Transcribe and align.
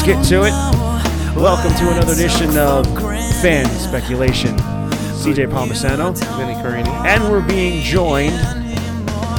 right, 0.00 0.08
let's 0.08 0.30
get 0.30 0.38
to 0.38 0.44
it. 0.44 1.36
Welcome 1.36 1.74
to 1.76 1.90
another 1.92 2.12
edition 2.12 2.56
of 2.56 2.86
Fan 3.40 3.66
Speculation. 3.66 4.56
CJ 5.18 5.50
Palmisano, 5.50 6.16
Vinny 6.36 6.54
Carini. 6.54 6.88
and 7.06 7.22
we're 7.24 7.46
being 7.46 7.82
joined 7.82 8.36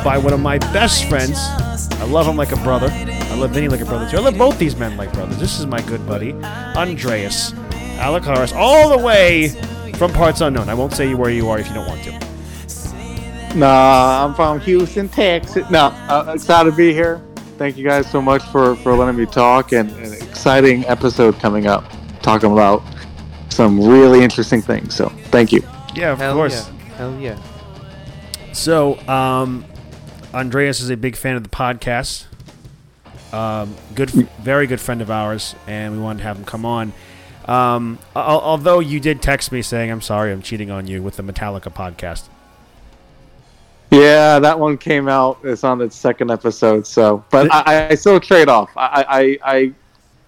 by 0.04 0.18
one 0.18 0.34
of 0.34 0.40
my 0.40 0.58
best 0.58 1.06
friends. 1.06 1.38
I 1.94 2.06
love 2.06 2.28
him 2.28 2.36
like 2.36 2.52
a 2.52 2.58
brother. 2.58 2.90
I 2.92 3.36
love 3.36 3.52
Vinny 3.52 3.68
like 3.68 3.82
a 3.82 3.86
brother 3.86 4.10
too. 4.10 4.18
I 4.18 4.22
love 4.22 4.38
both 4.38 4.60
these 4.60 4.76
men 4.76 4.98
like 4.98 5.14
brothers. 5.14 5.38
This 5.38 5.60
is 5.60 5.66
my 5.66 5.82
good 5.82 6.06
buddy, 6.06 6.34
Andreas 6.34 7.52
Alacaris, 7.98 8.54
all 8.54 8.90
the 8.90 9.04
way 9.04 9.50
from 9.96 10.12
parts 10.12 10.42
unknown. 10.42 10.70
I 10.70 10.74
won't 10.74 10.94
say 10.94 11.14
where 11.14 11.32
you 11.32 11.50
are 11.50 11.60
if 11.60 11.68
you 11.68 11.74
don't 11.74 11.88
want 11.88 12.04
to. 12.04 13.58
Nah, 13.58 14.26
I'm 14.26 14.36
from 14.36 14.60
Houston, 14.62 15.10
Texas. 15.10 15.70
No, 15.70 15.88
uh, 16.08 16.34
excited 16.36 16.72
to 16.72 16.76
be 16.76 16.94
here. 16.94 17.22
Thank 17.58 17.78
you 17.78 17.84
guys 17.84 18.10
so 18.10 18.22
much 18.22 18.42
for, 18.44 18.76
for 18.78 18.96
letting 18.96 19.18
me 19.18 19.26
talk 19.26 19.74
and 19.74 19.90
an 19.92 20.14
exciting 20.44 20.86
episode 20.86 21.38
coming 21.40 21.68
up, 21.68 21.84
talking 22.22 22.50
about 22.54 22.82
some 23.50 23.78
really 23.78 24.24
interesting 24.24 24.62
things. 24.62 24.96
So 24.96 25.10
thank 25.32 25.52
you. 25.52 25.62
Yeah, 25.94 26.14
of 26.14 26.20
Hell 26.20 26.34
course. 26.34 26.70
yeah. 26.70 26.96
Hell 26.96 27.20
yeah. 27.20 27.38
So, 28.54 28.98
um, 29.10 29.66
Andreas 30.34 30.80
is 30.80 30.90
a 30.92 30.96
big 30.96 31.18
fan 31.18 31.36
of 31.36 31.44
the 31.44 31.50
podcast. 31.50 32.24
Um, 33.34 33.76
good, 33.96 34.12
very 34.12 34.66
good 34.66 34.80
friend 34.80 35.02
of 35.02 35.12
ours, 35.12 35.56
and 35.68 35.92
we 35.92 36.00
wanted 36.00 36.20
to 36.20 36.24
have 36.24 36.38
him 36.38 36.46
come 36.46 36.66
on. 36.66 36.94
Um, 37.46 38.00
al- 38.16 38.40
although 38.40 38.80
you 38.80 39.02
did 39.02 39.22
text 39.22 39.52
me 39.52 39.62
saying, 39.62 39.92
"I'm 39.92 40.00
sorry, 40.02 40.32
I'm 40.32 40.42
cheating 40.42 40.72
on 40.72 40.88
you" 40.88 41.04
with 41.04 41.18
the 41.18 41.24
Metallica 41.24 41.64
podcast. 41.74 42.30
Yeah, 43.92 44.40
that 44.40 44.58
one 44.58 44.78
came 44.78 45.10
out. 45.10 45.40
It's 45.44 45.66
on 45.66 45.82
its 45.82 45.98
second 45.98 46.32
episode. 46.32 46.88
So, 46.88 47.26
but 47.30 47.54
I, 47.54 47.90
I 47.90 47.96
still 47.96 48.22
trade 48.22 48.48
off. 48.48 48.70
I, 48.78 49.38
I, 49.44 49.54
I 49.58 49.74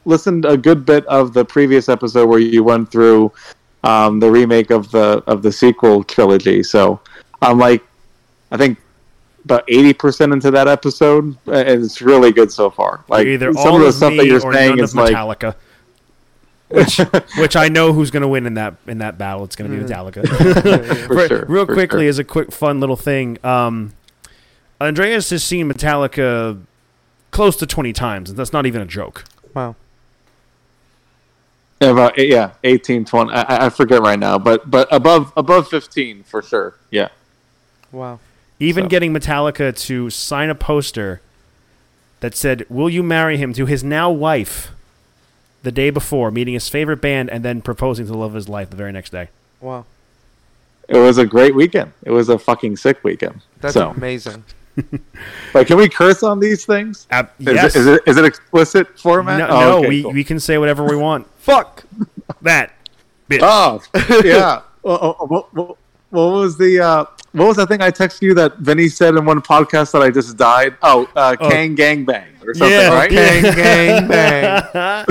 listened 0.06 0.46
a 0.46 0.58
good 0.58 0.86
bit 0.86 1.06
of 1.06 1.34
the 1.34 1.46
previous 1.46 1.90
episode 1.90 2.28
where 2.28 2.40
you 2.40 2.64
went 2.64 2.92
through 2.92 3.32
um, 3.84 4.20
the 4.20 4.30
remake 4.30 4.70
of 4.72 4.92
the 4.92 5.24
of 5.28 5.42
the 5.42 5.52
sequel 5.52 6.04
trilogy. 6.04 6.64
So 6.64 7.00
I'm 7.42 7.58
like, 7.58 7.84
I 8.52 8.58
think 8.58 8.78
about 9.46 9.64
eighty 9.68 9.94
percent 9.94 10.34
into 10.34 10.52
that 10.52 10.68
episode, 10.68 11.38
and 11.48 11.84
it's 11.84 12.02
really 12.02 12.32
good 12.32 12.52
so 12.52 12.70
far. 12.70 13.04
Like 13.08 13.28
either 13.28 13.54
some 13.54 13.68
all 13.68 13.76
of 13.78 13.82
the 13.82 13.92
stuff 13.92 14.16
that 14.16 14.26
you're 14.26 14.40
saying 14.40 14.80
is 14.80 14.96
of 14.96 15.10
like, 15.10 15.56
Which, 16.70 17.02
which 17.38 17.58
I 17.58 17.68
know 17.68 17.92
who's 17.92 18.12
going 18.12 18.22
to 18.22 18.30
win 18.30 18.46
in 18.46 18.54
that 18.54 18.76
in 18.88 19.00
that 19.00 19.18
battle. 19.18 19.44
It's 19.44 19.58
going 19.58 19.70
to 19.70 19.78
be 19.78 19.84
Metallica. 19.84 20.26
for 21.08 21.28
sure, 21.28 21.46
Real 21.46 21.66
for 21.66 21.74
quickly, 21.74 22.04
sure. 22.04 22.10
as 22.10 22.18
a 22.18 22.24
quick, 22.24 22.54
fun 22.54 22.80
little 22.80 22.96
thing, 22.96 23.38
um, 23.44 23.92
Andreas 24.80 25.32
has 25.32 25.44
seen 25.44 25.70
Metallica 25.70 26.62
close 27.32 27.58
to 27.58 27.66
twenty 27.66 27.92
times, 27.92 28.30
and 28.30 28.40
that's 28.40 28.54
not 28.54 28.66
even 28.66 28.82
a 28.82 28.86
joke. 28.86 29.26
Wow. 29.54 29.76
Yeah, 31.82 31.90
about 31.90 32.18
eh, 32.20 32.24
yeah, 32.24 32.52
18, 32.64 33.06
20. 33.06 33.32
I, 33.34 33.42
I- 33.42 33.66
I 33.66 33.70
forget 33.70 34.02
right 34.02 34.20
now, 34.20 34.38
but 34.38 34.70
but 34.70 34.88
above 34.92 35.34
above 35.36 35.68
fifteen 35.68 36.24
for 36.24 36.42
sure. 36.44 36.76
Yeah. 36.92 37.10
Wow. 37.92 38.20
Even 38.60 38.84
So- 38.86 38.90
getting 38.90 39.14
Metallica 39.14 39.76
to 39.88 40.10
sign 40.12 40.50
a 40.52 40.56
poster 40.56 41.22
that 42.20 42.36
said, 42.36 42.66
Will 42.70 42.90
you 42.90 43.02
marry 43.02 43.38
him 43.38 43.52
to 43.54 43.66
his 43.66 43.84
now 43.84 44.12
wife 44.12 44.70
the 45.64 45.72
day 45.72 45.90
before, 45.90 46.30
meeting 46.30 46.54
his 46.54 46.70
favorite 46.70 47.02
band, 47.02 47.30
and 47.32 47.44
then 47.44 47.62
proposing 47.62 48.06
to 48.06 48.12
the 48.12 48.18
love 48.18 48.32
of 48.32 48.36
his 48.36 48.48
life 48.48 48.70
the 48.70 48.76
very 48.76 48.92
next 48.92 49.10
day? 49.10 49.30
Wow. 49.60 49.86
It 50.88 50.98
was 50.98 51.18
a 51.18 51.26
great 51.26 51.56
weekend. 51.56 51.94
It 52.04 52.12
was 52.12 52.30
a 52.30 52.38
fucking 52.38 52.78
sick 52.78 53.04
weekend. 53.04 53.42
That's 53.60 53.74
so, 53.74 53.90
amazing. 53.90 54.44
like, 55.54 55.68
can 55.68 55.78
we 55.78 55.90
curse 55.90 56.24
on 56.24 56.40
these 56.40 56.66
things? 56.66 57.08
Ab- 57.12 57.32
Is, 57.40 57.48
it, 57.48 57.76
is 57.76 57.88
it 57.88 58.02
is 58.08 58.18
it 58.18 58.26
explicit 58.26 58.98
format? 59.00 59.40
no, 59.40 59.48
Oh, 59.48 59.60
no 59.60 59.78
okay, 59.80 59.88
we, 59.90 60.04
cool. 60.04 60.12
we 60.14 60.24
can 60.24 60.40
say 60.40 60.58
whatever 60.58 60.86
we 60.86 60.96
want. 60.96 61.28
Fuck. 61.40 61.84
That. 62.42 62.74
Bitch. 63.30 63.40
Oh, 63.42 63.82
yeah. 64.26 64.62
Well, 64.84 65.18
oh, 65.20 65.26
what, 65.28 65.54
what, 65.54 65.78
what 66.10 66.32
was 66.32 66.58
the 66.58 66.80
uh, 66.80 67.06
what 67.34 67.48
was 67.48 67.58
that 67.58 67.68
thing 67.68 67.82
I 67.82 67.92
texted 67.92 68.22
you 68.24 68.34
that 68.36 68.58
Vinny 68.58 68.88
said 68.90 69.16
in 69.16 69.24
one 69.26 69.42
podcast 69.42 69.92
that 69.94 70.02
I 70.02 70.10
just 70.10 70.36
died? 70.38 70.76
Oh, 70.82 71.08
uh, 71.16 71.36
Oh. 71.40 71.50
Kang 71.50 71.76
Gang 71.76 72.04
Bang 72.06 72.28
or 72.46 72.54
something, 72.54 72.78
Yeah, 72.78 72.90
right? 72.94 73.12
okay. 73.12 73.42
Gang, 73.42 73.56
gang, 73.56 74.08
bang. 74.08 75.06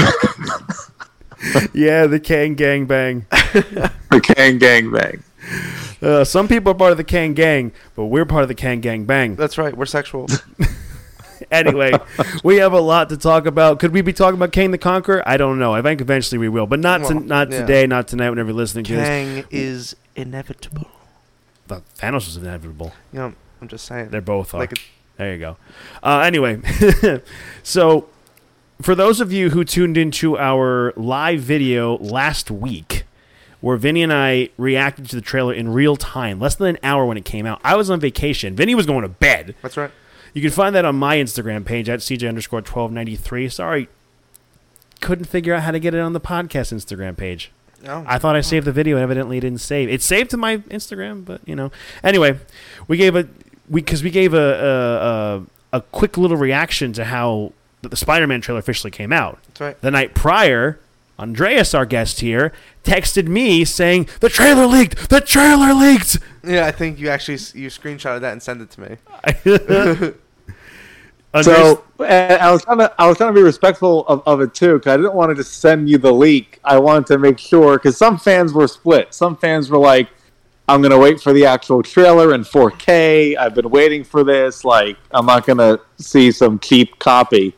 yeah, 1.72 2.06
the 2.06 2.20
Kang 2.22 2.54
Gang 2.54 2.86
Bang. 2.86 3.24
The 3.30 4.20
Kang 4.22 4.58
Gang 4.58 4.90
Bang. 4.90 5.22
Uh, 6.02 6.24
some 6.24 6.48
people 6.48 6.72
are 6.72 6.74
part 6.74 6.92
of 6.92 6.96
the 6.98 7.04
Kang 7.04 7.34
Gang, 7.34 7.72
but 7.94 8.06
we're 8.06 8.24
part 8.24 8.42
of 8.42 8.48
the 8.48 8.54
Kang 8.54 8.80
Gang 8.80 9.04
Bang. 9.04 9.36
That's 9.36 9.58
right. 9.58 9.76
We're 9.76 9.86
sexual. 9.86 10.26
Anyway, 11.50 11.90
we 12.44 12.56
have 12.56 12.72
a 12.72 12.80
lot 12.80 13.08
to 13.08 13.16
talk 13.16 13.46
about. 13.46 13.80
Could 13.80 13.92
we 13.92 14.02
be 14.02 14.12
talking 14.12 14.34
about 14.34 14.52
Kang 14.52 14.70
the 14.70 14.78
Conqueror? 14.78 15.22
I 15.26 15.36
don't 15.36 15.58
know. 15.58 15.72
I 15.74 15.82
think 15.82 16.00
eventually 16.00 16.38
we 16.38 16.48
will, 16.48 16.66
but 16.66 16.78
not 16.78 16.98
to, 16.98 17.14
Well, 17.14 17.20
not 17.24 17.50
yeah. 17.50 17.60
today, 17.60 17.86
not 17.86 18.06
tonight. 18.08 18.30
Whenever 18.30 18.50
you're 18.50 18.56
listening 18.56 18.84
to 18.84 18.96
this, 18.96 19.08
Kang 19.08 19.44
is 19.50 19.96
inevitable. 20.14 20.86
the 21.66 21.82
Thanos 21.98 22.28
is 22.28 22.36
inevitable. 22.36 22.92
You 23.12 23.18
know, 23.20 23.32
I'm 23.60 23.68
just 23.68 23.86
saying. 23.86 24.10
They're 24.10 24.20
both 24.20 24.54
are. 24.54 24.58
Like, 24.58 24.78
There 25.16 25.32
you 25.32 25.38
go. 25.40 25.56
Uh, 26.02 26.20
anyway, 26.20 26.60
so 27.62 28.08
for 28.80 28.94
those 28.94 29.20
of 29.20 29.32
you 29.32 29.50
who 29.50 29.64
tuned 29.64 29.96
into 29.96 30.38
our 30.38 30.92
live 30.96 31.40
video 31.40 31.96
last 31.96 32.50
week, 32.50 32.99
where 33.60 33.76
Vinny 33.76 34.02
and 34.02 34.12
I 34.12 34.48
reacted 34.56 35.08
to 35.10 35.16
the 35.16 35.22
trailer 35.22 35.52
in 35.52 35.68
real 35.72 35.96
time, 35.96 36.40
less 36.40 36.54
than 36.54 36.68
an 36.68 36.78
hour 36.82 37.04
when 37.04 37.16
it 37.16 37.24
came 37.24 37.46
out, 37.46 37.60
I 37.62 37.76
was 37.76 37.90
on 37.90 38.00
vacation. 38.00 38.56
Vinny 38.56 38.74
was 38.74 38.86
going 38.86 39.02
to 39.02 39.08
bed. 39.08 39.54
that's 39.62 39.76
right. 39.76 39.90
You 40.32 40.42
can 40.42 40.50
find 40.50 40.74
that 40.76 40.84
on 40.84 40.94
my 40.96 41.16
Instagram 41.16 41.64
page 41.64 41.88
at 41.88 42.00
CJ 42.00 42.28
underscore 42.28 42.58
1293. 42.58 43.48
Sorry, 43.48 43.88
couldn't 45.00 45.24
figure 45.24 45.54
out 45.54 45.62
how 45.62 45.72
to 45.72 45.80
get 45.80 45.94
it 45.94 46.00
on 46.00 46.12
the 46.12 46.20
podcast 46.20 46.72
Instagram 46.72 47.16
page. 47.16 47.50
Oh. 47.86 48.04
I 48.06 48.18
thought 48.18 48.36
I 48.36 48.42
saved 48.42 48.66
the 48.66 48.72
video, 48.72 48.96
and 48.96 49.02
evidently 49.02 49.38
it 49.38 49.40
didn't 49.40 49.60
save. 49.60 49.88
It 49.88 50.02
saved 50.02 50.30
to 50.30 50.36
my 50.36 50.58
Instagram, 50.58 51.24
but 51.24 51.40
you 51.46 51.56
know. 51.56 51.72
Anyway, 52.04 52.38
we 52.86 52.96
gave 52.96 53.16
a 53.16 53.26
we 53.68 53.80
because 53.80 54.02
we 54.02 54.10
gave 54.10 54.34
a 54.34 54.38
a, 55.72 55.76
a 55.76 55.78
a 55.78 55.80
quick 55.80 56.18
little 56.18 56.36
reaction 56.36 56.92
to 56.92 57.04
how 57.06 57.52
the, 57.82 57.88
the 57.88 57.96
Spider-Man 57.96 58.40
trailer 58.40 58.58
officially 58.60 58.90
came 58.90 59.12
out. 59.12 59.38
that's 59.48 59.60
right. 59.60 59.80
The 59.80 59.90
night 59.90 60.14
prior, 60.14 60.78
Andreas, 61.20 61.74
our 61.74 61.84
guest 61.84 62.20
here, 62.20 62.50
texted 62.82 63.28
me 63.28 63.64
saying 63.64 64.08
the 64.20 64.30
trailer 64.30 64.66
leaked. 64.66 65.10
The 65.10 65.20
trailer 65.20 65.74
leaked. 65.74 66.18
Yeah, 66.42 66.66
I 66.66 66.72
think 66.72 66.98
you 66.98 67.10
actually 67.10 67.34
you 67.60 67.68
screenshotted 67.68 68.22
that 68.22 68.32
and 68.32 68.42
sent 68.42 68.62
it 68.62 68.70
to 68.70 68.80
me. 68.80 70.14
So 71.42 71.84
and 72.04 72.42
I 72.42 72.50
was 72.50 72.64
trying 72.64 72.78
to 72.78 72.92
I 72.98 73.06
was 73.06 73.16
trying 73.16 73.32
to 73.32 73.38
be 73.38 73.44
respectful 73.44 74.04
of, 74.08 74.20
of 74.26 74.40
it 74.40 74.52
too 74.52 74.74
because 74.74 74.94
I 74.94 74.96
didn't 74.96 75.14
want 75.14 75.30
to 75.30 75.36
just 75.36 75.58
send 75.58 75.88
you 75.88 75.96
the 75.96 76.12
leak. 76.12 76.58
I 76.64 76.76
wanted 76.78 77.06
to 77.06 77.18
make 77.18 77.38
sure 77.38 77.78
because 77.78 77.96
some 77.96 78.18
fans 78.18 78.52
were 78.52 78.66
split. 78.66 79.14
Some 79.14 79.36
fans 79.36 79.70
were 79.70 79.78
like, 79.78 80.08
"I'm 80.68 80.82
gonna 80.82 80.98
wait 80.98 81.20
for 81.20 81.32
the 81.32 81.46
actual 81.46 81.84
trailer 81.84 82.34
in 82.34 82.42
4K. 82.42 83.36
I've 83.36 83.54
been 83.54 83.70
waiting 83.70 84.02
for 84.02 84.24
this. 84.24 84.64
Like, 84.64 84.96
I'm 85.12 85.24
not 85.24 85.46
gonna 85.46 85.78
see 85.98 86.32
some 86.32 86.58
cheap 86.58 86.98
copy." 86.98 87.54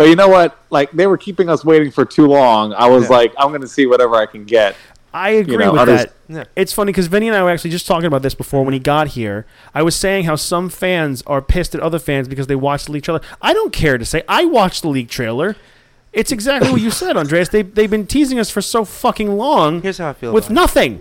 But 0.00 0.08
you 0.08 0.16
know 0.16 0.28
what? 0.28 0.56
Like 0.70 0.90
they 0.92 1.06
were 1.06 1.18
keeping 1.18 1.48
us 1.50 1.64
waiting 1.64 1.90
for 1.90 2.04
too 2.04 2.26
long. 2.26 2.72
I 2.72 2.88
was 2.88 3.04
Yeah. 3.04 3.16
like, 3.16 3.34
"I'm 3.38 3.52
gonna 3.52 3.66
see 3.66 3.86
whatever 3.86 4.16
I 4.16 4.26
can 4.26 4.44
get." 4.44 4.74
I 5.12 5.30
agree 5.30 5.56
know, 5.58 5.72
with 5.72 5.80
others- 5.80 6.00
that. 6.04 6.12
Yeah. 6.28 6.44
It's 6.56 6.72
funny 6.72 6.90
because 6.92 7.08
Vinny 7.08 7.26
and 7.28 7.36
I 7.36 7.42
were 7.42 7.50
actually 7.50 7.70
just 7.70 7.86
talking 7.86 8.06
about 8.06 8.22
this 8.22 8.34
before 8.34 8.64
when 8.64 8.72
he 8.72 8.78
got 8.80 9.08
here. 9.08 9.44
I 9.74 9.82
was 9.82 9.96
saying 9.96 10.24
how 10.24 10.36
some 10.36 10.68
fans 10.68 11.22
are 11.26 11.42
pissed 11.42 11.74
at 11.74 11.80
other 11.80 11.98
fans 11.98 12.28
because 12.28 12.46
they 12.46 12.54
watched 12.54 12.86
the 12.86 12.92
leak 12.92 13.02
trailer. 13.04 13.20
I 13.42 13.52
don't 13.52 13.72
care 13.72 13.98
to 13.98 14.04
say 14.04 14.22
I 14.28 14.44
watched 14.44 14.82
the 14.82 14.88
leak 14.88 15.10
trailer. 15.10 15.56
It's 16.12 16.32
exactly 16.32 16.70
what 16.70 16.80
you 16.80 16.90
said, 16.90 17.16
Andreas. 17.16 17.48
They 17.50 17.62
they've 17.62 17.90
been 17.90 18.06
teasing 18.06 18.38
us 18.38 18.50
for 18.50 18.60
so 18.62 18.84
fucking 18.84 19.36
long 19.36 19.82
Here's 19.82 19.98
how 19.98 20.08
I 20.08 20.12
feel. 20.12 20.32
with 20.32 20.44
about 20.46 20.52
it. 20.52 20.54
nothing. 20.54 21.00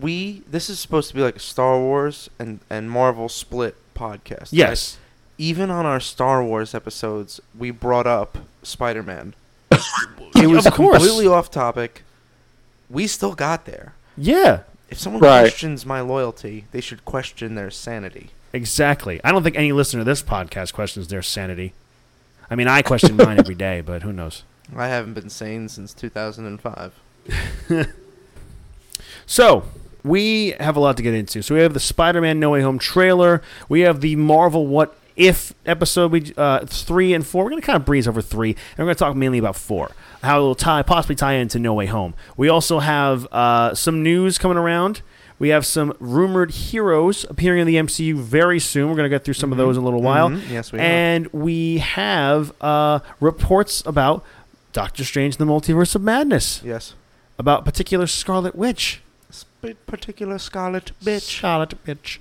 we 0.00 0.42
this 0.50 0.68
is 0.68 0.78
supposed 0.80 1.08
to 1.10 1.14
be 1.14 1.22
like 1.22 1.36
a 1.36 1.40
Star 1.40 1.78
Wars 1.78 2.28
and 2.38 2.60
and 2.68 2.90
Marvel 2.90 3.28
split 3.28 3.76
podcast. 3.94 4.52
right? 4.52 4.98
Yes. 5.36 5.48
Even 5.48 5.70
on 5.70 5.86
our 5.86 6.00
Star 6.00 6.42
Wars 6.44 6.74
episodes, 6.74 7.40
we 7.58 7.70
brought 7.70 8.06
up 8.06 8.38
Spider 8.62 9.02
Man. 9.02 9.34
it 9.70 10.46
was 10.46 10.66
Of 10.66 10.74
course. 10.74 10.98
completely 10.98 11.26
off 11.26 11.50
topic. 11.50 12.02
We 12.90 13.06
still 13.06 13.34
got 13.34 13.64
there. 13.64 13.94
Yeah. 14.16 14.60
If 14.90 14.98
someone 14.98 15.22
Right. 15.22 15.40
questions 15.42 15.86
my 15.86 16.00
loyalty, 16.00 16.66
they 16.72 16.80
should 16.82 17.04
question 17.04 17.54
their 17.54 17.70
sanity. 17.70 18.30
Exactly. 18.52 19.20
I 19.24 19.32
don't 19.32 19.42
think 19.42 19.56
any 19.56 19.72
listener 19.72 20.00
to 20.00 20.04
this 20.04 20.22
podcast 20.22 20.74
questions 20.74 21.08
their 21.08 21.22
sanity. 21.22 21.72
I 22.50 22.54
mean, 22.54 22.68
I 22.68 22.82
question 22.82 23.16
mine 23.16 23.38
every 23.38 23.54
day, 23.54 23.80
but 23.80 24.02
who 24.02 24.12
knows? 24.12 24.42
I 24.76 24.88
haven't 24.88 25.14
been 25.14 25.30
sane 25.30 25.68
since 25.68 25.94
2005. 25.94 26.92
So, 29.24 29.64
we 30.04 30.50
have 30.60 30.76
a 30.76 30.80
lot 30.80 30.96
to 30.96 31.02
get 31.02 31.14
into. 31.14 31.42
So, 31.42 31.54
we 31.54 31.60
have 31.62 31.74
the 31.74 31.80
Spider 31.80 32.20
Man 32.20 32.40
No 32.40 32.50
Way 32.50 32.60
Home 32.62 32.78
trailer. 32.78 33.40
We 33.68 33.80
have 33.80 34.00
the 34.00 34.16
Marvel 34.16 34.66
What 34.66 34.96
If 35.16 35.52
episode 35.66 36.10
we, 36.12 36.32
uh, 36.36 36.60
three 36.66 37.12
and 37.12 37.26
four. 37.26 37.44
We're 37.44 37.50
going 37.50 37.60
to 37.62 37.66
kind 37.66 37.76
of 37.76 37.84
breeze 37.84 38.08
over 38.08 38.22
three, 38.22 38.50
and 38.50 38.78
we're 38.78 38.84
going 38.86 38.94
to 38.94 38.98
talk 38.98 39.14
mainly 39.16 39.38
about 39.38 39.56
four. 39.56 39.90
How 40.22 40.38
it 40.38 40.42
will 40.42 40.54
tie, 40.54 40.82
possibly 40.82 41.16
tie 41.16 41.34
into 41.34 41.58
No 41.58 41.74
Way 41.74 41.86
Home. 41.86 42.14
We 42.36 42.48
also 42.48 42.78
have 42.78 43.26
uh, 43.32 43.74
some 43.74 44.02
news 44.02 44.38
coming 44.38 44.56
around. 44.56 45.02
We 45.38 45.48
have 45.48 45.66
some 45.66 45.92
rumored 45.98 46.52
heroes 46.52 47.24
appearing 47.28 47.60
in 47.62 47.66
the 47.66 47.74
MCU 47.74 48.14
very 48.14 48.60
soon. 48.60 48.88
We're 48.88 48.94
going 48.96 49.10
to 49.10 49.14
get 49.14 49.24
through 49.24 49.34
some 49.34 49.50
of 49.50 49.58
those 49.58 49.76
in 49.76 49.82
a 49.82 49.84
little 49.84 50.00
while. 50.02 50.28
Mhm. 50.30 50.48
Yes, 50.48 50.70
we. 50.72 50.78
And 50.78 51.26
we 51.32 51.78
have 51.78 52.52
uh, 52.60 53.00
reports 53.20 53.82
about 53.84 54.24
Doctor 54.72 55.04
Strange: 55.04 55.36
The 55.38 55.44
Multiverse 55.44 55.94
of 55.96 56.02
Madness 56.02 56.62
Yes. 56.64 56.94
about 57.38 57.64
particular 57.64 58.06
Scarlet 58.06 58.54
Witch. 58.54 59.02
Sp- 59.34 59.74
particular 59.86 60.38
Scarlet 60.38 60.92
bitch. 61.02 61.28
Charlotte 61.28 61.74
bitch. 61.84 62.18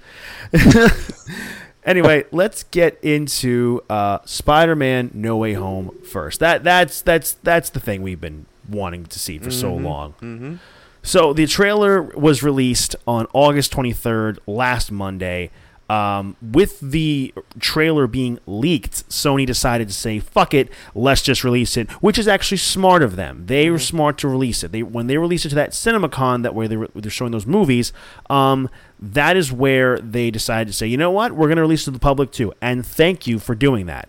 anyway, 1.86 2.25
let's 2.31 2.63
get 2.63 3.00
into 3.01 3.81
uh, 3.89 4.19
Spider-Man: 4.25 5.12
No 5.13 5.38
Way 5.38 5.54
Home 5.54 5.98
first. 6.04 6.39
That 6.39 6.63
that's 6.63 7.01
that's 7.01 7.33
that's 7.44 7.69
the 7.69 7.80
thing 7.80 8.01
we've 8.01 8.22
been 8.22 8.45
wanting 8.69 9.06
to 9.06 9.19
see 9.19 9.38
for 9.38 9.51
so 9.51 9.74
long. 9.74 10.13
Mm-hmm. 10.22 10.56
So 11.04 11.33
the 11.33 11.48
trailer 11.48 12.01
was 12.01 12.44
released 12.44 12.95
on 13.07 13.28
August 13.33 13.74
23rd, 13.74 14.38
last 14.45 14.92
Monday. 14.92 15.50
Um, 15.91 16.38
with 16.41 16.79
the 16.79 17.33
trailer 17.59 18.07
being 18.07 18.39
leaked, 18.47 19.09
Sony 19.09 19.45
decided 19.45 19.89
to 19.89 19.93
say, 19.93 20.19
"Fuck 20.19 20.53
it, 20.53 20.71
let's 20.95 21.21
just 21.21 21.43
release 21.43 21.75
it," 21.75 21.91
which 22.01 22.17
is 22.17 22.29
actually 22.29 22.59
smart 22.59 23.03
of 23.03 23.17
them. 23.17 23.43
They 23.47 23.69
were 23.69 23.77
smart 23.77 24.17
to 24.19 24.29
release 24.29 24.63
it. 24.63 24.71
They 24.71 24.83
when 24.83 25.07
they 25.07 25.17
released 25.17 25.45
it 25.45 25.49
to 25.49 25.55
that 25.55 25.71
CinemaCon 25.71 26.43
that 26.43 26.55
where 26.55 26.69
they 26.69 26.77
were, 26.77 26.89
they're 26.95 27.11
showing 27.11 27.33
those 27.33 27.45
movies, 27.45 27.91
um, 28.29 28.69
that 29.01 29.35
is 29.35 29.51
where 29.51 29.99
they 29.99 30.31
decided 30.31 30.67
to 30.67 30.73
say, 30.73 30.88
"You 30.88 30.95
know 30.95 31.11
what? 31.11 31.33
We're 31.33 31.47
going 31.47 31.57
to 31.57 31.61
release 31.61 31.81
it 31.81 31.85
to 31.85 31.91
the 31.91 31.99
public 31.99 32.31
too." 32.31 32.53
And 32.61 32.85
thank 32.85 33.27
you 33.27 33.38
for 33.38 33.53
doing 33.53 33.85
that. 33.88 34.07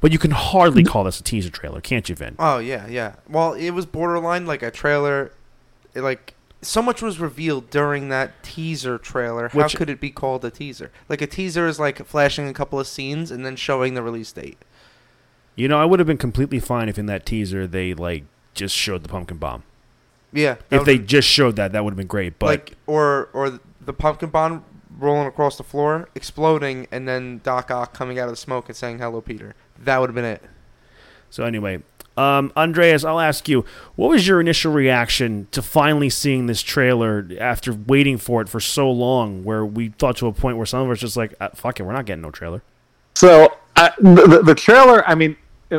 But 0.00 0.12
you 0.12 0.20
can 0.20 0.30
hardly 0.30 0.84
call 0.84 1.02
this 1.02 1.18
a 1.18 1.24
teaser 1.24 1.50
trailer, 1.50 1.80
can't 1.80 2.08
you, 2.08 2.14
Vin? 2.14 2.36
Oh 2.38 2.58
yeah, 2.58 2.86
yeah. 2.86 3.16
Well, 3.28 3.54
it 3.54 3.70
was 3.70 3.84
borderline 3.84 4.46
like 4.46 4.62
a 4.62 4.70
trailer. 4.70 5.32
It, 5.92 6.02
like 6.02 6.35
so 6.66 6.82
much 6.82 7.00
was 7.02 7.18
revealed 7.18 7.70
during 7.70 8.08
that 8.08 8.42
teaser 8.42 8.98
trailer. 8.98 9.48
How 9.48 9.58
Which- 9.64 9.76
could 9.76 9.88
it 9.90 10.00
be 10.00 10.10
called 10.10 10.44
a 10.44 10.50
teaser? 10.50 10.90
Like 11.08 11.22
a 11.22 11.26
teaser 11.26 11.66
is 11.66 11.78
like 11.78 12.04
flashing 12.06 12.48
a 12.48 12.52
couple 12.52 12.78
of 12.80 12.86
scenes 12.86 13.30
and 13.30 13.44
then 13.46 13.56
showing 13.56 13.94
the 13.94 14.02
release 14.02 14.32
date. 14.32 14.58
You 15.54 15.68
know, 15.68 15.78
I 15.80 15.84
would 15.84 16.00
have 16.00 16.06
been 16.06 16.18
completely 16.18 16.60
fine 16.60 16.88
if 16.88 16.98
in 16.98 17.06
that 17.06 17.24
teaser 17.24 17.66
they 17.66 17.94
like 17.94 18.24
just 18.54 18.74
showed 18.74 19.02
the 19.02 19.08
pumpkin 19.08 19.38
bomb. 19.38 19.62
Yeah. 20.32 20.56
that 20.68 20.80
If 20.80 20.84
they 20.84 20.98
be- 20.98 21.04
just 21.06 21.28
showed 21.28 21.56
that, 21.56 21.72
that 21.72 21.84
would 21.84 21.92
have 21.92 21.96
been 21.98 22.06
great. 22.06 22.38
But 22.38 22.46
like 22.46 22.72
or 22.86 23.28
or 23.32 23.58
the 23.80 23.92
pumpkin 23.94 24.28
bomb 24.30 24.64
rolling 24.98 25.26
across 25.26 25.56
the 25.56 25.62
floor, 25.64 26.08
exploding, 26.14 26.86
and 26.90 27.06
then 27.08 27.40
Doc 27.42 27.70
Ock 27.70 27.94
coming 27.94 28.18
out 28.18 28.24
of 28.24 28.32
the 28.32 28.36
smoke 28.36 28.68
and 28.68 28.76
saying 28.76 28.98
"Hello, 28.98 29.20
Peter." 29.20 29.54
That 29.78 29.98
would 30.00 30.08
have 30.10 30.14
been 30.14 30.24
it. 30.24 30.42
so 31.30 31.44
anyway, 31.44 31.82
um, 32.16 32.52
Andreas, 32.56 33.04
I'll 33.04 33.20
ask 33.20 33.48
you, 33.48 33.64
what 33.94 34.08
was 34.10 34.26
your 34.26 34.40
initial 34.40 34.72
reaction 34.72 35.48
to 35.50 35.60
finally 35.60 36.08
seeing 36.10 36.46
this 36.46 36.62
trailer 36.62 37.28
after 37.38 37.72
waiting 37.72 38.16
for 38.16 38.40
it 38.40 38.48
for 38.48 38.60
so 38.60 38.90
long? 38.90 39.44
Where 39.44 39.64
we 39.64 39.90
thought 39.90 40.16
to 40.18 40.26
a 40.26 40.32
point 40.32 40.56
where 40.56 40.66
some 40.66 40.80
of 40.82 40.90
us 40.90 40.98
just 40.98 41.16
like, 41.16 41.34
uh, 41.40 41.50
fuck 41.54 41.78
it, 41.78 41.82
we're 41.82 41.92
not 41.92 42.06
getting 42.06 42.22
no 42.22 42.30
trailer. 42.30 42.62
So 43.14 43.54
uh, 43.76 43.90
the, 43.98 44.42
the- 44.44 44.54
trailer, 44.54 45.06
I 45.08 45.14
mean, 45.14 45.36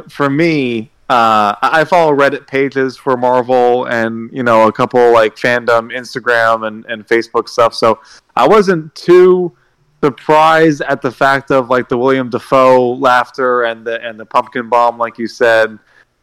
for 0.10 0.30
me, 0.30 0.92
uh, 1.10 1.56
I 1.62 1.86
follow 1.86 2.14
Reddit 2.14 2.48
pages 2.48 2.98
for 2.98 3.16
Marvel 3.16 3.86
and 3.86 4.30
you 4.34 4.44
know 4.44 4.68
a 4.68 4.74
couple 4.74 5.14
like 5.14 5.36
fandom 5.38 5.96
Instagram 5.96 6.68
and, 6.68 6.86
and 6.88 7.08
Facebook 7.08 7.48
stuff. 7.48 7.74
So 7.74 8.02
I 8.36 8.46
wasn't 8.46 8.94
too 8.94 9.56
surprised 10.04 10.82
at 10.82 11.02
the 11.02 11.12
fact 11.12 11.50
of 11.50 11.70
like 11.70 11.88
the 11.88 11.98
William 11.98 12.30
Dafoe 12.30 12.94
laughter 12.94 13.64
and 13.64 13.86
the 13.88 14.04
and 14.06 14.20
the 14.20 14.26
pumpkin 14.26 14.68
bomb, 14.68 14.98
like 14.98 15.18
you 15.18 15.28
said, 15.28 15.80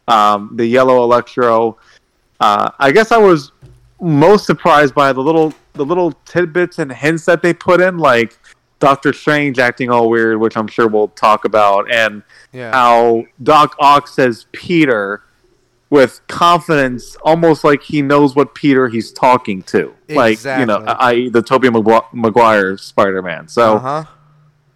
um, 0.08 0.50
the 0.54 0.66
yellow 0.66 1.02
electro. 1.02 1.76
Uh, 2.40 2.70
I 2.78 2.90
guess 2.92 3.12
I 3.12 3.16
was 3.18 3.52
most 4.00 4.46
surprised 4.46 4.94
by 4.94 5.12
the 5.12 5.20
little 5.20 5.52
the 5.74 5.84
little 5.84 6.12
tidbits 6.24 6.78
and 6.78 6.92
hints 6.92 7.24
that 7.24 7.42
they 7.42 7.52
put 7.54 7.80
in, 7.80 7.98
like 7.98 8.38
Doctor 8.78 9.12
Strange 9.12 9.58
acting 9.58 9.90
all 9.90 10.08
weird, 10.08 10.38
which 10.38 10.56
I'm 10.56 10.68
sure 10.68 10.86
we'll 10.88 11.08
talk 11.08 11.44
about, 11.44 11.90
and 11.92 12.22
Yeah. 12.52 12.70
how 12.72 13.24
Doc 13.42 13.74
Ock 13.80 14.06
says 14.08 14.46
Peter 14.52 15.22
with 15.90 16.20
confidence, 16.28 17.16
almost 17.24 17.62
like 17.64 17.82
he 17.82 18.02
knows 18.02 18.34
what 18.34 18.54
Peter 18.54 18.88
he's 18.88 19.12
talking 19.12 19.62
to, 19.62 19.94
like 20.10 20.42
you 20.44 20.66
know, 20.66 20.76
Exactly. 20.76 20.94
i.e. 21.06 21.28
the 21.28 21.42
Tobey 21.42 21.68
Magu- 21.68 22.04
Maguire 22.12 22.76
Spider-Man. 22.76 23.48
So 23.48 23.76
Uh 23.76 23.78
huh. 23.78 24.04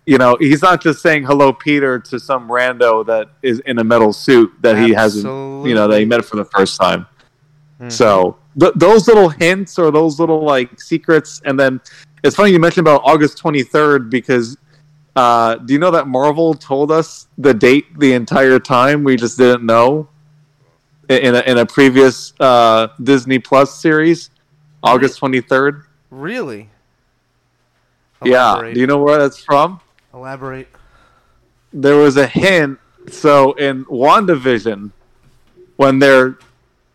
You 0.09 0.17
know, 0.17 0.39
he's 0.41 0.63
not 0.63 0.81
just 0.83 1.03
saying 1.03 1.25
hello, 1.25 1.53
Peter, 1.53 1.99
to 1.99 2.19
some 2.19 2.49
rando 2.49 3.05
that 3.05 3.29
is 3.43 3.61
in 3.67 3.79
a 3.79 3.85
metal 3.85 4.15
suit 4.15 4.51
that 4.63 4.79
he 4.79 4.95
hasn't, 4.95 5.27
you 5.67 5.75
know, 5.75 5.87
that 5.87 5.99
he 5.99 6.07
met 6.07 6.25
for 6.25 6.37
the 6.37 6.47
first 6.47 6.81
time. 6.81 7.07
Hmm. 7.79 7.91
So 7.91 8.39
th- 8.59 8.73
those 8.75 9.07
little 9.07 9.29
hints 9.29 9.79
or 9.79 9.91
those 9.91 10.19
little 10.19 10.43
like 10.43 10.81
secrets, 10.81 11.43
and 11.45 11.61
then 11.61 11.79
it's 12.25 12.37
funny 12.37 12.53
you 12.53 12.59
mentioned 12.59 12.87
about 12.87 13.03
August 13.05 13.37
twenty 13.37 13.63
third 13.63 14.09
because 14.09 14.57
uh, 15.15 15.57
do 15.57 15.75
you 15.75 15.79
know 15.79 15.91
that 15.91 16.09
Marvel 16.09 16.55
told 16.55 16.91
us 16.91 17.29
the 17.37 17.53
date 17.53 17.85
the 17.99 18.15
entire 18.15 18.59
time? 18.59 19.05
We 19.05 19.15
just 19.15 19.37
didn't 19.37 19.67
know 19.67 20.09
in 21.11 21.19
in 21.19 21.35
a, 21.35 21.41
in 21.41 21.59
a 21.59 21.67
previous 21.67 22.33
uh, 22.41 22.89
Disney 23.03 23.41
Plus 23.41 23.79
series, 23.79 24.31
August 24.83 25.19
twenty 25.19 25.43
third. 25.43 25.85
Really? 26.11 26.71
Yeah, 28.25 28.71
do 28.73 28.81
you 28.81 28.87
know 28.87 29.03
where 29.03 29.19
that's 29.19 29.45
from? 29.45 29.83
Elaborate. 30.19 30.69
there 31.73 31.97
was 31.97 32.17
a 32.17 32.27
hint. 32.27 32.79
So 33.09 33.53
in 33.53 33.85
WandaVision, 33.87 34.91
when 35.77 35.99
they're 36.01 36.39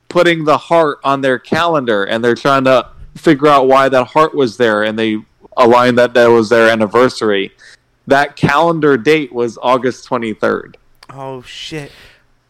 putting 0.10 0.44
the 0.44 0.58
heart 0.58 1.00
on 1.04 1.22
their 1.22 1.40
calendar 1.40 2.04
and 2.04 2.24
they're 2.24 2.36
trying 2.36 2.66
to 2.66 2.90
figure 3.16 3.48
out 3.48 3.68
why 3.68 3.88
that 3.90 4.06
heart 4.08 4.36
was 4.36 4.58
there 4.58 4.84
and 4.84 5.00
they 5.00 5.18
aligned 5.58 5.98
that 5.98 6.14
that 6.14 6.28
was 6.28 6.50
their 6.50 6.70
anniversary, 6.70 7.52
that 8.08 8.36
calendar 8.36 8.98
date 8.98 9.32
was 9.32 9.58
August 9.62 10.08
23rd. 10.10 10.76
Oh 11.10 11.42
shit. 11.44 11.92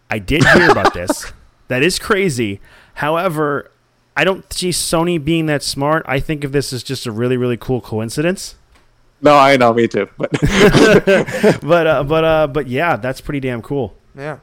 I 0.10 0.20
did 0.20 0.44
hear 0.44 0.72
about 0.72 0.94
this. 0.96 1.32
That 1.68 1.84
is 1.84 2.00
crazy. 2.00 2.60
However, 2.96 3.70
I 4.18 4.24
don't 4.24 4.52
see 4.52 4.70
Sony 4.70 5.24
being 5.24 5.46
that 5.46 5.64
smart. 5.64 6.04
I 6.08 6.20
think 6.20 6.44
of 6.44 6.52
this 6.52 6.74
as 6.74 6.84
just 6.84 7.06
a 7.06 7.12
really, 7.12 7.38
really 7.38 7.58
cool 7.58 7.80
coincidence. 7.80 8.56
No, 9.24 9.36
I 9.38 9.58
know, 9.58 9.74
me 9.74 9.88
too. 9.88 10.08
But 10.18 10.32
But, 11.62 11.88
uh, 11.88 12.04
but, 12.04 12.24
uh, 12.24 12.48
but 12.48 12.68
yeah, 12.68 12.98
that's 12.98 13.22
pretty 13.22 13.40
damn 13.40 13.62
cool. 13.62 13.96
Yeah. 14.16 14.40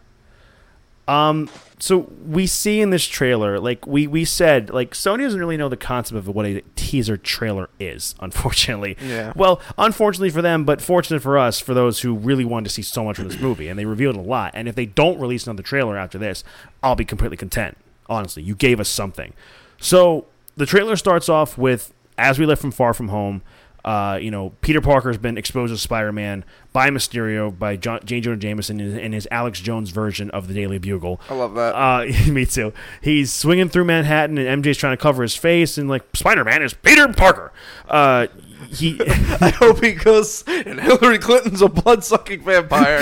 Um, 1.07 1.49
so 1.79 2.11
we 2.25 2.47
see 2.47 2.81
in 2.81 2.91
this 2.91 3.05
trailer, 3.05 3.59
like 3.59 3.87
we, 3.87 4.07
we 4.07 4.25
said, 4.25 4.71
like 4.71 4.93
Sony 4.93 5.23
doesn't 5.23 5.41
really 5.41 5.57
know 5.57 5.69
the 5.69 5.77
concept 5.77 6.17
of 6.17 6.29
what 6.29 6.47
a 6.47 6.63
teaser 6.77 7.17
trailer 7.17 7.69
is, 7.79 8.15
unfortunately. 8.21 8.97
Yeah. 9.03 9.33
Well, 9.37 9.61
unfortunately 9.77 10.31
for 10.31 10.41
them, 10.41 10.65
but 10.65 10.81
fortunate 10.81 11.21
for 11.21 11.37
us, 11.37 11.59
for 11.61 11.75
those 11.75 12.01
who 12.01 12.15
really 12.15 12.45
wanted 12.45 12.65
to 12.65 12.71
see 12.71 12.83
so 12.83 13.05
much 13.05 13.19
of 13.19 13.29
this 13.29 13.41
movie, 13.41 13.69
and 13.69 13.79
they 13.79 13.85
revealed 13.85 14.17
a 14.17 14.21
lot. 14.21 14.53
And 14.55 14.69
if 14.69 14.75
they 14.77 14.87
don't 14.87 15.19
release 15.21 15.47
another 15.47 15.63
trailer 15.63 15.97
after 15.99 16.17
this, 16.17 16.43
I'll 16.83 16.97
be 16.97 17.05
completely 17.05 17.37
content. 17.37 17.77
Honestly, 18.09 18.43
you 18.43 18.55
gave 18.55 18.81
us 18.81 18.89
something. 18.89 19.33
So 19.79 20.27
the 20.57 20.67
trailer 20.67 20.97
starts 20.97 21.29
off 21.29 21.59
with 21.59 21.93
"As 22.19 22.39
We 22.39 22.47
Live 22.47 22.61
from 22.61 22.71
Far 22.71 22.95
From 22.95 23.09
Home." 23.09 23.43
Uh, 23.85 24.19
you 24.21 24.31
know, 24.31 24.51
Peter 24.61 24.81
Parker 24.81 25.09
has 25.09 25.19
been 25.19 25.39
exposed 25.39 25.73
as 25.73 25.81
Spider-Man 25.81 26.45
by 26.73 26.91
Mysterio 26.91 27.57
by 27.57 27.77
John, 27.77 28.01
J. 28.05 28.21
Jonah 28.21 28.37
Jameson 28.37 28.81
in, 28.81 28.99
in 28.99 29.13
his 29.13 29.27
Alex 29.31 29.61
Jones 29.61 29.91
version 29.91 30.31
of 30.31 30.49
the 30.49 30.55
Daily 30.55 30.79
Bugle. 30.79 31.21
I 31.29 31.35
love 31.35 31.55
that. 31.55 31.75
Uh, 31.75 32.07
me 32.31 32.47
too. 32.47 32.73
He's 33.01 33.33
swinging 33.33 33.69
through 33.69 33.85
Manhattan, 33.85 34.39
and 34.39 34.63
MJ's 34.63 34.77
trying 34.77 34.97
to 34.97 35.03
cover 35.03 35.23
his 35.23 35.37
face, 35.37 35.79
and 35.79 35.89
like 35.89 36.05
Spider 36.15 36.45
Man 36.45 36.63
is 36.63 36.75
Peter 36.75 37.09
Parker. 37.13 37.53
Uh, 37.89 38.27
he 38.71 39.01
I 39.41 39.51
hope 39.57 39.83
he 39.83 39.93
goes 39.93 40.45
and 40.47 40.81
Hillary 40.81 41.19
Clinton's 41.19 41.63
a 41.63 41.69
blood 41.69 42.05
sucking 42.05 42.43
vampire. 42.43 43.01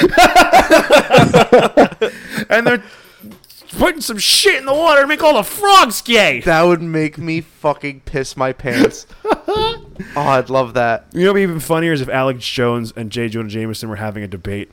and 2.49 2.67
they're 2.67 2.83
putting 3.79 4.01
some 4.01 4.19
shit 4.19 4.57
in 4.57 4.65
the 4.65 4.75
water 4.75 5.03
to 5.03 5.07
make 5.07 5.23
all 5.23 5.35
the 5.35 5.43
frogs 5.43 6.01
gay. 6.01 6.41
that 6.41 6.63
would 6.63 6.81
make 6.83 7.19
me 7.19 7.41
fucking 7.41 8.01
piss 8.01 8.37
my 8.37 8.53
pants. 8.53 9.07
oh, 10.17 10.23
I'd 10.23 10.51
love 10.51 10.75
that. 10.75 11.07
You 11.13 11.21
know, 11.21 11.27
what'd 11.27 11.37
be 11.37 11.43
even 11.43 11.61
funnier 11.61 11.93
is 11.93 12.01
if 12.01 12.09
Alex 12.09 12.47
Jones 12.47 12.93
and 12.97 13.11
J. 13.11 13.29
Jonah 13.29 13.49
Jameson 13.49 13.89
were 13.89 13.97
having 13.97 14.23
a 14.23 14.29
debate. 14.29 14.71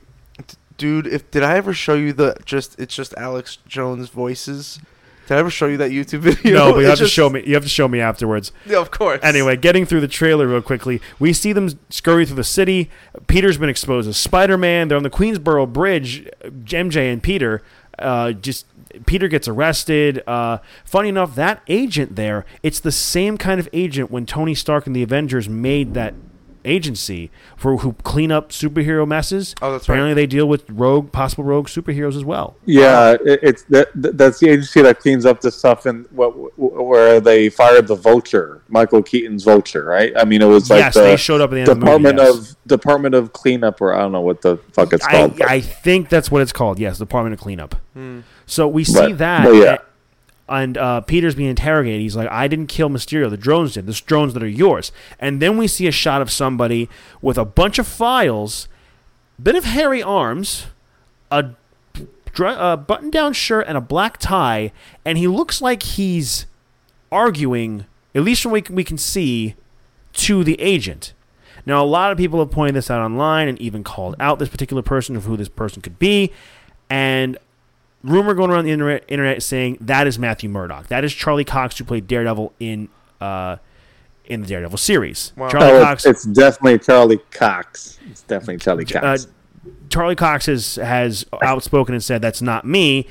Dude, 0.76 1.06
if 1.06 1.30
did 1.30 1.42
I 1.42 1.56
ever 1.56 1.72
show 1.72 1.94
you 1.94 2.12
the 2.12 2.36
just 2.44 2.78
it's 2.78 2.94
just 2.94 3.14
Alex 3.16 3.58
Jones 3.66 4.10
voices? 4.10 4.78
Did 5.26 5.34
I 5.34 5.38
ever 5.38 5.50
show 5.50 5.66
you 5.66 5.76
that 5.78 5.90
YouTube 5.90 6.18
video? 6.20 6.56
No, 6.56 6.72
but 6.72 6.80
you 6.80 6.86
have 6.86 6.98
to 6.98 7.08
show 7.08 7.28
me. 7.28 7.42
You 7.44 7.54
have 7.54 7.64
to 7.64 7.68
show 7.68 7.88
me 7.88 8.00
afterwards. 8.00 8.52
Yeah, 8.64 8.78
of 8.78 8.90
course. 8.90 9.20
Anyway, 9.22 9.56
getting 9.56 9.84
through 9.84 10.02
the 10.02 10.08
trailer 10.08 10.46
real 10.46 10.62
quickly, 10.62 11.00
we 11.18 11.32
see 11.32 11.52
them 11.52 11.70
scurry 11.88 12.26
through 12.26 12.36
the 12.36 12.44
city. 12.44 12.90
Peter's 13.26 13.58
been 13.58 13.68
exposed 13.68 14.08
as 14.08 14.16
Spider 14.16 14.56
Man. 14.56 14.88
They're 14.88 14.96
on 14.96 15.02
the 15.02 15.10
Queensboro 15.10 15.72
Bridge. 15.72 16.28
MJ 16.44 17.12
and 17.12 17.22
Peter 17.22 17.62
uh, 17.98 18.32
just. 18.32 18.66
Peter 19.04 19.28
gets 19.28 19.46
arrested. 19.46 20.22
Uh, 20.26 20.58
funny 20.84 21.10
enough, 21.10 21.34
that 21.34 21.60
agent 21.68 22.16
there, 22.16 22.46
it's 22.62 22.80
the 22.80 22.92
same 22.92 23.36
kind 23.36 23.60
of 23.60 23.68
agent 23.74 24.10
when 24.10 24.24
Tony 24.24 24.54
Stark 24.54 24.86
and 24.86 24.96
the 24.96 25.02
Avengers 25.02 25.50
made 25.50 25.92
that 25.94 26.14
agency 26.66 27.30
for 27.56 27.78
who 27.78 27.92
clean 28.04 28.30
up 28.32 28.50
superhero 28.50 29.06
messes. 29.06 29.54
Oh, 29.62 29.72
that's 29.72 29.88
right. 29.88 29.94
Apparently, 29.94 30.14
they 30.14 30.26
deal 30.26 30.46
with 30.46 30.68
rogue, 30.68 31.12
possible 31.12 31.44
rogue 31.44 31.68
superheroes 31.68 32.16
as 32.16 32.24
well. 32.24 32.56
Yeah, 32.64 33.12
it, 33.24 33.40
it's 33.42 33.62
that, 33.64 33.88
that's 33.94 34.40
the 34.40 34.50
agency 34.50 34.82
that 34.82 34.98
cleans 34.98 35.24
up 35.24 35.40
the 35.40 35.50
stuff 35.50 35.86
in 35.86 36.06
what 36.10 36.30
where 36.58 37.20
they 37.20 37.48
fired 37.48 37.86
the 37.86 37.94
Vulture, 37.94 38.62
Michael 38.68 39.02
Keaton's 39.02 39.44
Vulture, 39.44 39.84
right? 39.84 40.12
I 40.16 40.24
mean, 40.24 40.42
it 40.42 40.46
was 40.46 40.68
like 40.70 40.78
yes, 40.78 40.94
the 40.94 41.00
they 41.00 41.16
showed 41.16 41.40
up 41.40 41.50
at 41.50 41.54
the 41.54 41.60
end 41.60 41.80
Department 41.80 42.18
of 42.18 42.26
the 42.26 42.32
movie. 42.32 42.38
yes. 42.40 42.50
of 42.52 42.66
Department 42.68 43.14
of 43.14 43.32
Cleanup, 43.32 43.80
or 43.80 43.94
I 43.94 43.98
don't 44.00 44.12
know 44.12 44.20
what 44.20 44.42
the 44.42 44.56
fuck 44.72 44.92
it's 44.92 45.06
called. 45.06 45.40
I 45.42 45.60
think 45.60 46.08
that's 46.08 46.30
what 46.30 46.42
it's 46.42 46.52
called. 46.52 46.78
Yes, 46.78 46.98
Department 46.98 47.34
of 47.34 47.40
Cleanup. 47.40 47.74
Hmm. 47.94 48.20
So 48.46 48.68
we 48.68 48.84
see 48.84 48.98
Right. 48.98 49.18
that, 49.18 49.44
Well, 49.46 49.54
yeah. 49.54 49.78
And 50.48 50.78
uh, 50.78 51.00
Peter's 51.00 51.34
being 51.34 51.50
interrogated. 51.50 52.00
He's 52.00 52.16
like, 52.16 52.30
"I 52.30 52.48
didn't 52.48 52.68
kill 52.68 52.88
Mysterio. 52.88 53.28
The 53.28 53.36
drones 53.36 53.74
did. 53.74 53.86
The 53.86 53.92
drones 53.92 54.34
that 54.34 54.42
are 54.42 54.48
yours." 54.48 54.92
And 55.18 55.40
then 55.42 55.56
we 55.56 55.66
see 55.66 55.86
a 55.86 55.92
shot 55.92 56.22
of 56.22 56.30
somebody 56.30 56.88
with 57.20 57.38
a 57.38 57.44
bunch 57.44 57.78
of 57.78 57.86
files, 57.86 58.68
bit 59.42 59.56
of 59.56 59.64
hairy 59.64 60.02
arms, 60.02 60.66
a, 61.30 61.50
a 62.38 62.76
button-down 62.76 63.32
shirt, 63.32 63.66
and 63.68 63.76
a 63.76 63.80
black 63.80 64.18
tie, 64.18 64.72
and 65.04 65.18
he 65.18 65.26
looks 65.26 65.60
like 65.60 65.82
he's 65.82 66.46
arguing, 67.10 67.86
at 68.14 68.22
least 68.22 68.42
from 68.42 68.52
what 68.52 68.70
we 68.70 68.84
can 68.84 68.98
see, 68.98 69.54
to 70.12 70.44
the 70.44 70.60
agent. 70.60 71.12
Now, 71.64 71.82
a 71.82 71.86
lot 71.86 72.12
of 72.12 72.18
people 72.18 72.38
have 72.38 72.52
pointed 72.52 72.76
this 72.76 72.90
out 72.90 73.02
online 73.02 73.48
and 73.48 73.60
even 73.60 73.82
called 73.82 74.14
out 74.20 74.38
this 74.38 74.48
particular 74.48 74.82
person 74.82 75.16
of 75.16 75.24
who 75.24 75.36
this 75.36 75.48
person 75.48 75.82
could 75.82 75.98
be. 75.98 76.32
And 76.88 77.36
rumor 78.06 78.34
going 78.34 78.50
around 78.50 78.64
the 78.64 78.70
internet, 78.72 79.04
internet 79.08 79.42
saying 79.42 79.78
that 79.82 80.06
is 80.06 80.18
Matthew 80.18 80.48
Murdock. 80.48 80.86
That 80.88 81.04
is 81.04 81.12
Charlie 81.12 81.44
Cox, 81.44 81.76
who 81.78 81.84
played 81.84 82.06
Daredevil 82.06 82.52
in 82.60 82.88
uh, 83.20 83.56
in 84.24 84.40
the 84.40 84.46
Daredevil 84.46 84.78
series. 84.78 85.32
Wow. 85.36 85.48
Charlie 85.48 85.70
Oh, 85.72 85.82
Cox. 85.84 86.06
it's, 86.06 86.26
it's 86.26 86.36
definitely 86.38 86.78
Charlie 86.80 87.20
Cox. 87.30 87.98
It's 88.10 88.22
definitely 88.22 88.58
Charlie 88.58 88.84
uh, 88.86 89.00
Cox. 89.00 89.26
Charlie 89.88 90.16
Cox 90.16 90.46
has, 90.46 90.76
has 90.76 91.24
outspoken 91.42 91.94
and 91.94 92.02
said 92.02 92.22
that's 92.22 92.42
not 92.42 92.64
me, 92.64 93.06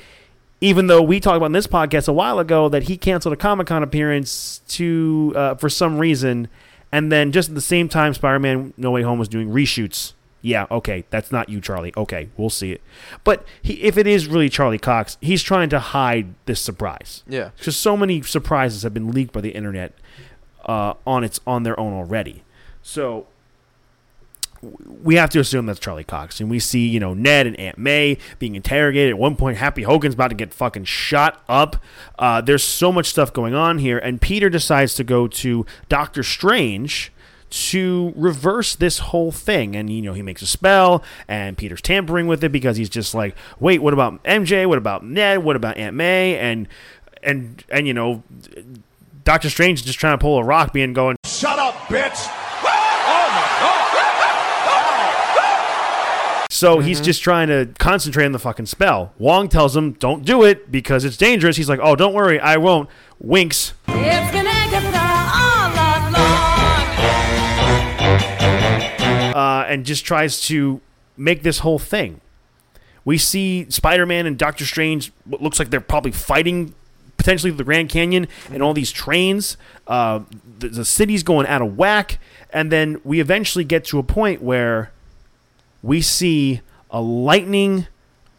even 0.60 0.86
though 0.86 1.02
we 1.02 1.20
talked 1.20 1.36
about 1.36 1.46
in 1.46 1.52
this 1.52 1.66
podcast 1.66 2.08
a 2.08 2.12
while 2.12 2.38
ago 2.38 2.68
that 2.68 2.84
he 2.84 2.96
canceled 2.96 3.32
a 3.32 3.36
Comic 3.36 3.66
Con 3.66 3.82
appearance 3.82 4.60
to 4.68 5.32
uh, 5.36 5.54
for 5.54 5.68
some 5.68 5.98
reason, 5.98 6.48
and 6.92 7.10
then 7.10 7.32
just 7.32 7.48
at 7.50 7.54
the 7.54 7.60
same 7.60 7.88
time, 7.88 8.12
Spider 8.14 8.38
Man 8.38 8.72
No 8.76 8.90
Way 8.90 9.02
Home 9.02 9.18
was 9.18 9.28
doing 9.28 9.48
reshoots. 9.50 10.12
Yeah, 10.46 10.66
okay, 10.70 11.04
that's 11.10 11.32
not 11.32 11.48
you, 11.48 11.60
Charlie. 11.60 11.92
Okay, 11.96 12.28
we'll 12.36 12.50
see 12.50 12.70
it. 12.70 12.80
But 13.24 13.44
he, 13.60 13.74
if 13.82 13.98
it 13.98 14.06
is 14.06 14.28
really 14.28 14.48
Charlie 14.48 14.78
Cox, 14.78 15.18
he's 15.20 15.42
trying 15.42 15.68
to 15.70 15.80
hide 15.80 16.34
this 16.46 16.60
surprise 16.60 17.24
Yeah. 17.28 17.50
because 17.58 17.76
so 17.76 17.96
many 17.96 18.22
surprises 18.22 18.84
have 18.84 18.94
been 18.94 19.10
leaked 19.10 19.32
by 19.32 19.40
the 19.40 19.50
internet 19.50 19.92
uh, 20.64 20.94
on 21.06 21.24
its 21.24 21.40
on 21.48 21.64
their 21.64 21.78
own 21.80 21.92
already. 21.92 22.44
So 22.80 23.26
we 25.02 25.16
have 25.16 25.30
to 25.30 25.38
assume 25.40 25.66
that's 25.66 25.78
Charlie 25.78 26.02
Cox, 26.04 26.40
and 26.40 26.48
we 26.48 26.58
see 26.58 26.86
you 26.86 26.98
know 26.98 27.12
Ned 27.12 27.46
and 27.46 27.58
Aunt 27.58 27.76
May 27.78 28.16
being 28.38 28.54
interrogated. 28.56 29.10
At 29.10 29.18
one 29.18 29.36
point, 29.36 29.58
Happy 29.58 29.82
Hogan's 29.82 30.14
about 30.14 30.28
to 30.28 30.34
get 30.36 30.54
fucking 30.54 30.84
shot 30.84 31.42
up. 31.48 31.76
Uh, 32.18 32.40
there's 32.40 32.62
so 32.62 32.90
much 32.90 33.06
stuff 33.06 33.32
going 33.32 33.54
on 33.54 33.78
here, 33.78 33.98
and 33.98 34.20
Peter 34.20 34.48
decides 34.48 34.94
to 34.94 35.04
go 35.04 35.28
to 35.28 35.66
Doctor 35.88 36.22
Strange 36.22 37.12
to 37.48 38.12
reverse 38.16 38.74
this 38.74 38.98
whole 38.98 39.30
thing 39.30 39.76
and 39.76 39.88
you 39.88 40.02
know 40.02 40.12
he 40.12 40.22
makes 40.22 40.42
a 40.42 40.46
spell 40.46 41.02
and 41.28 41.56
peter's 41.56 41.80
tampering 41.80 42.26
with 42.26 42.42
it 42.42 42.50
because 42.50 42.76
he's 42.76 42.88
just 42.88 43.14
like 43.14 43.36
wait 43.60 43.80
what 43.80 43.92
about 43.92 44.22
mj 44.24 44.66
what 44.66 44.78
about 44.78 45.04
ned 45.04 45.44
what 45.44 45.54
about 45.54 45.76
aunt 45.76 45.94
may 45.94 46.36
and 46.38 46.68
and 47.22 47.64
and 47.70 47.86
you 47.86 47.94
know 47.94 48.22
Doctor 49.26 49.50
Strange 49.50 49.80
is 49.80 49.84
just 49.84 49.98
trying 49.98 50.16
to 50.16 50.22
pull 50.22 50.38
a 50.38 50.44
rock, 50.44 50.72
being 50.72 50.92
going. 50.92 51.16
Shut 51.26 51.58
up, 51.58 51.74
bitch! 51.88 52.30
So 56.48 56.78
he's 56.78 56.98
mm-hmm. 56.98 57.04
just 57.04 57.22
trying 57.22 57.48
to 57.48 57.68
concentrate 57.78 58.24
on 58.24 58.32
the 58.32 58.38
fucking 58.38 58.64
spell. 58.64 59.12
Wong 59.18 59.48
tells 59.50 59.76
him, 59.76 59.92
"Don't 59.92 60.24
do 60.24 60.42
it 60.42 60.72
because 60.72 61.04
it's 61.04 61.18
dangerous." 61.18 61.56
He's 61.58 61.68
like, 61.68 61.80
"Oh, 61.82 61.96
don't 61.96 62.14
worry, 62.14 62.40
I 62.40 62.56
won't." 62.56 62.88
Winks. 63.18 63.74
It's 63.88 64.32
and 69.68 69.84
just 69.84 70.04
tries 70.04 70.40
to 70.42 70.80
make 71.16 71.42
this 71.42 71.60
whole 71.60 71.78
thing. 71.78 72.20
We 73.04 73.18
see 73.18 73.66
Spider-Man 73.70 74.26
and 74.26 74.36
Doctor 74.36 74.64
Strange. 74.66 75.12
What 75.24 75.40
looks 75.40 75.58
like 75.58 75.70
they're 75.70 75.80
probably 75.80 76.12
fighting 76.12 76.74
potentially 77.16 77.50
the 77.50 77.64
Grand 77.64 77.88
Canyon 77.88 78.28
and 78.50 78.62
all 78.62 78.74
these 78.74 78.92
trains. 78.92 79.56
Uh, 79.86 80.20
the, 80.58 80.68
the 80.68 80.84
city's 80.84 81.22
going 81.22 81.46
out 81.46 81.62
of 81.62 81.76
whack, 81.76 82.18
and 82.50 82.70
then 82.70 83.00
we 83.04 83.20
eventually 83.20 83.64
get 83.64 83.84
to 83.86 83.98
a 83.98 84.02
point 84.02 84.42
where 84.42 84.92
we 85.82 86.00
see 86.00 86.60
a 86.90 87.00
lightning, 87.00 87.86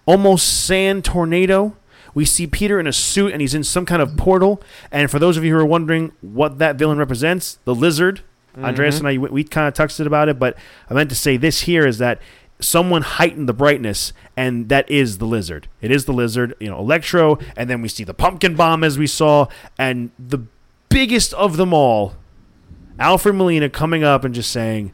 almost 0.05 0.65
sand 0.65 1.05
tornado. 1.05 1.75
We 2.13 2.25
see 2.25 2.47
Peter 2.47 2.79
in 2.79 2.87
a 2.87 2.93
suit 2.93 3.31
and 3.31 3.41
he's 3.41 3.53
in 3.53 3.63
some 3.63 3.85
kind 3.85 4.01
of 4.01 4.17
portal. 4.17 4.61
And 4.91 5.11
for 5.11 5.19
those 5.19 5.37
of 5.37 5.43
you 5.43 5.53
who 5.53 5.59
are 5.59 5.65
wondering 5.65 6.13
what 6.21 6.57
that 6.57 6.75
villain 6.75 6.97
represents, 6.97 7.59
the 7.63 7.75
lizard. 7.75 8.21
Andreas 8.57 8.99
and 8.99 9.07
I, 9.07 9.17
we, 9.17 9.29
we 9.29 9.43
kind 9.43 9.67
of 9.67 9.73
touched 9.73 9.99
it 9.99 10.07
about 10.07 10.29
it, 10.29 10.39
but 10.39 10.57
I 10.89 10.93
meant 10.93 11.09
to 11.09 11.15
say 11.15 11.37
this 11.37 11.61
here 11.61 11.85
is 11.85 11.97
that 11.99 12.19
someone 12.59 13.03
heightened 13.03 13.47
the 13.47 13.53
brightness, 13.53 14.13
and 14.35 14.67
that 14.69 14.89
is 14.89 15.19
the 15.19 15.25
lizard. 15.25 15.67
It 15.81 15.91
is 15.91 16.05
the 16.05 16.13
lizard, 16.13 16.55
you 16.59 16.69
know, 16.69 16.79
Electro, 16.79 17.37
and 17.55 17.69
then 17.69 17.81
we 17.81 17.87
see 17.87 18.03
the 18.03 18.13
pumpkin 18.15 18.55
bomb 18.55 18.83
as 18.83 18.97
we 18.97 19.07
saw, 19.07 19.47
and 19.77 20.11
the 20.17 20.39
biggest 20.89 21.33
of 21.35 21.57
them 21.57 21.73
all, 21.73 22.15
Alfred 22.99 23.35
Molina 23.35 23.69
coming 23.69 24.03
up 24.03 24.23
and 24.23 24.33
just 24.33 24.51
saying, 24.51 24.91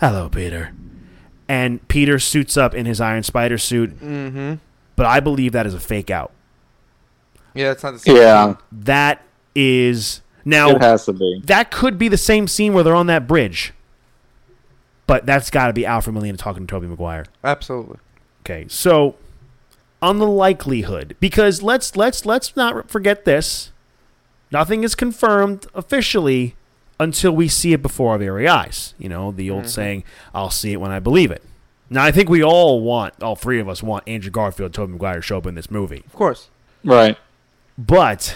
"Hello, 0.00 0.28
Peter," 0.28 0.72
and 1.48 1.86
Peter 1.86 2.18
suits 2.18 2.56
up 2.56 2.74
in 2.74 2.84
his 2.86 3.00
Iron 3.00 3.22
Spider 3.22 3.58
suit. 3.58 4.00
Mm-hmm. 4.00 4.54
But 4.96 5.06
I 5.06 5.20
believe 5.20 5.52
that 5.52 5.66
is 5.66 5.74
a 5.74 5.80
fake 5.80 6.10
out. 6.10 6.32
Yeah, 7.54 7.70
it's 7.70 7.82
not 7.84 7.92
the 7.92 7.98
same. 8.00 8.16
yeah, 8.16 8.56
That 8.72 9.22
is 9.54 10.20
now 10.44 10.70
it 10.70 10.82
has 10.82 11.06
to 11.06 11.12
be. 11.12 11.42
that 11.44 11.70
could 11.70 11.98
be 11.98 12.08
the 12.08 12.16
same 12.16 12.48
scene 12.48 12.72
where 12.72 12.84
they're 12.84 12.94
on 12.94 13.06
that 13.06 13.26
bridge. 13.26 13.72
But 15.06 15.26
that's 15.26 15.50
got 15.50 15.66
to 15.66 15.72
be 15.72 15.84
Alfred 15.84 16.14
Molina 16.14 16.38
talking 16.38 16.66
to 16.66 16.70
Tobey 16.70 16.86
Maguire. 16.86 17.26
Absolutely. 17.42 17.98
Okay, 18.40 18.66
so 18.68 19.16
on 20.00 20.18
the 20.18 20.26
likelihood, 20.26 21.16
because 21.20 21.62
let's 21.62 21.96
let's 21.96 22.26
let's 22.26 22.56
not 22.56 22.90
forget 22.90 23.24
this. 23.24 23.72
Nothing 24.50 24.84
is 24.84 24.94
confirmed 24.94 25.66
officially 25.74 26.54
until 27.00 27.32
we 27.32 27.48
see 27.48 27.72
it 27.72 27.82
before 27.82 28.12
our 28.12 28.18
very 28.18 28.46
eyes. 28.46 28.94
You 28.98 29.08
know, 29.08 29.32
the 29.32 29.50
old 29.50 29.62
mm-hmm. 29.62 29.68
saying, 29.68 30.04
"I'll 30.34 30.50
see 30.50 30.72
it 30.72 30.80
when 30.80 30.90
I 30.90 31.00
believe 31.00 31.30
it." 31.30 31.42
Now, 31.90 32.04
I 32.04 32.12
think 32.12 32.28
we 32.28 32.42
all 32.42 32.80
want, 32.80 33.22
all 33.22 33.36
three 33.36 33.60
of 33.60 33.68
us 33.68 33.82
want 33.82 34.08
Andrew 34.08 34.30
Garfield, 34.30 34.72
Tobey 34.72 34.92
Maguire 34.92 35.16
to 35.16 35.22
show 35.22 35.38
up 35.38 35.46
in 35.46 35.54
this 35.54 35.70
movie. 35.70 36.02
Of 36.06 36.14
course. 36.14 36.48
Right. 36.82 37.18
But 37.76 38.34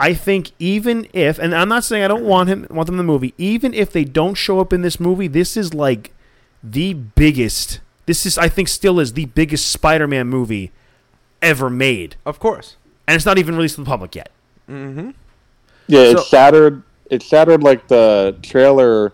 I 0.00 0.14
think 0.14 0.52
even 0.58 1.06
if, 1.12 1.38
and 1.38 1.54
I'm 1.54 1.68
not 1.68 1.84
saying 1.84 2.02
I 2.02 2.08
don't 2.08 2.24
want 2.24 2.48
him, 2.48 2.66
want 2.70 2.86
them 2.86 2.94
in 2.94 2.98
the 2.98 3.04
movie. 3.04 3.34
Even 3.36 3.74
if 3.74 3.92
they 3.92 4.02
don't 4.04 4.34
show 4.34 4.58
up 4.58 4.72
in 4.72 4.80
this 4.80 4.98
movie, 4.98 5.28
this 5.28 5.56
is 5.58 5.74
like 5.74 6.12
the 6.62 6.94
biggest. 6.94 7.80
This 8.06 8.24
is, 8.24 8.38
I 8.38 8.48
think, 8.48 8.68
still 8.68 8.98
is 8.98 9.12
the 9.12 9.26
biggest 9.26 9.70
Spider-Man 9.70 10.26
movie 10.26 10.72
ever 11.42 11.68
made, 11.70 12.16
Of 12.26 12.38
course. 12.40 12.76
and 13.06 13.14
it's 13.14 13.26
not 13.26 13.38
even 13.38 13.54
released 13.56 13.74
to 13.76 13.82
the 13.82 13.86
public 13.86 14.14
yet. 14.14 14.30
Mm-hmm. 14.68 15.10
Yeah, 15.86 16.00
it 16.00 16.20
shattered. 16.24 16.82
It 17.10 17.22
shattered 17.22 17.62
like 17.62 17.86
the 17.88 18.36
trailer 18.42 19.12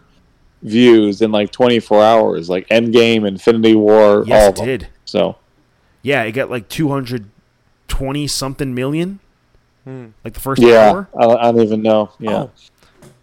views 0.63 1.21
in 1.23 1.33
like 1.33 1.51
24 1.51 2.03
hours, 2.03 2.49
like 2.49 2.69
Endgame, 2.69 3.27
Infinity 3.27 3.75
War, 3.75 4.21
all 4.21 4.27
Yes, 4.27 4.49
of 4.49 4.55
it 4.55 4.57
them. 4.57 4.67
did. 4.67 4.89
So 5.05 5.37
Yeah, 6.03 6.23
it 6.23 6.33
got 6.33 6.51
like 6.51 6.69
220 6.69 8.27
something 8.27 8.75
million, 8.75 9.21
Hmm. 9.87 10.07
like 10.25 10.35
the 10.35 10.41
first 10.41 10.61
yeah, 10.61 10.91
hour. 10.91 11.09
I, 11.19 11.27
I 11.27 11.53
don't 11.53 11.61
even 11.63 11.81
know. 11.83 12.11
Yeah, 12.19 12.31
Oh, 12.45 12.51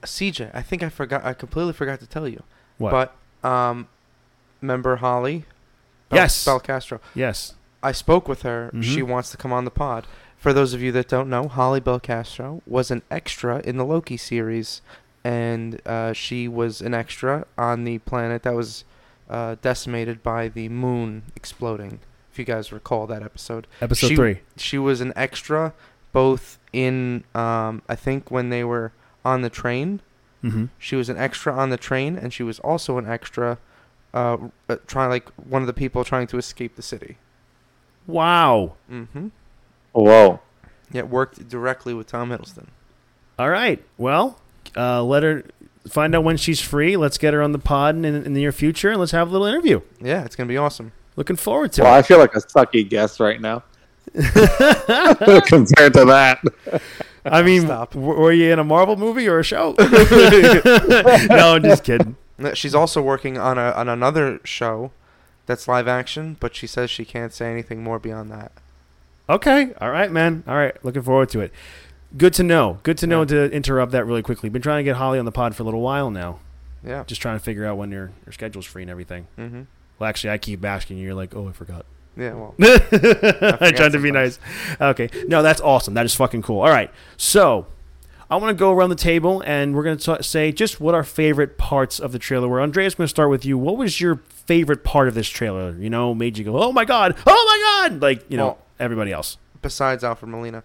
CJ, 0.03 0.51
I 0.53 0.61
think 0.61 0.81
I 0.81 0.89
forgot. 0.89 1.23
I 1.25 1.33
completely 1.33 1.73
forgot 1.73 1.99
to 1.99 2.07
tell 2.07 2.27
you. 2.27 2.41
What? 2.77 2.91
But 3.41 3.47
um, 3.49 3.87
member 4.61 4.95
Holly. 4.97 5.45
Bel- 6.09 6.19
Yes. 6.19 6.45
Bel 6.45 6.59
Castro. 6.59 6.99
yes. 7.13 7.55
I 7.81 7.91
spoke 7.91 8.29
with 8.29 8.43
her. 8.43 8.71
She 8.81 9.01
Mhm. 9.01 9.07
wants 9.07 9.29
to 9.31 9.37
come 9.37 9.51
on 9.51 9.65
the 9.65 9.71
pod. 9.71 10.07
For 10.37 10.53
those 10.53 10.73
of 10.73 10.81
you 10.81 10.93
that 10.93 11.09
don't 11.09 11.29
know, 11.29 11.49
Holly 11.49 11.81
Bel 11.81 11.99
Castro 11.99 12.61
was 12.65 12.91
an 12.91 13.01
extra 13.11 13.59
in 13.65 13.75
the 13.75 13.83
Loki 13.83 14.15
series, 14.15 14.81
and 15.23 15.81
uh, 15.85 16.13
she 16.13 16.47
was 16.47 16.79
an 16.81 16.93
extra 16.93 17.45
on 17.57 17.83
the 17.83 17.97
planet 17.99 18.43
that 18.43 18.53
was 18.53 18.85
uh, 19.29 19.55
decimated 19.61 20.23
by 20.23 20.47
the 20.47 20.69
moon 20.69 21.23
exploding. 21.35 21.99
If 22.31 22.39
you 22.39 22.45
guys 22.45 22.71
recall 22.71 23.05
that 23.07 23.21
episode, 23.21 23.67
Episode 23.81 24.07
She- 24.07 24.15
three. 24.15 24.39
she 24.55 24.77
was 24.77 25.01
an 25.01 25.11
extra 25.15 25.73
both 26.13 26.59
in 26.71 27.25
um, 27.35 27.81
I 27.89 27.95
think 27.95 28.31
when 28.31 28.49
they 28.49 28.63
were 28.63 28.93
on 29.25 29.41
the 29.41 29.49
train. 29.49 30.01
Mm-hmm. 30.43 30.65
She 30.77 30.95
was 30.95 31.09
an 31.09 31.17
extra 31.17 31.53
on 31.53 31.69
the 31.69 31.77
train, 31.77 32.17
and 32.17 32.33
she 32.33 32.43
was 32.43 32.59
also 32.59 32.97
an 32.97 33.07
extra, 33.07 33.57
uh, 34.13 34.37
uh, 34.69 34.75
trying 34.87 35.09
like 35.09 35.29
one 35.37 35.61
of 35.61 35.67
the 35.67 35.73
people 35.73 36.03
trying 36.03 36.27
to 36.27 36.37
escape 36.37 36.75
the 36.75 36.81
city. 36.81 37.17
Wow. 38.07 38.73
Mm-hmm. 38.91 39.27
whoa. 39.93 40.41
Yeah, 40.91 41.03
worked 41.03 41.47
directly 41.47 41.93
with 41.93 42.07
Tom 42.07 42.29
Hiddleston. 42.29 42.67
All 43.39 43.49
right. 43.49 43.81
Well, 43.97 44.39
uh, 44.77 45.01
let 45.03 45.23
her 45.23 45.43
find 45.87 46.13
out 46.13 46.23
when 46.23 46.37
she's 46.37 46.59
free. 46.59 46.97
Let's 46.97 47.17
get 47.17 47.33
her 47.33 47.41
on 47.41 47.51
the 47.51 47.59
pod 47.59 47.95
in, 47.95 48.05
in 48.05 48.23
the 48.23 48.29
near 48.29 48.51
future, 48.51 48.91
and 48.91 48.99
let's 48.99 49.13
have 49.13 49.29
a 49.29 49.31
little 49.31 49.47
interview. 49.47 49.81
Yeah, 50.01 50.23
it's 50.25 50.35
gonna 50.35 50.47
be 50.47 50.57
awesome. 50.57 50.91
Looking 51.15 51.35
forward 51.35 51.71
to 51.73 51.83
Well, 51.83 51.95
it. 51.95 51.97
I 51.99 52.01
feel 52.01 52.17
like 52.19 52.35
a 52.35 52.39
sucky 52.39 52.87
guest 52.87 53.19
right 53.19 53.39
now 53.39 53.63
compared 54.13 55.93
to 55.93 56.05
that. 56.05 56.41
I 57.25 57.41
mean, 57.41 57.61
Stop. 57.63 57.93
w- 57.93 58.19
were 58.19 58.31
you 58.31 58.51
in 58.51 58.59
a 58.59 58.63
Marvel 58.63 58.95
movie 58.95 59.27
or 59.27 59.39
a 59.39 59.43
show? 59.43 59.75
no, 59.79 61.55
I'm 61.55 61.63
just 61.63 61.83
kidding. 61.83 62.15
She's 62.53 62.75
also 62.75 63.01
working 63.01 63.37
on 63.37 63.57
a 63.57 63.71
on 63.71 63.87
another 63.87 64.39
show 64.43 64.91
that's 65.45 65.67
live 65.67 65.87
action, 65.87 66.35
but 66.39 66.55
she 66.55 66.67
says 66.67 66.89
she 66.89 67.05
can't 67.05 67.33
say 67.33 67.51
anything 67.51 67.83
more 67.83 67.99
beyond 67.99 68.31
that. 68.31 68.51
Okay. 69.29 69.73
All 69.79 69.89
right, 69.91 70.11
man. 70.11 70.43
All 70.47 70.55
right. 70.55 70.75
Looking 70.83 71.01
forward 71.01 71.29
to 71.29 71.39
it. 71.39 71.53
Good 72.17 72.33
to 72.33 72.43
know. 72.43 72.79
Good 72.83 72.97
to 72.99 73.07
know 73.07 73.21
Yeah. 73.21 73.25
to 73.47 73.51
interrupt 73.51 73.91
that 73.93 74.05
really 74.05 74.21
quickly. 74.21 74.49
Been 74.49 74.61
trying 74.61 74.79
to 74.79 74.83
get 74.83 74.97
Holly 74.97 75.17
on 75.17 75.25
the 75.25 75.31
pod 75.31 75.55
for 75.55 75.63
a 75.63 75.65
little 75.65 75.81
while 75.81 76.09
now. 76.11 76.39
Yeah. 76.85 77.03
Just 77.05 77.21
trying 77.21 77.37
to 77.37 77.43
figure 77.43 77.65
out 77.65 77.77
when 77.77 77.91
your, 77.91 78.11
your 78.25 78.33
schedule's 78.33 78.65
free 78.65 78.81
and 78.83 78.91
everything. 78.91 79.27
Mm-hmm. 79.37 79.61
Well, 79.97 80.09
actually, 80.09 80.31
I 80.31 80.37
keep 80.37 80.63
asking 80.65 80.97
you. 80.97 81.05
You're 81.05 81.13
like, 81.15 81.33
oh, 81.35 81.47
I 81.47 81.53
forgot. 81.53 81.85
Yeah. 82.15 82.33
Well. 82.33 82.55
I 82.61 83.71
tried 83.75 83.93
to 83.93 83.99
be 83.99 84.11
nice. 84.11 84.39
Okay. 84.79 85.09
No, 85.27 85.41
that's 85.41 85.61
awesome. 85.61 85.93
That 85.95 86.05
is 86.05 86.13
fucking 86.15 86.41
cool. 86.43 86.61
All 86.61 86.69
right. 86.69 86.91
So, 87.17 87.67
I 88.29 88.35
want 88.37 88.55
to 88.55 88.59
go 88.59 88.71
around 88.71 88.89
the 88.89 88.95
table 88.95 89.41
and 89.45 89.75
we're 89.75 89.83
going 89.83 89.97
to 89.97 90.23
say 90.23 90.51
just 90.51 90.79
what 90.79 90.95
our 90.95 91.03
favorite 91.03 91.57
parts 91.57 91.99
of 91.99 92.11
the 92.11 92.19
trailer 92.19 92.47
were. 92.47 92.61
Andreas, 92.61 92.95
going 92.95 93.05
to 93.05 93.09
start 93.09 93.29
with 93.29 93.45
you. 93.45 93.57
What 93.57 93.77
was 93.77 93.99
your 93.99 94.17
favorite 94.27 94.83
part 94.83 95.07
of 95.07 95.13
this 95.13 95.27
trailer? 95.27 95.71
You 95.77 95.89
know, 95.89 96.13
made 96.13 96.37
you 96.37 96.43
go, 96.43 96.61
oh 96.61 96.71
my 96.71 96.85
God, 96.85 97.15
oh 97.25 97.45
my 97.81 97.89
God. 97.89 98.01
Like, 98.01 98.29
you 98.29 98.37
know, 98.37 98.45
Well- 98.45 98.57
everybody 98.79 99.11
else. 99.11 99.37
Besides 99.61 100.03
Alfred 100.03 100.29
Molina. 100.29 100.63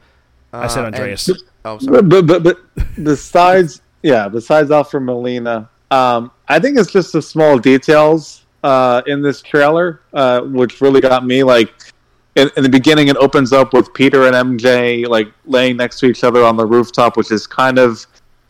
Uh, 0.52 0.58
I 0.58 0.66
said 0.66 0.84
and- 0.84 0.94
Andreas. 0.94 1.30
oh, 1.64 1.78
sorry. 1.78 2.02
But, 2.02 2.26
but, 2.26 2.42
but, 2.42 2.42
but 2.74 2.86
besides, 3.04 3.80
yeah, 4.02 4.28
besides 4.28 4.70
Alfred 4.70 5.02
Molina, 5.02 5.68
um, 5.90 6.30
I 6.48 6.58
think 6.58 6.78
it's 6.78 6.90
just 6.90 7.12
the 7.12 7.22
small 7.22 7.58
details 7.58 8.44
uh, 8.62 9.02
in 9.06 9.22
this 9.22 9.42
trailer 9.42 10.00
uh, 10.12 10.40
which 10.42 10.80
really 10.80 11.00
got 11.00 11.24
me. 11.24 11.42
Like 11.42 11.72
in, 12.36 12.50
in 12.56 12.62
the 12.62 12.68
beginning, 12.68 13.08
it 13.08 13.16
opens 13.16 13.52
up 13.52 13.72
with 13.72 13.92
Peter 13.94 14.26
and 14.26 14.58
MJ 14.58 15.06
like 15.06 15.28
laying 15.44 15.76
next 15.76 15.98
to 16.00 16.06
each 16.06 16.24
other 16.24 16.44
on 16.44 16.56
the 16.56 16.66
rooftop, 16.66 17.16
which 17.16 17.30
is 17.30 17.46
kind 17.46 17.78
of 17.78 18.04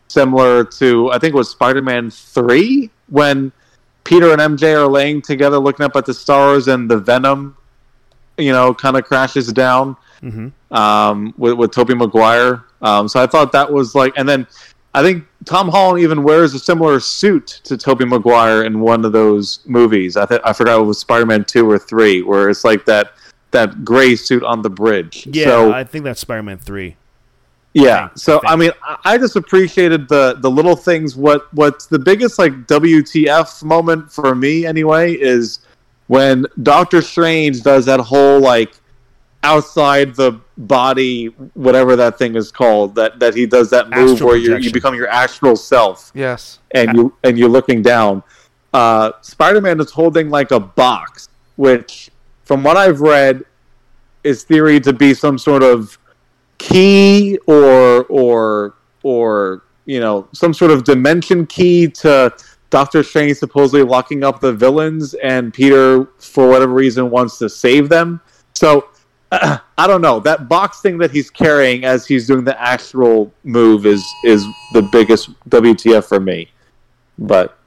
similar 0.07 0.63
to 0.63 1.11
I 1.11 1.19
think 1.19 1.33
it 1.33 1.37
was 1.37 1.49
Spider-Man 1.49 2.09
three 2.09 2.89
when 3.09 3.51
Peter 4.03 4.31
and 4.31 4.41
MJ 4.41 4.75
are 4.75 4.87
laying 4.87 5.21
together 5.21 5.57
looking 5.59 5.85
up 5.85 5.95
at 5.95 6.05
the 6.05 6.13
stars, 6.13 6.67
and 6.67 6.89
the 6.89 6.97
Venom, 6.97 7.55
you 8.37 8.51
know, 8.51 8.73
kind 8.73 8.97
of 8.97 9.05
crashes 9.05 9.51
down 9.53 9.95
Mm-hmm. 10.21 10.73
um, 10.75 11.33
with, 11.37 11.53
with 11.53 11.71
Tobey 11.71 11.95
Maguire. 11.95 12.65
Um, 12.81 13.07
so 13.07 13.23
I 13.23 13.25
thought 13.25 13.53
that 13.53 13.71
was 13.71 13.95
like, 13.95 14.11
and 14.17 14.27
then 14.27 14.45
I 14.99 15.03
think 15.03 15.23
Tom 15.45 15.69
Holland 15.69 16.03
even 16.03 16.23
wears 16.23 16.53
a 16.53 16.59
similar 16.59 16.99
suit 16.99 17.47
to 17.63 17.77
Tobey 17.77 18.03
Maguire 18.03 18.63
in 18.63 18.81
one 18.81 19.05
of 19.05 19.13
those 19.13 19.59
movies. 19.65 20.17
I 20.17 20.25
th- 20.25 20.41
I 20.43 20.51
forgot 20.51 20.81
it 20.81 20.83
was 20.83 20.99
Spider 20.99 21.25
Man 21.25 21.45
two 21.45 21.69
or 21.71 21.79
three, 21.79 22.21
where 22.21 22.49
it's 22.49 22.65
like 22.65 22.83
that 22.85 23.13
that 23.51 23.85
gray 23.85 24.17
suit 24.17 24.43
on 24.43 24.61
the 24.61 24.69
bridge. 24.69 25.25
Yeah, 25.31 25.45
So 25.45 25.71
I 25.71 25.85
think 25.85 26.03
that's 26.03 26.19
Spider 26.19 26.43
Man 26.43 26.57
3. 26.57 26.97
yeah. 27.73 28.09
So 28.15 28.41
I 28.45 28.53
I 28.53 28.55
mean, 28.57 28.71
I- 28.83 28.97
I 29.05 29.17
just 29.17 29.37
appreciated 29.37 30.09
the 30.09 30.35
the 30.41 30.51
little 30.51 30.75
things. 30.75 31.15
What 31.15 31.47
what's 31.53 31.85
the 31.85 31.97
biggest 31.99 32.37
like 32.37 32.67
WTF 32.67 33.63
moment 33.63 34.11
for 34.11 34.35
me 34.35 34.65
anyway 34.65 35.13
is 35.13 35.59
when 36.07 36.45
Doctor 36.63 37.01
Strange 37.01 37.61
does 37.63 37.85
that 37.85 38.01
whole 38.01 38.39
like 38.41 38.73
outside 39.43 40.15
the 40.15 40.39
body 40.57 41.27
whatever 41.53 41.95
that 41.95 42.17
thing 42.17 42.35
is 42.35 42.51
called 42.51 42.93
that 42.95 43.19
that 43.19 43.33
he 43.33 43.45
does 43.45 43.69
that 43.69 43.89
move 43.89 44.11
Astral 44.13 44.27
where 44.29 44.37
you 44.37 44.57
you 44.57 44.71
become 44.71 44.93
your 44.93 45.07
astral 45.07 45.55
self 45.55 46.11
Yes. 46.13 46.59
and 46.71 46.93
you 46.95 47.13
and 47.23 47.37
you're 47.39 47.49
looking 47.49 47.81
down. 47.81 48.21
Uh, 48.73 49.13
Spider-Man 49.21 49.79
is 49.79 49.89
holding 49.89 50.29
like 50.29 50.51
a 50.51 50.59
box, 50.59 51.29
which, 51.55 52.11
from 52.43 52.63
what 52.63 52.77
I've 52.77 53.01
read, 53.01 53.43
is 54.23 54.43
theory 54.43 54.79
to 54.81 54.93
be 54.93 55.13
some 55.15 55.37
sort 55.39 55.63
of 55.63 55.97
key 56.59 57.39
or 57.47 58.05
or 58.09 58.75
or 59.01 59.63
you 59.85 59.99
know 59.99 60.27
some 60.33 60.53
sort 60.53 60.69
of 60.69 60.83
dimension 60.83 61.47
key 61.47 61.87
to 61.87 62.31
Doctor 62.69 63.01
Strange 63.01 63.37
supposedly 63.37 63.81
locking 63.83 64.23
up 64.23 64.39
the 64.39 64.53
villains, 64.53 65.15
and 65.15 65.51
Peter, 65.51 66.05
for 66.19 66.47
whatever 66.47 66.73
reason, 66.73 67.09
wants 67.09 67.37
to 67.39 67.49
save 67.49 67.87
them. 67.89 68.19
So. 68.53 68.89
I 69.31 69.87
don't 69.87 70.01
know. 70.01 70.19
That 70.19 70.49
box 70.49 70.81
thing 70.81 70.97
that 70.99 71.11
he's 71.11 71.29
carrying 71.29 71.85
as 71.85 72.07
he's 72.07 72.27
doing 72.27 72.43
the 72.43 72.59
actual 72.61 73.31
move 73.43 73.85
is 73.85 74.03
is 74.23 74.45
the 74.73 74.81
biggest 74.81 75.29
WTF 75.49 76.05
for 76.05 76.19
me 76.19 76.49
but 77.19 77.57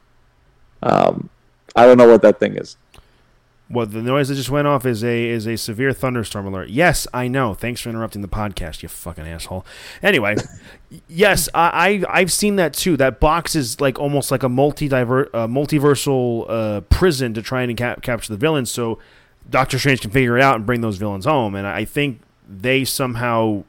um, 0.83 1.29
I 1.77 1.87
don't 1.87 1.99
know 1.99 2.09
what 2.09 2.23
that 2.23 2.41
thing 2.41 2.57
is. 2.57 2.77
Well, 3.71 3.87
the 3.87 4.03
noise 4.03 4.29
that 4.29 4.35
just 4.35 4.51
went 4.51 4.69
off 4.69 4.85
is 4.85 5.03
a 5.03 5.29
is 5.29 5.47
a 5.47 5.57
severe 5.57 5.95
thunderstorm 5.95 6.47
alert. 6.47 6.69
Yes, 6.69 7.07
I 7.15 7.27
know. 7.27 7.55
Thanks 7.55 7.81
for 7.81 7.89
interrupting 7.89 8.21
the 8.21 8.29
podcast, 8.29 8.83
you 8.83 8.89
fucking 8.89 9.27
asshole. 9.27 9.65
Anyway, 10.03 10.37
yes, 11.09 11.49
I, 11.55 12.05
I 12.11 12.21
I've 12.21 12.33
seen 12.33 12.57
that 12.57 12.75
too. 12.75 12.99
That 12.99 13.19
box 13.19 13.57
is 13.57 13.81
like 13.81 13.99
almost 13.99 14.31
like 14.31 14.43
a 14.43 14.49
multi 14.49 14.93
uh, 14.93 15.05
multiversal 15.47 16.45
uh, 16.51 16.81
prison 16.83 17.33
to 17.33 17.41
try 17.41 17.63
and 17.63 17.75
cap- 17.75 18.03
capture 18.03 18.33
the 18.33 18.39
villains. 18.39 18.71
So 18.71 18.99
Doctor 19.51 19.79
Strange 19.79 20.01
can 20.01 20.11
figure 20.11 20.37
it 20.37 20.43
out 20.43 20.57
and 20.57 20.67
bring 20.67 20.81
those 20.81 20.97
villains 20.97 21.25
home. 21.25 21.55
And 21.55 21.67
I 21.67 21.85
think 21.85 22.21
they 22.49 22.85
somehow, 22.85 23.65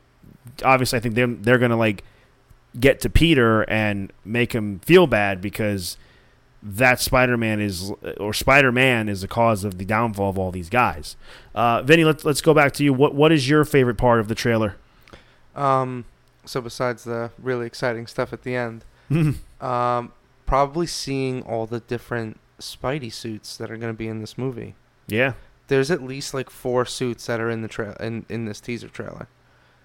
obviously, 0.64 0.98
I 0.98 1.00
think 1.00 1.16
they're 1.16 1.28
they're 1.28 1.58
gonna 1.58 1.78
like 1.78 2.04
get 2.80 3.00
to 3.02 3.10
Peter 3.10 3.64
and 3.64 4.12
make 4.26 4.54
him 4.54 4.80
feel 4.80 5.08
bad 5.08 5.42
because 5.42 5.98
that 6.62 7.00
Spider-Man 7.00 7.60
is 7.60 7.92
or 8.20 8.34
Spider-Man 8.34 9.10
is 9.10 9.22
the 9.22 9.28
cause 9.28 9.64
of 9.64 9.78
the 9.78 9.86
downfall 9.86 10.30
of 10.30 10.40
all 10.40 10.52
these 10.52 10.70
guys. 10.70 11.18
Uh, 11.54 11.82
Vinny, 11.82 12.06
let's 12.06 12.24
let's 12.24 12.42
go 12.42 12.54
back 12.54 12.72
to 12.74 12.84
you. 12.84 12.94
What 12.94 13.14
what 13.14 13.32
is 13.32 13.50
your 13.50 13.66
favorite 13.66 13.98
part 13.98 14.20
of 14.20 14.28
the 14.28 14.36
trailer? 14.36 14.78
Um. 15.56 16.06
So 16.46 16.60
besides 16.60 17.04
the 17.06 17.32
really 17.42 17.66
exciting 17.66 18.06
stuff 18.08 18.34
at 18.34 18.44
the 18.44 18.56
end, 18.56 18.84
um, 19.62 20.12
probably 20.46 20.88
seeing 20.88 21.42
all 21.44 21.66
the 21.66 21.80
different 21.80 22.40
Spidey 22.60 23.12
suits 23.12 23.56
that 23.58 23.72
are 23.72 23.78
going 23.78 23.94
to 23.94 23.98
be 23.98 24.08
in 24.08 24.20
this 24.20 24.38
movie. 24.38 24.76
yeah, 25.08 25.34
There's 25.68 25.90
at 25.92 26.04
least 26.04 26.34
like 26.34 26.50
four 26.50 26.86
suits 26.86 27.26
that 27.28 27.40
are 27.40 27.50
in 27.50 27.62
the 27.62 27.68
trail 27.68 27.96
in 28.00 28.26
in 28.30 28.46
this 28.46 28.60
teaser 28.60 28.88
trailer, 28.90 29.28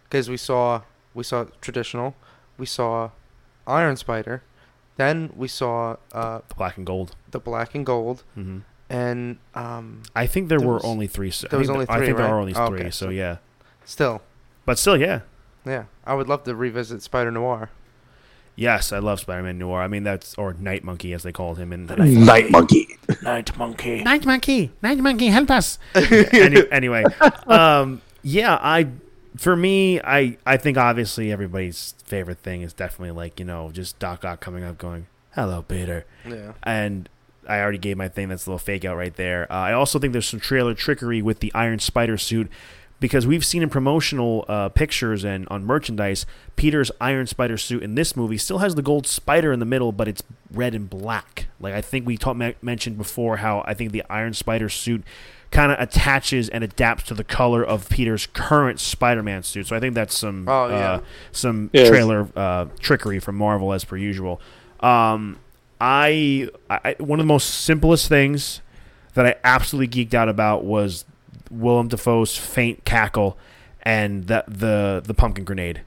because 0.05 0.29
we 0.29 0.37
saw 0.37 0.83
we 1.15 1.23
saw 1.25 1.47
traditional, 1.61 2.15
we 2.59 2.67
saw 2.67 3.11
Iron 3.67 3.97
Spider, 3.97 4.43
then 4.97 5.31
we 5.37 5.49
saw 5.49 5.97
uh, 6.13 6.41
the 6.49 6.55
black 6.57 6.77
and 6.77 6.87
gold. 6.87 7.15
the 7.31 7.39
black 7.41 7.75
and 7.75 7.87
gold, 7.87 8.25
hmm 8.35 8.59
and 8.91 9.37
um, 9.55 10.03
I 10.17 10.27
think 10.27 10.49
there, 10.49 10.59
There 10.59 10.67
were 10.67 10.75
was- 10.75 10.85
only 10.85 11.07
three. 11.07 11.31
So, 11.31 11.47
there 11.49 11.59
I 11.59 11.61
was 11.61 11.69
think 11.69 11.75
only 11.77 11.87
I 11.91 11.97
three, 11.99 12.07
think 12.07 12.17
there 12.17 12.27
right? 12.27 12.33
are 12.33 12.41
only 12.41 12.55
three. 12.55 12.81
okay, 12.81 12.91
so- 12.91 13.11
yeah, 13.11 13.37
still, 13.85 14.23
but 14.65 14.79
still, 14.79 14.97
yeah. 14.97 15.21
yeah, 15.67 15.85
I 16.07 16.15
would 16.15 16.27
love 16.27 16.45
to 16.45 16.55
revisit 16.57 17.03
Spider 17.03 17.31
Noir. 17.31 17.71
Yes, 18.59 18.93
I 18.93 18.99
love 18.99 19.21
Spider-Man 19.21 19.57
Noir. 19.57 19.83
I 19.83 19.87
mean, 19.87 20.03
that's 20.03 20.35
or 20.37 20.53
Night 20.53 20.83
Monkey 20.83 21.13
as 21.13 21.23
they 21.23 21.31
called 21.31 21.59
him 21.59 21.73
in 21.73 21.87
the 21.87 21.95
Night 21.95 22.51
Monkey. 22.51 22.89
Night 23.23 23.57
Monkey. 23.57 24.03
Night 24.03 24.27
Monkey. 24.27 24.73
Night 24.83 24.99
Monkey, 24.99 25.29
help 25.29 25.49
us. 25.53 25.79
Any, 25.95 26.69
anyway, 26.73 27.05
um, 27.47 28.03
yeah, 28.23 28.59
I 28.61 28.89
for 29.37 29.55
me, 29.55 30.01
I 30.01 30.39
I 30.45 30.57
think 30.57 30.77
obviously 30.77 31.31
everybody's 31.31 31.95
favorite 32.05 32.41
thing 32.41 32.63
is 32.63 32.73
definitely 32.73 33.13
like 33.13 33.39
you 33.39 33.47
know 33.47 33.71
just 33.71 34.01
Doc 34.01 34.25
Ock 34.25 34.41
coming 34.41 34.65
up 34.65 34.77
going, 34.77 35.07
"Hello, 35.37 35.63
Peter," 35.63 36.05
Yeah, 36.29 36.55
and 36.65 37.09
I 37.49 37.61
already 37.61 37.79
gave 37.79 37.97
my 37.97 38.09
thing. 38.09 38.29
That's 38.29 38.47
a 38.47 38.51
little 38.51 38.59
fake 38.59 38.85
out 38.85 38.97
right 38.97 39.15
there. 39.15 39.51
Uh, 39.53 39.55
I 39.55 39.73
also 39.73 40.01
think 40.01 40.13
there's 40.13 40.27
some 40.27 40.41
trailer 40.41 40.75
trickery 40.75 41.23
with 41.23 41.39
the 41.39 41.53
Iron 41.55 41.79
Spider 41.79 42.19
suit 42.19 42.51
because 43.01 43.27
we've 43.27 43.45
seen 43.45 43.63
in 43.63 43.71
promotional 43.71 44.45
uh, 44.49 44.69
pictures 44.71 45.25
and 45.25 45.47
on 45.49 45.65
merchandise, 45.65 46.27
Peter's 46.57 46.91
Iron 47.01 47.27
Spider 47.27 47.57
suit 47.57 47.83
in 47.83 47.95
this 47.95 48.17
movie 48.17 48.39
still 48.39 48.59
has 48.59 48.75
the 48.75 48.83
gold 48.83 49.07
spider 49.07 49.53
in 49.53 49.61
the 49.61 49.65
middle, 49.67 49.93
but 49.93 50.09
it's 50.09 50.23
red 50.53 50.75
and 50.75 50.91
black. 50.91 51.47
Like 51.61 51.75
I 51.75 51.81
think 51.81 52.07
we 52.07 52.17
talked 52.17 52.41
mentioned 52.63 52.99
before, 52.99 53.37
how 53.39 53.63
I 53.67 53.75
think 53.75 53.93
the 53.93 54.03
Iron 54.11 54.35
Spider 54.35 54.69
suit 54.69 55.05
kind 55.51 55.73
of 55.73 55.79
attaches 55.81 56.49
and 56.51 56.63
adapts 56.63 57.05
to 57.05 57.15
the 57.15 57.25
color 57.25 57.65
of 57.65 57.89
Peter's 57.89 58.27
current 58.27 58.79
Spider-Man 58.81 59.43
suit. 59.45 59.67
So 59.69 59.77
I 59.77 59.81
think 59.81 59.95
that's 59.95 60.15
some 60.19 60.47
Oh, 60.49 60.69
yeah. 60.69 60.91
uh, 60.93 61.01
some 61.33 61.71
Yes. 61.73 61.89
trailer 61.89 62.29
uh, 62.37 62.67
trickery 62.81 63.19
from 63.19 63.37
Marvel 63.37 63.73
as 63.73 63.83
per 63.85 63.97
usual. 63.97 64.41
Um, 64.81 65.39
I, 65.81 66.49
I 66.69 66.97
one 66.99 67.21
of 67.21 67.25
the 67.25 67.29
most 67.33 67.47
simplest 67.63 68.09
things 68.09 68.61
that 69.15 69.25
I 69.25 69.37
absolutely 69.45 70.05
geeked 70.05 70.13
out 70.15 70.29
about 70.29 70.65
was 70.65 71.05
Willem 71.51 71.89
Dafoe's 71.89 72.37
faint 72.37 72.85
cackle 72.85 73.37
and 73.83 74.27
the 74.27 74.45
the 74.49 75.03
the 75.05 75.15
pumpkin 75.15 75.45
grenade. 75.45 75.83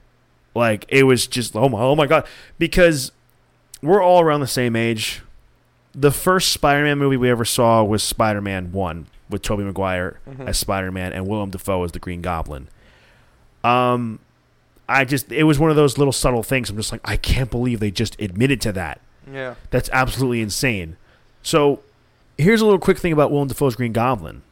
Like 0.54 0.84
it 0.88 1.04
was 1.04 1.26
just 1.26 1.54
oh 1.56 1.68
my 1.68 1.78
oh 1.80 1.94
my 1.96 2.06
god 2.06 2.26
because 2.58 3.12
we're 3.82 4.02
all 4.02 4.20
around 4.20 4.40
the 4.40 4.46
same 4.46 4.76
age. 4.76 5.22
The 5.94 6.10
first 6.10 6.52
Spider-Man 6.52 6.98
movie 6.98 7.16
we 7.18 7.28
ever 7.30 7.44
saw 7.44 7.82
was 7.84 8.02
Spider-Man 8.02 8.72
1 8.72 9.06
with 9.28 9.42
Tobey 9.42 9.62
Maguire 9.62 10.18
Mhm. 10.28 10.46
as 10.48 10.58
Spider-Man 10.58 11.12
and 11.12 11.26
Willem 11.26 11.50
Dafoe 11.50 11.84
as 11.84 11.92
the 11.92 11.98
Green 11.98 12.22
Goblin. 12.22 12.68
Um 13.64 14.18
I 14.88 15.04
just 15.04 15.30
it 15.32 15.44
was 15.44 15.58
one 15.58 15.70
of 15.70 15.76
those 15.76 15.96
little 15.98 16.12
subtle 16.12 16.42
things. 16.42 16.68
I'm 16.70 16.76
just 16.76 16.92
like 16.92 17.00
I 17.04 17.16
can't 17.16 17.50
believe 17.50 17.80
they 17.80 17.90
just 17.90 18.20
admitted 18.20 18.60
to 18.62 18.72
that. 18.72 19.00
Yeah. 19.32 19.54
That's 19.70 19.88
absolutely 19.92 20.40
insane. 20.42 20.96
So, 21.44 21.80
here's 22.38 22.60
a 22.60 22.64
little 22.64 22.78
quick 22.80 22.98
thing 22.98 23.12
about 23.12 23.30
Willem 23.30 23.48
Dafoe's 23.48 23.76
Green 23.76 23.92
Goblin. 23.92 24.42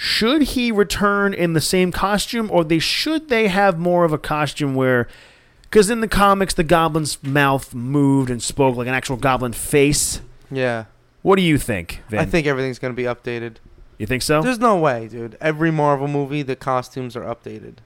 Should 0.00 0.42
he 0.42 0.70
return 0.70 1.34
in 1.34 1.54
the 1.54 1.60
same 1.60 1.90
costume, 1.90 2.48
or 2.52 2.62
they 2.62 2.78
should 2.78 3.28
they 3.28 3.48
have 3.48 3.80
more 3.80 4.04
of 4.04 4.12
a 4.12 4.18
costume 4.18 4.76
where, 4.76 5.08
because 5.62 5.90
in 5.90 6.00
the 6.00 6.06
comics 6.06 6.54
the 6.54 6.62
goblin's 6.62 7.20
mouth 7.24 7.74
moved 7.74 8.30
and 8.30 8.40
spoke 8.40 8.76
like 8.76 8.86
an 8.86 8.94
actual 8.94 9.16
goblin 9.16 9.52
face. 9.52 10.20
Yeah. 10.52 10.84
What 11.22 11.34
do 11.34 11.42
you 11.42 11.58
think, 11.58 12.00
Vin? 12.10 12.20
I 12.20 12.26
think 12.26 12.46
everything's 12.46 12.78
gonna 12.78 12.94
be 12.94 13.02
updated. 13.02 13.56
you 13.98 14.06
think 14.06 14.22
so. 14.22 14.40
There's 14.40 14.60
no 14.60 14.76
way, 14.78 15.08
dude. 15.08 15.36
Every 15.40 15.72
Marvel 15.72 16.06
movie, 16.06 16.42
the 16.42 16.54
costumes 16.54 17.16
are 17.16 17.24
updated. 17.24 17.78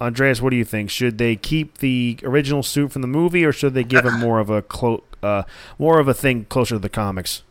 Andreas, 0.00 0.42
what 0.42 0.50
do 0.50 0.56
you 0.56 0.64
think? 0.64 0.90
Should 0.90 1.18
they 1.18 1.36
keep 1.36 1.78
the 1.78 2.18
original 2.24 2.64
suit 2.64 2.90
from 2.90 3.02
the 3.02 3.08
movie, 3.08 3.44
or 3.44 3.52
should 3.52 3.74
they 3.74 3.84
give 3.84 4.04
him 4.04 4.18
more 4.18 4.40
of 4.40 4.50
a 4.50 4.62
clo- 4.62 5.04
uh, 5.22 5.44
more 5.78 6.00
of 6.00 6.08
a 6.08 6.14
thing 6.14 6.46
closer 6.46 6.74
to 6.74 6.78
the 6.80 6.88
comics? 6.88 7.44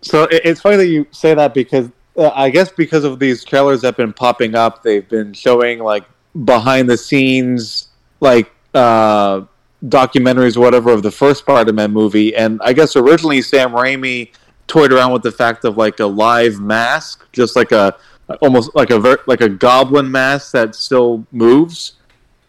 So 0.00 0.26
it's 0.30 0.62
funny 0.62 0.76
that 0.76 0.86
you 0.86 1.06
say 1.10 1.34
that 1.34 1.52
because 1.52 1.90
I 2.18 2.50
guess 2.50 2.70
because 2.70 3.04
of 3.04 3.18
these 3.18 3.44
trailers 3.44 3.82
that 3.82 3.88
have 3.88 3.96
been 3.96 4.12
popping 4.12 4.54
up, 4.54 4.82
they've 4.82 5.08
been 5.08 5.32
showing 5.32 5.80
like 5.80 6.04
behind 6.44 6.88
the 6.88 6.96
scenes, 6.96 7.88
like 8.20 8.50
uh, 8.74 9.42
documentaries 9.84 10.56
or 10.56 10.60
whatever 10.60 10.90
of 10.90 11.02
the 11.02 11.10
first 11.10 11.40
Spider-Man 11.40 11.92
movie. 11.92 12.34
And 12.34 12.60
I 12.62 12.72
guess 12.72 12.96
originally 12.96 13.42
Sam 13.42 13.72
Raimi 13.72 14.32
toyed 14.66 14.92
around 14.92 15.12
with 15.12 15.22
the 15.22 15.32
fact 15.32 15.64
of 15.64 15.76
like 15.76 16.00
a 16.00 16.06
live 16.06 16.60
mask, 16.60 17.26
just 17.32 17.54
like 17.54 17.72
a 17.72 17.96
almost 18.40 18.74
like 18.74 18.90
a 18.90 18.98
ver- 18.98 19.22
like 19.26 19.40
a 19.40 19.48
goblin 19.48 20.10
mask 20.10 20.52
that 20.52 20.74
still 20.74 21.26
moves. 21.32 21.92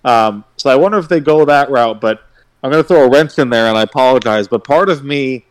Um, 0.06 0.46
so 0.56 0.70
I 0.70 0.76
wonder 0.76 0.98
if 0.98 1.10
they 1.10 1.20
go 1.20 1.44
that 1.46 1.70
route, 1.70 2.00
but 2.00 2.24
I'm 2.64 2.72
going 2.72 2.82
to 2.84 2.88
throw 2.88 3.04
a 3.04 3.10
wrench 3.10 3.38
in 3.38 3.50
there, 3.50 3.68
and 3.68 3.78
I 3.78 3.84
apologize. 3.84 4.48
But 4.48 4.64
part 4.64 4.90
of 4.90 5.04
me 5.04 5.46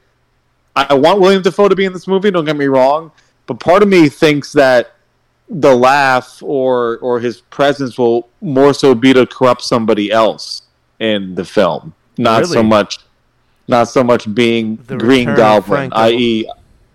I 0.77 0.93
want 0.93 1.21
William 1.21 1.43
Dafoe 1.43 1.69
to 1.69 1.75
be 1.75 1.87
in 1.87 1.93
this 1.95 2.07
movie. 2.07 2.31
Don't 2.31 2.45
get 2.45 2.57
me 2.57 2.67
wrong, 2.67 3.11
but 3.47 3.61
part 3.61 3.83
of 3.83 3.89
me 3.89 4.09
thinks 4.09 4.53
that 4.53 4.93
the 5.49 5.75
laugh 5.75 6.43
or 6.43 6.99
or 6.99 7.21
his 7.21 7.41
presence 7.41 7.97
will 7.99 8.29
more 8.41 8.75
so 8.75 8.95
be 8.95 9.13
to 9.13 9.27
corrupt 9.27 9.63
somebody 9.63 10.11
else 10.11 10.63
in 10.99 11.35
the 11.35 11.45
film, 11.45 11.95
not 12.19 12.47
so 12.47 12.63
much, 12.63 12.99
not 13.69 13.85
so 13.85 14.03
much 14.03 14.33
being 14.35 14.77
The 14.87 14.97
Green 14.97 15.27
Goblin, 15.35 15.93
i.e., 15.93 16.51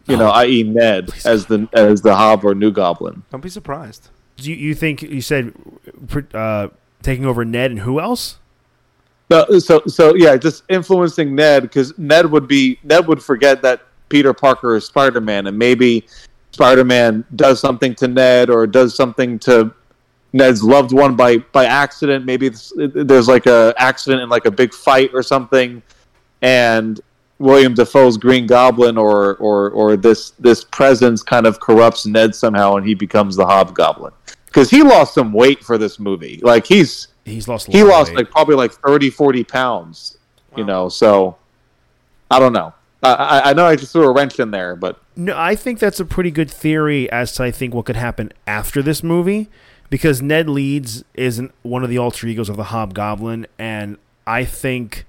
you 0.08 0.18
know, 0.18 0.30
i.e. 0.30 0.64
Ned 0.64 1.12
as 1.26 1.46
the 1.46 1.68
as 1.74 2.02
the 2.02 2.16
Hob 2.16 2.44
or 2.44 2.54
New 2.54 2.72
Goblin. 2.72 3.24
Don't 3.32 3.42
be 3.42 3.50
surprised. 3.50 4.10
Do 4.38 4.50
you, 4.50 4.56
you 4.56 4.76
think 4.76 5.02
you 5.02 5.22
said 5.22 5.54
uh, 6.34 6.70
taking 7.02 7.26
over 7.26 7.46
Ned 7.46 7.72
and 7.72 7.82
who 7.82 8.00
else? 8.00 8.38
No, 9.30 9.46
so 9.60 9.82
so 9.88 10.14
yeah, 10.16 10.36
just 10.36 10.64
influencing 10.68 11.36
Ned 11.36 11.64
because 11.64 11.98
Ned 11.98 12.30
would 12.30 12.48
be 12.48 12.80
Ned 12.84 13.08
would 13.08 13.24
forget 13.24 13.62
that 13.62 13.82
Peter 14.10 14.34
Parker 14.34 14.76
is 14.76 14.86
Spider 14.86 15.22
Man, 15.22 15.48
and 15.48 15.58
maybe 15.58 16.06
Spider 16.52 16.84
Man 16.84 17.24
does 17.36 17.60
something 17.60 17.96
to 17.96 18.08
Ned 18.08 18.50
or 18.50 18.68
does 18.68 18.96
something 18.96 19.40
to 19.40 19.74
Ned's 20.34 20.64
loved 20.64 20.94
one 20.94 21.16
by 21.16 21.38
by 21.38 21.66
accident. 21.66 22.26
Maybe 22.26 22.50
there's 22.76 23.28
like 23.28 23.46
a 23.46 23.74
accident 23.78 24.22
in 24.22 24.30
like 24.30 24.46
a 24.46 24.52
big 24.52 24.74
fight 24.74 25.12
or 25.14 25.24
something, 25.24 25.82
and 26.42 27.00
William 27.40 27.74
Dafoe's 27.74 28.18
Green 28.18 28.48
Goblin 28.48 28.98
or 28.98 29.36
or 29.36 29.72
or 29.72 29.98
this 29.98 30.32
this 30.40 30.64
presence 30.64 31.22
kind 31.24 31.46
of 31.46 31.60
corrupts 31.60 32.06
Ned 32.06 32.34
somehow, 32.36 32.76
and 32.76 32.86
he 32.86 32.94
becomes 32.94 33.36
the 33.36 33.46
Hobgoblin 33.46 34.14
because 34.46 34.70
he 34.70 34.84
lost 34.84 35.14
some 35.14 35.34
weight 35.34 35.64
for 35.64 35.78
this 35.78 36.00
movie. 36.00 36.40
Like 36.44 36.66
he's 36.66 37.10
He's 37.26 37.48
lost. 37.48 37.68
A 37.68 37.72
he 37.72 37.84
lost 37.84 38.10
weight. 38.12 38.18
like 38.18 38.32
probably 38.32 38.56
like 38.56 38.72
30 38.72 39.10
40 39.12 39.44
pounds 39.44 40.18
you 40.58 40.66
know 40.66 40.90
so 40.90 41.38
i 42.32 42.40
don't 42.40 42.52
know 42.52 42.74
I, 43.04 43.14
I 43.14 43.50
i 43.50 43.54
know 43.54 43.66
i 43.66 43.76
just 43.76 43.92
threw 43.94 44.04
a 44.08 44.14
wrench 44.14 44.40
in 44.40 44.52
there 44.52 44.76
but 44.76 45.02
No, 45.16 45.38
I 45.38 45.56
think 45.56 45.80
that's 45.80 46.00
a 46.00 46.06
pretty 46.06 46.32
good 46.32 46.50
theory 46.50 47.12
as 47.12 47.34
to 47.34 47.44
I 47.44 47.52
think 47.52 47.74
what 47.74 47.86
could 47.86 47.96
happen 47.96 48.32
after 48.48 48.82
this 48.82 49.04
movie, 49.04 49.50
because 49.90 50.22
Ned 50.22 50.50
Leeds 50.50 51.04
isn't 51.14 51.52
one 51.64 51.84
of 51.84 51.90
the 51.90 51.98
alter 51.98 52.28
egos 52.28 52.50
of 52.50 52.58
the 52.58 52.66
Hobgoblin, 52.66 53.46
and 53.60 53.98
I 54.26 54.46
think 54.46 55.06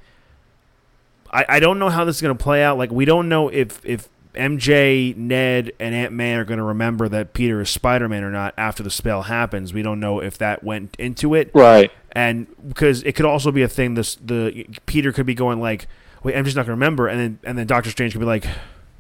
I, 1.31 1.45
I 1.49 1.61
don't 1.61 1.79
know 1.79 1.89
how 1.89 2.05
this 2.05 2.17
is 2.17 2.23
going 2.23 2.37
to 2.37 2.43
play 2.43 2.63
out. 2.63 2.77
Like 2.79 2.91
we 2.91 3.05
don't 3.05 3.29
know 3.29 3.49
if 3.49 3.81
if 3.85 4.09
MJ, 4.35 5.15
Ned, 5.17 5.73
and 5.79 5.95
Aunt 5.95 6.13
May 6.13 6.35
are 6.35 6.45
going 6.45 6.59
to 6.59 6.65
remember 6.65 7.09
that 7.09 7.33
Peter 7.33 7.61
is 7.61 7.71
Spider 7.71 8.09
Man 8.09 8.25
or 8.25 8.31
not 8.31 8.55
after 8.57 8.83
the 8.83 8.91
spell 8.91 9.23
happens. 9.23 9.73
We 9.73 9.83
don't 9.83 10.01
know 10.01 10.21
if 10.21 10.37
that 10.39 10.65
went 10.65 10.97
into 10.99 11.35
it, 11.35 11.51
right 11.55 11.91
and 12.13 12.47
because 12.69 13.03
it 13.05 13.13
could 13.13 13.27
also 13.27 13.51
be 13.53 13.63
a 13.63 13.69
thing. 13.69 13.95
This 13.95 14.17
the 14.17 14.67
Peter 14.87 15.13
could 15.13 15.27
be 15.27 15.35
going 15.35 15.61
like, 15.61 15.87
"Wait, 16.23 16.37
I'm 16.37 16.45
just 16.45 16.57
not 16.57 16.63
gonna 16.63 16.75
remember," 16.75 17.09
and 17.09 17.21
then 17.21 17.39
and 17.45 17.59
then 17.59 17.67
Doctor 17.67 17.91
Strange 17.91 18.13
could 18.13 18.21
be 18.21 18.27
like, 18.27 18.47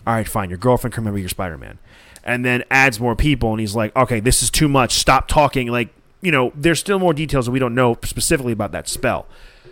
"All 0.07 0.15
right, 0.15 0.29
fine, 0.29 0.49
your 0.49 0.59
girlfriend 0.59 0.95
can 0.95 1.03
remember 1.03 1.19
you're 1.19 1.29
Spider 1.29 1.59
Man," 1.59 1.79
and 2.25 2.45
then 2.45 2.65
adds 2.71 3.01
more 3.01 3.17
people, 3.17 3.51
and 3.51 3.61
he's 3.61 3.75
like, 3.75 3.95
"Okay, 3.97 4.21
this 4.21 4.43
is 4.43 4.51
too 4.51 4.69
much. 4.69 4.93
Stop 4.93 5.29
talking." 5.29 5.69
Like 5.69 5.89
you 6.21 6.31
know, 6.31 6.53
there's 6.55 6.79
still 6.79 6.99
more 6.99 7.13
details 7.13 7.47
that 7.47 7.53
we 7.53 7.59
don't 7.59 7.75
know 7.75 7.99
specifically 8.05 8.53
about 8.53 8.73
that 8.73 8.89
spell. 8.89 9.27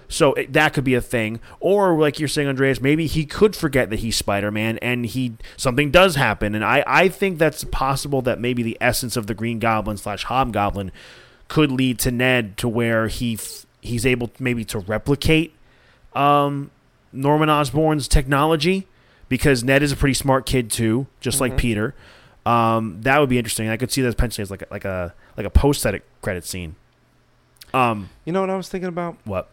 So 0.08 0.34
it, 0.34 0.52
that 0.54 0.72
could 0.72 0.82
be 0.82 0.94
a 0.94 1.00
thing, 1.00 1.38
or 1.60 1.96
like 1.96 2.18
you're 2.18 2.28
saying, 2.28 2.48
Andreas, 2.48 2.80
maybe 2.80 3.06
he 3.06 3.24
could 3.24 3.54
forget 3.54 3.90
that 3.90 4.00
he's 4.00 4.16
Spider-Man, 4.16 4.78
and 4.78 5.06
he 5.06 5.34
something 5.56 5.92
does 5.92 6.16
happen, 6.16 6.56
and 6.56 6.64
I 6.64 6.82
I 6.86 7.08
think 7.08 7.38
that's 7.38 7.62
possible 7.62 8.20
that 8.22 8.40
maybe 8.40 8.64
the 8.64 8.76
essence 8.80 9.16
of 9.16 9.28
the 9.28 9.34
Green 9.34 9.60
Goblin 9.60 9.96
slash 9.96 10.24
Hobgoblin 10.24 10.90
could 11.46 11.70
lead 11.70 12.00
to 12.00 12.10
Ned 12.10 12.56
to 12.58 12.68
where 12.68 13.06
he 13.06 13.34
f- 13.34 13.66
he's 13.80 14.04
able 14.04 14.30
maybe 14.40 14.64
to 14.66 14.80
replicate 14.80 15.54
um, 16.14 16.72
Norman 17.12 17.48
Osborn's 17.50 18.06
technology 18.08 18.86
because 19.28 19.62
Ned 19.64 19.82
is 19.82 19.92
a 19.92 19.96
pretty 19.96 20.14
smart 20.14 20.46
kid 20.46 20.70
too, 20.70 21.06
just 21.20 21.40
like 21.40 21.56
Peter. 21.56 21.94
Um, 22.46 23.00
that 23.02 23.18
would 23.18 23.28
be 23.28 23.38
interesting. 23.38 23.68
I 23.68 23.76
could 23.76 23.90
see 23.92 24.02
that 24.02 24.16
potentially 24.16 24.42
as 24.42 24.50
like 24.50 24.62
a, 24.62 24.66
like 24.70 24.84
a 24.84 25.14
like 25.36 25.46
a 25.46 25.50
post 25.50 25.86
credit 26.22 26.44
scene. 26.44 26.74
Um, 27.74 28.08
You 28.24 28.32
know 28.32 28.40
what 28.40 28.50
I 28.50 28.56
was 28.56 28.68
thinking 28.68 28.88
about? 28.88 29.16
what? 29.24 29.48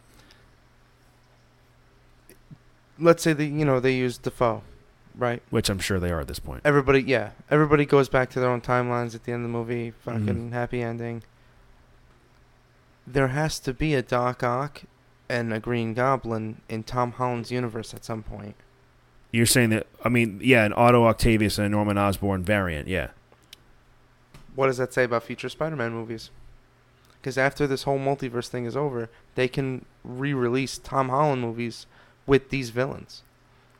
Let's 3.00 3.22
say 3.22 3.34
that 3.34 3.46
you 3.46 3.64
know 3.66 3.80
they 3.80 3.94
use 3.94 4.18
Dafoe, 4.18 4.64
right? 5.16 5.44
Which 5.52 5.70
I'm 5.70 5.80
sure 5.80 6.00
they 6.00 6.10
are 6.12 6.22
at 6.22 6.28
this 6.28 6.40
point. 6.40 6.62
Everybody, 6.66 7.02
yeah, 7.04 7.32
everybody 7.52 7.86
goes 7.86 8.10
back 8.10 8.30
to 8.32 8.40
their 8.40 8.50
own 8.50 8.62
timelines 8.62 9.14
at 9.14 9.24
the 9.26 9.32
end 9.34 9.46
of 9.46 9.52
the 9.52 9.58
movie. 9.58 9.92
Fucking 10.04 10.50
Mhm. 10.50 10.52
happy 10.54 10.82
ending. 10.82 11.22
There 13.06 13.28
has 13.30 13.60
to 13.60 13.74
be 13.74 13.94
a 13.94 14.02
Doc 14.02 14.42
Ock 14.44 14.82
and 15.30 15.54
a 15.54 15.60
Green 15.60 15.94
Goblin 15.94 16.62
in 16.70 16.84
Tom 16.84 17.14
Holland's 17.14 17.52
universe 17.52 17.94
at 17.94 18.06
some 18.06 18.24
point. 18.24 18.56
You're 19.32 19.46
saying 19.46 19.72
that? 19.72 19.88
I 20.04 20.10
mean, 20.10 20.40
yeah, 20.42 20.66
an 20.66 20.74
Otto 20.74 21.06
Octavius 21.06 21.58
and 21.58 21.68
a 21.68 21.70
Norman 21.70 21.98
Osborn 21.98 22.44
variant. 22.44 22.88
Yeah. 22.88 23.10
What 24.56 24.68
does 24.68 24.78
that 24.78 24.94
say 24.94 25.04
about 25.04 25.24
future 25.24 25.50
Spider-Man 25.50 25.92
movies? 25.92 26.30
Because 27.20 27.38
after 27.38 27.68
this 27.68 27.84
whole 27.84 28.00
multiverse 28.00 28.48
thing 28.48 28.66
is 28.66 28.78
over, 28.78 29.10
they 29.36 29.48
can 29.48 29.86
re-release 30.04 30.78
Tom 30.78 31.10
Holland 31.10 31.42
movies 31.42 31.86
with 32.26 32.50
these 32.50 32.70
villains. 32.70 33.24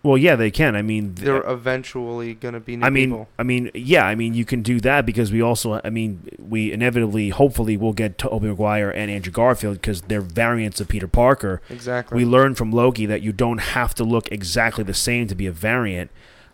Well, 0.04 0.18
yeah, 0.18 0.36
they 0.36 0.52
can. 0.52 0.76
I 0.76 0.82
mean, 0.82 1.16
th- 1.16 1.26
They're 1.26 1.50
eventually 1.50 2.34
gonna 2.36 2.60
be 2.60 2.78
new 2.78 2.86
I 2.86 2.90
mean, 2.90 3.10
people. 3.10 3.28
I 3.38 3.44
mean, 3.44 3.72
yeah, 3.74 4.06
I 4.06 4.16
mean, 4.16 4.34
you 4.34 4.46
can 4.46 4.62
do 4.62 4.80
that 4.82 5.06
because 5.06 5.32
we 5.32 5.42
also, 5.42 5.82
I 5.84 5.90
mean, 5.90 6.22
we 6.40 6.72
inevitably, 6.72 7.30
hopefully, 7.30 7.76
will 7.78 7.94
get 7.94 8.18
Tobey 8.18 8.48
Maguire 8.48 8.90
and 8.90 9.12
Andrew 9.12 9.32
Garfield 9.34 9.82
because 9.82 10.02
they're 10.04 10.22
variants 10.22 10.80
of 10.80 10.88
Peter 10.88 11.08
Parker. 11.08 11.62
Exactly. 11.70 12.16
We 12.16 12.26
learned 12.26 12.58
from 12.58 12.72
Loki 12.72 13.06
that 13.06 13.22
you 13.22 13.34
don't 13.34 13.58
have 13.60 13.94
to 13.96 14.04
look 14.04 14.32
exactly 14.32 14.84
the 14.84 14.94
same 14.94 15.28
to 15.28 15.36
be 15.36 15.48
a 15.48 15.52
variant. 15.52 16.12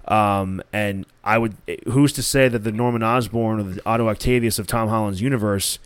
Um, 0.08 0.62
and 0.73 1.06
I 1.23 1.38
would, 1.38 1.56
who's 1.88 2.12
to 2.13 2.23
say 2.23 2.47
that 2.47 2.60
the 2.60 2.71
Norman 2.71 3.03
Osborn 3.03 3.60
or 3.60 3.63
the 3.63 3.82
Otto 3.86 4.10
Octavius 4.10 4.60
of 4.60 4.67
Tom 4.67 4.89
Holland's 4.89 5.21
universe, 5.21 5.79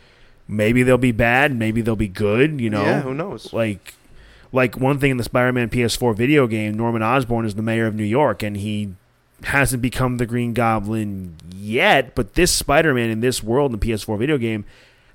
maybe 0.48 0.84
they'll 0.84 0.98
be 0.98 1.12
bad, 1.12 1.56
maybe 1.56 1.82
they'll 1.82 1.96
be 1.96 2.08
good. 2.08 2.60
You 2.60 2.70
know, 2.70 2.82
yeah, 2.84 3.02
who 3.02 3.13
knows? 3.13 3.54
like 3.54 3.93
like 4.52 4.78
one 4.78 5.00
thing 5.00 5.12
in 5.12 5.18
the 5.18 5.24
Spider-Man 5.24 5.70
PS4 5.70 6.16
video 6.16 6.48
game, 6.48 6.74
Norman 6.76 7.04
Osborn 7.04 7.46
is 7.46 7.56
the 7.56 7.62
mayor 7.62 7.86
of 7.88 7.96
New 7.96 8.04
York, 8.04 8.42
and 8.44 8.58
he 8.58 8.94
hasn't 9.44 9.82
become 9.82 10.18
the 10.18 10.26
Green 10.26 10.54
Goblin 10.54 11.36
yet. 11.56 12.16
But 12.16 12.34
this 12.36 12.52
Spider-Man 12.52 13.10
in 13.10 13.20
this 13.20 13.44
world 13.44 13.74
in 13.74 13.80
the 13.80 13.86
PS4 13.86 14.18
video 14.18 14.38
game 14.38 14.66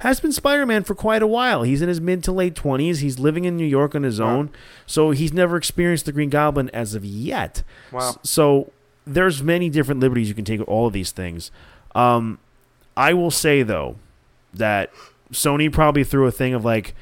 has 0.00 0.18
been 0.20 0.32
Spider-Man 0.32 0.82
for 0.84 0.94
quite 0.94 1.22
a 1.22 1.26
while. 1.26 1.62
He's 1.62 1.80
in 1.82 1.88
his 1.88 2.00
mid 2.00 2.22
to 2.24 2.32
late 2.32 2.54
twenties. 2.54 3.00
He's 3.00 3.18
living 3.18 3.44
in 3.44 3.56
New 3.56 3.64
York 3.66 3.94
on 3.94 4.02
his 4.02 4.20
Wow. 4.20 4.36
own, 4.36 4.50
so 4.86 5.10
he's 5.12 5.32
never 5.32 5.56
experienced 5.56 6.06
the 6.06 6.12
Green 6.12 6.28
Goblin 6.30 6.70
as 6.70 6.94
of 6.94 7.04
yet. 7.04 7.62
Wow. 7.92 8.16
So 8.22 8.72
there's 9.06 9.42
many 9.42 9.70
different 9.70 10.00
liberties 10.00 10.28
you 10.28 10.34
can 10.34 10.44
take 10.44 10.58
with 10.60 10.68
all 10.68 10.86
of 10.88 10.92
these 10.92 11.10
things. 11.12 11.50
Um, 11.94 12.38
I 12.96 13.12
will 13.14 13.30
say 13.30 13.62
though 13.62 13.96
that 14.54 14.90
Sony 15.32 15.72
probably 15.72 16.04
threw 16.04 16.26
a 16.26 16.30
thing 16.32 16.52
of 16.52 16.64
like, 16.64 16.94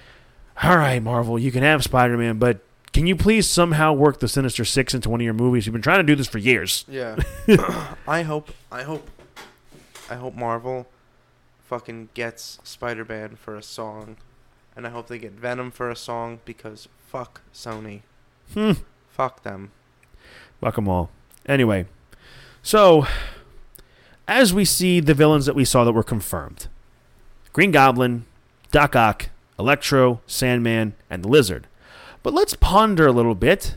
all 0.63 0.77
right, 0.77 1.03
Marvel, 1.03 1.39
you 1.39 1.51
can 1.53 1.63
have 1.63 1.83
Spider 1.83 2.17
Man, 2.17 2.39
but 2.39 2.61
can 2.93 3.07
you 3.07 3.17
please 3.17 3.47
somehow 3.47 3.93
work 3.93 4.21
the 4.21 4.29
Sinister 4.29 4.65
Six 4.65 4.95
into 4.95 5.09
one 5.09 5.21
of 5.21 5.25
your 5.25 5.35
movies? 5.35 5.67
You've 5.67 5.73
been 5.73 5.83
trying 5.83 6.01
to 6.01 6.05
do 6.05 6.17
this 6.17 6.27
for 6.27 6.39
years. 6.39 6.85
Yeah. 6.89 7.17
I 8.09 8.23
hope 8.23 8.51
I 8.71 8.83
hope 8.83 9.09
I 10.11 10.17
hope 10.17 10.35
Marvel 10.35 10.89
fucking 11.65 12.09
gets 12.15 12.59
Spider-Man 12.65 13.37
for 13.37 13.55
a 13.57 13.63
song. 13.63 14.17
And 14.77 14.87
I 14.87 14.91
hope 14.91 15.09
they 15.09 15.19
get 15.19 15.33
Venom 15.33 15.71
for 15.71 15.91
a 15.91 15.97
song 15.97 16.41
because 16.45 16.89
fuck 17.07 17.43
Sony. 17.55 18.03
Hmm. 18.55 18.73
Fuck 19.09 19.43
them. 19.43 19.73
Fuck 20.61 20.79
'em 20.79 20.89
all. 20.89 21.11
Anyway, 21.47 21.87
so 22.63 23.07
as 24.27 24.53
we 24.53 24.65
see 24.65 25.01
the 25.01 25.15
villains 25.15 25.47
that 25.47 25.55
we 25.55 25.65
saw 25.65 25.85
that 25.85 25.93
were 25.93 26.03
confirmed 26.03 26.67
Green 27.53 27.71
Goblin, 27.71 28.25
Doc 28.71 28.95
Ock, 28.97 29.29
Electro, 29.61 30.21
Sandman, 30.27 30.95
and 31.09 31.23
the 31.23 31.29
Lizard. 31.29 31.69
But 32.23 32.35
let's 32.35 32.55
ponder 32.55 33.07
a 33.07 33.13
little 33.13 33.35
bit 33.35 33.77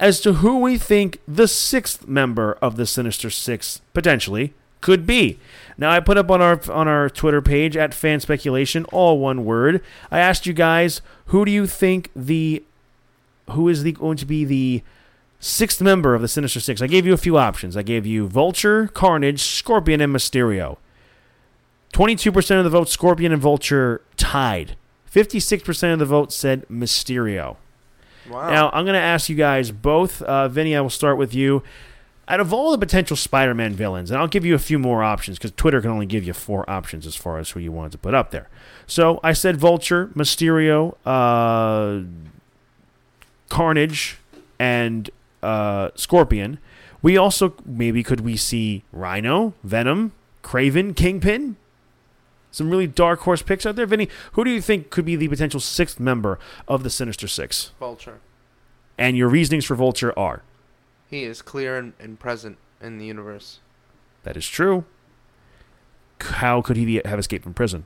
as 0.00 0.20
to 0.20 0.34
who 0.34 0.58
we 0.58 0.78
think 0.78 1.20
the 1.26 1.48
sixth 1.48 2.06
member 2.08 2.58
of 2.60 2.76
the 2.76 2.86
Sinister 2.86 3.30
Six 3.30 3.80
potentially 3.94 4.54
could 4.80 5.06
be. 5.06 5.38
Now 5.76 5.90
I 5.90 6.00
put 6.00 6.18
up 6.18 6.30
on 6.30 6.40
our 6.40 6.60
on 6.70 6.88
our 6.88 7.08
Twitter 7.10 7.42
page 7.42 7.76
at 7.76 7.94
fan 7.94 8.20
speculation, 8.20 8.84
all 8.86 9.18
one 9.18 9.44
word. 9.44 9.82
I 10.10 10.18
asked 10.18 10.46
you 10.46 10.52
guys, 10.52 11.00
who 11.26 11.44
do 11.44 11.50
you 11.50 11.66
think 11.66 12.10
the 12.14 12.62
who 13.50 13.68
is 13.68 13.82
the 13.82 13.92
going 13.92 14.16
to 14.18 14.26
be 14.26 14.44
the 14.44 14.82
sixth 15.40 15.80
member 15.80 16.14
of 16.14 16.22
the 16.22 16.28
Sinister 16.28 16.60
Six? 16.60 16.80
I 16.80 16.86
gave 16.86 17.06
you 17.06 17.12
a 17.12 17.18
few 17.18 17.36
options. 17.36 17.76
I 17.76 17.82
gave 17.82 18.06
you 18.06 18.26
Vulture, 18.28 18.88
Carnage, 18.88 19.42
Scorpion, 19.42 20.00
and 20.00 20.14
Mysterio. 20.14 20.78
22% 21.92 22.58
of 22.58 22.64
the 22.64 22.70
vote, 22.70 22.88
Scorpion 22.88 23.32
and 23.32 23.40
Vulture 23.40 24.02
tied. 24.16 24.76
56% 25.12 25.92
of 25.92 25.98
the 25.98 26.06
vote 26.06 26.32
said 26.32 26.66
Mysterio. 26.68 27.56
Wow. 28.28 28.50
Now, 28.50 28.70
I'm 28.72 28.84
going 28.84 28.94
to 28.94 29.00
ask 29.00 29.28
you 29.28 29.36
guys 29.36 29.70
both. 29.70 30.22
Uh, 30.22 30.48
Vinny, 30.48 30.76
I 30.76 30.80
will 30.80 30.90
start 30.90 31.16
with 31.18 31.34
you. 31.34 31.62
Out 32.30 32.40
of 32.40 32.52
all 32.52 32.70
the 32.72 32.78
potential 32.78 33.16
Spider 33.16 33.54
Man 33.54 33.72
villains, 33.72 34.10
and 34.10 34.20
I'll 34.20 34.28
give 34.28 34.44
you 34.44 34.54
a 34.54 34.58
few 34.58 34.78
more 34.78 35.02
options 35.02 35.38
because 35.38 35.52
Twitter 35.52 35.80
can 35.80 35.90
only 35.90 36.04
give 36.04 36.24
you 36.24 36.34
four 36.34 36.68
options 36.68 37.06
as 37.06 37.16
far 37.16 37.38
as 37.38 37.50
who 37.50 37.60
you 37.60 37.72
wanted 37.72 37.92
to 37.92 37.98
put 37.98 38.12
up 38.12 38.32
there. 38.32 38.50
So 38.86 39.18
I 39.24 39.32
said 39.32 39.56
Vulture, 39.56 40.08
Mysterio, 40.08 40.96
uh, 41.06 42.06
Carnage, 43.48 44.18
and 44.58 45.08
uh, 45.42 45.88
Scorpion. 45.94 46.58
We 47.00 47.16
also 47.16 47.54
maybe 47.64 48.02
could 48.02 48.20
we 48.20 48.36
see 48.36 48.84
Rhino, 48.92 49.54
Venom, 49.62 50.12
Kraven, 50.42 50.94
Kingpin? 50.94 51.56
Some 52.50 52.70
really 52.70 52.86
dark 52.86 53.20
horse 53.20 53.42
picks 53.42 53.66
out 53.66 53.76
there. 53.76 53.86
Vinny, 53.86 54.08
who 54.32 54.44
do 54.44 54.50
you 54.50 54.60
think 54.62 54.90
could 54.90 55.04
be 55.04 55.16
the 55.16 55.28
potential 55.28 55.60
sixth 55.60 56.00
member 56.00 56.38
of 56.66 56.82
the 56.82 56.90
Sinister 56.90 57.28
Six? 57.28 57.72
Vulture. 57.78 58.20
And 58.96 59.16
your 59.16 59.28
reasonings 59.28 59.64
for 59.64 59.74
Vulture 59.74 60.18
are 60.18 60.42
He 61.08 61.24
is 61.24 61.42
clear 61.42 61.76
and, 61.78 61.92
and 62.00 62.18
present 62.18 62.56
in 62.80 62.98
the 62.98 63.06
universe. 63.06 63.60
that 64.24 64.36
is 64.36 64.46
true. 64.48 64.84
How 66.20 66.60
could 66.62 66.76
he 66.76 66.84
be, 66.84 67.00
have 67.04 67.18
escaped 67.18 67.44
from 67.44 67.54
prison? 67.54 67.84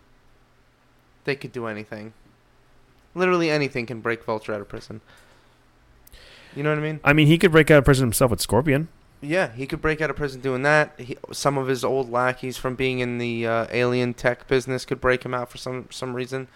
They 1.25 1.37
could 1.37 1.53
do 1.53 1.67
anything. 1.67 2.15
Literally 3.15 3.51
anything 3.51 3.85
can 3.85 4.01
break 4.01 4.25
Vulture 4.25 4.55
out 4.55 4.61
of 4.63 4.69
prison. 4.69 5.03
You 6.57 6.63
know 6.63 6.71
what 6.71 6.79
I 6.79 6.83
mean? 6.83 7.01
I 7.05 7.13
mean, 7.13 7.27
he 7.27 7.37
could 7.39 7.53
break 7.53 7.71
out 7.71 7.79
of 7.79 7.85
prison 7.85 8.07
himself 8.07 8.31
with 8.31 8.41
Scorpion. 8.41 8.89
Yeah, 9.25 9.53
he 9.53 9.67
could 9.69 9.81
break 9.81 10.01
out 10.01 10.11
of 10.11 10.17
prison 10.17 10.41
doing 10.41 10.63
that. 10.63 10.99
He, 10.99 11.17
some 11.31 11.57
of 11.57 11.69
his 11.69 11.85
old 11.85 12.11
lackeys 12.11 12.57
from 12.57 12.75
being 12.75 12.99
in 12.99 13.19
the 13.19 13.47
uh, 13.47 13.67
alien 13.71 14.15
tech 14.15 14.49
business 14.49 14.85
could 14.85 15.01
break 15.01 15.25
him 15.25 15.33
out 15.33 15.49
for 15.49 15.59
some 15.59 15.87
some 15.91 16.15
reason. 16.15 16.49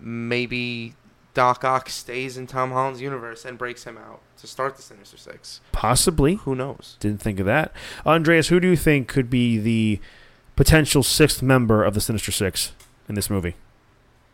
Maybe 0.00 0.94
Doc 1.34 1.62
Ock 1.62 1.90
stays 1.90 2.38
in 2.38 2.46
Tom 2.46 2.70
Holland's 2.70 3.02
universe 3.02 3.44
and 3.44 3.58
breaks 3.58 3.84
him 3.84 3.98
out 3.98 4.20
to 4.38 4.46
start 4.46 4.76
the 4.76 4.82
Sinister 4.82 5.18
Six. 5.18 5.60
Possibly. 5.72 6.36
Who 6.36 6.54
knows? 6.54 6.96
Didn't 7.00 7.20
think 7.20 7.38
of 7.38 7.46
that. 7.46 7.72
Andreas, 8.06 8.48
who 8.48 8.60
do 8.60 8.68
you 8.68 8.76
think 8.76 9.06
could 9.06 9.28
be 9.28 9.58
the 9.58 10.00
potential 10.56 11.02
sixth 11.02 11.42
member 11.42 11.84
of 11.84 11.92
the 11.92 12.00
Sinister 12.00 12.32
Six 12.32 12.72
in 13.10 13.14
this 13.14 13.28
movie? 13.28 13.56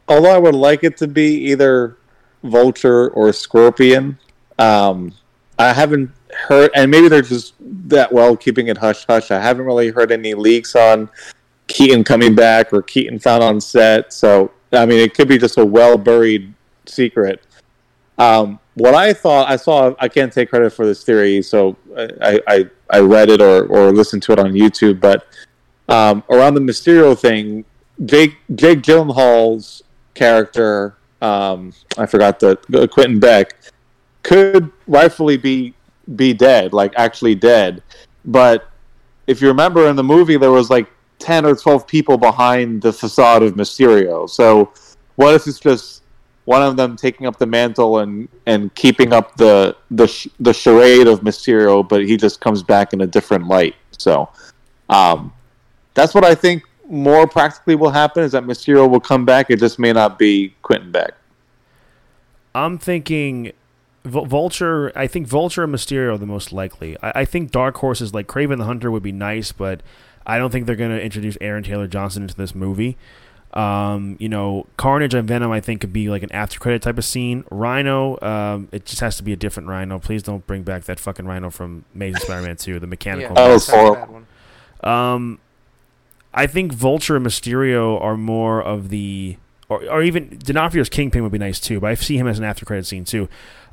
Although 0.08 0.30
I 0.30 0.38
would 0.38 0.54
like 0.54 0.84
it 0.84 0.96
to 0.98 1.08
be 1.08 1.34
either 1.50 1.96
Vulture 2.44 3.08
or 3.10 3.32
Scorpion, 3.32 4.18
um, 4.58 5.14
I 5.58 5.72
haven't 5.72 6.10
heard, 6.34 6.70
and 6.74 6.90
maybe 6.90 7.08
they're 7.08 7.22
just 7.22 7.54
that 7.88 8.12
well 8.12 8.36
keeping 8.36 8.68
it 8.68 8.78
hush 8.78 9.04
hush. 9.06 9.30
I 9.30 9.40
haven't 9.40 9.64
really 9.64 9.90
heard 9.90 10.12
any 10.12 10.34
leaks 10.34 10.76
on 10.76 11.08
Keaton 11.66 12.04
coming 12.04 12.34
back 12.34 12.72
or 12.72 12.82
Keaton 12.82 13.18
found 13.18 13.42
on 13.42 13.60
set. 13.60 14.12
So 14.12 14.52
I 14.72 14.86
mean, 14.86 15.00
it 15.00 15.14
could 15.14 15.28
be 15.28 15.38
just 15.38 15.58
a 15.58 15.64
well 15.64 15.98
buried 15.98 16.52
secret. 16.86 17.42
Um, 18.18 18.58
what 18.74 18.94
I 18.94 19.12
thought, 19.12 19.48
I 19.48 19.56
saw, 19.56 19.94
I 19.98 20.08
can't 20.08 20.32
take 20.32 20.50
credit 20.50 20.72
for 20.72 20.86
this 20.86 21.02
theory, 21.04 21.42
so 21.42 21.76
I, 21.96 22.40
I, 22.46 22.70
I 22.90 23.00
read 23.00 23.30
it 23.30 23.40
or, 23.40 23.66
or 23.66 23.92
listened 23.92 24.22
to 24.24 24.32
it 24.32 24.38
on 24.38 24.52
YouTube. 24.52 25.00
But 25.00 25.26
um, 25.88 26.22
around 26.30 26.54
the 26.54 26.60
Mysterio 26.60 27.18
thing, 27.18 27.64
Jake 28.04 28.36
Jake 28.54 28.80
Gyllenhaal's 28.82 29.82
character, 30.14 30.96
um, 31.20 31.72
I 31.98 32.06
forgot 32.06 32.40
the 32.40 32.88
Quentin 32.92 33.20
Beck, 33.20 33.56
could 34.22 34.70
rightfully 34.86 35.36
be 35.36 35.74
be 36.16 36.32
dead, 36.32 36.72
like 36.72 36.92
actually 36.96 37.34
dead. 37.34 37.82
But 38.24 38.68
if 39.26 39.40
you 39.40 39.48
remember 39.48 39.88
in 39.88 39.96
the 39.96 40.04
movie, 40.04 40.36
there 40.36 40.50
was 40.50 40.70
like 40.70 40.90
ten 41.18 41.44
or 41.44 41.54
twelve 41.54 41.86
people 41.86 42.18
behind 42.18 42.82
the 42.82 42.92
facade 42.92 43.42
of 43.42 43.54
Mysterio. 43.54 44.28
So 44.28 44.72
what 45.16 45.34
if 45.34 45.46
it's 45.46 45.60
just 45.60 46.02
one 46.44 46.62
of 46.62 46.76
them 46.76 46.96
taking 46.96 47.26
up 47.26 47.38
the 47.38 47.46
mantle 47.46 47.98
and 47.98 48.28
and 48.46 48.74
keeping 48.74 49.12
up 49.12 49.36
the 49.36 49.76
the 49.90 50.28
the 50.40 50.52
charade 50.52 51.06
of 51.06 51.20
Mysterio, 51.20 51.86
but 51.86 52.04
he 52.04 52.16
just 52.16 52.40
comes 52.40 52.62
back 52.62 52.92
in 52.92 53.02
a 53.02 53.06
different 53.06 53.46
light. 53.46 53.76
So 53.98 54.28
um, 54.88 55.32
that's 55.94 56.14
what 56.14 56.24
I 56.24 56.34
think 56.34 56.64
more 56.88 57.26
practically 57.26 57.76
will 57.76 57.90
happen 57.90 58.24
is 58.24 58.32
that 58.32 58.44
Mysterio 58.44 58.90
will 58.90 59.00
come 59.00 59.24
back. 59.24 59.50
It 59.50 59.60
just 59.60 59.78
may 59.78 59.92
not 59.92 60.18
be 60.18 60.54
Quentin 60.62 60.90
Beck. 60.90 61.14
I'm 62.54 62.78
thinking 62.78 63.52
Vul- 64.04 64.26
Vulture. 64.26 64.92
I 64.96 65.06
think 65.06 65.26
Vulture 65.26 65.64
and 65.64 65.74
Mysterio 65.74 66.14
are 66.14 66.18
the 66.18 66.26
most 66.26 66.52
likely. 66.52 66.96
I, 67.02 67.20
I 67.20 67.24
think 67.24 67.50
dark 67.50 67.76
horses 67.78 68.14
like 68.14 68.26
Kraven 68.26 68.58
the 68.58 68.64
Hunter 68.64 68.90
would 68.90 69.02
be 69.02 69.12
nice, 69.12 69.52
but 69.52 69.82
I 70.26 70.38
don't 70.38 70.50
think 70.50 70.66
they're 70.66 70.76
going 70.76 70.90
to 70.96 71.02
introduce 71.02 71.36
Aaron 71.40 71.62
Taylor 71.62 71.86
Johnson 71.86 72.22
into 72.22 72.34
this 72.34 72.54
movie. 72.54 72.96
Um, 73.52 74.16
you 74.20 74.28
know, 74.28 74.66
Carnage 74.76 75.12
and 75.12 75.26
Venom, 75.26 75.50
I 75.50 75.60
think, 75.60 75.80
could 75.80 75.92
be 75.92 76.08
like 76.08 76.22
an 76.22 76.30
after 76.30 76.60
credit 76.60 76.82
type 76.82 76.98
of 76.98 77.04
scene. 77.04 77.44
Rhino, 77.50 78.18
um, 78.22 78.68
it 78.70 78.84
just 78.86 79.00
has 79.00 79.16
to 79.16 79.24
be 79.24 79.32
a 79.32 79.36
different 79.36 79.68
Rhino. 79.68 79.98
Please 79.98 80.22
don't 80.22 80.46
bring 80.46 80.62
back 80.62 80.84
that 80.84 81.00
fucking 81.00 81.26
Rhino 81.26 81.50
from 81.50 81.84
Amazing 81.94 82.20
Spider-Man 82.20 82.56
2, 82.56 82.78
the 82.78 82.86
mechanical. 82.86 83.34
That 83.34 83.48
was 83.48 83.68
horrible. 83.68 84.14
one. 84.14 84.26
Um, 84.82 85.40
I 86.32 86.46
think 86.46 86.72
Vulture 86.72 87.16
and 87.16 87.26
Mysterio 87.26 88.00
are 88.00 88.16
more 88.16 88.62
of 88.62 88.88
the, 88.88 89.36
or, 89.68 89.84
or 89.90 90.02
even 90.02 90.38
D'Onofrio's 90.38 90.88
Kingpin 90.88 91.24
would 91.24 91.32
be 91.32 91.38
nice 91.38 91.58
too. 91.58 91.80
But 91.80 91.90
I 91.90 91.94
see 91.94 92.16
him 92.18 92.28
as 92.28 92.38
an 92.38 92.44
after 92.44 92.64
credit 92.64 92.86
scene 92.86 93.04
too. 93.04 93.28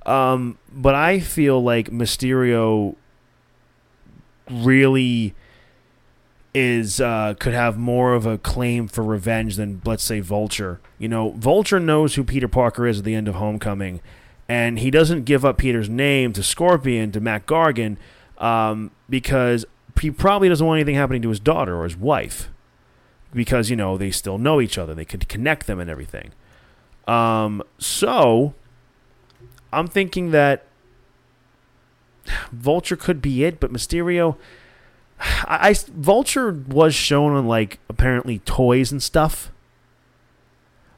Um, 0.08 0.58
but 0.72 0.96
I 0.96 1.20
feel 1.20 1.62
like 1.62 1.90
Mysterio 1.90 2.96
really 4.50 5.36
is 6.54 7.00
uh, 7.00 7.36
could 7.38 7.54
have 7.54 7.78
more 7.78 8.14
of 8.14 8.26
a 8.26 8.38
claim 8.38 8.88
for 8.88 9.04
revenge 9.04 9.58
than 9.58 9.82
let's 9.86 10.04
say 10.04 10.22
Vulture. 10.22 10.80
You 10.98 11.10
know, 11.10 11.32
Vulture 11.32 11.80
knows 11.80 12.16
who 12.16 12.24
Peter 12.24 12.48
Parker 12.48 12.88
is 12.88 13.00
at 13.00 13.06
the 13.06 13.14
end 13.14 13.28
of 13.28 13.36
Homecoming, 13.36 14.00
and 14.48 14.80
he 14.80 14.90
doesn't 14.90 15.26
give 15.26 15.44
up 15.44 15.58
Peter's 15.58 15.90
name 15.90 16.32
to 16.34 16.42
Scorpion 16.42 17.12
to 17.12 17.20
Mac 17.20 17.46
Gargan 17.46 17.98
um, 18.38 18.92
because 19.10 19.66
he 20.00 20.10
probably 20.10 20.48
doesn't 20.48 20.66
want 20.66 20.78
anything 20.78 20.96
happening 20.96 21.22
to 21.22 21.30
his 21.30 21.40
daughter 21.40 21.76
or 21.76 21.84
his 21.84 21.98
wife 21.98 22.50
because 23.34 23.70
you 23.70 23.76
know 23.76 23.98
they 23.98 24.10
still 24.10 24.38
know 24.38 24.62
each 24.62 24.78
other. 24.78 24.96
They 24.96 25.06
could 25.06 25.28
connect 25.28 25.68
them 25.68 25.80
and 25.80 25.90
everything. 25.90 26.32
Um, 27.08 27.62
so 27.78 28.54
I'm 29.72 29.88
thinking 29.88 30.32
that 30.32 30.64
Vulture 32.52 32.96
could 32.96 33.22
be 33.22 33.44
it, 33.46 33.60
but 33.60 33.72
Mysterio. 33.72 34.38
I, 35.46 35.70
I 35.70 35.76
Vulture 35.90 36.52
was 36.52 36.94
shown 36.94 37.34
on 37.34 37.48
like 37.48 37.80
apparently 37.90 38.40
toys 38.40 38.92
and 38.92 39.02
stuff. 39.02 39.52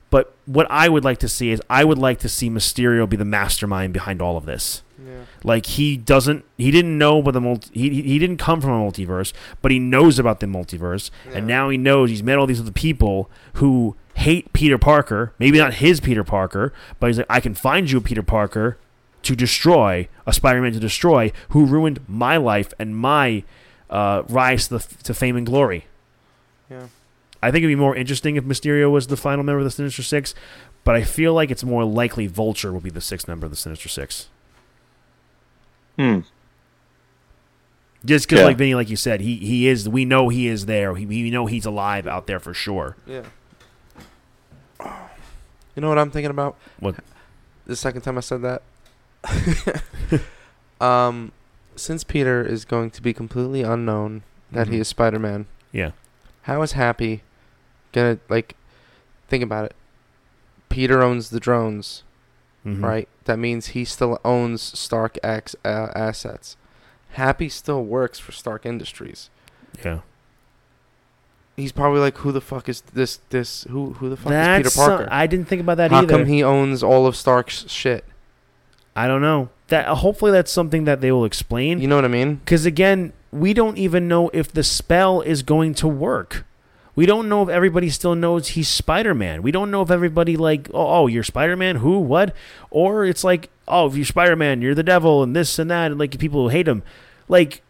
But 0.10 0.34
what 0.48 0.66
I 0.72 0.90
would 0.90 1.04
like 1.04 1.20
to 1.20 1.28
see 1.30 1.52
is 1.52 1.62
I 1.70 1.84
would 1.84 2.00
like 2.00 2.18
to 2.20 2.30
see 2.30 2.50
Mysterio 2.50 3.08
be 3.08 3.16
the 3.16 3.26
mastermind 3.26 3.94
behind 3.94 4.22
all 4.24 4.38
of 4.38 4.46
this. 4.48 4.82
Yeah. 4.98 5.22
Like 5.44 5.68
he 5.68 5.96
doesn't, 5.98 6.46
he 6.58 6.72
didn't 6.72 6.98
know 6.98 7.20
about 7.20 7.32
the 7.36 7.42
multi, 7.42 7.70
he 7.80 7.90
he- 7.92 8.02
he 8.02 8.20
didn't 8.20 8.38
come 8.38 8.60
from 8.60 8.72
a 8.72 8.92
multiverse, 8.92 9.34
but 9.62 9.70
he 9.72 9.78
knows 9.78 10.18
about 10.18 10.40
the 10.40 10.48
multiverse, 10.48 11.12
yeah. 11.28 11.38
and 11.38 11.48
now 11.48 11.70
he 11.70 11.78
knows 11.78 12.10
he's 12.10 12.24
met 12.24 12.38
all 12.40 12.48
these 12.48 12.60
other 12.60 12.72
people 12.72 13.30
who 13.54 13.96
hate 14.20 14.52
Peter 14.54 14.78
Parker. 14.78 15.34
Maybe 15.40 15.58
not 15.58 15.76
his 15.76 16.00
Peter 16.00 16.24
Parker, 16.24 16.74
but 17.00 17.08
he's 17.08 17.18
like, 17.18 17.28
I 17.30 17.40
can 17.40 17.54
find 17.56 17.90
you 17.90 17.98
a 17.98 18.02
Peter 18.02 18.24
Parker 18.24 18.78
to 19.24 19.36
destroy 19.36 20.08
a 20.26 20.32
Spider-Man 20.34 20.72
to 20.74 20.80
destroy 20.80 21.32
who 21.50 21.66
ruined 21.66 22.00
my 22.08 22.38
life 22.38 22.74
and 22.80 22.96
my 22.96 23.44
uh, 23.90 24.24
rise 24.30 24.68
to, 24.70 24.78
the, 24.78 25.04
to 25.04 25.14
fame 25.14 25.36
and 25.36 25.46
glory. 25.46 25.86
Yeah. 26.70 26.88
I 27.42 27.52
think 27.52 27.64
it'd 27.64 27.72
be 27.72 27.76
more 27.76 27.96
interesting 27.96 28.36
if 28.36 28.44
Mysterio 28.44 28.92
was 28.92 29.08
the 29.08 29.18
final 29.18 29.44
member 29.44 29.60
of 29.60 29.64
the 29.66 29.72
Sinister 29.72 30.04
Six, 30.04 30.36
but 30.84 30.96
I 30.96 31.04
feel 31.04 31.34
like 31.34 31.52
it's 31.52 31.64
more 31.64 31.84
likely 31.86 32.28
Vulture 32.28 32.72
will 32.74 32.82
be 32.82 32.90
the 32.90 33.02
sixth 33.02 33.28
member 33.28 33.46
of 33.46 33.52
the 33.52 33.58
Sinister 33.58 33.90
Six. 33.90 34.28
Hmm. 35.98 36.20
Just 38.06 38.28
because, 38.28 38.40
Yeah. 38.40 38.46
like 38.46 38.58
Vinny, 38.58 38.76
like 38.76 38.90
you 38.90 38.96
said, 38.96 39.20
he 39.22 39.36
he 39.38 39.68
is. 39.68 39.88
We 39.90 40.06
know 40.06 40.30
he 40.30 40.48
is 40.48 40.66
there. 40.66 40.96
He, 40.96 41.06
we 41.06 41.30
know 41.30 41.46
he's 41.48 41.66
alive 41.66 42.08
out 42.08 42.28
there 42.28 42.40
for 42.40 42.54
sure. 42.54 42.96
Yeah. 43.06 43.24
You 45.80 45.82
know 45.82 45.88
what 45.88 45.98
I'm 45.98 46.12
thinking 46.12 46.30
about? 46.30 46.58
What? 46.82 46.96
The 47.66 47.78
second 47.78 48.02
time 48.02 48.18
I 48.18 48.20
said 48.20 48.42
that. 48.42 48.62
Um, 50.82 51.32
since 51.78 52.04
Peter 52.06 52.42
is 52.46 52.64
going 52.66 52.90
to 52.92 53.02
be 53.02 53.14
completely 53.14 53.64
unknown 53.64 54.24
that 54.52 54.68
he 54.70 54.78
Mhm. 54.78 54.82
is 54.82 54.88
Spider-Man, 54.90 55.46
Yeah. 55.74 55.92
how 56.44 56.62
is 56.64 56.72
Happy 56.74 57.22
gonna 57.94 58.18
like? 58.30 58.56
Think 59.30 59.44
about 59.44 59.66
it. 59.66 59.76
Peter 60.70 61.02
owns 61.04 61.30
the 61.32 61.40
drones, 61.42 62.04
Mhm. 62.66 62.82
right? 62.84 63.10
That 63.26 63.40
means 63.40 63.68
he 63.68 63.84
still 63.84 64.20
owns 64.24 64.62
Stark 64.62 65.18
X 65.24 65.54
uh, 65.66 65.90
assets. 65.96 66.56
Happy 67.12 67.50
still 67.50 67.84
works 67.84 68.20
for 68.20 68.32
Stark 68.32 68.66
Industries. 68.66 69.30
Yeah. 69.84 70.00
He's 71.60 71.72
probably 71.72 72.00
like, 72.00 72.18
who 72.20 72.32
the 72.32 72.42
fuck 72.42 72.70
is 72.70 72.82
this? 72.94 73.20
This 73.30 73.64
who? 73.66 73.94
Who 73.94 74.10
the 74.10 74.18
fuck 74.18 74.30
That's 74.30 74.68
is 74.68 74.74
Peter 74.74 74.88
Parker? 74.88 75.04
some- 75.04 75.14
I 75.14 75.28
didn't 75.28 75.48
think 75.48 75.62
about 75.62 75.78
that 75.78 75.92
either. 75.92 75.96
How 75.96 76.02
either. 76.04 76.18
come 76.18 76.26
he 76.26 76.44
owns 76.44 76.82
all 76.82 77.06
of 77.06 77.16
Stark's 77.16 77.70
shit? 77.70 78.06
I 78.96 79.08
don't 79.08 79.22
know. 79.22 79.50
That 79.68 79.88
uh, 79.88 79.96
hopefully 79.96 80.32
that's 80.32 80.52
something 80.52 80.86
that 80.86 81.02
they 81.02 81.12
will 81.12 81.26
explain. 81.26 81.80
You 81.80 81.88
know 81.88 81.96
what 81.96 82.06
I 82.06 82.10
mean? 82.10 82.36
Because 82.36 82.66
again, 82.66 83.14
we 83.32 83.54
don't 83.54 83.78
even 83.78 84.08
know 84.08 84.30
if 84.34 84.52
the 84.52 84.64
spell 84.64 85.22
is 85.22 85.44
going 85.44 85.74
to 85.76 85.88
work. 85.88 86.46
We 86.96 87.06
don't 87.06 87.30
know 87.30 87.44
if 87.44 87.50
everybody 87.50 87.90
still 87.90 88.16
knows 88.16 88.50
he's 88.50 88.68
Spider 88.68 89.16
Man. 89.16 89.42
We 89.42 89.52
don't 89.52 89.72
know 89.72 89.82
if 89.82 89.90
everybody 89.90 90.36
like, 90.36 90.70
oh, 90.74 91.04
oh 91.04 91.08
you're 91.08 91.24
Spider 91.24 91.56
Man. 91.56 91.78
Who? 91.78 92.00
What? 92.00 92.36
Or 92.72 93.06
it's 93.06 93.24
like, 93.24 93.50
oh, 93.68 93.88
if 93.88 93.96
you're 93.96 94.06
Spider 94.06 94.36
Man, 94.36 94.62
you're 94.62 94.76
the 94.76 94.84
devil, 94.84 95.24
and 95.24 95.36
this 95.36 95.60
and 95.60 95.72
that, 95.72 95.92
and 95.92 96.00
like 96.00 96.20
people 96.20 96.44
who 96.44 96.50
hate 96.50 96.68
him. 96.68 96.84
Like, 97.30 97.62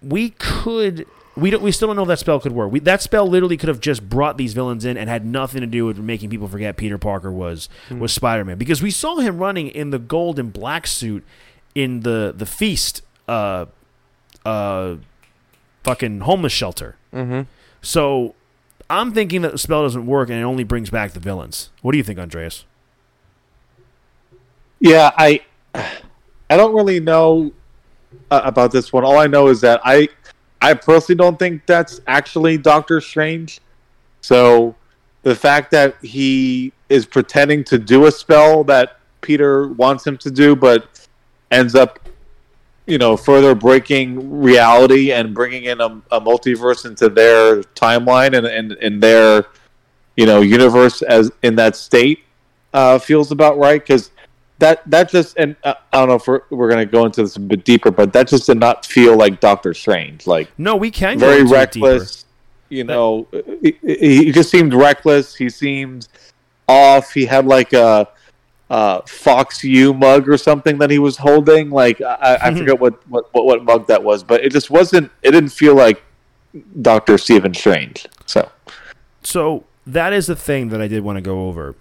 we 0.00 0.30
could. 0.30 1.06
We 1.36 1.50
don't. 1.50 1.62
We 1.62 1.72
still 1.72 1.88
don't 1.88 1.96
know 1.96 2.02
if 2.02 2.08
that 2.08 2.18
spell 2.18 2.40
could 2.40 2.52
work. 2.52 2.72
We, 2.72 2.80
that 2.80 3.02
spell 3.02 3.26
literally 3.26 3.56
could 3.56 3.68
have 3.68 3.80
just 3.80 4.08
brought 4.08 4.36
these 4.36 4.52
villains 4.52 4.84
in 4.84 4.96
and 4.96 5.08
had 5.08 5.24
nothing 5.24 5.60
to 5.60 5.66
do 5.66 5.86
with 5.86 5.98
making 5.98 6.30
people 6.30 6.48
forget 6.48 6.76
Peter 6.76 6.98
Parker 6.98 7.30
was 7.30 7.68
was 7.90 8.12
Spider 8.12 8.44
Man 8.44 8.58
because 8.58 8.82
we 8.82 8.90
saw 8.90 9.16
him 9.16 9.38
running 9.38 9.68
in 9.68 9.90
the 9.90 9.98
gold 9.98 10.38
and 10.38 10.52
black 10.52 10.86
suit 10.86 11.24
in 11.74 12.00
the 12.00 12.34
the 12.36 12.46
feast. 12.46 13.02
Uh, 13.28 13.66
uh, 14.44 14.96
fucking 15.84 16.20
homeless 16.20 16.52
shelter. 16.52 16.96
Mm-hmm. 17.12 17.42
So 17.82 18.34
I'm 18.88 19.12
thinking 19.12 19.42
that 19.42 19.52
the 19.52 19.58
spell 19.58 19.82
doesn't 19.82 20.06
work 20.06 20.28
and 20.28 20.38
it 20.38 20.42
only 20.42 20.64
brings 20.64 20.90
back 20.90 21.12
the 21.12 21.20
villains. 21.20 21.70
What 21.82 21.92
do 21.92 21.98
you 21.98 22.04
think, 22.04 22.18
Andreas? 22.18 22.64
Yeah, 24.78 25.10
I 25.16 25.40
I 25.74 26.56
don't 26.56 26.74
really 26.74 27.00
know 27.00 27.52
uh, 28.30 28.40
about 28.44 28.72
this 28.72 28.92
one. 28.92 29.04
All 29.04 29.18
I 29.18 29.26
know 29.26 29.48
is 29.48 29.60
that 29.60 29.80
I 29.84 30.08
I 30.62 30.74
personally 30.74 31.16
don't 31.16 31.38
think 31.38 31.66
that's 31.66 32.00
actually 32.06 32.58
Doctor 32.58 33.00
Strange. 33.00 33.60
So 34.20 34.74
the 35.22 35.34
fact 35.34 35.70
that 35.70 35.96
he 36.02 36.72
is 36.88 37.06
pretending 37.06 37.64
to 37.64 37.78
do 37.78 38.06
a 38.06 38.12
spell 38.12 38.64
that 38.64 38.98
Peter 39.20 39.68
wants 39.68 40.06
him 40.06 40.16
to 40.18 40.30
do, 40.30 40.56
but 40.56 41.06
ends 41.50 41.74
up, 41.74 41.98
you 42.86 42.98
know, 42.98 43.16
further 43.16 43.54
breaking 43.54 44.40
reality 44.40 45.12
and 45.12 45.34
bringing 45.34 45.64
in 45.64 45.80
a, 45.80 46.02
a 46.10 46.20
multiverse 46.20 46.84
into 46.84 47.08
their 47.08 47.62
timeline 47.74 48.36
and 48.36 48.46
and 48.46 48.72
in 48.72 49.00
their, 49.00 49.46
you 50.16 50.26
know, 50.26 50.40
universe 50.40 51.02
as 51.02 51.30
in 51.42 51.56
that 51.56 51.76
state, 51.76 52.20
uh, 52.74 52.98
feels 52.98 53.30
about 53.30 53.58
right 53.58 53.80
because 53.80 54.10
that 54.60 54.88
that 54.88 55.10
just 55.10 55.36
and 55.36 55.56
uh, 55.64 55.74
I 55.92 55.98
don't 55.98 56.08
know 56.08 56.14
if 56.14 56.26
we're, 56.26 56.42
we're 56.50 56.68
going 56.68 56.86
to 56.86 56.90
go 56.90 57.04
into 57.04 57.22
this 57.22 57.36
a 57.36 57.40
bit 57.40 57.64
deeper, 57.64 57.90
but 57.90 58.12
that 58.12 58.28
just 58.28 58.46
did 58.46 58.58
not 58.58 58.86
feel 58.86 59.16
like 59.16 59.40
Doctor 59.40 59.74
Strange. 59.74 60.26
Like 60.26 60.48
No, 60.56 60.76
we 60.76 60.90
can 60.90 61.18
go 61.18 61.26
very 61.26 61.42
reckless. 61.42 62.24
You 62.68 62.84
know, 62.84 63.26
he, 63.62 63.76
he 63.82 64.30
just 64.30 64.50
seemed 64.50 64.72
reckless. 64.72 65.34
He 65.34 65.50
seemed 65.50 66.06
off. 66.68 67.12
He 67.12 67.26
had 67.26 67.44
like 67.44 67.72
a, 67.72 68.06
a 68.70 69.02
Fox 69.08 69.64
U 69.64 69.92
mug 69.92 70.28
or 70.28 70.38
something 70.38 70.78
that 70.78 70.90
he 70.90 71.00
was 71.00 71.16
holding. 71.16 71.70
Like 71.70 72.00
I, 72.00 72.38
I 72.40 72.54
forget 72.54 72.78
what, 72.78 73.06
what 73.08 73.32
what 73.34 73.44
what 73.44 73.64
mug 73.64 73.88
that 73.88 74.04
was, 74.04 74.22
but 74.22 74.44
it 74.44 74.52
just 74.52 74.70
wasn't. 74.70 75.10
It 75.22 75.32
didn't 75.32 75.50
feel 75.50 75.74
like 75.74 76.02
Doctor 76.80 77.18
Stephen 77.18 77.54
Strange. 77.54 78.06
So 78.26 78.48
So 79.22 79.64
that 79.86 80.12
is 80.12 80.28
the 80.28 80.36
thing 80.36 80.68
that 80.68 80.80
I 80.80 80.86
did 80.86 81.02
want 81.02 81.16
to 81.16 81.22
go 81.22 81.48
over. 81.48 81.74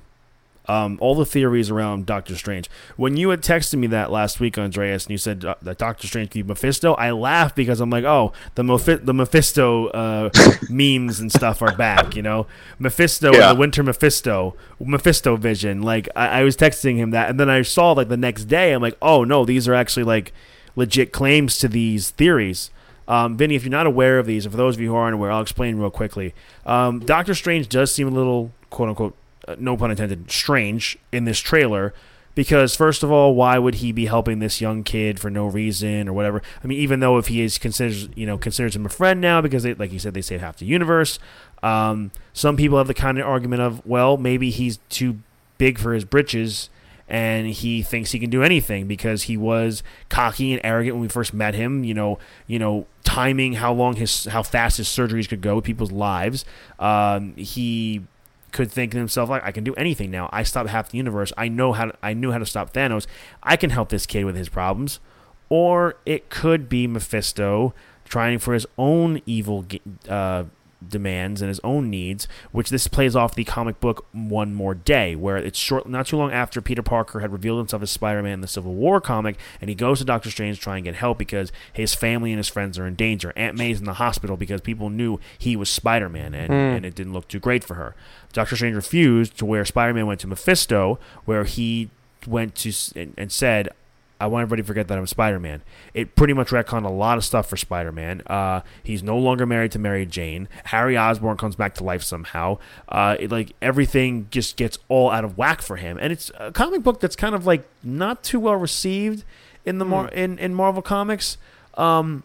Um, 0.69 0.99
all 1.01 1.15
the 1.15 1.25
theories 1.25 1.71
around 1.71 2.05
Doctor 2.05 2.35
Strange. 2.35 2.69
When 2.95 3.17
you 3.17 3.29
had 3.29 3.41
texted 3.41 3.79
me 3.79 3.87
that 3.87 4.11
last 4.11 4.39
week, 4.39 4.55
Andreas, 4.57 5.05
and 5.05 5.11
you 5.11 5.17
said 5.17 5.43
uh, 5.43 5.55
that 5.63 5.79
Doctor 5.79 6.05
Strange 6.05 6.29
could 6.29 6.45
be 6.45 6.47
Mephisto, 6.47 6.93
I 6.93 7.09
laughed 7.09 7.55
because 7.55 7.79
I'm 7.81 7.89
like, 7.89 8.03
oh, 8.03 8.33
the 8.53 8.61
Mephi- 8.61 9.03
the 9.03 9.13
Mephisto 9.15 9.87
uh, 9.87 10.29
memes 10.69 11.19
and 11.19 11.31
stuff 11.31 11.63
are 11.63 11.75
back. 11.75 12.15
You 12.15 12.21
know, 12.21 12.45
Mephisto 12.77 13.33
Yeah. 13.33 13.53
the 13.53 13.59
Winter 13.59 13.81
Mephisto, 13.81 14.55
Mephisto 14.79 15.35
Vision. 15.37 15.81
Like 15.81 16.07
I-, 16.15 16.41
I 16.41 16.43
was 16.43 16.55
texting 16.55 16.97
him 16.97 17.09
that, 17.11 17.31
and 17.31 17.39
then 17.39 17.49
I 17.49 17.63
saw 17.63 17.93
like 17.93 18.09
the 18.09 18.15
next 18.17 18.45
day, 18.45 18.71
I'm 18.73 18.81
like, 18.81 18.97
oh 19.01 19.23
no, 19.23 19.45
these 19.45 19.67
are 19.67 19.73
actually 19.73 20.03
like 20.03 20.33
legit 20.75 21.11
claims 21.11 21.57
to 21.57 21.67
these 21.67 22.11
theories. 22.11 22.69
Um, 23.07 23.37
Vinny, 23.37 23.55
if 23.55 23.63
you're 23.63 23.71
not 23.71 23.87
aware 23.87 24.19
of 24.19 24.27
these, 24.27 24.45
and 24.45 24.53
for 24.53 24.57
those 24.57 24.75
of 24.75 24.81
you 24.81 24.89
who 24.89 24.95
aren't 24.95 25.15
aware, 25.15 25.31
I'll 25.31 25.41
explain 25.41 25.77
real 25.79 25.89
quickly. 25.89 26.35
Um, 26.63 26.99
Doctor 26.99 27.33
Strange 27.33 27.67
does 27.67 27.91
seem 27.91 28.07
a 28.07 28.11
little, 28.11 28.51
quote 28.69 28.89
unquote, 28.89 29.15
uh, 29.49 29.55
no 29.59 29.75
pun 29.75 29.91
intended, 29.91 30.29
strange 30.29 30.97
in 31.11 31.25
this 31.25 31.39
trailer. 31.39 31.93
Because 32.35 32.75
first 32.75 33.03
of 33.03 33.11
all, 33.11 33.35
why 33.35 33.57
would 33.57 33.75
he 33.75 33.91
be 33.91 34.05
helping 34.05 34.39
this 34.39 34.61
young 34.61 34.83
kid 34.83 35.19
for 35.19 35.29
no 35.29 35.47
reason 35.47 36.07
or 36.07 36.13
whatever? 36.13 36.41
I 36.63 36.67
mean, 36.67 36.77
even 36.79 36.99
though 37.01 37.17
if 37.17 37.27
he 37.27 37.41
is 37.41 37.57
considers 37.57 38.07
you 38.15 38.25
know 38.25 38.37
considers 38.37 38.75
him 38.75 38.85
a 38.85 38.89
friend 38.89 39.19
now 39.19 39.41
because 39.41 39.63
they, 39.63 39.73
like 39.73 39.91
you 39.91 39.99
said 39.99 40.13
they 40.13 40.21
save 40.21 40.39
half 40.39 40.57
the 40.57 40.65
universe. 40.65 41.19
Um, 41.61 42.11
some 42.31 42.55
people 42.55 42.77
have 42.77 42.87
the 42.87 42.93
kind 42.93 43.19
of 43.19 43.25
argument 43.25 43.61
of 43.61 43.85
well 43.85 44.15
maybe 44.15 44.51
he's 44.51 44.77
too 44.89 45.19
big 45.57 45.79
for 45.79 45.93
his 45.93 46.05
britches 46.05 46.69
and 47.09 47.47
he 47.47 47.81
thinks 47.81 48.11
he 48.11 48.19
can 48.19 48.29
do 48.29 48.43
anything 48.43 48.87
because 48.87 49.23
he 49.23 49.35
was 49.35 49.81
cocky 50.09 50.53
and 50.53 50.61
arrogant 50.63 50.95
when 50.95 51.01
we 51.01 51.07
first 51.07 51.33
met 51.33 51.55
him. 51.55 51.83
You 51.83 51.95
know, 51.95 52.19
you 52.45 52.59
know, 52.59 52.85
timing 53.03 53.53
how 53.53 53.73
long 53.73 53.95
his 53.95 54.25
how 54.25 54.43
fast 54.43 54.77
his 54.77 54.87
surgeries 54.87 55.27
could 55.27 55.41
go 55.41 55.55
with 55.55 55.65
people's 55.65 55.91
lives. 55.91 56.45
Um, 56.77 57.35
he 57.35 58.03
could 58.51 58.71
think 58.71 58.91
to 58.91 58.97
himself 58.97 59.29
like, 59.29 59.43
I 59.43 59.51
can 59.51 59.63
do 59.63 59.73
anything 59.75 60.11
now. 60.11 60.29
I 60.31 60.43
stopped 60.43 60.69
half 60.69 60.89
the 60.89 60.97
universe. 60.97 61.31
I 61.37 61.47
know 61.47 61.73
how 61.73 61.85
to, 61.85 61.97
I 62.01 62.13
knew 62.13 62.31
how 62.31 62.37
to 62.37 62.45
stop 62.45 62.73
Thanos. 62.73 63.07
I 63.43 63.55
can 63.55 63.69
help 63.69 63.89
this 63.89 64.05
kid 64.05 64.25
with 64.25 64.35
his 64.35 64.49
problems. 64.49 64.99
Or 65.49 65.97
it 66.05 66.29
could 66.29 66.69
be 66.69 66.87
Mephisto 66.87 67.73
trying 68.05 68.39
for 68.39 68.53
his 68.53 68.65
own 68.77 69.21
evil 69.25 69.65
uh, 70.07 70.45
demands 70.87 71.41
and 71.41 71.49
his 71.49 71.59
own 71.63 71.89
needs, 71.89 72.27
which 72.51 72.69
this 72.69 72.87
plays 72.87 73.15
off 73.15 73.35
the 73.35 73.43
comic 73.43 73.79
book 73.79 74.05
One 74.11 74.53
More 74.53 74.73
Day, 74.73 75.15
where 75.15 75.37
it's 75.37 75.59
short, 75.59 75.87
not 75.87 76.07
too 76.07 76.17
long 76.17 76.31
after 76.31 76.61
Peter 76.61 76.81
Parker 76.81 77.19
had 77.19 77.31
revealed 77.31 77.57
himself 77.57 77.83
as 77.83 77.91
Spider-Man 77.91 78.33
in 78.33 78.41
the 78.41 78.47
Civil 78.47 78.73
War 78.73 79.01
comic, 79.01 79.37
and 79.59 79.69
he 79.69 79.75
goes 79.75 79.99
to 79.99 80.05
Doctor 80.05 80.31
Strange 80.31 80.57
to 80.57 80.63
try 80.63 80.77
and 80.77 80.85
get 80.85 80.95
help 80.95 81.17
because 81.17 81.51
his 81.73 81.93
family 81.93 82.31
and 82.31 82.37
his 82.37 82.47
friends 82.47 82.79
are 82.79 82.87
in 82.87 82.95
danger. 82.95 83.33
Aunt 83.35 83.57
May's 83.57 83.79
in 83.79 83.85
the 83.85 83.93
hospital 83.93 84.37
because 84.37 84.61
people 84.61 84.89
knew 84.89 85.19
he 85.37 85.55
was 85.55 85.69
Spider-Man, 85.69 86.33
and, 86.33 86.47
hmm. 86.47 86.53
and 86.53 86.85
it 86.85 86.95
didn't 86.95 87.13
look 87.13 87.27
too 87.27 87.39
great 87.39 87.63
for 87.63 87.75
her. 87.75 87.95
Doctor 88.31 88.55
Strange 88.55 88.75
refused 88.75 89.37
to 89.37 89.45
where 89.45 89.65
Spider-Man 89.65 90.07
went 90.07 90.19
to 90.21 90.27
Mephisto, 90.27 90.99
where 91.25 91.43
he 91.43 91.89
went 92.27 92.55
to 92.55 92.71
and, 92.95 93.13
and 93.17 93.31
said, 93.31 93.69
I 94.19 94.27
want 94.27 94.41
everybody 94.41 94.61
to 94.63 94.67
forget 94.67 94.87
that 94.89 94.97
I'm 94.97 95.07
Spider 95.07 95.39
Man. 95.39 95.61
It 95.93 96.15
pretty 96.15 96.33
much 96.33 96.49
retconned 96.49 96.85
a 96.85 96.89
lot 96.89 97.17
of 97.17 97.23
stuff 97.23 97.47
for 97.47 97.55
Spider 97.55 97.91
Man. 97.91 98.21
Uh, 98.27 98.61
he's 98.83 99.01
no 99.01 99.17
longer 99.17 99.45
married 99.45 99.71
to 99.71 99.79
Mary 99.79 100.05
Jane. 100.05 100.49
Harry 100.65 100.97
Osborn 100.97 101.37
comes 101.37 101.55
back 101.55 101.73
to 101.75 101.83
life 101.83 102.03
somehow. 102.03 102.57
Uh, 102.89 103.15
it, 103.19 103.31
like 103.31 103.53
everything 103.61 104.27
just 104.29 104.57
gets 104.57 104.77
all 104.89 105.09
out 105.09 105.23
of 105.23 105.37
whack 105.37 105.61
for 105.61 105.77
him, 105.77 105.97
and 106.01 106.11
it's 106.11 106.31
a 106.37 106.51
comic 106.51 106.83
book 106.83 106.99
that's 106.99 107.15
kind 107.15 107.33
of 107.33 107.45
like 107.45 107.67
not 107.81 108.23
too 108.23 108.39
well 108.41 108.55
received 108.55 109.23
in 109.65 109.77
the 109.77 109.85
Mar- 109.85 110.09
in 110.09 110.37
in 110.37 110.53
Marvel 110.53 110.81
comics, 110.81 111.37
um, 111.75 112.23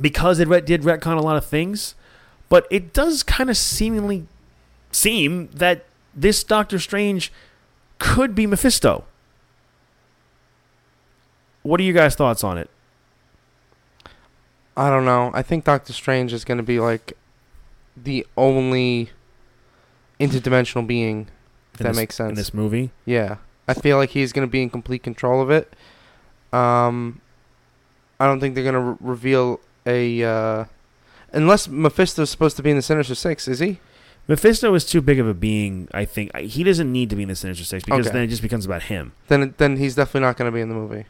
because 0.00 0.40
it 0.40 0.48
ret- 0.48 0.66
did 0.66 0.82
retcon 0.82 1.16
a 1.16 1.20
lot 1.20 1.36
of 1.36 1.44
things, 1.44 1.94
but 2.48 2.66
it 2.68 2.92
does 2.92 3.22
kind 3.22 3.48
of 3.48 3.56
seemingly 3.56 4.26
seem 4.90 5.48
that 5.52 5.84
this 6.14 6.42
Doctor 6.42 6.80
Strange 6.80 7.32
could 8.00 8.34
be 8.34 8.44
Mephisto. 8.46 9.04
What 11.62 11.80
are 11.80 11.82
you 11.82 11.92
guys' 11.92 12.14
thoughts 12.14 12.42
on 12.44 12.58
it? 12.58 12.70
I 14.76 14.88
don't 14.88 15.04
know. 15.04 15.30
I 15.34 15.42
think 15.42 15.64
Doctor 15.64 15.92
Strange 15.92 16.32
is 16.32 16.44
going 16.44 16.58
to 16.58 16.64
be 16.64 16.80
like 16.80 17.12
the 17.96 18.26
only 18.36 19.10
interdimensional 20.18 20.86
being. 20.86 21.28
If 21.74 21.80
in 21.80 21.84
that 21.84 21.90
this- 21.90 21.96
makes 21.96 22.14
sense. 22.14 22.28
in 22.30 22.34
this 22.34 22.54
movie? 22.54 22.90
Yeah, 23.04 23.36
I 23.68 23.74
feel 23.74 23.96
like 23.98 24.10
he's 24.10 24.32
going 24.32 24.46
to 24.46 24.50
be 24.50 24.62
in 24.62 24.70
complete 24.70 25.02
control 25.02 25.40
of 25.42 25.50
it. 25.50 25.74
Um, 26.52 27.20
I 28.18 28.26
don't 28.26 28.40
think 28.40 28.54
they're 28.54 28.64
going 28.64 28.74
to 28.74 28.80
re- 28.80 28.96
reveal 29.00 29.60
a. 29.86 30.22
Uh, 30.24 30.64
unless 31.32 31.68
Mephisto's 31.68 32.30
supposed 32.30 32.56
to 32.56 32.62
be 32.62 32.70
in 32.70 32.76
the 32.76 32.82
Sinister 32.82 33.14
Six, 33.14 33.46
is 33.48 33.58
he? 33.58 33.80
Mephisto 34.28 34.72
is 34.74 34.84
too 34.84 35.00
big 35.00 35.18
of 35.18 35.26
a 35.26 35.34
being. 35.34 35.88
I 35.92 36.04
think 36.04 36.34
he 36.36 36.62
doesn't 36.64 36.90
need 36.90 37.10
to 37.10 37.16
be 37.16 37.22
in 37.22 37.28
the 37.28 37.36
Sinister 37.36 37.64
Six 37.64 37.84
because 37.84 38.06
Okay. 38.06 38.14
then 38.14 38.22
it 38.24 38.28
just 38.28 38.42
becomes 38.42 38.64
about 38.64 38.84
him. 38.84 39.12
Then 39.28 39.54
then 39.58 39.76
he's 39.76 39.94
definitely 39.94 40.20
not 40.26 40.36
going 40.36 40.50
to 40.50 40.54
be 40.54 40.60
in 40.60 40.68
the 40.68 40.74
movie. 40.74 41.04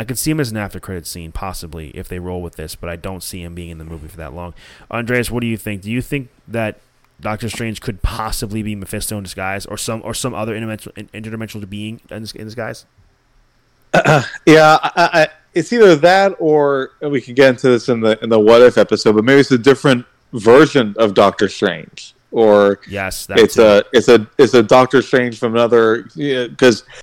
I 0.00 0.04
could 0.04 0.18
see 0.18 0.30
him 0.30 0.40
as 0.40 0.50
an 0.50 0.56
after 0.56 0.80
credit 0.80 1.06
scene, 1.06 1.30
possibly 1.30 1.90
if 1.90 2.08
they 2.08 2.18
roll 2.18 2.40
with 2.40 2.56
this, 2.56 2.74
but 2.74 2.88
I 2.88 2.96
don't 2.96 3.22
see 3.22 3.42
him 3.42 3.54
being 3.54 3.68
in 3.68 3.76
the 3.76 3.84
movie 3.84 4.08
for 4.08 4.16
that 4.16 4.32
long. 4.32 4.54
Andreas, 4.90 5.30
what 5.30 5.42
do 5.42 5.46
you 5.46 5.58
think? 5.58 5.82
Do 5.82 5.90
you 5.90 6.00
think 6.00 6.30
that 6.48 6.80
Doctor 7.20 7.50
Strange 7.50 7.82
could 7.82 8.00
possibly 8.00 8.62
be 8.62 8.74
Mephisto 8.74 9.18
in 9.18 9.24
disguise, 9.24 9.66
or 9.66 9.76
some 9.76 10.00
or 10.02 10.14
some 10.14 10.32
other 10.32 10.54
interdimensional, 10.58 11.10
interdimensional 11.10 11.68
being 11.68 12.00
in, 12.08 12.16
in 12.34 12.44
disguise? 12.46 12.86
Yeah, 14.46 14.78
I, 14.82 14.90
I, 14.96 15.28
it's 15.52 15.70
either 15.70 15.94
that 15.96 16.34
or 16.38 16.92
we 17.02 17.20
can 17.20 17.34
get 17.34 17.50
into 17.50 17.68
this 17.68 17.90
in 17.90 18.00
the 18.00 18.18
in 18.22 18.30
the 18.30 18.40
what 18.40 18.62
if 18.62 18.78
episode, 18.78 19.16
but 19.16 19.24
maybe 19.24 19.40
it's 19.40 19.50
a 19.50 19.58
different 19.58 20.06
version 20.32 20.94
of 20.96 21.12
Doctor 21.12 21.46
Strange, 21.46 22.14
or 22.30 22.80
Yes, 22.88 23.26
it's 23.28 23.56
too. 23.56 23.62
a 23.62 23.82
it's 23.92 24.08
a 24.08 24.26
it's 24.38 24.54
a 24.54 24.62
Doctor 24.62 25.02
Strange 25.02 25.38
from 25.38 25.54
another 25.54 26.04
because 26.14 26.82
uh, 26.84 27.02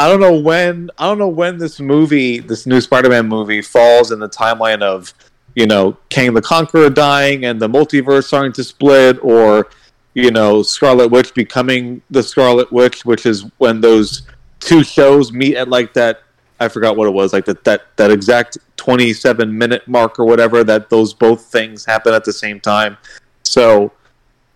I 0.00 0.08
don't 0.08 0.20
know 0.20 0.34
when 0.34 0.90
I 0.96 1.04
don't 1.04 1.18
know 1.18 1.28
when 1.28 1.58
this 1.58 1.78
movie 1.78 2.38
this 2.38 2.64
new 2.64 2.80
Spider-Man 2.80 3.28
movie 3.28 3.60
falls 3.60 4.12
in 4.12 4.18
the 4.18 4.30
timeline 4.30 4.80
of 4.80 5.12
you 5.54 5.66
know 5.66 5.94
Kang 6.08 6.32
the 6.32 6.40
Conqueror 6.40 6.88
dying 6.88 7.44
and 7.44 7.60
the 7.60 7.68
multiverse 7.68 8.24
starting 8.24 8.52
to 8.52 8.64
split 8.64 9.22
or 9.22 9.68
you 10.14 10.30
know 10.30 10.62
Scarlet 10.62 11.08
Witch 11.08 11.34
becoming 11.34 12.00
the 12.10 12.22
Scarlet 12.22 12.72
Witch 12.72 13.04
which 13.04 13.26
is 13.26 13.44
when 13.58 13.82
those 13.82 14.22
two 14.58 14.82
shows 14.82 15.34
meet 15.34 15.54
at 15.56 15.68
like 15.68 15.92
that 15.92 16.22
I 16.60 16.68
forgot 16.68 16.96
what 16.96 17.06
it 17.06 17.12
was 17.12 17.34
like 17.34 17.44
that 17.44 17.62
that 17.64 17.94
that 17.96 18.10
exact 18.10 18.56
27 18.78 19.58
minute 19.58 19.86
mark 19.86 20.18
or 20.18 20.24
whatever 20.24 20.64
that 20.64 20.88
those 20.88 21.12
both 21.12 21.44
things 21.52 21.84
happen 21.84 22.14
at 22.14 22.24
the 22.24 22.32
same 22.32 22.58
time. 22.58 22.96
So 23.42 23.92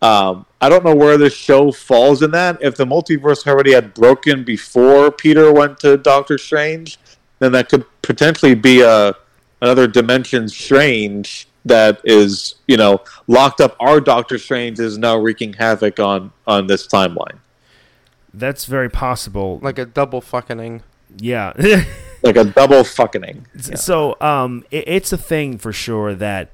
um, 0.05 0.45
I 0.61 0.69
don't 0.69 0.85
know 0.85 0.95
where 0.95 1.17
this 1.17 1.33
show 1.33 1.73
falls 1.73 2.23
in 2.23 2.31
that. 2.33 2.59
If 2.61 2.77
the 2.77 2.85
multiverse 2.85 3.47
already 3.47 3.73
had 3.73 3.95
broken 3.95 4.45
before 4.45 5.11
Peter 5.11 5.51
went 5.51 5.81
to 5.81 5.97
Doctor 5.97 6.37
Strange, 6.37 6.99
then 7.39 7.53
that 7.53 7.71
could 7.71 7.87
potentially 8.03 8.55
be 8.55 8.83
a 8.83 9.15
another 9.63 9.87
dimension 9.87 10.47
Strange 10.51 11.49
that 11.65 12.03
is, 12.05 12.57
you 12.69 12.77
know, 12.77 13.01
locked 13.29 13.63
up. 13.63 13.77
Our 13.81 13.99
Doctor 13.99 14.37
Strange 14.37 14.79
is 14.79 14.99
now 14.99 15.17
wreaking 15.17 15.55
havoc 15.55 15.99
on 15.99 16.33
on 16.47 16.67
this 16.67 16.87
timeline, 16.87 17.39
That's 18.35 18.67
very 18.67 18.91
possible. 18.91 19.59
Like 19.63 19.79
a 19.79 19.87
double 19.87 20.21
fucking. 20.21 20.83
yeah. 21.17 21.55
like 22.23 22.37
a 22.37 22.45
double 22.45 22.85
fucking. 22.85 23.47
So, 23.77 24.17
um, 24.21 24.65
it, 24.71 24.85
it's 24.87 25.13
a 25.15 25.19
thing 25.19 25.57
for 25.57 25.73
sure 25.73 26.15
that 26.15 26.51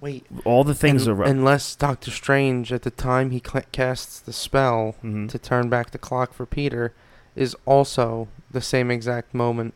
Wait. 0.00 0.24
all 0.44 0.62
the 0.64 0.74
things 0.74 1.08
Un- 1.08 1.20
are. 1.20 1.24
unless 1.24 1.74
Doctor 1.74 2.10
Strange, 2.10 2.72
at 2.72 2.82
the 2.82 2.90
time 2.90 3.30
he 3.30 3.42
cl- 3.44 3.64
casts 3.72 4.20
the 4.20 4.32
spell 4.32 4.94
Mhm. 5.04 5.28
to 5.30 5.38
turn 5.38 5.68
back 5.68 5.90
the 5.90 5.98
clock 5.98 6.32
for 6.32 6.46
Peter, 6.46 6.92
is 7.34 7.56
also 7.66 8.28
the 8.50 8.60
same 8.60 8.90
exact 8.90 9.34
moment 9.34 9.74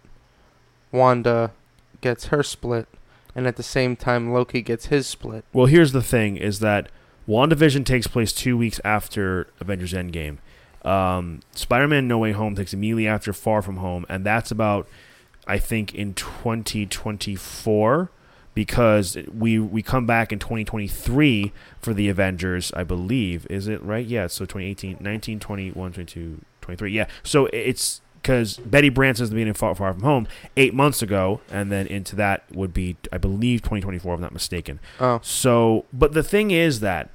Wanda 0.91 1.51
gets 2.01 2.27
her 2.27 2.43
split, 2.43 2.87
and 3.35 3.47
at 3.47 3.57
the 3.57 3.63
same 3.63 3.97
time 3.97 4.33
Loki 4.33 4.61
gets 4.63 4.87
his 4.87 5.07
split. 5.07 5.45
Well, 5.53 5.67
here's 5.67 5.93
the 5.93 6.03
thing: 6.03 6.37
is 6.37 6.59
that 6.61 6.89
WandaVision 7.29 7.85
takes 7.87 8.07
place 8.07 8.33
two 8.33 8.57
weeks 8.57 8.81
after 8.85 9.47
Avengers 9.61 9.93
Endgame. 9.93 10.39
Um, 10.85 11.41
Spider-Man: 11.55 12.07
No 12.09 12.19
Way 12.19 12.33
Home 12.33 12.55
takes 12.57 12.75
immediately 12.75 13.07
after 13.07 13.33
Far 13.33 13.63
From 13.63 13.77
Home, 13.79 14.05
and 14.09 14.25
that's 14.27 14.51
about, 14.51 14.87
I 15.47 15.59
think, 15.59 15.95
in 15.95 16.15
2024, 16.15 18.11
because 18.55 19.17
we 19.33 19.59
we 19.59 19.83
come 19.83 20.07
back 20.07 20.33
in 20.33 20.39
2023 20.39 21.53
for 21.81 21.95
the 21.95 22.09
Avengers, 22.09 22.73
I 22.75 22.85
believe. 22.85 23.47
Is 23.49 23.69
it 23.69 23.83
right? 23.83 24.07
Yeah. 24.07 24.27
So 24.27 24.45
2018, 24.45 24.99
19, 25.01 25.41
21, 25.41 25.93
22, 25.93 26.41
23. 26.61 26.93
Yeah. 26.93 27.07
So 27.23 27.47
it's 27.47 28.01
because 28.23 28.59
Betty 28.59 28.89
Brant 28.89 29.19
says 29.19 29.31
the 29.31 29.35
beginning 29.35 29.55
Far, 29.55 29.75
Far 29.75 29.93
From 29.93 30.03
Home 30.03 30.29
eight 30.57 30.75
months 30.75 31.03
ago, 31.03 31.41
and 31.51 31.73
then 31.73 31.87
into 31.89 32.15
that 32.17 32.45
would 32.53 32.73
be, 32.73 32.97
I 33.13 33.19
believe, 33.19 33.63
2024, 33.63 34.15
if 34.15 34.17
I'm 34.17 34.23
not 34.23 34.33
mistaken. 34.33 34.79
Oh, 35.01 35.19
So, 35.23 35.87
but 35.93 36.13
the 36.13 36.23
thing 36.23 36.53
is 36.53 36.81
that 36.81 37.11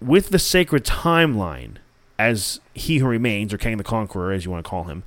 with 0.00 0.28
the 0.28 0.38
sacred 0.38 0.84
timeline, 0.84 1.76
as 2.18 2.60
he 2.74 2.98
who 2.98 3.06
remains, 3.06 3.54
or 3.54 3.58
Kang 3.58 3.76
the 3.78 3.84
Conqueror, 3.84 4.32
as 4.32 4.44
you 4.44 4.50
want 4.50 4.64
to 4.64 4.68
call 4.68 4.84
him, 4.84 5.02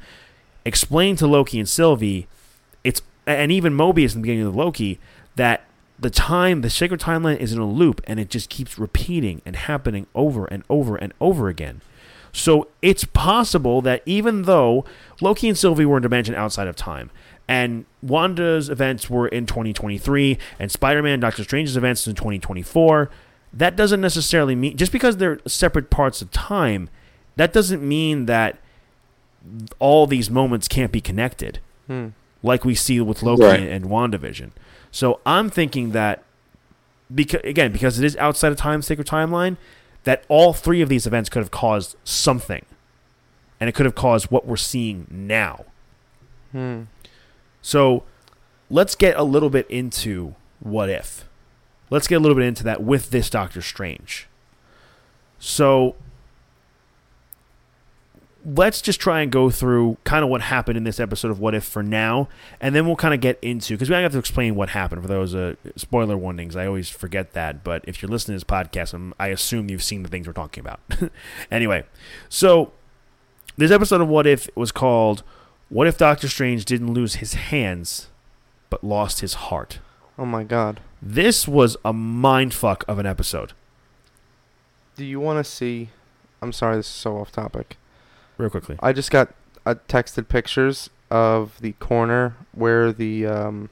explained 0.65 1.19
to 1.19 1.27
Loki 1.27 1.59
and 1.59 1.69
Sylvie, 1.69 2.27
and 3.33 3.51
even 3.51 3.73
Mobius 3.73 4.15
in 4.15 4.21
the 4.21 4.27
beginning 4.27 4.47
of 4.47 4.55
Loki 4.55 4.99
that 5.35 5.63
the 5.99 6.09
time, 6.09 6.61
the 6.61 6.69
sacred 6.69 7.01
timeline 7.01 7.37
is 7.37 7.51
in 7.51 7.59
a 7.59 7.65
loop, 7.65 8.01
and 8.05 8.19
it 8.19 8.29
just 8.29 8.49
keeps 8.49 8.79
repeating 8.79 9.41
and 9.45 9.55
happening 9.55 10.07
over 10.15 10.45
and 10.45 10.63
over 10.69 10.95
and 10.95 11.13
over 11.19 11.49
again. 11.49 11.81
So 12.31 12.67
it's 12.81 13.03
possible 13.03 13.81
that 13.81 14.01
even 14.05 14.43
though 14.43 14.85
Loki 15.19 15.49
and 15.49 15.57
Sylvie 15.57 15.85
were 15.85 15.97
in 15.97 16.03
a 16.03 16.07
dimension 16.07 16.35
outside 16.35 16.67
of 16.67 16.75
time, 16.75 17.11
and 17.47 17.85
Wanda's 18.01 18.69
events 18.69 19.09
were 19.09 19.27
in 19.27 19.45
2023, 19.45 20.37
and 20.59 20.71
Spider-Man, 20.71 21.13
and 21.13 21.21
Doctor 21.21 21.43
Strange's 21.43 21.75
events 21.75 22.07
in 22.07 22.15
2024, 22.15 23.09
that 23.51 23.75
doesn't 23.75 23.99
necessarily 23.99 24.55
mean 24.55 24.77
just 24.77 24.91
because 24.91 25.17
they're 25.17 25.39
separate 25.47 25.89
parts 25.89 26.21
of 26.21 26.31
time, 26.31 26.89
that 27.35 27.51
doesn't 27.51 27.81
mean 27.81 28.27
that 28.27 28.59
all 29.79 30.05
these 30.05 30.29
moments 30.29 30.67
can't 30.67 30.91
be 30.91 31.01
connected, 31.01 31.59
hmm. 31.87 32.09
Like 32.43 32.63
we 32.65 32.75
see 32.75 32.99
with 33.01 33.21
Loki 33.23 33.43
Right. 33.43 33.59
and 33.61 33.85
WandaVision. 33.85 34.51
So 34.91 35.19
I'm 35.25 35.49
thinking 35.49 35.91
that 35.91 36.23
because 37.13 37.41
again, 37.43 37.71
because 37.71 37.99
it 37.99 38.05
is 38.05 38.15
outside 38.17 38.51
of 38.51 38.57
time, 38.57 38.81
sacred 38.81 39.07
timeline, 39.07 39.57
that 40.03 40.23
all 40.29 40.53
three 40.53 40.81
of 40.81 40.89
these 40.89 41.05
events 41.05 41.29
could 41.29 41.39
have 41.39 41.51
caused 41.51 41.95
something, 42.03 42.65
and 43.59 43.67
it 43.67 43.73
could 43.73 43.85
have 43.85 43.95
caused 43.95 44.31
what 44.31 44.45
we're 44.45 44.55
seeing 44.57 45.07
now. 45.09 45.65
Hmm. 46.51 46.83
So 47.61 48.03
let's 48.69 48.95
get 48.95 49.17
a 49.17 49.23
little 49.23 49.49
bit 49.49 49.69
into 49.69 50.35
what 50.59 50.89
if. 50.89 51.25
Let's 51.89 52.07
get 52.07 52.15
a 52.15 52.19
little 52.19 52.35
bit 52.35 52.45
into 52.45 52.63
that 52.63 52.83
with 52.83 53.09
this 53.09 53.29
Doctor 53.29 53.61
Strange. 53.61 54.27
So 55.39 55.95
let's 58.55 58.81
just 58.81 58.99
try 58.99 59.21
and 59.21 59.31
go 59.31 59.49
through 59.49 59.97
kind 60.03 60.23
of 60.23 60.29
what 60.29 60.41
happened 60.41 60.77
in 60.77 60.83
this 60.83 60.99
episode 60.99 61.29
of 61.29 61.39
What 61.39 61.53
If 61.53 61.63
for 61.63 61.83
now, 61.83 62.29
and 62.59 62.73
then 62.73 62.85
we'll 62.85 62.95
kind 62.95 63.13
of 63.13 63.21
get 63.21 63.37
into 63.41 63.75
because 63.75 63.89
we 63.89 63.95
have 63.95 64.11
to 64.11 64.17
explain 64.17 64.55
what 64.55 64.69
happened 64.69 65.01
for 65.01 65.07
those 65.07 65.35
uh, 65.35 65.55
spoiler 65.75 66.17
warnings. 66.17 66.55
I 66.55 66.65
always 66.65 66.89
forget 66.89 67.33
that, 67.33 67.63
but 67.63 67.83
if 67.87 68.01
you're 68.01 68.09
listening 68.09 68.39
to 68.39 68.45
this 68.45 68.49
podcast, 68.49 68.93
I'm, 68.93 69.13
I 69.19 69.27
assume 69.27 69.69
you've 69.69 69.83
seen 69.83 70.03
the 70.03 70.09
things 70.09 70.25
we're 70.25 70.33
talking 70.33 70.61
about. 70.61 70.79
anyway, 71.51 71.83
so 72.27 72.71
this 73.57 73.71
episode 73.71 74.01
of 74.01 74.07
What 74.07 74.25
If 74.25 74.49
was 74.55 74.71
called 74.71 75.23
"What 75.69 75.87
If 75.87 75.97
Doctor 75.97 76.27
Strange 76.27 76.65
Didn't 76.65 76.93
Lose 76.93 77.15
His 77.15 77.33
Hands, 77.33 78.07
but 78.69 78.83
Lost 78.83 79.21
His 79.21 79.35
Heart." 79.35 79.79
Oh 80.17 80.25
my 80.25 80.43
God. 80.43 80.81
This 81.01 81.47
was 81.47 81.77
a 81.85 81.93
mind 81.93 82.53
fuck 82.53 82.83
of 82.87 82.99
an 82.99 83.05
episode. 83.05 83.53
Do 84.97 85.05
you 85.05 85.19
want 85.19 85.43
to 85.43 85.49
see? 85.49 85.89
I'm 86.41 86.51
sorry, 86.51 86.75
this 86.77 86.87
is 86.87 86.91
so 86.91 87.17
off 87.17 87.31
topic. 87.31 87.77
Real 88.39 88.49
quickly, 88.49 88.77
I 88.81 88.93
just 88.93 89.11
got 89.11 89.33
uh, 89.65 89.75
texted 89.87 90.27
pictures 90.29 90.89
of 91.11 91.59
the 91.61 91.73
corner 91.73 92.35
where 92.53 92.91
the 92.91 93.25
um, 93.27 93.69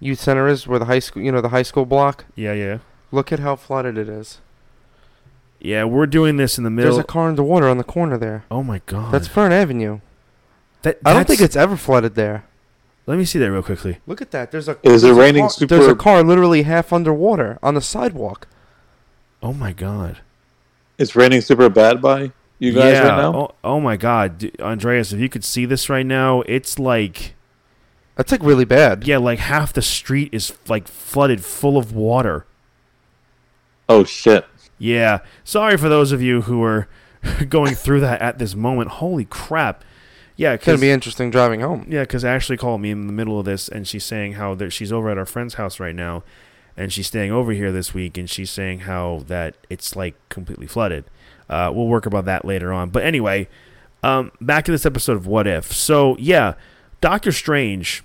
youth 0.00 0.18
center 0.18 0.48
is, 0.48 0.66
where 0.66 0.78
the 0.78 0.86
high 0.86 0.98
school, 0.98 1.22
you 1.22 1.30
know, 1.30 1.40
the 1.40 1.50
high 1.50 1.62
school 1.62 1.84
block. 1.84 2.24
yeah, 2.34 2.52
yeah, 2.54 2.78
Look 3.12 3.30
at 3.32 3.38
how 3.40 3.56
flooded 3.56 3.98
it 3.98 4.08
is. 4.08 4.38
yeah. 5.60 5.84
We're 5.84 6.06
doing 6.06 6.36
this 6.38 6.56
in 6.58 6.64
the 6.64 6.70
middle. 6.70 6.92
There's 6.92 7.04
a 7.04 7.06
car 7.06 7.28
in 7.28 7.34
the 7.36 7.42
water 7.44 7.68
on 7.68 7.76
the 7.78 7.84
corner 7.84 8.16
there. 8.16 8.44
oh 8.50 8.62
my 8.62 8.80
god, 8.86 9.12
That's 9.12 9.28
Fern 9.28 9.52
Avenue. 9.52 10.00
that. 10.82 10.98
I 11.04 11.12
don't 11.12 11.26
think 11.26 11.40
it's 11.40 11.56
ever 11.56 11.76
flooded 11.76 12.14
there. 12.14 12.44
Let 13.06 13.18
me 13.18 13.24
see 13.26 13.38
that 13.40 13.50
real 13.52 13.62
quickly. 13.62 13.98
Look 14.06 14.22
at 14.22 14.30
that. 14.30 14.52
There's 14.52 14.68
a 14.68 14.72
Is 14.72 14.78
it 14.78 14.82
there's 14.84 15.04
a 15.04 15.14
raining 15.14 15.42
car- 15.42 15.50
super- 15.50 15.74
There's 15.76 15.88
a 15.88 15.94
car 15.96 16.22
literally 16.22 16.62
half 16.62 16.92
underwater 16.94 17.58
on 17.62 17.74
the 17.74 17.80
sidewalk. 17.82 18.46
Oh 19.42 19.52
my 19.52 19.72
god. 19.72 20.18
It's 20.96 21.14
raining 21.16 21.40
super 21.42 21.68
bad 21.68 22.00
by 22.00 22.32
you 22.60 22.72
guys 22.72 22.92
yeah. 22.94 23.08
right 23.08 23.16
now. 23.16 23.34
Oh, 23.34 23.54
oh 23.64 23.80
my 23.80 23.96
god, 23.96 24.38
D- 24.38 24.52
Andreas, 24.60 25.12
if 25.12 25.18
you 25.18 25.28
could 25.28 25.42
see 25.44 25.64
this 25.66 25.88
right 25.90 26.06
now, 26.06 26.42
it's 26.42 26.78
like 26.78 27.34
That's 28.16 28.30
like 28.30 28.42
really 28.44 28.64
bad. 28.64 29.04
yeah, 29.06 29.16
like 29.18 29.40
half 29.40 29.72
the 29.72 29.82
street 29.82 30.28
is 30.32 30.52
like 30.68 30.86
flooded 30.86 31.44
full 31.44 31.76
of 31.76 31.92
water. 31.92 32.46
Oh 33.88 34.04
shit! 34.04 34.46
Yeah. 34.78 35.18
Sorry 35.42 35.76
for 35.76 35.88
those 35.88 36.12
of 36.12 36.22
you 36.22 36.42
who 36.42 36.62
are 36.62 36.88
going 37.48 37.74
through 37.74 38.00
that 38.00 38.20
at 38.22 38.38
this 38.38 38.54
moment. 38.54 38.90
Holy 38.90 39.24
crap. 39.24 39.84
Yeah, 40.36 40.52
It's 40.54 40.64
gonna 40.64 40.76
'cause- 40.76 40.80
be 40.80 40.90
interesting 40.90 41.30
driving 41.30 41.60
home. 41.60 41.86
Yeah, 41.88 42.02
because 42.02 42.24
Ashley 42.24 42.56
called 42.56 42.80
me 42.80 42.90
in 42.90 43.06
the 43.06 43.12
middle 43.12 43.38
of 43.38 43.44
this, 43.44 43.68
and 43.68 43.86
she's 43.86 44.04
saying 44.04 44.34
how 44.34 44.54
that 44.54 44.70
she's 44.70 44.92
over 44.92 45.10
at 45.10 45.18
our 45.18 45.26
friend's 45.26 45.54
house 45.54 45.78
right 45.80 45.94
now, 45.94 46.22
and 46.76 46.92
she's 46.92 47.08
staying 47.08 47.30
over 47.32 47.52
here 47.52 47.72
this 47.72 47.92
week, 47.92 48.16
and 48.16 48.30
she's 48.30 48.50
saying 48.50 48.80
how 48.80 49.22
that 49.26 49.54
it's 49.68 49.96
like 49.96 50.14
completely 50.30 50.66
flooded. 50.66 51.04
Uh, 51.50 51.70
we'll 51.74 51.88
work 51.88 52.06
about 52.06 52.24
that 52.24 52.46
later 52.46 52.72
on. 52.72 52.88
But 52.88 53.02
anyway, 53.02 53.48
um, 54.02 54.32
back 54.40 54.64
to 54.64 54.72
this 54.72 54.86
episode 54.86 55.16
of 55.16 55.26
What 55.26 55.46
If. 55.46 55.72
So 55.72 56.16
yeah, 56.18 56.54
Doctor 57.02 57.32
Strange. 57.32 58.02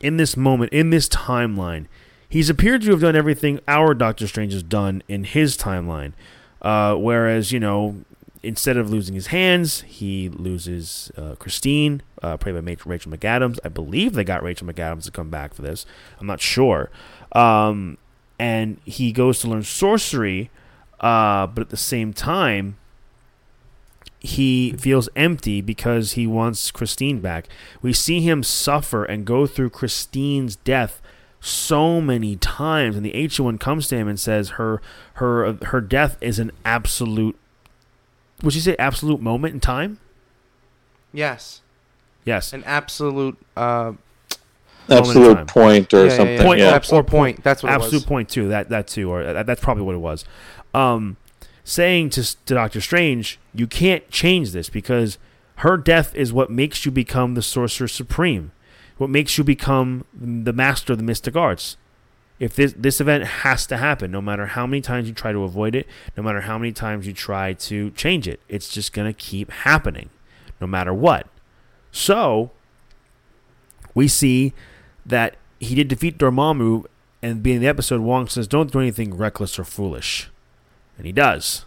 In 0.00 0.16
this 0.16 0.36
moment, 0.36 0.72
in 0.72 0.90
this 0.90 1.08
timeline, 1.08 1.86
he's 2.28 2.50
appeared 2.50 2.82
to 2.82 2.90
have 2.90 3.00
done 3.00 3.14
everything 3.14 3.60
our 3.68 3.94
Doctor 3.94 4.26
Strange 4.26 4.52
has 4.52 4.64
done 4.64 5.00
in 5.06 5.22
his 5.22 5.56
timeline. 5.56 6.12
Uh, 6.60 6.96
whereas, 6.96 7.52
you 7.52 7.60
know, 7.60 8.02
instead 8.42 8.76
of 8.76 8.90
losing 8.90 9.14
his 9.14 9.28
hands, 9.28 9.82
he 9.82 10.28
loses 10.28 11.12
uh, 11.16 11.36
Christine, 11.36 12.02
uh, 12.20 12.36
played 12.36 12.54
by 12.54 12.76
Rachel 12.84 13.12
McAdams. 13.12 13.58
I 13.64 13.68
believe 13.68 14.14
they 14.14 14.24
got 14.24 14.42
Rachel 14.42 14.66
McAdams 14.66 15.04
to 15.04 15.12
come 15.12 15.30
back 15.30 15.54
for 15.54 15.62
this. 15.62 15.86
I'm 16.18 16.26
not 16.26 16.40
sure. 16.40 16.90
Um, 17.32 17.98
and 18.38 18.80
he 18.84 19.12
goes 19.12 19.38
to 19.40 19.48
learn 19.48 19.62
sorcery, 19.62 20.50
uh, 21.02 21.46
but 21.48 21.62
at 21.62 21.70
the 21.70 21.76
same 21.76 22.12
time, 22.12 22.76
he 24.20 24.72
feels 24.78 25.08
empty 25.16 25.60
because 25.60 26.12
he 26.12 26.26
wants 26.26 26.70
Christine 26.70 27.20
back. 27.20 27.48
We 27.80 27.92
see 27.92 28.20
him 28.20 28.42
suffer 28.42 29.04
and 29.04 29.24
go 29.24 29.46
through 29.46 29.70
Christine's 29.70 30.54
death 30.56 31.02
so 31.40 32.00
many 32.00 32.36
times, 32.36 32.94
and 32.94 33.04
the 33.04 33.16
ancient 33.16 33.44
one 33.44 33.58
comes 33.58 33.88
to 33.88 33.96
him 33.96 34.06
and 34.06 34.20
says 34.20 34.50
her 34.50 34.80
her 35.14 35.54
her 35.64 35.80
death 35.80 36.16
is 36.20 36.38
an 36.38 36.52
absolute. 36.64 37.36
Would 38.44 38.54
you 38.54 38.60
say 38.60 38.76
absolute 38.78 39.20
moment 39.20 39.54
in 39.54 39.60
time? 39.60 39.98
Yes, 41.12 41.60
Yes. 42.24 42.52
an 42.52 42.62
absolute 42.64 43.36
uh. 43.56 43.92
Absolute 44.88 45.46
point 45.46 45.94
or 45.94 45.98
yeah, 45.98 46.02
yeah, 46.04 46.16
something. 46.16 46.36
yeah. 46.36 46.42
Point- 46.42 46.60
yeah. 46.60 46.66
absolute 46.74 46.98
or 46.98 47.02
point- 47.04 47.10
point. 47.36 47.44
That's 47.44 47.62
what 47.62 47.70
absolute 47.72 47.92
it 47.92 47.96
was. 47.96 48.04
point 48.04 48.28
too. 48.28 48.48
That 48.48 48.68
that 48.70 48.88
too, 48.88 49.10
or 49.10 49.22
that, 49.32 49.46
that's 49.46 49.60
probably 49.60 49.84
what 49.84 49.94
it 49.94 49.98
was. 49.98 50.24
Um, 50.74 51.16
saying 51.64 52.10
to 52.10 52.24
to 52.44 52.54
Doctor 52.54 52.80
Strange, 52.80 53.38
you 53.54 53.66
can't 53.66 54.08
change 54.10 54.52
this 54.52 54.68
because 54.68 55.18
her 55.56 55.76
death 55.76 56.14
is 56.14 56.32
what 56.32 56.50
makes 56.50 56.84
you 56.84 56.90
become 56.90 57.34
the 57.34 57.42
Sorcerer 57.42 57.88
Supreme, 57.88 58.52
what 58.96 59.10
makes 59.10 59.38
you 59.38 59.44
become 59.44 60.04
the 60.14 60.52
master 60.52 60.92
of 60.92 60.98
the 60.98 61.04
mystic 61.04 61.36
arts. 61.36 61.76
If 62.38 62.56
this 62.56 62.74
this 62.76 63.00
event 63.00 63.24
has 63.24 63.66
to 63.66 63.76
happen, 63.76 64.10
no 64.10 64.20
matter 64.20 64.46
how 64.46 64.66
many 64.66 64.80
times 64.80 65.06
you 65.06 65.14
try 65.14 65.30
to 65.30 65.44
avoid 65.44 65.76
it, 65.76 65.86
no 66.16 66.22
matter 66.22 66.40
how 66.40 66.58
many 66.58 66.72
times 66.72 67.06
you 67.06 67.12
try 67.12 67.52
to 67.52 67.90
change 67.92 68.26
it, 68.26 68.40
it's 68.48 68.68
just 68.68 68.92
gonna 68.92 69.12
keep 69.12 69.50
happening, 69.50 70.10
no 70.60 70.66
matter 70.66 70.92
what. 70.92 71.28
So 71.92 72.50
we 73.94 74.08
see 74.08 74.54
that 75.06 75.36
he 75.60 75.76
did 75.76 75.86
defeat 75.86 76.18
Dormammu, 76.18 76.86
and 77.22 77.40
being 77.40 77.60
the 77.60 77.68
episode, 77.68 78.00
Wong 78.00 78.26
says, 78.26 78.48
"Don't 78.48 78.72
do 78.72 78.80
anything 78.80 79.14
reckless 79.16 79.56
or 79.58 79.64
foolish," 79.64 80.28
and 80.96 81.06
he 81.06 81.12
does. 81.12 81.64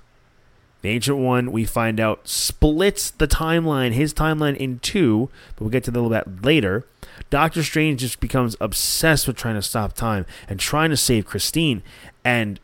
The 0.81 0.89
Ancient 0.89 1.17
One, 1.17 1.51
we 1.51 1.65
find 1.65 1.99
out, 1.99 2.27
splits 2.27 3.09
the 3.09 3.27
timeline, 3.27 3.93
his 3.93 4.13
timeline 4.13 4.55
in 4.55 4.77
two, 4.79 5.29
but 5.55 5.61
we'll 5.61 5.69
get 5.71 5.83
to 5.85 5.91
that 5.91 5.99
a 5.99 6.01
little 6.01 6.15
bit 6.15 6.43
later. 6.45 6.85
Doctor 7.31 7.63
Strange 7.63 8.01
just 8.01 8.19
becomes 8.19 8.55
obsessed 8.61 9.25
with 9.25 9.35
trying 9.35 9.55
to 9.55 9.61
stop 9.63 9.93
time 9.93 10.25
and 10.47 10.59
trying 10.59 10.91
to 10.91 10.97
save 10.97 11.25
Christine, 11.25 11.81
and 12.23 12.59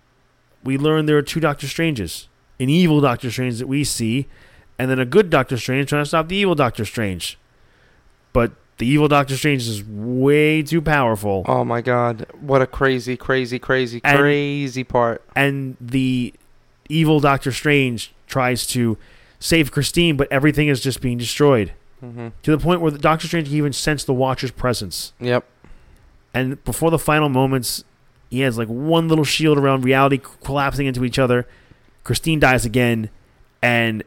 we 0.63 0.77
learn 0.77 1.07
there 1.07 1.17
are 1.17 1.23
two 1.23 1.39
Doctor 1.39 1.67
Stranges: 1.67 2.27
an 2.59 2.69
evil 2.69 3.01
Doctor 3.01 3.31
Strange 3.31 3.57
that 3.57 3.67
we 3.67 3.83
see, 3.83 4.27
and 4.77 4.91
then 4.91 4.99
a 4.99 5.05
good 5.05 5.31
Doctor 5.31 5.57
Strange 5.57 5.89
trying 5.89 6.03
to 6.03 6.07
stop 6.07 6.27
the 6.27 6.35
evil 6.35 6.53
Doctor 6.53 6.85
Strange. 6.85 7.39
But 8.33 8.51
the 8.77 8.85
evil 8.85 9.07
Doctor 9.07 9.35
Strange 9.35 9.67
is 9.67 9.83
way 9.83 10.61
too 10.61 10.81
powerful. 10.81 11.43
Oh 11.47 11.63
my 11.63 11.81
god! 11.81 12.27
What 12.39 12.61
a 12.61 12.67
crazy, 12.67 13.17
crazy, 13.17 13.57
crazy, 13.57 13.99
And- 14.03 14.19
crazy 14.19 14.83
part. 14.83 15.23
and 15.35 15.75
the 15.81 16.33
evil 16.91 17.19
Doctor 17.19 17.51
Strange 17.51 18.13
tries 18.27 18.65
to 18.67 18.97
save 19.39 19.71
Christine, 19.71 20.17
but 20.17 20.31
everything 20.31 20.67
is 20.67 20.81
just 20.81 21.01
being 21.01 21.17
destroyed 21.17 21.73
hmm 21.99 22.29
to 22.41 22.51
the 22.51 22.57
point 22.57 22.81
where 22.81 22.91
the 22.91 22.97
Doctor 22.97 23.27
Strange 23.27 23.47
can 23.47 23.57
even 23.57 23.73
sense 23.73 24.03
the 24.03 24.13
Watcher's 24.13 24.51
presence. 24.51 25.13
Yep. 25.19 25.45
And 26.33 26.63
before 26.63 26.89
the 26.89 26.97
final 26.99 27.29
moments, 27.29 27.83
he 28.29 28.39
has 28.41 28.57
like 28.57 28.67
one 28.67 29.07
little 29.07 29.25
shield 29.25 29.57
around 29.57 29.83
reality 29.83 30.19
collapsing 30.43 30.87
into 30.87 31.03
each 31.05 31.19
other. 31.19 31.47
Christine 32.03 32.39
dies 32.39 32.65
again, 32.65 33.09
and 33.61 34.03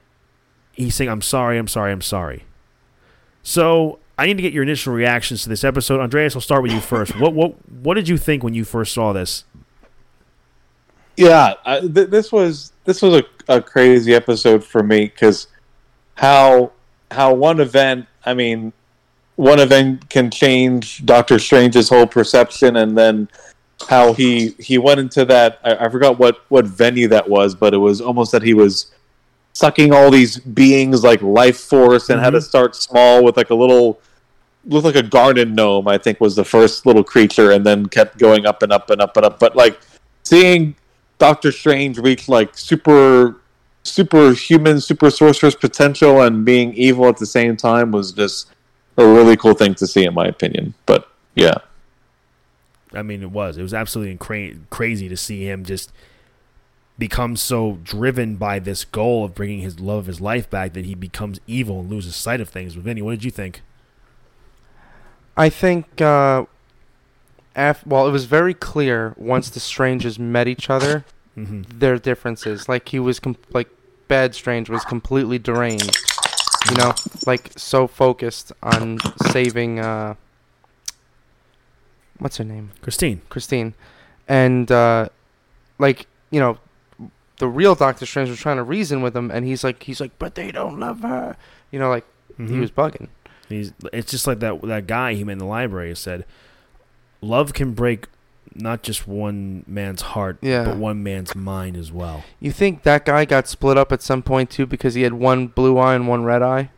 he's 0.72 0.94
saying, 0.94 1.10
"I'm 1.10 1.22
sorry, 1.22 1.58
I'm 1.58 1.68
sorry, 1.68 1.92
I'm 1.92 2.00
sorry." 2.00 2.44
So 3.42 3.98
I 4.18 4.26
need 4.26 4.36
to 4.36 4.42
get 4.42 4.52
your 4.52 4.62
initial 4.62 4.92
reactions 4.92 5.42
to 5.42 5.48
this 5.48 5.62
episode. 5.64 6.00
Andreas, 6.00 6.34
I'll 6.34 6.40
start 6.40 6.62
with 6.62 6.72
you 6.72 6.80
first. 6.80 7.18
What 7.18 7.34
what 7.34 7.54
what 7.70 7.94
did 7.94 8.08
you 8.08 8.16
think 8.16 8.42
when 8.42 8.54
you 8.54 8.64
first 8.64 8.92
saw 8.92 9.12
this? 9.12 9.44
Yeah, 11.16 11.54
I, 11.64 11.80
th- 11.80 12.10
this 12.10 12.32
was 12.32 12.72
this 12.84 13.02
was 13.02 13.22
a, 13.22 13.56
a 13.56 13.62
crazy 13.62 14.14
episode 14.14 14.64
for 14.64 14.82
me 14.82 15.06
because 15.06 15.46
how 16.14 16.72
how 17.10 17.34
one 17.34 17.60
event, 17.60 18.06
I 18.24 18.34
mean, 18.34 18.72
one 19.36 19.60
event 19.60 20.08
can 20.10 20.30
change 20.30 21.04
Doctor 21.04 21.38
Strange's 21.38 21.88
whole 21.88 22.06
perception, 22.06 22.76
and 22.76 22.96
then 22.96 23.28
how 23.88 24.12
he 24.12 24.50
he 24.58 24.78
went 24.78 25.00
into 25.00 25.24
that. 25.26 25.60
I, 25.64 25.86
I 25.86 25.88
forgot 25.88 26.18
what 26.18 26.44
what 26.48 26.66
venue 26.66 27.08
that 27.08 27.28
was, 27.28 27.54
but 27.54 27.74
it 27.74 27.78
was 27.78 28.00
almost 28.00 28.32
that 28.32 28.42
he 28.42 28.54
was 28.54 28.92
sucking 29.52 29.92
all 29.92 30.10
these 30.10 30.38
beings 30.38 31.04
like 31.04 31.22
life 31.22 31.58
force, 31.58 32.10
and 32.10 32.20
had 32.20 32.30
to 32.30 32.38
mm-hmm. 32.38 32.44
start 32.44 32.76
small 32.76 33.22
with 33.22 33.36
like 33.36 33.50
a 33.50 33.54
little 33.54 34.00
looked 34.66 34.86
like 34.86 34.96
a 34.96 35.02
garden 35.02 35.54
gnome. 35.54 35.86
I 35.86 35.98
think 35.98 36.20
was 36.20 36.34
the 36.34 36.44
first 36.44 36.86
little 36.86 37.04
creature, 37.04 37.52
and 37.52 37.64
then 37.64 37.86
kept 37.86 38.18
going 38.18 38.46
up 38.46 38.62
and 38.62 38.72
up 38.72 38.90
and 38.90 39.00
up 39.00 39.16
and 39.16 39.26
up. 39.26 39.38
But 39.38 39.54
like 39.56 39.78
seeing 40.24 40.74
Doctor 41.18 41.52
Strange 41.52 41.98
reach 41.98 42.28
like 42.28 42.56
super 42.56 43.40
superhuman, 43.84 44.80
super 44.80 45.10
sorcerer's 45.10 45.54
potential 45.54 46.22
and 46.22 46.44
being 46.44 46.72
evil 46.74 47.06
at 47.08 47.18
the 47.18 47.26
same 47.26 47.56
time 47.56 47.92
was 47.92 48.12
just 48.12 48.48
a 48.96 49.06
really 49.06 49.36
cool 49.36 49.54
thing 49.54 49.74
to 49.74 49.86
see, 49.86 50.04
in 50.04 50.14
my 50.14 50.26
opinion. 50.26 50.74
But 50.86 51.08
yeah, 51.34 51.58
I 52.92 53.02
mean, 53.02 53.22
it 53.22 53.30
was. 53.30 53.58
It 53.58 53.62
was 53.62 53.74
absolutely 53.74 54.16
cra- 54.16 54.56
crazy 54.70 55.08
to 55.08 55.16
see 55.16 55.48
him 55.48 55.64
just 55.64 55.92
become 56.96 57.36
so 57.36 57.78
driven 57.82 58.36
by 58.36 58.60
this 58.60 58.84
goal 58.84 59.24
of 59.24 59.34
bringing 59.34 59.60
his 59.60 59.80
love 59.80 59.98
of 60.00 60.06
his 60.06 60.20
life 60.20 60.48
back 60.48 60.72
that 60.74 60.84
he 60.84 60.94
becomes 60.94 61.40
evil 61.46 61.80
and 61.80 61.90
loses 61.90 62.14
sight 62.14 62.40
of 62.40 62.48
things. 62.48 62.74
Vinny, 62.74 63.02
what 63.02 63.10
did 63.12 63.24
you 63.24 63.30
think? 63.30 63.62
I 65.36 65.48
think. 65.48 66.00
Uh, 66.00 66.44
af- 67.56 67.86
well, 67.86 68.06
it 68.06 68.10
was 68.10 68.24
very 68.26 68.54
clear 68.54 69.14
once 69.16 69.50
the 69.50 69.60
strangers 69.60 70.18
met 70.18 70.48
each 70.48 70.68
other 70.70 71.04
Mm-hmm. 71.36 71.62
their 71.80 71.98
differences. 71.98 72.68
Like 72.68 72.88
he 72.90 73.00
was 73.00 73.18
com- 73.18 73.36
like 73.52 73.68
Bad 74.06 74.36
Strange 74.36 74.70
was 74.70 74.84
completely 74.84 75.36
deranged. 75.40 75.96
You 76.70 76.76
know, 76.76 76.92
like 77.26 77.50
so 77.56 77.88
focused 77.88 78.52
on 78.62 78.98
saving. 79.32 79.80
Uh, 79.80 80.14
what's 82.18 82.36
her 82.36 82.44
name? 82.44 82.70
Christine. 82.82 83.20
Christine, 83.28 83.74
and 84.28 84.70
uh, 84.70 85.08
like 85.78 86.06
you 86.30 86.40
know, 86.40 86.58
the 87.38 87.48
real 87.48 87.74
Doctor 87.74 88.06
Strange 88.06 88.30
was 88.30 88.38
trying 88.38 88.56
to 88.58 88.62
reason 88.62 89.02
with 89.02 89.16
him, 89.16 89.30
and 89.30 89.44
he's 89.44 89.64
like, 89.64 89.82
he's 89.82 90.00
like, 90.00 90.16
but 90.18 90.34
they 90.36 90.52
don't 90.52 90.78
love 90.78 91.00
her. 91.00 91.36
You 91.70 91.78
know, 91.80 91.88
like 91.88 92.04
he 92.36 92.44
Mhm. 92.44 92.60
was 92.60 92.70
bugging. 92.70 93.08
He's, 93.48 93.72
it's 93.92 94.10
just 94.10 94.26
like 94.26 94.40
that 94.40 94.62
that 94.62 94.86
guy 94.86 95.14
he 95.14 95.24
met 95.24 95.32
in 95.32 95.38
the 95.38 95.44
library 95.44 95.94
said, 95.96 96.24
love 97.24 97.52
can 97.54 97.72
break 97.72 98.06
not 98.54 98.82
just 98.82 99.08
one 99.08 99.64
man's 99.66 100.02
heart, 100.02 100.38
Yeah. 100.40 100.64
but 100.64 100.76
one 100.76 101.02
man's 101.02 101.34
mind 101.34 101.76
as 101.76 101.90
well. 101.90 102.22
You 102.38 102.52
think 102.52 102.82
that 102.84 103.04
guy 103.04 103.24
got 103.24 103.48
split 103.48 103.76
up 103.76 103.90
at 103.90 104.00
some 104.02 104.22
point 104.22 104.50
too 104.50 104.66
because 104.66 104.94
he 104.94 105.02
had 105.02 105.14
one 105.14 105.48
blue 105.48 105.76
eye 105.78 105.94
and 105.94 106.06
one 106.06 106.22
red 106.24 106.42
eye? 106.42 106.70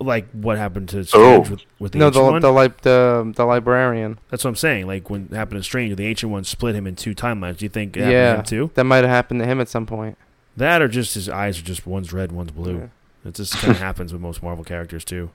Like 0.00 0.28
what 0.32 0.58
happened 0.58 0.88
to 0.90 0.98
oh. 1.00 1.02
Strange 1.04 1.50
with, 1.50 1.60
with 1.78 1.92
the 1.92 1.98
no, 1.98 2.06
ancient 2.08 2.24
the 2.24 2.30
one? 2.32 2.40
the 2.42 2.52
li- 2.52 2.74
the 2.82 3.32
the 3.36 3.44
librarian. 3.44 4.18
That's 4.30 4.42
what 4.44 4.50
I'm 4.50 4.56
saying. 4.56 4.86
Like 4.86 5.08
when 5.08 5.28
it 5.30 5.34
happened 5.34 5.60
to 5.60 5.64
Strange, 5.64 5.94
the 5.96 6.06
ancient 6.06 6.30
one 6.32 6.42
split 6.44 6.74
him 6.74 6.86
in 6.86 6.96
two 6.96 7.14
timelines. 7.14 7.58
Do 7.58 7.64
you 7.64 7.68
think 7.68 7.96
it 7.96 8.00
happened 8.00 8.12
Yeah. 8.12 8.32
to 8.32 8.38
him 8.38 8.44
too? 8.44 8.70
That 8.74 8.84
might 8.84 8.98
have 8.98 9.08
happened 9.10 9.40
to 9.40 9.46
him 9.46 9.60
at 9.60 9.68
some 9.68 9.86
point. 9.86 10.18
That 10.56 10.82
or 10.82 10.88
just 10.88 11.14
his 11.14 11.28
eyes 11.28 11.58
are 11.58 11.62
just 11.64 11.86
one's 11.86 12.12
red, 12.12 12.32
one's 12.32 12.50
blue. 12.52 12.90
Yeah. 13.24 13.28
It 13.28 13.34
just 13.34 13.54
kind 13.56 13.70
of 13.72 13.78
happens 13.80 14.12
with 14.12 14.20
most 14.20 14.42
Marvel 14.42 14.64
characters 14.64 15.04
too. 15.04 15.30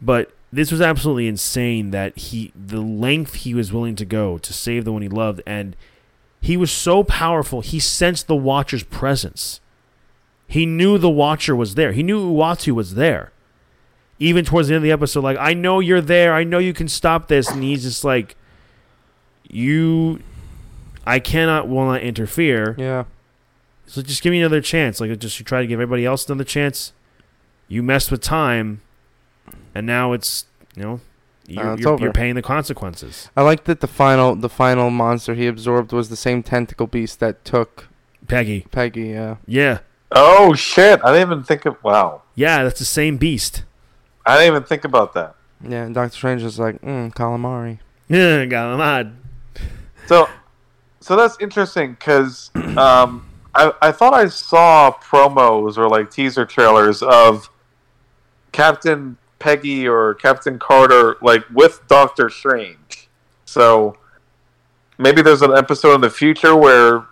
But 0.00 0.32
this 0.54 0.70
was 0.70 0.80
absolutely 0.80 1.26
insane 1.26 1.90
that 1.90 2.16
he 2.16 2.52
the 2.54 2.80
length 2.80 3.34
he 3.34 3.54
was 3.54 3.72
willing 3.72 3.96
to 3.96 4.04
go 4.04 4.38
to 4.38 4.52
save 4.52 4.84
the 4.84 4.92
one 4.92 5.02
he 5.02 5.08
loved 5.08 5.42
and 5.46 5.74
he 6.40 6.56
was 6.56 6.70
so 6.70 7.02
powerful 7.02 7.60
he 7.60 7.80
sensed 7.80 8.26
the 8.26 8.36
watcher's 8.36 8.84
presence. 8.84 9.60
He 10.46 10.66
knew 10.66 10.98
the 10.98 11.10
watcher 11.10 11.56
was 11.56 11.74
there. 11.74 11.92
He 11.92 12.02
knew 12.02 12.32
Uatu 12.32 12.72
was 12.72 12.94
there. 12.94 13.32
Even 14.18 14.44
towards 14.44 14.68
the 14.68 14.74
end 14.74 14.78
of 14.78 14.82
the 14.84 14.92
episode 14.92 15.24
like 15.24 15.38
I 15.38 15.54
know 15.54 15.80
you're 15.80 16.00
there. 16.00 16.34
I 16.34 16.44
know 16.44 16.58
you 16.58 16.72
can 16.72 16.88
stop 16.88 17.28
this 17.28 17.50
and 17.50 17.62
he's 17.62 17.82
just 17.82 18.04
like 18.04 18.36
you 19.48 20.20
I 21.06 21.18
cannot 21.18 21.68
will 21.68 21.86
not 21.86 22.02
interfere. 22.02 22.76
Yeah. 22.78 23.04
So 23.86 24.02
just 24.02 24.22
give 24.22 24.30
me 24.30 24.40
another 24.40 24.60
chance. 24.60 25.00
Like 25.00 25.18
just 25.18 25.38
you 25.38 25.44
try 25.44 25.60
to 25.60 25.66
give 25.66 25.80
everybody 25.80 26.06
else 26.06 26.28
another 26.28 26.44
chance. 26.44 26.92
You 27.66 27.82
messed 27.82 28.10
with 28.10 28.20
time, 28.20 28.82
and 29.74 29.86
now 29.86 30.12
it's 30.12 30.46
you 30.76 30.82
know 30.82 31.00
you're, 31.46 31.72
Uh, 31.72 31.76
you're, 31.76 32.00
you're 32.00 32.12
paying 32.12 32.34
the 32.34 32.42
consequences. 32.42 33.30
I 33.36 33.42
like 33.42 33.64
that 33.64 33.80
the 33.80 33.86
final 33.86 34.34
the 34.34 34.48
final 34.48 34.90
monster 34.90 35.34
he 35.34 35.46
absorbed 35.46 35.92
was 35.92 36.08
the 36.08 36.16
same 36.16 36.42
tentacle 36.42 36.86
beast 36.86 37.20
that 37.20 37.44
took 37.44 37.88
Peggy, 38.26 38.66
Peggy. 38.70 39.08
Yeah. 39.08 39.36
yeah, 39.46 39.78
Oh 40.10 40.54
shit! 40.54 41.00
I 41.04 41.12
didn't 41.12 41.32
even 41.32 41.44
think 41.44 41.66
of. 41.66 41.82
Wow, 41.82 42.22
yeah, 42.34 42.62
that's 42.62 42.78
the 42.78 42.84
same 42.84 43.16
beast. 43.16 43.64
I 44.24 44.36
didn't 44.38 44.54
even 44.54 44.62
think 44.62 44.84
about 44.84 45.12
that. 45.14 45.34
Yeah. 45.62 45.84
And 45.84 45.94
Doctor 45.94 46.14
Strange 46.14 46.42
is 46.42 46.58
like, 46.58 46.80
mm, 46.82 47.12
calamari. 47.14 47.78
Yeah, 48.08 48.44
got 48.46 49.00
him. 49.00 49.18
So, 50.06 50.28
so 51.00 51.16
that's 51.16 51.36
interesting 51.40 51.92
because 51.92 52.50
um, 52.54 53.26
I 53.54 53.72
I 53.82 53.92
thought 53.92 54.14
I 54.14 54.28
saw 54.28 54.92
promos 54.92 55.76
or 55.76 55.88
like 55.88 56.10
teaser 56.10 56.46
trailers 56.46 57.02
of 57.02 57.50
Captain 58.52 59.16
Peggy 59.44 59.86
or 59.86 60.14
Captain 60.14 60.58
Carter 60.58 61.16
like 61.20 61.44
with 61.52 61.86
Doctor 61.86 62.30
Strange. 62.30 63.08
So 63.44 63.98
maybe 64.96 65.20
there's 65.20 65.42
an 65.42 65.54
episode 65.54 65.96
in 65.96 66.00
the 66.00 66.08
future 66.08 66.56
where 66.56 67.04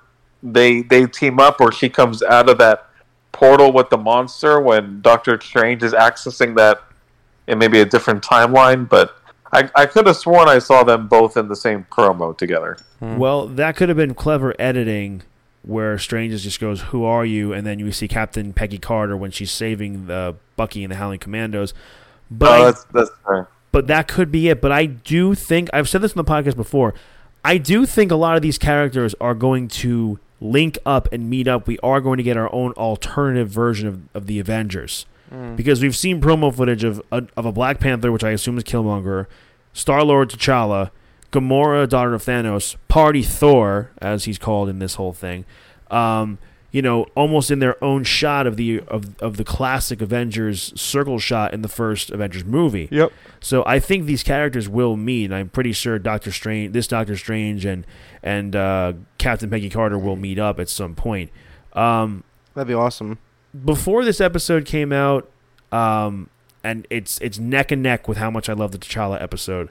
they 0.43 0.81
they 0.81 1.05
team 1.05 1.39
up 1.39 1.61
or 1.61 1.71
she 1.71 1.91
comes 1.91 2.23
out 2.23 2.49
of 2.49 2.57
that 2.57 2.89
portal 3.33 3.71
with 3.71 3.91
the 3.91 3.99
monster 3.99 4.63
when 4.63 5.03
Doctor 5.03 5.39
Strange 5.43 5.83
is 5.83 5.93
accessing 5.93 6.57
that 6.57 6.83
in 7.47 7.59
maybe 7.59 7.81
a 7.81 7.85
different 7.85 8.23
timeline, 8.23 8.89
but 8.89 9.15
I, 9.53 9.69
I 9.77 9.85
could 9.85 10.07
have 10.07 10.17
sworn 10.17 10.49
I 10.49 10.59
saw 10.59 10.85
them 10.85 11.09
both 11.09 11.37
in 11.37 11.49
the 11.49 11.57
same 11.57 11.87
promo 11.93 12.37
together. 12.37 12.79
Hmm. 12.99 13.19
Well, 13.19 13.47
that 13.47 13.77
could 13.77 13.91
have 13.91 13.99
been 13.99 14.15
clever 14.15 14.55
editing 14.59 15.23
where 15.63 15.99
Strange 15.99 16.41
just 16.43 16.61
goes, 16.61 16.81
Who 16.81 17.05
are 17.05 17.27
you? 17.27 17.53
And 17.53 17.67
then 17.67 17.79
you 17.79 17.93
see 17.93 18.09
Captain 18.09 18.55
Peggy 18.55 18.79
Carter 18.79 19.19
when 19.19 19.31
she's 19.31 19.51
saving 19.51 20.07
the 20.07 20.37
Bucky 20.57 20.83
and 20.83 20.91
the 20.91 20.97
Howling 20.97 21.19
Commandos. 21.19 21.75
But 22.39 22.61
oh, 22.61 22.65
that's 22.65 22.85
that's 22.85 23.11
fair. 23.27 23.49
but 23.71 23.87
that 23.89 24.09
could 24.09 24.31
be 24.33 24.49
it. 24.49 24.61
But 24.61 24.73
I 24.73 24.87
do 24.87 25.35
think 25.35 25.69
I've 25.73 25.89
said 25.89 26.01
this 26.03 26.13
on 26.17 26.25
the 26.25 26.31
podcast 26.31 26.57
before. 26.57 26.95
I 27.45 27.59
do 27.59 27.87
think 27.87 28.11
a 28.13 28.17
lot 28.17 28.37
of 28.37 28.43
these 28.43 28.57
characters 28.59 29.15
are 29.21 29.35
going 29.35 29.69
to 29.69 30.19
link 30.41 30.79
up 30.87 31.09
and 31.13 31.29
meet 31.29 31.49
up. 31.49 31.67
We 31.67 31.79
are 31.81 32.01
going 32.01 32.19
to 32.19 32.23
get 32.23 32.37
our 32.37 32.53
own 32.55 32.73
alternative 32.73 33.49
version 33.49 33.89
of, 33.89 34.01
of 34.15 34.27
the 34.27 34.39
Avengers 34.39 35.07
because 35.57 35.81
we've 35.81 35.97
seen 35.97 36.21
promo 36.21 36.55
footage 36.55 36.85
of 36.85 37.01
a, 37.11 37.25
of 37.39 37.47
a 37.47 37.53
Black 37.53 37.81
Panther, 37.81 38.13
which 38.13 38.23
I 38.23 38.31
assume 38.33 38.59
is 38.59 38.65
Killmonger, 38.65 39.27
Star 39.73 40.05
Lord 40.05 40.29
T'Challa, 40.29 40.91
Gamora, 41.33 41.89
daughter 41.89 42.13
of 42.13 42.23
Thanos, 42.23 42.77
Party 42.89 43.23
Thor, 43.23 43.91
as 43.99 44.25
he's 44.25 44.37
called 44.39 44.69
in 44.69 44.79
this 44.79 44.97
whole 44.97 45.15
thing. 45.15 45.47
Um, 45.91 46.39
you 46.73 46.81
know, 46.81 47.05
almost 47.15 47.51
in 47.51 47.59
their 47.59 47.83
own 47.85 48.03
shot 48.03 48.47
of 48.47 48.57
the 48.57 48.81
of, 48.89 49.17
of 49.21 49.37
the 49.37 49.45
classic 49.45 50.01
Avengers 50.01 50.73
circle 50.81 51.19
shot 51.19 51.53
in 51.53 51.61
the 51.61 51.69
first 51.69 52.11
Avengers 52.11 52.45
movie. 52.45 52.89
Yep. 52.91 53.13
So 53.41 53.63
I 53.67 53.79
think 53.79 54.07
these 54.07 54.23
characters 54.23 54.69
will 54.71 54.97
meet. 54.97 55.27
and 55.27 55.35
I'm 55.35 55.51
pretty 55.51 55.73
sure 55.73 55.99
Doctor 55.99 56.33
Strange, 56.33 56.73
this 56.73 56.87
Doctor 56.89 57.17
Strange, 57.17 57.67
and 57.67 57.87
and 58.23 58.57
uh, 58.57 58.95
Captain 59.19 59.51
Peggy 59.51 59.69
Carter 59.69 59.99
will 59.99 60.17
meet 60.17 60.39
up 60.39 60.59
at 60.59 60.69
some 60.71 60.95
point. 60.95 61.31
Um, 61.75 62.25
That'd 62.55 62.69
be 62.69 62.75
awesome. 62.75 63.19
before 63.65 64.05
this 64.05 64.21
episode 64.21 64.65
came 64.65 64.93
out, 64.93 65.31
um, 65.71 66.31
and 66.65 66.87
it's 66.89 67.19
it's 67.21 67.39
neck 67.39 67.71
and 67.71 67.83
neck 67.83 68.09
with 68.09 68.17
how 68.17 68.31
much 68.31 68.49
I 68.49 68.55
love 68.55 68.73
the 68.73 68.79
T'Challa 68.79 69.21
episode. 69.21 69.69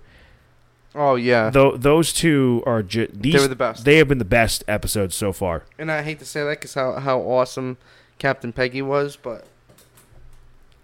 Oh 0.94 1.16
yeah. 1.16 1.50
Though 1.50 1.78
those 1.78 2.12
two 2.12 2.64
are 2.66 2.84
ju- 2.84 3.10
these 3.14 3.36
were 3.36 3.48
the 3.48 3.56
best. 3.56 3.86
They 3.86 3.98
have 3.98 4.08
been 4.08 4.18
the 4.18 4.26
best 4.26 4.64
episodes 4.68 5.16
so 5.16 5.32
far. 5.32 5.64
and 5.78 5.92
I 5.92 6.02
hate 6.02 6.20
to 6.20 6.26
say 6.26 6.44
that 6.44 6.60
because 6.60 6.74
how 6.74 6.94
how 7.00 7.20
awesome 7.20 7.78
Captain 8.20 8.52
Peggy 8.52 8.82
was, 8.82 9.16
but 9.16 9.46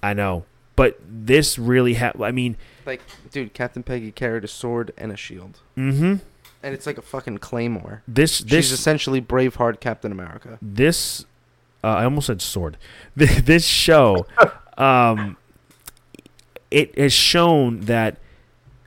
I 0.01 0.13
know, 0.13 0.45
but 0.75 0.99
this 1.07 1.59
really 1.59 1.95
ha 1.95 2.13
I 2.21 2.31
mean, 2.31 2.57
like, 2.85 3.01
dude, 3.31 3.53
Captain 3.53 3.83
Peggy 3.83 4.11
carried 4.11 4.43
a 4.43 4.47
sword 4.47 4.93
and 4.97 5.11
a 5.11 5.17
shield, 5.17 5.59
mm-hmm. 5.77 6.15
and 6.63 6.73
it's 6.73 6.85
like 6.85 6.97
a 6.97 7.01
fucking 7.01 7.39
claymore. 7.39 8.03
This 8.07 8.37
She's 8.37 8.45
this 8.45 8.71
essentially 8.71 9.21
Braveheart 9.21 9.79
Captain 9.79 10.11
America. 10.11 10.57
this 10.61 11.25
uh, 11.83 11.87
I 11.87 12.03
almost 12.05 12.27
said 12.27 12.41
sword. 12.41 12.77
this 13.15 13.65
show, 13.65 14.25
um, 14.77 15.37
it 16.71 16.97
has 16.97 17.13
shown 17.13 17.81
that 17.81 18.17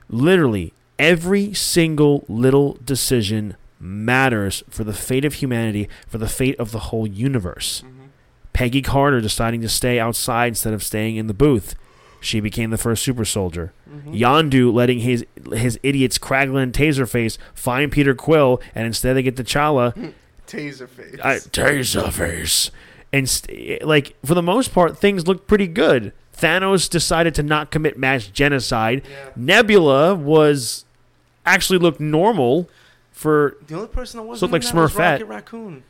literally 0.09 0.73
every 1.01 1.51
single 1.53 2.23
little 2.29 2.77
decision 2.85 3.57
matters 3.79 4.63
for 4.69 4.83
the 4.83 4.93
fate 4.93 5.25
of 5.25 5.35
humanity, 5.35 5.89
for 6.07 6.19
the 6.19 6.29
fate 6.29 6.57
of 6.59 6.71
the 6.71 6.79
whole 6.79 7.07
universe. 7.07 7.81
Mm-hmm. 7.81 8.05
Peggy 8.53 8.81
Carter 8.83 9.19
deciding 9.19 9.61
to 9.61 9.69
stay 9.69 9.99
outside 9.99 10.49
instead 10.49 10.73
of 10.73 10.83
staying 10.83 11.15
in 11.15 11.25
the 11.25 11.33
booth. 11.33 11.73
She 12.19 12.39
became 12.39 12.69
the 12.69 12.77
first 12.77 13.01
super 13.01 13.25
soldier. 13.25 13.73
Mm-hmm. 13.89 14.13
Yondu 14.13 14.71
letting 14.71 14.99
his 14.99 15.25
his 15.51 15.79
idiots 15.81 16.19
Kraglin 16.19 16.63
and 16.63 16.73
Taserface 16.73 17.39
find 17.55 17.91
Peter 17.91 18.13
Quill, 18.13 18.61
and 18.75 18.85
instead 18.85 19.15
they 19.15 19.23
get 19.23 19.35
T'Challa. 19.35 20.13
Taserface. 20.47 21.19
I, 21.23 21.37
Taserface. 21.37 22.69
And 23.11 23.27
st- 23.27 23.83
like 23.83 24.15
for 24.23 24.35
the 24.35 24.43
most 24.43 24.71
part, 24.71 24.99
things 24.99 25.27
look 25.27 25.47
pretty 25.47 25.67
good. 25.67 26.13
Thanos 26.37 26.87
decided 26.89 27.33
to 27.35 27.43
not 27.43 27.71
commit 27.71 27.97
mass 27.97 28.27
genocide. 28.27 29.01
Yeah. 29.09 29.29
Nebula 29.35 30.13
was 30.13 30.85
actually 31.45 31.79
looked 31.79 31.99
normal 31.99 32.69
for. 33.11 33.57
the 33.67 33.75
only 33.75 33.87
person 33.87 34.17
that 34.19 34.23
wasn't 34.23 34.51
looked 34.51 34.63
like 34.63 34.71
in 34.71 34.75
that 34.77 34.81
was 34.83 34.93
Smurfette. 34.93 35.11
Rocket 35.13 35.25
Raccoon. 35.25 35.83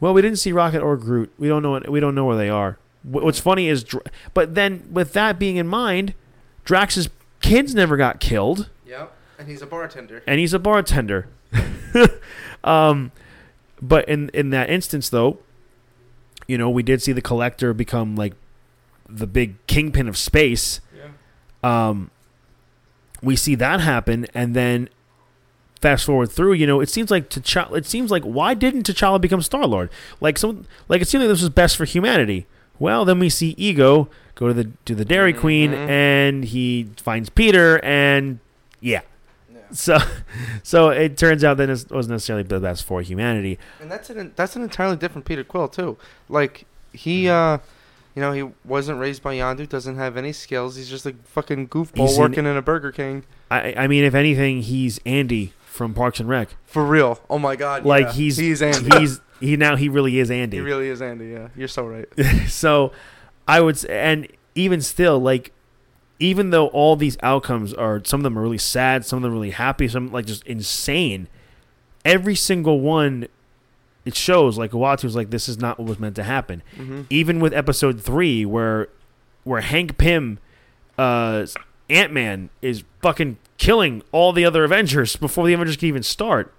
Well, 0.00 0.14
we 0.14 0.22
didn't 0.22 0.38
see 0.38 0.52
Rocket 0.52 0.80
or 0.80 0.96
Groot. 0.96 1.32
We 1.38 1.48
don't 1.48 1.62
know. 1.62 1.70
What, 1.72 1.88
we 1.88 2.00
don't 2.00 2.14
know 2.14 2.24
where 2.24 2.36
they 2.36 2.48
are. 2.48 2.78
What's 3.02 3.40
funny 3.40 3.68
is, 3.68 3.84
but 4.34 4.54
then 4.54 4.88
with 4.92 5.12
that 5.14 5.38
being 5.38 5.56
in 5.56 5.66
mind, 5.66 6.14
Drax's 6.64 7.08
kids 7.40 7.74
never 7.74 7.96
got 7.96 8.20
killed, 8.20 8.68
Yep. 8.86 9.12
And 9.38 9.48
he's 9.48 9.62
a 9.62 9.66
bartender. 9.66 10.22
and 10.26 10.40
he's 10.40 10.52
a 10.52 10.58
bartender. 10.58 11.28
um, 12.64 13.12
but 13.80 14.08
in 14.08 14.30
in 14.34 14.50
that 14.50 14.68
instance, 14.70 15.08
though, 15.08 15.38
you 16.46 16.58
know, 16.58 16.68
we 16.70 16.82
did 16.82 17.00
see 17.02 17.12
the 17.12 17.22
Collector 17.22 17.72
become 17.72 18.16
like 18.16 18.34
the 19.08 19.26
big 19.26 19.64
kingpin 19.66 20.08
of 20.08 20.16
space. 20.18 20.80
Yeah. 20.94 21.88
Um, 21.88 22.10
we 23.22 23.36
see 23.36 23.54
that 23.56 23.80
happen, 23.80 24.26
and 24.34 24.54
then 24.54 24.88
fast 25.80 26.04
forward 26.06 26.30
through, 26.30 26.52
you 26.54 26.66
know, 26.66 26.80
it 26.80 26.88
seems 26.88 27.10
like 27.10 27.30
T'Challa. 27.30 27.76
It 27.78 27.86
seems 27.86 28.10
like 28.10 28.22
why 28.24 28.54
didn't 28.54 28.86
T'Challa 28.86 29.20
become 29.20 29.42
Star 29.42 29.64
Lord? 29.66 29.90
Like 30.20 30.38
some, 30.38 30.66
like 30.88 31.00
it 31.02 31.08
seemed 31.08 31.22
like 31.22 31.28
this 31.30 31.40
was 31.40 31.50
best 31.50 31.76
for 31.76 31.84
humanity. 31.84 32.46
Well, 32.78 33.04
then 33.04 33.18
we 33.18 33.28
see 33.28 33.54
Ego 33.56 34.08
go 34.34 34.48
to 34.48 34.54
the 34.54 34.70
to 34.84 34.94
the 34.94 35.04
Dairy 35.04 35.32
Queen, 35.32 35.72
Mhm. 35.72 35.88
and 35.88 36.44
he 36.44 36.88
finds 36.96 37.28
Peter, 37.28 37.80
and 37.84 38.38
yeah. 38.80 39.00
Yeah. 39.52 39.60
So, 39.72 39.98
so 40.62 40.90
it 40.90 41.16
turns 41.16 41.42
out 41.44 41.56
that 41.58 41.68
it 41.70 41.90
wasn't 41.90 42.12
necessarily 42.12 42.44
the 42.44 42.60
best 42.60 42.84
for 42.84 43.02
humanity. 43.02 43.58
And 43.80 43.90
that's 43.90 44.10
an 44.10 44.32
that's 44.36 44.54
an 44.56 44.62
entirely 44.62 44.96
different 44.96 45.24
Peter 45.26 45.42
Quill 45.44 45.68
too. 45.68 45.96
Like 46.28 46.66
he, 46.92 47.28
uh, 47.28 47.58
you 48.14 48.22
know, 48.22 48.32
he 48.32 48.50
wasn't 48.64 48.98
raised 48.98 49.22
by 49.22 49.36
Yondu, 49.36 49.68
doesn't 49.68 49.96
have 49.96 50.16
any 50.16 50.32
skills. 50.32 50.76
He's 50.76 50.88
just 50.88 51.06
a 51.06 51.14
fucking 51.24 51.68
goofball 51.68 52.08
He's 52.08 52.16
an- 52.16 52.22
working 52.22 52.46
in 52.46 52.56
a 52.56 52.62
Burger 52.62 52.92
King. 52.92 53.24
I, 53.50 53.74
I 53.76 53.86
mean, 53.86 54.04
if 54.04 54.14
anything, 54.14 54.62
he's 54.62 55.00
Andy 55.06 55.52
from 55.64 55.94
Parks 55.94 56.18
and 56.20 56.28
Rec. 56.28 56.56
For 56.64 56.84
real. 56.84 57.20
Oh 57.30 57.38
my 57.38 57.56
god. 57.56 57.84
Like 57.84 58.06
yeah. 58.06 58.12
he's 58.12 58.36
he's 58.36 58.62
Andy. 58.62 58.98
he's 58.98 59.20
he 59.40 59.56
now 59.56 59.76
he 59.76 59.88
really 59.88 60.18
is 60.18 60.30
Andy. 60.30 60.56
he 60.56 60.60
really 60.60 60.88
is 60.88 61.00
Andy. 61.00 61.28
Yeah, 61.28 61.48
you're 61.56 61.68
so 61.68 61.86
right. 61.86 62.08
so 62.48 62.92
I 63.46 63.60
would 63.60 63.78
say, 63.78 63.98
and 63.98 64.28
even 64.54 64.80
still, 64.82 65.18
like, 65.18 65.52
even 66.18 66.50
though 66.50 66.66
all 66.68 66.96
these 66.96 67.16
outcomes 67.22 67.72
are, 67.72 68.02
some 68.04 68.20
of 68.20 68.24
them 68.24 68.38
are 68.38 68.42
really 68.42 68.58
sad, 68.58 69.06
some 69.06 69.18
of 69.18 69.22
them 69.22 69.30
are 69.30 69.34
really 69.34 69.50
happy, 69.50 69.88
some 69.88 70.10
like 70.10 70.26
just 70.26 70.44
insane. 70.44 71.28
Every 72.04 72.34
single 72.34 72.80
one, 72.80 73.28
it 74.08 74.16
shows 74.16 74.58
like 74.58 74.72
Uatu's 74.72 75.14
like 75.14 75.30
this 75.30 75.48
is 75.48 75.58
not 75.58 75.78
what 75.78 75.86
was 75.88 75.98
meant 75.98 76.16
to 76.16 76.24
happen. 76.24 76.62
hmm 76.74 77.02
Even 77.10 77.38
with 77.40 77.52
episode 77.52 78.00
three, 78.00 78.44
where 78.44 78.88
where 79.44 79.60
Hank 79.60 79.96
Pym, 79.98 80.38
uh, 80.98 81.46
Ant 81.88 82.12
Man 82.12 82.50
is 82.60 82.82
fucking 83.02 83.38
killing 83.56 84.02
all 84.12 84.32
the 84.32 84.44
other 84.44 84.64
Avengers 84.64 85.16
before 85.16 85.46
the 85.46 85.52
Avengers 85.52 85.76
can 85.76 85.88
even 85.88 86.02
start. 86.02 86.52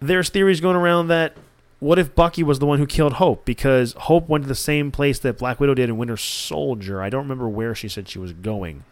There's 0.00 0.28
theories 0.30 0.60
going 0.60 0.76
around 0.76 1.08
that 1.08 1.36
what 1.78 1.98
if 1.98 2.14
Bucky 2.14 2.42
was 2.42 2.58
the 2.58 2.66
one 2.66 2.78
who 2.78 2.86
killed 2.86 3.14
Hope 3.14 3.44
because 3.44 3.94
Hope 3.94 4.28
went 4.28 4.44
to 4.44 4.48
the 4.48 4.54
same 4.54 4.90
place 4.90 5.18
that 5.20 5.38
Black 5.38 5.58
Widow 5.60 5.74
did 5.74 5.88
in 5.88 5.96
Winter 5.96 6.16
Soldier. 6.16 7.02
I 7.02 7.08
don't 7.08 7.22
remember 7.22 7.48
where 7.48 7.74
she 7.74 7.88
said 7.88 8.08
she 8.08 8.18
was 8.18 8.32
going. 8.32 8.84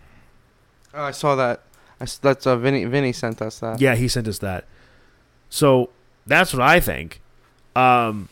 Oh, 0.94 1.02
I 1.02 1.10
saw 1.10 1.34
that. 1.36 1.62
I 2.00 2.06
that's 2.22 2.46
uh, 2.46 2.56
Vinny. 2.56 2.84
Vinny 2.86 3.12
sent 3.12 3.42
us 3.42 3.58
that. 3.60 3.80
Yeah, 3.80 3.94
he 3.94 4.08
sent 4.08 4.26
us 4.26 4.38
that. 4.38 4.64
So 5.50 5.90
that's 6.26 6.52
what 6.52 6.62
I 6.62 6.80
think. 6.80 7.20
Um, 7.76 8.28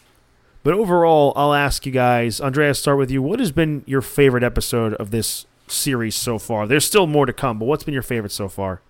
but 0.62 0.74
overall, 0.74 1.32
I'll 1.36 1.54
ask 1.54 1.86
you 1.86 1.92
guys, 1.92 2.40
Andreas, 2.40 2.78
start 2.78 2.98
with 2.98 3.10
you. 3.10 3.22
What 3.22 3.38
has 3.38 3.52
been 3.52 3.84
your 3.86 4.02
favorite 4.02 4.42
episode 4.42 4.94
of 4.94 5.10
this 5.10 5.46
series 5.68 6.14
so 6.14 6.38
far? 6.38 6.66
There's 6.66 6.84
still 6.84 7.06
more 7.06 7.26
to 7.26 7.32
come, 7.32 7.58
but 7.58 7.66
what's 7.66 7.84
been 7.84 7.94
your 7.94 8.02
favorite 8.02 8.32
so 8.32 8.48
far? 8.48 8.80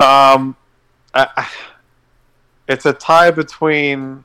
Um, 0.00 0.56
I, 1.12 1.48
it's 2.68 2.86
a 2.86 2.92
tie 2.92 3.30
between 3.30 4.24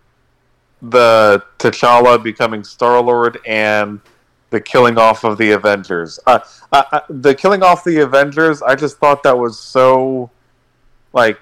the 0.82 1.44
T'Challa 1.60 2.22
becoming 2.22 2.64
Star 2.64 3.02
Lord 3.02 3.40
and 3.46 4.00
the 4.50 4.62
killing 4.62 4.98
off 4.98 5.24
of 5.24 5.38
the 5.38 5.52
Avengers. 5.52 6.20
Uh, 6.28 6.40
I, 6.72 6.86
I, 6.92 7.02
the 7.10 7.34
killing 7.34 7.64
off 7.64 7.84
the 7.84 8.00
Avengers, 8.02 8.62
I 8.62 8.76
just 8.76 8.98
thought 8.98 9.24
that 9.24 9.38
was 9.38 9.60
so 9.60 10.30
like 11.14 11.40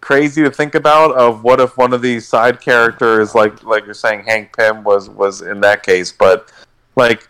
crazy 0.00 0.42
to 0.42 0.50
think 0.50 0.74
about. 0.74 1.12
Of 1.16 1.44
what 1.44 1.60
if 1.60 1.76
one 1.76 1.92
of 1.92 2.02
these 2.02 2.26
side 2.26 2.60
characters, 2.60 3.34
like 3.34 3.62
like 3.64 3.84
you're 3.84 3.94
saying, 3.94 4.24
Hank 4.24 4.56
Pym 4.56 4.84
was 4.84 5.08
was 5.08 5.42
in 5.42 5.60
that 5.60 5.82
case, 5.82 6.12
but 6.12 6.52
like 6.96 7.28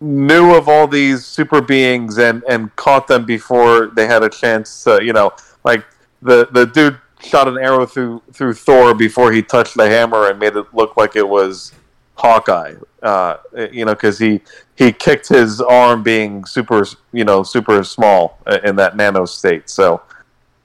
knew 0.00 0.54
of 0.54 0.68
all 0.68 0.86
these 0.86 1.24
super 1.24 1.60
beings 1.60 2.18
and 2.18 2.42
and 2.48 2.74
caught 2.76 3.06
them 3.06 3.24
before 3.24 3.86
they 3.94 4.06
had 4.06 4.22
a 4.22 4.28
chance 4.28 4.84
to 4.84 5.02
you 5.02 5.12
know 5.12 5.32
like 5.64 5.84
the 6.20 6.48
the 6.52 6.66
dude 6.66 6.98
shot 7.22 7.48
an 7.48 7.58
arrow 7.58 7.86
through 7.86 8.22
through 8.32 8.54
Thor 8.54 8.94
before 8.94 9.32
he 9.32 9.42
touched 9.42 9.76
the 9.76 9.88
hammer 9.88 10.28
and 10.28 10.38
made 10.38 10.56
it 10.56 10.66
look 10.74 10.96
like 10.96 11.16
it 11.16 11.26
was 11.26 11.72
Hawkeye. 12.16 12.74
Uh, 13.02 13.36
you 13.70 13.84
know, 13.84 13.94
because 13.94 14.18
he 14.18 14.40
he 14.76 14.92
kicked 14.92 15.28
his 15.28 15.60
arm 15.60 16.02
being 16.02 16.44
super 16.44 16.84
you 17.12 17.24
know 17.24 17.42
super 17.42 17.82
small 17.84 18.38
uh, 18.46 18.58
in 18.64 18.76
that 18.76 18.96
nano 18.96 19.24
state. 19.24 19.68
So 19.68 20.02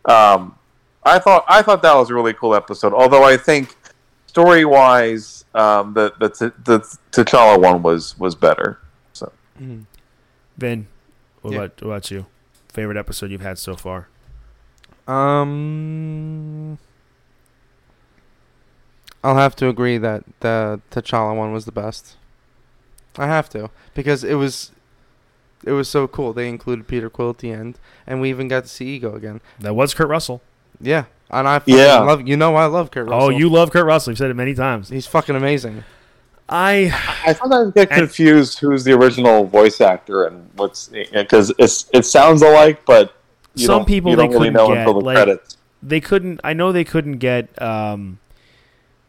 um, 0.06 0.56
I 1.10 1.20
thought 1.20 1.46
I 1.48 1.62
thought 1.62 1.82
that 1.82 1.96
was 1.96 2.10
a 2.10 2.14
really 2.14 2.34
cool 2.34 2.56
episode. 2.56 2.94
Although 2.94 3.24
I 3.24 3.36
think 3.38 3.76
story 4.28 4.64
wise, 4.66 5.46
um, 5.56 5.94
the 5.94 6.14
the 6.20 6.30
T- 6.30 6.56
the 6.66 6.80
T'Challa 7.12 7.60
one 7.62 7.82
was 7.84 8.18
was 8.18 8.36
better. 8.36 8.80
So 9.14 9.32
Mhm. 9.62 9.86
Vin, 10.58 10.88
what, 11.42 11.52
Yeah. 11.52 11.58
about, 11.60 11.82
what 11.82 11.88
about 11.88 12.12
you? 12.12 12.26
Favorite 12.72 12.98
episode 12.98 13.32
you've 13.32 13.42
had 13.42 13.58
so 13.58 13.76
far? 13.76 14.08
Um, 15.08 16.78
I'll 19.24 19.36
have 19.38 19.56
to 19.58 19.68
agree 19.68 19.98
that 19.98 20.24
the 20.42 20.82
T'Challa 20.92 21.36
one 21.36 21.52
was 21.52 21.66
the 21.66 21.72
best. 21.72 22.16
I 23.18 23.28
have 23.28 23.50
to 23.50 23.70
because 23.94 24.24
it 24.24 24.36
was, 24.36 24.72
it 25.66 25.72
was 25.72 25.90
so 25.90 26.08
cool. 26.08 26.32
They 26.32 26.48
included 26.48 26.88
Peter 26.88 27.10
Quill 27.10 27.32
at 27.32 27.40
the 27.40 27.52
end, 27.52 27.80
and 28.08 28.22
we 28.22 28.30
even 28.30 28.48
got 28.48 28.64
to 28.64 28.70
see 28.70 28.86
Ego 28.96 29.16
again. 29.16 29.42
That 29.60 29.76
was 29.76 29.94
Kurt 29.94 30.08
Russell. 30.08 30.42
Yeah, 30.82 31.06
and 31.30 31.48
I 31.48 31.62
Yeah. 31.66 32.00
love. 32.00 32.28
You 32.28 32.38
know 32.38 32.56
I 32.56 32.66
love 32.66 32.92
Kurt 32.92 33.08
Russell. 33.08 33.28
Oh, 33.28 33.30
you 33.30 33.50
love 33.50 33.72
Kurt 33.72 33.86
Russell. 33.86 34.12
You've 34.12 34.18
said 34.18 34.30
it 34.32 34.36
many 34.36 34.54
times. 34.54 34.90
He's 34.90 35.06
fucking 35.08 35.36
amazing. 35.36 35.84
I 36.48 36.92
I 37.26 37.34
sometimes 37.34 37.74
get 37.74 37.90
And- 37.92 38.00
confused 38.00 38.60
who's 38.60 38.84
the 38.84 38.94
original 38.94 39.46
voice 39.46 39.82
actor 39.82 40.24
and 40.26 40.50
what's 40.56 40.90
because 41.14 41.54
it's 41.60 41.86
it 41.94 42.06
sounds 42.06 42.42
alike, 42.42 42.82
but 42.86 43.14
you 43.56 43.66
Some 43.68 43.80
don't, 43.80 43.86
people 43.88 44.12
you 44.12 44.16
they 44.18 44.24
don't 44.24 44.32
really 44.32 44.40
couldn't 44.50 44.54
know 44.54 44.68
get, 44.70 44.78
until 44.78 44.94
the 44.94 45.06
like- 45.06 45.16
credits. 45.18 45.58
they 45.84 46.00
couldn't. 46.00 46.40
I 46.44 46.54
know 46.54 46.72
they 46.72 46.84
couldn't 46.84 47.18
get 47.20 47.62
um, 47.62 48.18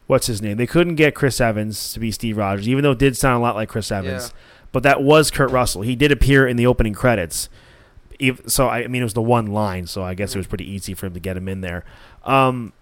what's 0.06 0.26
his 0.26 0.42
name? 0.42 0.56
They 0.58 0.66
couldn't 0.66 0.96
get 0.96 1.14
Chris 1.14 1.40
Evans 1.40 1.92
to 1.94 2.00
be 2.00 2.10
Steve 2.10 2.36
Rogers, 2.36 2.68
even 2.68 2.82
though 2.82 2.90
it 2.92 2.98
did 2.98 3.16
sound 3.16 3.36
a 3.38 3.40
lot 3.40 3.54
like 3.54 3.68
Chris 3.68 3.90
Evans. 3.90 4.32
But 4.72 4.82
that 4.82 5.02
was 5.02 5.30
Kurt 5.30 5.50
Russell. 5.50 5.82
He 5.82 5.96
did 5.96 6.12
appear 6.12 6.46
in 6.46 6.56
the 6.56 6.66
opening 6.66 6.92
credits. 6.94 7.48
So 8.46 8.68
I 8.68 8.84
I 8.84 8.86
mean, 8.86 9.02
it 9.02 9.04
was 9.04 9.14
the 9.14 9.22
one 9.22 9.46
line, 9.46 9.86
so 9.86 10.02
I 10.02 10.14
guess 10.14 10.34
it 10.34 10.38
was 10.38 10.46
pretty 10.46 10.70
easy 10.70 10.94
for 10.94 11.06
him 11.06 11.14
to 11.14 11.20
get 11.20 11.36
him 11.36 11.48
in 11.48 11.60
there. 11.60 11.84
Um, 12.24 12.72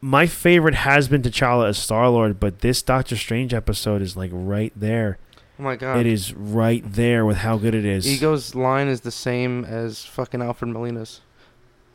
my 0.00 0.26
favorite 0.26 0.74
has 0.74 1.08
been 1.08 1.22
T'Challa 1.22 1.68
as 1.68 1.78
Star 1.78 2.08
Lord, 2.08 2.38
but 2.38 2.60
this 2.60 2.82
Doctor 2.82 3.16
Strange 3.16 3.54
episode 3.54 4.02
is 4.02 4.16
like 4.16 4.30
right 4.32 4.72
there. 4.76 5.18
Oh 5.58 5.62
my 5.62 5.76
god. 5.76 5.98
It 5.98 6.06
is 6.06 6.34
right 6.34 6.82
there 6.84 7.24
with 7.24 7.38
how 7.38 7.56
good 7.56 7.74
it 7.74 7.84
is. 7.84 8.06
Ego's 8.06 8.54
line 8.54 8.88
is 8.88 9.00
the 9.00 9.10
same 9.10 9.64
as 9.64 10.04
fucking 10.04 10.42
Alfred 10.42 10.70
Molina's. 10.70 11.22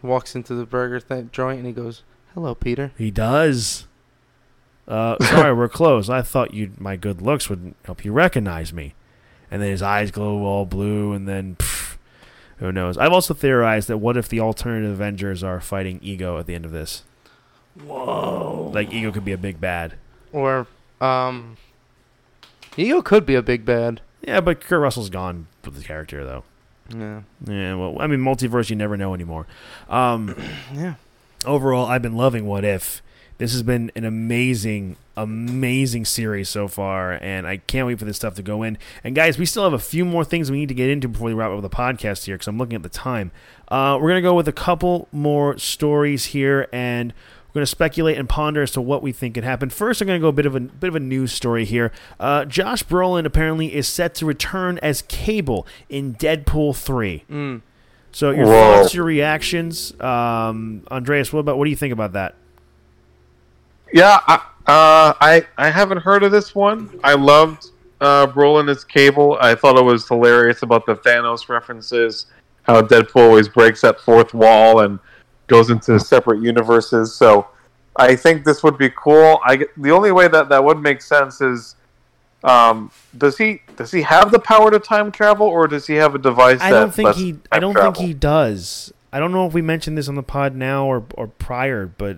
Walks 0.02 0.36
into 0.36 0.56
the 0.56 0.66
burger 0.66 1.00
th- 1.00 1.32
joint 1.32 1.60
and 1.60 1.68
he 1.68 1.74
goes, 1.74 2.02
"Hello, 2.34 2.56
Peter." 2.56 2.92
He 2.98 3.12
does. 3.12 3.86
Uh, 4.88 5.16
sorry, 5.24 5.54
we're 5.54 5.70
closed. 5.70 6.10
I 6.10 6.24
thought 6.24 6.56
you 6.56 6.72
my 6.80 6.96
good 6.96 7.22
looks 7.22 7.50
would 7.50 7.76
help 7.86 8.04
you 8.04 8.12
recognize 8.12 8.74
me. 8.74 8.96
And 9.52 9.62
then 9.62 9.70
his 9.70 9.82
eyes 9.82 10.12
glow 10.12 10.44
all 10.44 10.66
blue, 10.66 11.12
and 11.14 11.28
then 11.28 11.56
pff, 11.58 11.81
who 12.62 12.72
knows? 12.72 12.98
I've 12.98 13.12
also 13.12 13.34
theorized 13.34 13.90
that 13.90 13.98
what 13.98 14.16
if 14.16 14.30
the 14.30 14.40
alternative 14.40 14.92
Avengers 14.92 15.44
are 15.44 15.60
fighting 15.60 16.00
Ego 16.02 16.38
at 16.40 16.46
the 16.46 16.56
end 16.56 16.64
of 16.64 16.72
this? 16.72 17.04
Whoa! 17.84 18.72
Like 18.74 18.94
Ego 18.94 19.12
could 19.12 19.26
be 19.26 19.32
a 19.34 19.38
big 19.38 19.60
bad. 19.60 19.96
Or, 20.32 20.68
um, 21.02 21.58
Ego 22.78 23.02
could 23.02 23.26
be 23.26 23.36
a 23.36 23.42
big 23.42 23.66
bad. 23.66 24.00
Yeah, 24.22 24.40
but 24.42 24.62
Kurt 24.62 24.80
Russell's 24.80 25.10
gone 25.10 25.48
with 25.66 25.76
the 25.76 25.84
character 25.84 26.24
though. 26.24 26.44
Yeah. 26.96 27.22
Yeah, 27.46 27.76
well, 27.76 27.98
I 28.00 28.08
mean, 28.08 28.20
multiverse, 28.20 28.70
you 28.70 28.76
never 28.76 28.96
know 28.96 29.14
anymore. 29.14 29.48
Um, 29.90 30.36
Yeah. 30.74 30.96
overall, 31.46 31.88
I've 31.88 32.02
been 32.02 32.16
loving 32.16 32.46
What 32.46 32.64
If. 32.64 33.02
This 33.42 33.54
has 33.54 33.64
been 33.64 33.92
an 33.96 34.06
amazing, 34.06 34.98
amazing 35.18 36.06
series 36.06 36.48
so 36.48 36.68
far, 36.68 37.14
and 37.14 37.48
I 37.48 37.58
can't 37.58 37.88
wait 37.88 37.98
for 37.98 38.06
this 38.06 38.16
stuff 38.16 38.36
to 38.36 38.44
go 38.44 38.62
in. 38.62 38.78
And 39.04 39.16
guys, 39.16 39.40
we 39.40 39.48
still 39.48 39.64
have 39.64 39.74
a 39.74 39.80
few 39.80 40.06
more 40.06 40.24
things 40.24 40.52
we 40.52 40.60
need 40.60 40.68
to 40.68 40.76
get 40.76 40.92
into 40.92 41.08
before 41.08 41.26
we 41.26 41.34
wrap 41.34 41.50
up 41.50 41.60
the 41.64 41.68
podcast 41.68 42.26
here, 42.26 42.36
because 42.36 42.48
I'm 42.48 42.60
looking 42.60 42.76
at 42.76 42.84
the 42.84 42.90
time. 42.90 43.32
Uh, 43.68 43.98
we're 44.00 44.10
gonna 44.10 44.22
go 44.22 44.36
with 44.36 44.48
a 44.48 44.52
couple 44.52 45.08
more 45.12 45.58
stories 45.58 46.26
here, 46.26 46.68
and 46.72 47.16
we're 47.48 47.62
gonna 47.62 47.66
speculate 47.66 48.20
and 48.20 48.30
ponder 48.30 48.62
as 48.62 48.70
to 48.74 48.82
what 48.82 49.02
we 49.02 49.12
think 49.12 49.34
could 49.34 49.44
happen. 49.44 49.72
First, 49.72 50.02
I'm 50.02 50.08
gonna 50.08 50.20
go 50.20 50.28
a 50.28 50.32
bit 50.32 50.46
of 50.46 50.56
a 50.56 50.60
bit 50.60 50.90
of 50.90 50.96
a 50.96 51.00
news 51.00 51.34
story 51.34 51.66
here. 51.66 51.92
Uh, 52.20 52.46
Josh 52.46 52.84
Brolin 52.84 53.26
apparently 53.26 53.74
is 53.74 53.88
set 53.88 54.14
to 54.16 54.28
return 54.28 54.78
as 54.84 55.02
Cable 55.08 55.66
in 55.90 56.14
Deadpool 56.14 56.76
three. 56.76 57.24
Mm. 57.28 57.64
So 58.12 58.30
your 58.30 58.46
Whoa. 58.46 58.52
thoughts, 58.52 58.94
your 58.94 59.06
reactions, 59.06 60.00
um, 60.00 60.84
Andreas. 60.92 61.34
What 61.34 61.40
about 61.40 61.58
what 61.58 61.64
do 61.64 61.72
you 61.72 61.76
think 61.76 61.92
about 61.92 62.14
that? 62.14 62.36
Yeah, 63.94 64.20
I, 64.28 64.36
uh, 64.68 65.14
I 65.20 65.46
I 65.58 65.70
haven't 65.70 66.00
heard 66.00 66.24
of 66.24 66.32
this 66.32 66.56
one. 66.56 67.00
I 67.04 67.14
loved 67.14 67.68
uh, 68.00 68.28
Brolin 68.28 68.70
as 68.70 68.84
Cable. 68.84 69.38
I 69.42 69.56
thought 69.56 69.78
it 69.78 69.84
was 69.84 70.08
hilarious 70.08 70.64
about 70.64 70.86
the 70.86 70.96
Thanos 70.96 71.50
references, 71.50 72.28
how 72.64 72.82
Deadpool 72.82 73.28
always 73.28 73.48
breaks 73.48 73.82
that 73.82 74.00
fourth 74.00 74.34
wall 74.34 74.82
and 74.82 75.00
goes 75.48 75.70
into 75.70 76.00
separate 76.00 76.42
universes. 76.42 77.14
So 77.14 77.48
I 77.98 78.16
think 78.16 78.46
this 78.46 78.64
would 78.64 78.78
be 78.78 78.90
cool. 78.90 79.40
I 79.46 79.58
get- 79.58 79.82
the 79.82 79.92
only 79.92 80.12
way 80.12 80.28
that 80.28 80.50
that 80.50 80.64
would 80.64 80.80
make 80.80 81.02
sense 81.02 81.42
is. 81.42 81.76
Um, 82.44 82.90
does 83.16 83.38
he 83.38 83.62
does 83.76 83.92
he 83.92 84.02
have 84.02 84.32
the 84.32 84.40
power 84.40 84.72
to 84.72 84.80
time 84.80 85.12
travel, 85.12 85.46
or 85.46 85.68
does 85.68 85.86
he 85.86 85.94
have 85.96 86.16
a 86.16 86.18
device? 86.18 86.60
I 86.60 86.72
don't 86.72 86.92
think 86.92 87.14
he. 87.14 87.36
I 87.52 87.60
don't 87.60 87.74
travel? 87.74 87.94
think 87.94 88.08
he 88.08 88.16
does. 88.16 88.92
I 89.14 89.20
don't 89.20 89.32
know 89.32 89.46
if 89.46 89.54
we 89.54 89.62
mentioned 89.62 89.96
this 89.96 90.08
on 90.08 90.16
the 90.16 90.24
pod 90.24 90.56
now 90.56 90.88
or 90.88 91.04
or 91.14 91.28
prior, 91.28 91.86
but 91.86 92.18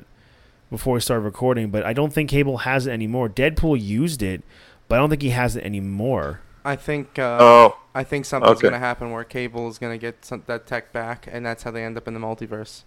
before 0.74 0.96
we 0.96 1.00
started 1.00 1.22
recording. 1.22 1.70
But 1.70 1.86
I 1.86 1.94
don't 1.94 2.12
think 2.12 2.32
Cable 2.32 2.58
has 2.60 2.88
it 2.88 2.92
anymore. 2.92 3.30
Deadpool 3.30 3.80
used 3.80 4.24
it, 4.24 4.42
but 4.88 4.96
I 4.96 4.98
don't 4.98 5.12
think 5.12 5.22
he 5.22 5.30
has 5.30 5.56
it 5.56 5.64
anymore. 5.64 6.42
I 6.66 6.76
think. 6.76 7.20
Uh, 7.20 7.38
Oh, 7.40 7.78
I 7.94 8.04
think 8.04 8.26
something's 8.26 8.58
okay. 8.58 8.68
gonna 8.70 8.80
happen 8.80 9.12
where 9.12 9.24
Cable 9.24 9.68
is 9.70 9.78
gonna 9.78 10.00
get 10.00 10.26
some, 10.26 10.42
that 10.48 10.66
tech 10.66 10.92
back, 10.92 11.28
and 11.32 11.46
that's 11.46 11.62
how 11.62 11.70
they 11.70 11.84
end 11.84 11.96
up 11.96 12.08
in 12.08 12.16
the 12.16 12.20
multiverse. 12.20 12.82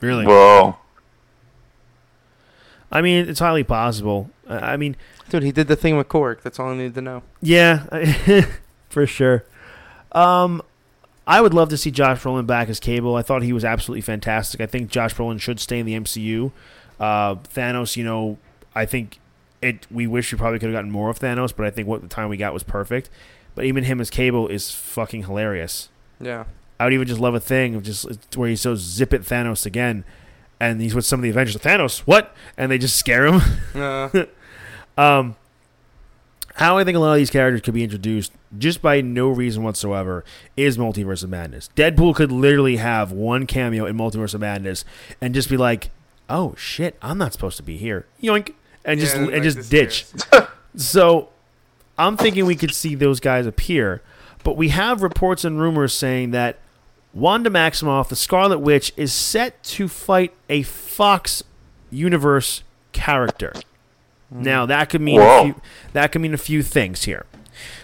Really? 0.00 0.26
whoa! 0.26 0.76
I 2.90 3.00
mean, 3.00 3.28
it's 3.28 3.38
highly 3.38 3.62
possible. 3.62 4.30
I 4.48 4.72
I 4.72 4.76
mean, 4.76 4.96
Dude, 5.28 5.44
he 5.44 5.52
did 5.52 5.68
the 5.68 5.76
thing 5.76 5.96
with 5.96 6.08
Cork. 6.08 6.42
That's 6.42 6.58
all 6.58 6.70
I 6.70 6.76
need 6.76 6.94
to 6.94 7.00
know. 7.00 7.22
Yeah, 7.40 7.86
for 8.88 9.06
sure. 9.06 9.44
Um, 10.12 10.62
I 11.26 11.40
would 11.40 11.52
love 11.54 11.68
to 11.70 11.76
see 11.76 11.90
Josh 11.90 12.22
Brolin 12.22 12.46
back 12.46 12.68
as 12.68 12.78
Cable. 12.78 13.16
I 13.16 13.22
thought 13.22 13.42
he 13.42 13.52
was 13.52 13.64
absolutely 13.64 14.02
fantastic. 14.02 14.60
I 14.60 14.66
think 14.66 14.90
Josh 14.90 15.14
Brolin 15.14 15.40
should 15.40 15.58
stay 15.58 15.80
in 15.80 15.86
the 15.86 15.94
MCU. 15.94 16.52
Uh, 17.00 17.34
Thanos, 17.36 17.96
you 17.96 18.04
know, 18.04 18.38
I 18.74 18.86
think 18.86 19.18
it. 19.60 19.86
We 19.90 20.06
wish 20.06 20.32
we 20.32 20.38
probably 20.38 20.58
could 20.58 20.66
have 20.66 20.74
gotten 20.76 20.90
more 20.90 21.10
of 21.10 21.18
Thanos, 21.18 21.52
but 21.56 21.66
I 21.66 21.70
think 21.70 21.88
what 21.88 22.02
the 22.02 22.08
time 22.08 22.28
we 22.28 22.36
got 22.36 22.54
was 22.54 22.62
perfect. 22.62 23.10
But 23.54 23.64
even 23.64 23.84
him 23.84 24.00
as 24.00 24.10
Cable 24.10 24.48
is 24.48 24.70
fucking 24.70 25.24
hilarious. 25.24 25.88
Yeah. 26.20 26.44
I 26.78 26.84
would 26.84 26.92
even 26.92 27.08
just 27.08 27.20
love 27.20 27.34
a 27.34 27.40
thing 27.40 27.74
of 27.74 27.82
just 27.82 28.36
where 28.36 28.48
he 28.48 28.56
says 28.56 28.80
"Zip 28.80 29.12
it, 29.14 29.22
Thanos" 29.22 29.64
again, 29.66 30.04
and 30.60 30.80
he's 30.80 30.94
with 30.94 31.06
some 31.06 31.20
of 31.20 31.22
the 31.22 31.30
Avengers. 31.30 31.56
Thanos, 31.56 32.00
what? 32.00 32.34
And 32.56 32.70
they 32.70 32.78
just 32.78 32.96
scare 32.96 33.26
him. 33.26 33.40
Uh, 33.74 34.24
Um, 34.98 35.36
how 36.56 36.78
I 36.78 36.84
think 36.84 36.96
a 36.96 37.00
lot 37.00 37.12
of 37.12 37.18
these 37.18 37.30
characters 37.30 37.60
could 37.60 37.74
be 37.74 37.84
introduced 37.84 38.32
just 38.56 38.80
by 38.80 39.02
no 39.02 39.28
reason 39.28 39.62
whatsoever 39.62 40.24
is 40.56 40.78
Multiverse 40.78 41.22
of 41.22 41.28
Madness. 41.28 41.68
Deadpool 41.76 42.14
could 42.14 42.32
literally 42.32 42.76
have 42.76 43.12
one 43.12 43.46
cameo 43.46 43.84
in 43.84 43.94
Multiverse 43.94 44.32
of 44.32 44.40
Madness 44.40 44.82
and 45.20 45.34
just 45.34 45.50
be 45.50 45.58
like, 45.58 45.90
"Oh 46.30 46.54
shit, 46.56 46.96
I'm 47.02 47.18
not 47.18 47.34
supposed 47.34 47.58
to 47.58 47.62
be 47.62 47.76
here," 47.76 48.06
yoink, 48.22 48.54
and 48.86 48.98
just 48.98 49.14
Yeah, 49.14 49.22
and 49.22 49.32
like 49.32 49.42
just 49.42 49.70
ditch. 49.70 50.06
so, 50.76 51.28
I'm 51.98 52.16
thinking 52.16 52.46
we 52.46 52.56
could 52.56 52.74
see 52.74 52.94
those 52.94 53.20
guys 53.20 53.46
appear, 53.46 54.00
but 54.42 54.56
we 54.56 54.70
have 54.70 55.02
reports 55.02 55.44
and 55.44 55.60
rumors 55.60 55.92
saying 55.92 56.30
that 56.30 56.58
Wanda 57.12 57.50
Maximoff, 57.50 58.08
the 58.08 58.16
Scarlet 58.16 58.60
Witch, 58.60 58.94
is 58.96 59.12
set 59.12 59.62
to 59.64 59.88
fight 59.88 60.32
a 60.48 60.62
Fox 60.62 61.42
universe 61.90 62.62
character. 62.92 63.52
Now 64.30 64.66
that 64.66 64.90
could 64.90 65.00
mean 65.00 65.20
a 65.20 65.42
few, 65.42 65.60
that 65.92 66.12
could 66.12 66.20
mean 66.20 66.34
a 66.34 66.38
few 66.38 66.62
things 66.62 67.04
here. 67.04 67.26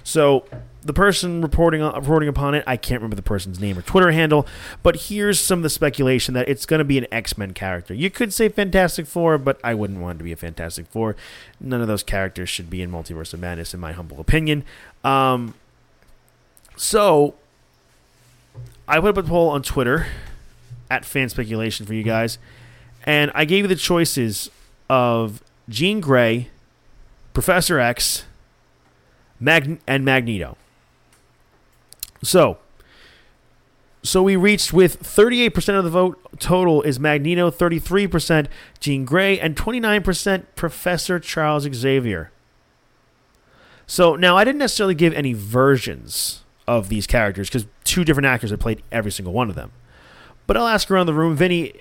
So 0.04 0.44
the 0.84 0.92
person 0.92 1.40
reporting 1.40 1.80
on, 1.80 1.94
reporting 1.94 2.28
upon 2.28 2.54
it, 2.54 2.64
I 2.66 2.76
can't 2.76 3.00
remember 3.00 3.16
the 3.16 3.22
person's 3.22 3.60
name 3.60 3.78
or 3.78 3.82
Twitter 3.82 4.10
handle, 4.10 4.46
but 4.82 4.96
here's 4.96 5.38
some 5.38 5.60
of 5.60 5.62
the 5.62 5.70
speculation 5.70 6.34
that 6.34 6.48
it's 6.48 6.66
going 6.66 6.78
to 6.78 6.84
be 6.84 6.98
an 6.98 7.06
X 7.12 7.38
Men 7.38 7.54
character. 7.54 7.94
You 7.94 8.10
could 8.10 8.32
say 8.32 8.48
Fantastic 8.48 9.06
Four, 9.06 9.38
but 9.38 9.60
I 9.62 9.74
wouldn't 9.74 10.00
want 10.00 10.16
it 10.16 10.18
to 10.18 10.24
be 10.24 10.32
a 10.32 10.36
Fantastic 10.36 10.86
Four. 10.88 11.14
None 11.60 11.80
of 11.80 11.86
those 11.86 12.02
characters 12.02 12.48
should 12.48 12.68
be 12.68 12.82
in 12.82 12.90
Multiverse 12.90 13.32
of 13.32 13.40
Madness, 13.40 13.72
in 13.72 13.80
my 13.80 13.92
humble 13.92 14.20
opinion. 14.20 14.64
Um, 15.04 15.54
so 16.76 17.34
I 18.88 18.98
put 19.00 19.16
up 19.16 19.24
a 19.24 19.28
poll 19.28 19.48
on 19.50 19.62
Twitter 19.62 20.06
at 20.90 21.04
fan 21.04 21.28
speculation 21.28 21.86
for 21.86 21.94
you 21.94 22.02
guys, 22.02 22.38
and 23.04 23.30
I 23.34 23.44
gave 23.44 23.64
you 23.64 23.68
the 23.68 23.76
choices 23.76 24.50
of 24.90 25.42
Jean 25.68 26.00
Grey, 26.00 26.50
Professor 27.32 27.78
X, 27.78 28.24
Mag- 29.40 29.80
and 29.86 30.04
Magneto. 30.04 30.56
So, 32.22 32.58
so 34.02 34.22
we 34.22 34.36
reached 34.36 34.72
with 34.72 35.02
38% 35.02 35.78
of 35.78 35.84
the 35.84 35.90
vote 35.90 36.18
total 36.38 36.82
is 36.82 36.98
Magneto, 36.98 37.50
33% 37.50 38.48
Jean 38.80 39.04
Grey, 39.04 39.38
and 39.38 39.56
29% 39.56 40.44
Professor 40.56 41.18
Charles 41.18 41.68
Xavier. 41.72 42.30
So 43.86 44.16
now 44.16 44.36
I 44.36 44.44
didn't 44.44 44.58
necessarily 44.58 44.94
give 44.94 45.12
any 45.12 45.32
versions 45.32 46.42
of 46.66 46.88
these 46.88 47.06
characters 47.06 47.48
because 47.48 47.66
two 47.84 48.04
different 48.04 48.26
actors 48.26 48.50
have 48.50 48.60
played 48.60 48.82
every 48.90 49.10
single 49.10 49.32
one 49.32 49.50
of 49.50 49.56
them. 49.56 49.72
But 50.46 50.56
I'll 50.56 50.68
ask 50.68 50.90
around 50.90 51.06
the 51.06 51.14
room, 51.14 51.36
Vinny, 51.36 51.74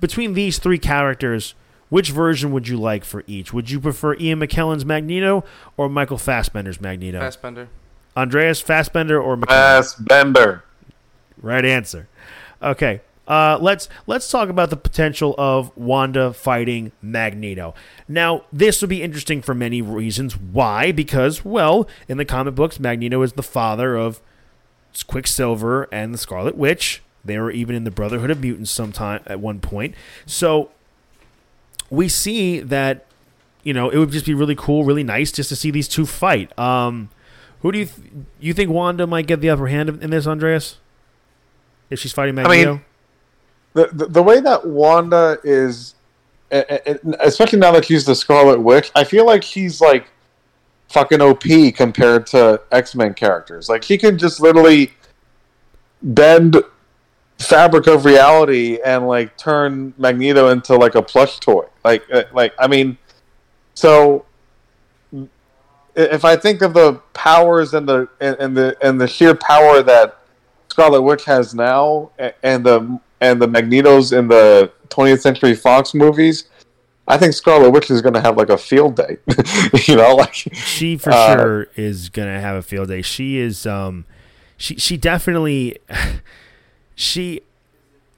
between 0.00 0.34
these 0.34 0.58
three 0.58 0.78
characters, 0.78 1.54
which 1.88 2.10
version 2.10 2.52
would 2.52 2.68
you 2.68 2.76
like 2.76 3.04
for 3.04 3.22
each? 3.26 3.52
Would 3.52 3.70
you 3.70 3.80
prefer 3.80 4.14
Ian 4.16 4.40
McKellen's 4.40 4.84
Magneto 4.84 5.44
or 5.76 5.88
Michael 5.88 6.18
Fassbender's 6.18 6.80
Magneto? 6.80 7.20
Fassbender. 7.20 7.68
Andreas 8.16 8.60
Fassbender 8.60 9.20
or 9.20 9.36
McKellen? 9.36 9.48
Fassbender. 9.48 10.64
Right 11.40 11.64
answer. 11.64 12.08
Okay. 12.62 13.00
Uh, 13.28 13.58
let's 13.60 13.88
let's 14.06 14.30
talk 14.30 14.48
about 14.48 14.70
the 14.70 14.76
potential 14.76 15.34
of 15.36 15.76
Wanda 15.76 16.32
fighting 16.32 16.92
Magneto. 17.02 17.74
Now, 18.06 18.44
this 18.52 18.80
would 18.80 18.90
be 18.90 19.02
interesting 19.02 19.42
for 19.42 19.52
many 19.52 19.82
reasons. 19.82 20.36
Why? 20.36 20.92
Because, 20.92 21.44
well, 21.44 21.88
in 22.08 22.18
the 22.18 22.24
comic 22.24 22.54
books, 22.54 22.78
Magneto 22.78 23.20
is 23.22 23.32
the 23.32 23.42
father 23.42 23.96
of 23.96 24.20
Quicksilver 25.08 25.88
and 25.90 26.14
the 26.14 26.18
Scarlet 26.18 26.56
Witch. 26.56 27.02
They 27.24 27.38
were 27.38 27.50
even 27.50 27.74
in 27.74 27.82
the 27.82 27.90
Brotherhood 27.90 28.30
of 28.30 28.40
Mutants 28.40 28.70
sometime 28.70 29.20
at 29.26 29.40
one 29.40 29.58
point. 29.58 29.96
So 30.24 30.70
we 31.90 32.08
see 32.08 32.60
that 32.60 33.06
you 33.62 33.72
know 33.72 33.90
it 33.90 33.98
would 33.98 34.10
just 34.10 34.26
be 34.26 34.34
really 34.34 34.56
cool, 34.56 34.84
really 34.84 35.04
nice 35.04 35.32
just 35.32 35.48
to 35.50 35.56
see 35.56 35.70
these 35.70 35.88
two 35.88 36.06
fight. 36.06 36.56
Um, 36.58 37.10
who 37.60 37.72
do 37.72 37.78
you 37.78 37.86
th- 37.86 38.08
you 38.40 38.54
think 38.54 38.70
Wanda 38.70 39.06
might 39.06 39.26
get 39.26 39.40
the 39.40 39.50
upper 39.50 39.66
hand 39.66 39.88
in 39.88 40.10
this, 40.10 40.26
Andreas? 40.26 40.78
If 41.90 42.00
she's 42.00 42.12
fighting 42.12 42.34
mean, 42.34 42.44
Magneto, 42.44 42.80
the, 43.74 43.88
the 43.92 44.06
the 44.06 44.22
way 44.22 44.40
that 44.40 44.66
Wanda 44.66 45.38
is, 45.44 45.94
eh, 46.50 46.64
eh, 46.68 46.78
eh, 46.86 46.96
especially 47.20 47.58
now 47.58 47.72
that 47.72 47.84
she's 47.84 48.04
the 48.04 48.14
Scarlet 48.14 48.60
Witch, 48.60 48.90
I 48.94 49.04
feel 49.04 49.26
like 49.26 49.42
she's 49.42 49.80
like 49.80 50.08
fucking 50.88 51.20
OP 51.20 51.44
compared 51.74 52.26
to 52.28 52.60
X 52.72 52.94
Men 52.94 53.14
characters. 53.14 53.68
Like 53.68 53.84
he 53.84 53.98
can 53.98 54.18
just 54.18 54.40
literally 54.40 54.92
bend 56.02 56.62
fabric 57.38 57.86
of 57.86 58.04
reality 58.04 58.78
and 58.84 59.06
like 59.06 59.36
turn 59.36 59.92
Magneto 59.98 60.48
into 60.48 60.74
like 60.76 60.94
a 60.94 61.02
plush 61.02 61.38
toy. 61.38 61.66
Like 61.84 62.04
eh, 62.10 62.24
like 62.32 62.54
I 62.58 62.66
mean, 62.66 62.98
so 63.74 64.24
if 65.94 66.24
I 66.24 66.36
think 66.36 66.62
of 66.62 66.74
the 66.74 66.94
powers 67.14 67.74
and 67.74 67.88
the 67.88 68.08
and, 68.20 68.56
the 68.56 68.76
and 68.82 69.00
the 69.00 69.06
sheer 69.06 69.34
power 69.34 69.82
that 69.82 70.18
Scarlet 70.70 71.02
Witch 71.02 71.24
has 71.24 71.54
now, 71.54 72.10
and 72.42 72.64
the 72.64 73.00
and 73.20 73.40
the 73.40 73.48
Magnetos 73.48 74.16
in 74.16 74.28
the 74.28 74.70
20th 74.88 75.20
Century 75.20 75.54
Fox 75.54 75.94
movies, 75.94 76.50
I 77.08 77.16
think 77.16 77.32
Scarlet 77.32 77.70
Witch 77.70 77.90
is 77.90 78.02
going 78.02 78.12
to 78.14 78.20
have 78.20 78.36
like 78.36 78.50
a 78.50 78.58
field 78.58 78.96
day. 78.96 79.16
you 79.86 79.96
know, 79.96 80.14
like 80.16 80.34
she 80.34 80.96
for 80.96 81.12
uh, 81.12 81.36
sure 81.36 81.68
is 81.76 82.08
gonna 82.08 82.40
have 82.40 82.56
a 82.56 82.62
field 82.62 82.88
day. 82.88 83.02
She 83.02 83.38
is 83.38 83.66
um 83.66 84.04
she 84.56 84.76
she 84.76 84.96
definitely 84.96 85.78
she 86.96 87.42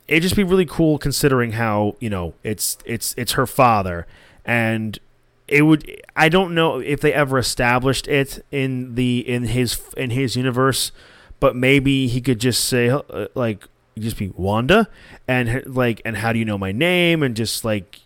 it'd 0.07 0.22
just 0.22 0.37
be 0.37 0.43
really 0.43 0.64
cool 0.64 0.97
considering 0.97 1.53
how, 1.53 1.95
you 2.01 2.09
know, 2.09 2.33
it's 2.43 2.79
it's 2.87 3.14
it's 3.18 3.33
her 3.33 3.47
father. 3.47 4.07
And 4.45 4.99
it 5.47 5.62
would 5.62 6.03
I 6.16 6.31
don't 6.31 6.55
know 6.55 6.79
if 6.79 7.01
they 7.01 7.12
ever 7.12 7.39
established 7.39 8.09
it 8.09 8.45
in 8.51 8.95
the 8.95 9.29
in 9.29 9.45
his 9.45 9.79
in 9.97 10.11
his 10.11 10.35
universe, 10.35 10.91
but 11.39 11.55
maybe 11.55 12.09
he 12.09 12.22
could 12.22 12.41
just 12.41 12.64
say 12.64 12.89
uh, 12.89 13.26
like 13.35 13.66
just 13.99 14.16
be 14.16 14.29
Wanda 14.29 14.89
and 15.26 15.66
like 15.66 16.01
and 16.05 16.16
how 16.16 16.33
do 16.33 16.39
you 16.39 16.45
know 16.45 16.59
my 16.59 16.72
name? 16.72 17.22
And 17.22 17.37
just 17.37 17.64
like 17.64 18.01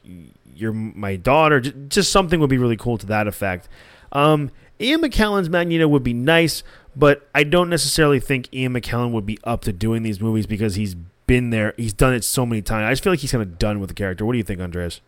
you're 0.55 0.73
my 0.73 1.17
daughter. 1.17 1.61
Just 1.61 2.11
something 2.11 2.41
would 2.41 2.51
be 2.51 2.59
really 2.59 2.77
cool 2.77 2.99
to 2.99 3.07
that 3.07 3.29
effect. 3.29 3.69
Um 4.11 4.51
Ian 4.81 5.03
McKellen's 5.03 5.49
Magneto 5.49 5.87
would 5.87 6.03
be 6.03 6.15
nice, 6.15 6.65
but 6.95 7.29
I 7.35 7.45
don't 7.45 7.71
necessarily 7.71 8.21
think 8.21 8.53
Ian 8.53 8.75
McKellen 8.75 9.13
would 9.13 9.27
be 9.27 9.39
up 9.45 9.63
to 9.63 9.73
doing 9.73 10.03
these 10.03 10.21
movies 10.21 10.47
because 10.47 10.75
he's 10.75 10.95
been 11.27 11.51
there, 11.51 11.75
he's 11.77 11.93
done 11.93 12.15
it 12.15 12.25
so 12.25 12.45
many 12.45 12.63
times. 12.63 12.87
I 12.87 12.93
just 12.93 13.03
feel 13.03 13.13
like 13.13 13.21
he's 13.21 13.33
kind 13.33 13.43
of 13.43 13.59
done 13.59 13.81
with 13.81 13.89
the 13.89 13.95
character. 13.95 14.27
What 14.27 14.33
do 14.33 14.39
you 14.39 14.45
think, 14.45 14.61
Andres? 14.61 15.01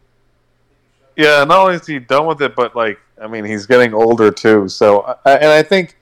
Yeah, 1.16 1.44
not 1.44 1.58
only 1.60 1.74
is 1.74 1.86
he 1.86 1.98
done 1.98 2.26
with 2.26 2.42
it, 2.42 2.56
but 2.56 2.74
like, 2.74 2.98
I 3.20 3.26
mean, 3.26 3.44
he's 3.44 3.66
getting 3.66 3.94
older 3.94 4.30
too. 4.30 4.68
So, 4.68 5.16
and 5.24 5.44
I 5.44 5.62
think, 5.62 5.96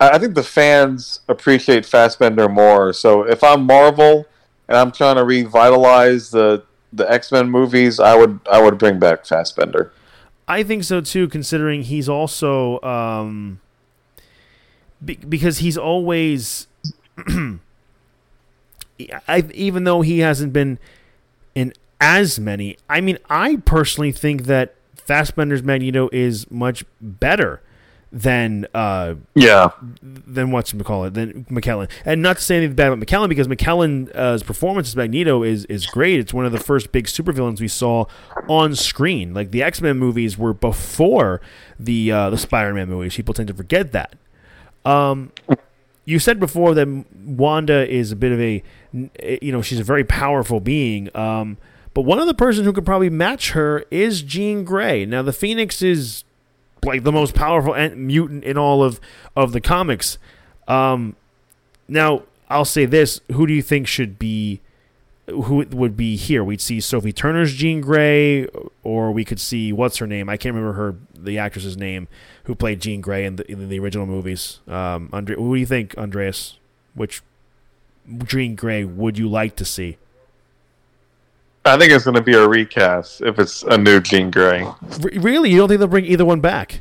I 0.00 0.18
think 0.18 0.34
the 0.34 0.42
fans 0.42 1.20
appreciate 1.28 1.84
Fassbender 1.84 2.48
more. 2.48 2.92
So, 2.92 3.22
if 3.22 3.42
I'm 3.42 3.64
Marvel 3.64 4.26
and 4.68 4.76
I'm 4.76 4.92
trying 4.92 5.16
to 5.16 5.24
revitalize 5.24 6.30
the 6.30 6.62
the 6.92 7.10
X 7.10 7.32
Men 7.32 7.50
movies, 7.50 7.98
I 7.98 8.14
would 8.14 8.38
I 8.50 8.62
would 8.62 8.78
bring 8.78 8.98
back 8.98 9.26
Fassbender. 9.26 9.92
I 10.46 10.62
think 10.62 10.84
so 10.84 11.00
too, 11.00 11.28
considering 11.28 11.82
he's 11.82 12.08
also 12.08 12.80
um, 12.82 13.60
be- 15.04 15.16
because 15.16 15.58
he's 15.58 15.76
always, 15.76 16.66
I, 19.28 19.44
even 19.54 19.84
though 19.84 20.02
he 20.02 20.20
hasn't 20.20 20.52
been 20.52 20.78
in 21.54 21.72
as 22.00 22.38
many. 22.38 22.76
I 22.88 23.00
mean, 23.00 23.18
I 23.28 23.56
personally 23.64 24.12
think 24.12 24.44
that 24.44 24.74
Fassbender's 24.94 25.62
Magneto 25.62 26.08
is 26.12 26.50
much 26.50 26.84
better 27.00 27.60
than 28.10 28.66
uh, 28.72 29.14
Yeah, 29.34 29.70
than 30.02 30.50
what's 30.50 30.72
call 30.72 31.04
it 31.04 31.14
than 31.14 31.44
McKellen. 31.46 31.90
And 32.04 32.22
not 32.22 32.36
to 32.38 32.42
say 32.42 32.56
anything 32.56 32.76
bad 32.76 32.92
about 32.92 33.06
McKellen 33.06 33.28
because 33.28 33.48
McKellen's 33.48 34.42
performance 34.42 34.88
as 34.88 34.96
Magneto 34.96 35.42
is 35.42 35.64
is 35.66 35.86
great. 35.86 36.18
It's 36.20 36.32
one 36.32 36.46
of 36.46 36.52
the 36.52 36.60
first 36.60 36.92
big 36.92 37.06
supervillains 37.06 37.60
we 37.60 37.68
saw 37.68 38.06
on 38.48 38.74
screen. 38.74 39.34
Like 39.34 39.50
the 39.50 39.62
X 39.62 39.80
Men 39.80 39.98
movies 39.98 40.38
were 40.38 40.54
before 40.54 41.40
the 41.78 42.10
uh, 42.12 42.30
the 42.30 42.38
Spider 42.38 42.72
Man 42.72 42.88
movies. 42.88 43.16
People 43.16 43.34
tend 43.34 43.48
to 43.48 43.54
forget 43.54 43.92
that. 43.92 44.14
Um, 44.88 45.32
you 46.04 46.18
said 46.18 46.40
before 46.40 46.74
that 46.74 47.04
Wanda 47.14 47.86
is 47.86 48.12
a 48.12 48.16
bit 48.16 48.32
of 48.32 48.40
a, 48.40 48.62
you 49.42 49.52
know, 49.52 49.60
she's 49.60 49.78
a 49.80 49.84
very 49.84 50.04
powerful 50.04 50.60
being. 50.60 51.14
Um, 51.14 51.58
but 51.92 52.02
one 52.02 52.18
other 52.18 52.32
person 52.32 52.64
who 52.64 52.72
could 52.72 52.86
probably 52.86 53.10
match 53.10 53.50
her 53.50 53.84
is 53.90 54.22
Jean 54.22 54.64
Grey. 54.64 55.04
Now 55.04 55.22
the 55.22 55.32
Phoenix 55.32 55.82
is 55.82 56.24
like 56.84 57.02
the 57.02 57.12
most 57.12 57.34
powerful 57.34 57.74
ant- 57.74 57.98
mutant 57.98 58.44
in 58.44 58.56
all 58.56 58.82
of 58.82 59.00
of 59.36 59.52
the 59.52 59.60
comics. 59.60 60.16
Um, 60.66 61.16
now 61.88 62.22
I'll 62.48 62.64
say 62.64 62.86
this: 62.86 63.20
Who 63.32 63.46
do 63.46 63.52
you 63.52 63.62
think 63.62 63.86
should 63.86 64.18
be? 64.18 64.60
Who 65.26 65.66
would 65.70 65.96
be 65.96 66.16
here? 66.16 66.42
We'd 66.42 66.62
see 66.62 66.80
Sophie 66.80 67.12
Turner's 67.12 67.52
Jean 67.52 67.82
Grey, 67.82 68.46
or 68.82 69.12
we 69.12 69.26
could 69.26 69.40
see 69.40 69.74
what's 69.74 69.98
her 69.98 70.06
name? 70.06 70.30
I 70.30 70.38
can't 70.38 70.54
remember 70.54 70.74
her 70.74 70.96
the 71.14 71.36
actress's 71.36 71.76
name 71.76 72.08
who 72.48 72.54
played 72.54 72.80
Jean 72.80 73.02
Grey 73.02 73.26
in 73.26 73.36
the 73.36 73.48
in 73.52 73.68
the 73.68 73.78
original 73.78 74.06
movies. 74.06 74.60
Um, 74.66 75.10
Andre, 75.12 75.36
who 75.36 75.54
do 75.54 75.60
you 75.60 75.66
think, 75.66 75.94
Andreas? 75.98 76.56
Which 76.94 77.22
Jean 78.24 78.56
Grey 78.56 78.84
would 78.84 79.18
you 79.18 79.28
like 79.28 79.54
to 79.56 79.66
see? 79.66 79.98
I 81.66 81.76
think 81.76 81.92
it's 81.92 82.04
going 82.04 82.14
to 82.14 82.22
be 82.22 82.32
a 82.34 82.48
recast 82.48 83.20
if 83.20 83.38
it's 83.38 83.62
a 83.64 83.76
new 83.76 84.00
Jean 84.00 84.30
Grey. 84.30 84.62
R- 84.62 84.76
really, 85.16 85.50
you 85.50 85.58
don't 85.58 85.68
think 85.68 85.78
they'll 85.78 85.88
bring 85.88 86.06
either 86.06 86.24
one 86.24 86.40
back? 86.40 86.80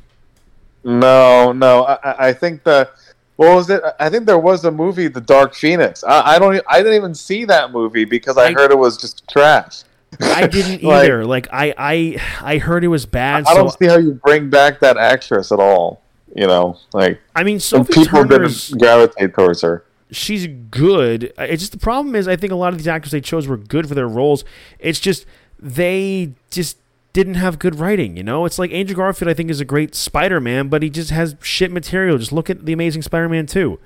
No, 0.85 1.51
no. 1.51 1.83
I, 1.83 2.29
I- 2.29 2.33
think 2.33 2.63
the 2.63 2.89
what 3.35 3.53
was 3.53 3.69
it? 3.69 3.83
I 3.99 4.09
think 4.09 4.25
there 4.25 4.39
was 4.39 4.63
a 4.63 4.71
movie, 4.71 5.09
The 5.09 5.19
Dark 5.21 5.53
Phoenix. 5.53 6.01
I, 6.05 6.35
I 6.35 6.39
don't. 6.39 6.63
I 6.69 6.77
didn't 6.77 6.93
even 6.95 7.13
see 7.13 7.43
that 7.43 7.71
movie 7.73 8.05
because 8.05 8.37
I, 8.37 8.45
I- 8.45 8.53
heard 8.53 8.71
it 8.71 8.79
was 8.79 8.95
just 8.95 9.27
trash. 9.27 9.83
I 10.21 10.47
didn't 10.47 10.83
either. 10.89 11.25
Like 11.25 11.47
I, 11.51 11.73
I, 11.77 12.21
I 12.41 12.57
heard 12.57 12.83
it 12.83 12.87
was 12.89 13.05
bad. 13.05 13.45
I 13.45 13.53
don't 13.53 13.69
so 13.69 13.77
see 13.79 13.87
how 13.87 13.97
you 13.97 14.13
bring 14.13 14.49
back 14.49 14.79
that 14.79 14.97
actress 14.97 15.51
at 15.51 15.59
all. 15.59 16.01
You 16.35 16.45
know, 16.47 16.77
like 16.93 17.19
I 17.35 17.43
mean, 17.43 17.59
Sophie 17.59 17.93
people 17.93 18.25
Turner's 18.25 18.67
didn't 18.67 18.79
gravitate 18.81 19.33
towards 19.33 19.61
her. 19.61 19.83
she's 20.11 20.45
good. 20.47 21.33
It's 21.37 21.61
just 21.63 21.71
the 21.71 21.79
problem 21.79 22.15
is 22.15 22.27
I 22.27 22.35
think 22.35 22.51
a 22.51 22.55
lot 22.55 22.73
of 22.73 22.79
these 22.79 22.87
actors 22.87 23.11
they 23.11 23.21
chose 23.21 23.47
were 23.47 23.57
good 23.57 23.87
for 23.87 23.95
their 23.95 24.07
roles. 24.07 24.43
It's 24.79 24.99
just 24.99 25.25
they 25.59 26.33
just 26.51 26.77
didn't 27.13 27.35
have 27.35 27.57
good 27.57 27.79
writing. 27.79 28.15
You 28.17 28.23
know, 28.23 28.45
it's 28.45 28.59
like 28.59 28.71
Andrew 28.71 28.95
Garfield. 28.95 29.29
I 29.29 29.33
think 29.33 29.49
is 29.49 29.59
a 29.61 29.65
great 29.65 29.95
Spider-Man, 29.95 30.67
but 30.67 30.83
he 30.83 30.89
just 30.89 31.09
has 31.09 31.35
shit 31.41 31.71
material. 31.71 32.17
Just 32.19 32.31
look 32.31 32.49
at 32.49 32.65
the 32.65 32.73
Amazing 32.73 33.01
Spider-Man 33.01 33.47
two. 33.47 33.79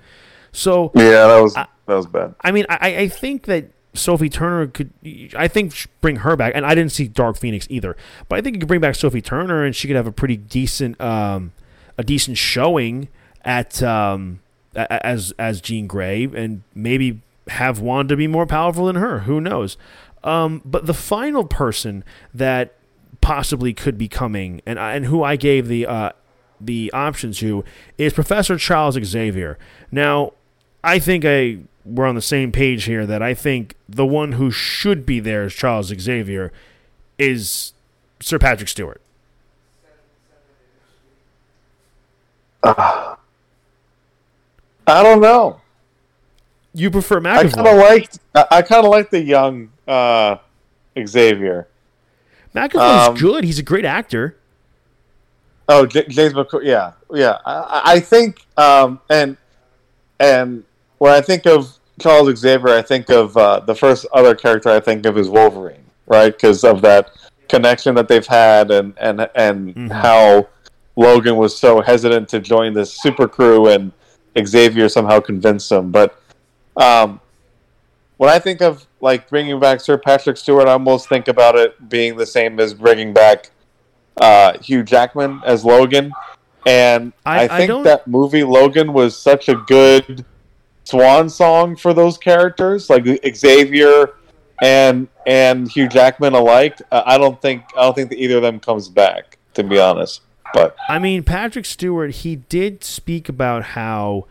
So 0.52 0.92
Yeah, 0.96 1.28
that 1.28 1.40
was 1.42 1.56
I- 1.56 1.68
that 1.86 1.96
was 1.96 2.08
bad. 2.08 2.36
I 2.42 2.52
mean, 2.52 2.66
I, 2.70 2.96
I 2.98 3.08
think 3.08 3.44
that 3.46 3.66
Sophie 3.94 4.30
Turner 4.30 4.68
could. 4.68 4.92
I 5.36 5.48
think 5.48 5.88
bring 6.00 6.18
her 6.18 6.36
back, 6.36 6.54
and 6.56 6.66
I 6.66 6.76
didn't 6.76 6.92
see 6.92 7.08
Dark 7.08 7.38
Phoenix 7.38 7.68
either, 7.70 7.96
but 8.30 8.40
I 8.40 8.42
think 8.42 8.56
you 8.56 8.60
could 8.60 8.68
bring 8.68 8.82
back 8.82 8.96
Sophie 8.96 9.22
Turner, 9.22 9.64
and 9.64 9.76
she 9.76 9.88
could 9.88 9.98
have 9.98 10.08
a 10.08 10.12
pretty 10.12 10.38
decent, 10.38 11.00
um, 11.02 11.52
a 11.98 12.04
decent 12.04 12.38
showing 12.38 13.10
at 13.44 13.84
um, 13.84 14.40
as 14.76 15.34
as 15.38 15.62
Jean 15.62 15.88
Grey, 15.88 16.24
and 16.24 16.64
maybe 16.74 17.22
have 17.48 17.80
Wanda 17.80 18.16
be 18.16 18.28
more 18.28 18.46
powerful 18.46 18.86
than 18.86 18.96
her. 18.96 19.20
Who 19.20 19.42
knows? 19.42 19.78
Um, 20.24 20.62
but 20.64 20.86
the 20.86 20.94
final 20.94 21.44
person 21.44 22.04
that 22.34 22.76
possibly 23.20 23.74
could 23.74 23.98
be 23.98 24.08
coming, 24.08 24.62
and 24.66 24.80
and 24.80 25.06
who 25.06 25.24
I 25.24 25.36
gave 25.36 25.68
the 25.68 25.86
uh, 25.86 26.12
the 26.60 26.92
option 26.94 27.34
to 27.34 27.66
is 27.98 28.14
Professor 28.14 28.58
Charles 28.58 28.98
Xavier. 29.04 29.58
Now, 29.92 30.34
I 30.84 31.00
think 31.00 31.26
I 31.26 31.60
we're 31.86 32.06
on 32.06 32.16
the 32.16 32.22
same 32.22 32.52
page 32.52 32.86
here 32.86 33.06
that 33.06 33.22
I 33.22 33.34
think 33.34 33.76
the 33.90 34.06
one 34.06 34.34
who 34.34 34.52
should 34.52 35.06
be 35.06 35.20
there 35.20 35.44
as 35.44 35.54
Charles 35.54 35.88
Xavier 35.88 36.52
is 37.18 37.74
Sir 38.20 38.40
Patrick 38.40 38.70
Stewart. 38.70 39.02
I 42.64 43.16
don't 45.04 45.22
know. 45.22 45.60
You 46.74 46.90
prefer 46.90 47.18
I 47.20 47.44
kind 47.44 47.48
of 47.48 47.54
McAvoy, 47.54 47.80
liked. 47.80 48.20
I, 48.34 48.46
I 48.52 48.62
kind 48.62 48.86
of 48.86 48.92
like 48.92 49.10
the 49.10 49.22
young 49.22 49.70
uh, 49.88 50.38
Xavier. 51.06 51.68
McAvoy's 52.56 53.10
Um, 53.10 53.16
good. 53.16 53.44
He's 53.44 53.60
a 53.60 53.64
great 53.64 53.86
actor. 53.86 54.38
Oh, 55.68 55.86
James 55.86 56.16
McAvoy. 56.34 56.64
Yeah, 56.66 56.94
yeah. 57.14 57.38
I, 57.46 57.54
I- 57.54 57.82
I 57.94 58.00
think, 58.00 58.46
um, 58.58 59.00
and 59.10 59.38
and 60.20 60.64
when 61.02 61.12
I 61.12 61.20
think 61.20 61.48
of 61.48 61.80
Charles 62.00 62.38
Xavier, 62.38 62.70
I 62.70 62.84
think 62.84 63.10
of 63.10 63.36
uh, 63.36 63.60
the 63.62 63.74
first 63.74 64.06
other 64.14 64.36
character 64.36 64.70
I 64.70 64.80
think 64.80 65.04
of 65.08 65.18
is 65.18 65.30
Wolverine, 65.30 65.84
right? 66.06 66.32
Because 66.32 66.64
of 66.64 66.80
that 66.84 67.10
connection 67.50 67.96
that 67.96 68.08
they've 68.08 68.28
had, 68.28 68.70
and 68.70 68.94
and 69.00 69.28
and 69.34 69.74
Mhm. 69.76 69.92
how 69.92 70.48
Logan 70.96 71.38
was 71.38 71.58
so 71.58 71.82
hesitant 71.82 72.30
to 72.30 72.40
join 72.40 72.76
this 72.76 72.94
super 72.94 73.28
crew, 73.28 73.68
and 73.68 73.92
Xavier 74.46 74.88
somehow 74.90 75.20
convinced 75.20 75.72
him. 75.72 75.90
But 75.90 76.22
um, 76.78 77.20
when 78.18 78.30
I 78.30 78.38
think 78.38 78.62
of 78.62 78.86
like 79.02 79.28
bringing 79.28 79.60
back 79.60 79.82
Sir 79.82 79.98
Patrick 79.98 80.38
Stewart, 80.38 80.68
I 80.68 80.74
almost 80.74 81.10
think 81.10 81.28
about 81.28 81.56
it 81.56 81.90
being 81.90 82.16
the 82.16 82.28
same 82.28 82.60
as 82.60 82.76
bringing 82.76 83.12
back 83.12 83.50
uh, 84.22 84.56
Hugh 84.60 84.84
Jackman 84.84 85.42
as 85.44 85.66
Logan. 85.66 86.12
And 86.68 87.12
I- 87.26 87.40
I, 87.40 87.44
I 87.46 87.58
think 87.58 87.68
don't- 87.70 87.84
that 87.86 88.06
movie 88.08 88.44
Logan 88.44 88.94
was 88.94 89.18
such 89.18 89.50
a 89.50 89.56
good 89.56 90.24
swan 90.92 91.30
song 91.30 91.76
for 91.76 91.94
those 91.94 92.18
characters, 92.18 92.90
like 92.90 93.06
Xavier 93.36 94.14
and 94.62 95.08
and 95.26 95.72
Hugh 95.72 95.88
Jackman 95.88 96.34
alike. 96.34 96.80
Uh, 96.92 97.04
I 97.06 97.18
don't 97.18 97.42
think 97.42 97.64
I 97.76 97.82
don't 97.82 97.96
think 97.96 98.10
that 98.10 98.20
either 98.20 98.38
of 98.38 98.44
them 98.44 98.60
comes 98.60 98.90
back, 98.90 99.38
to 99.54 99.64
be 99.64 99.80
honest. 99.80 100.22
But 100.54 100.76
I 100.90 101.00
mean, 101.00 101.24
Patrick 101.24 101.66
Stewart, 101.66 102.12
he 102.12 102.36
did 102.36 102.84
speak 102.84 103.30
about 103.30 103.64
how, 103.64 104.28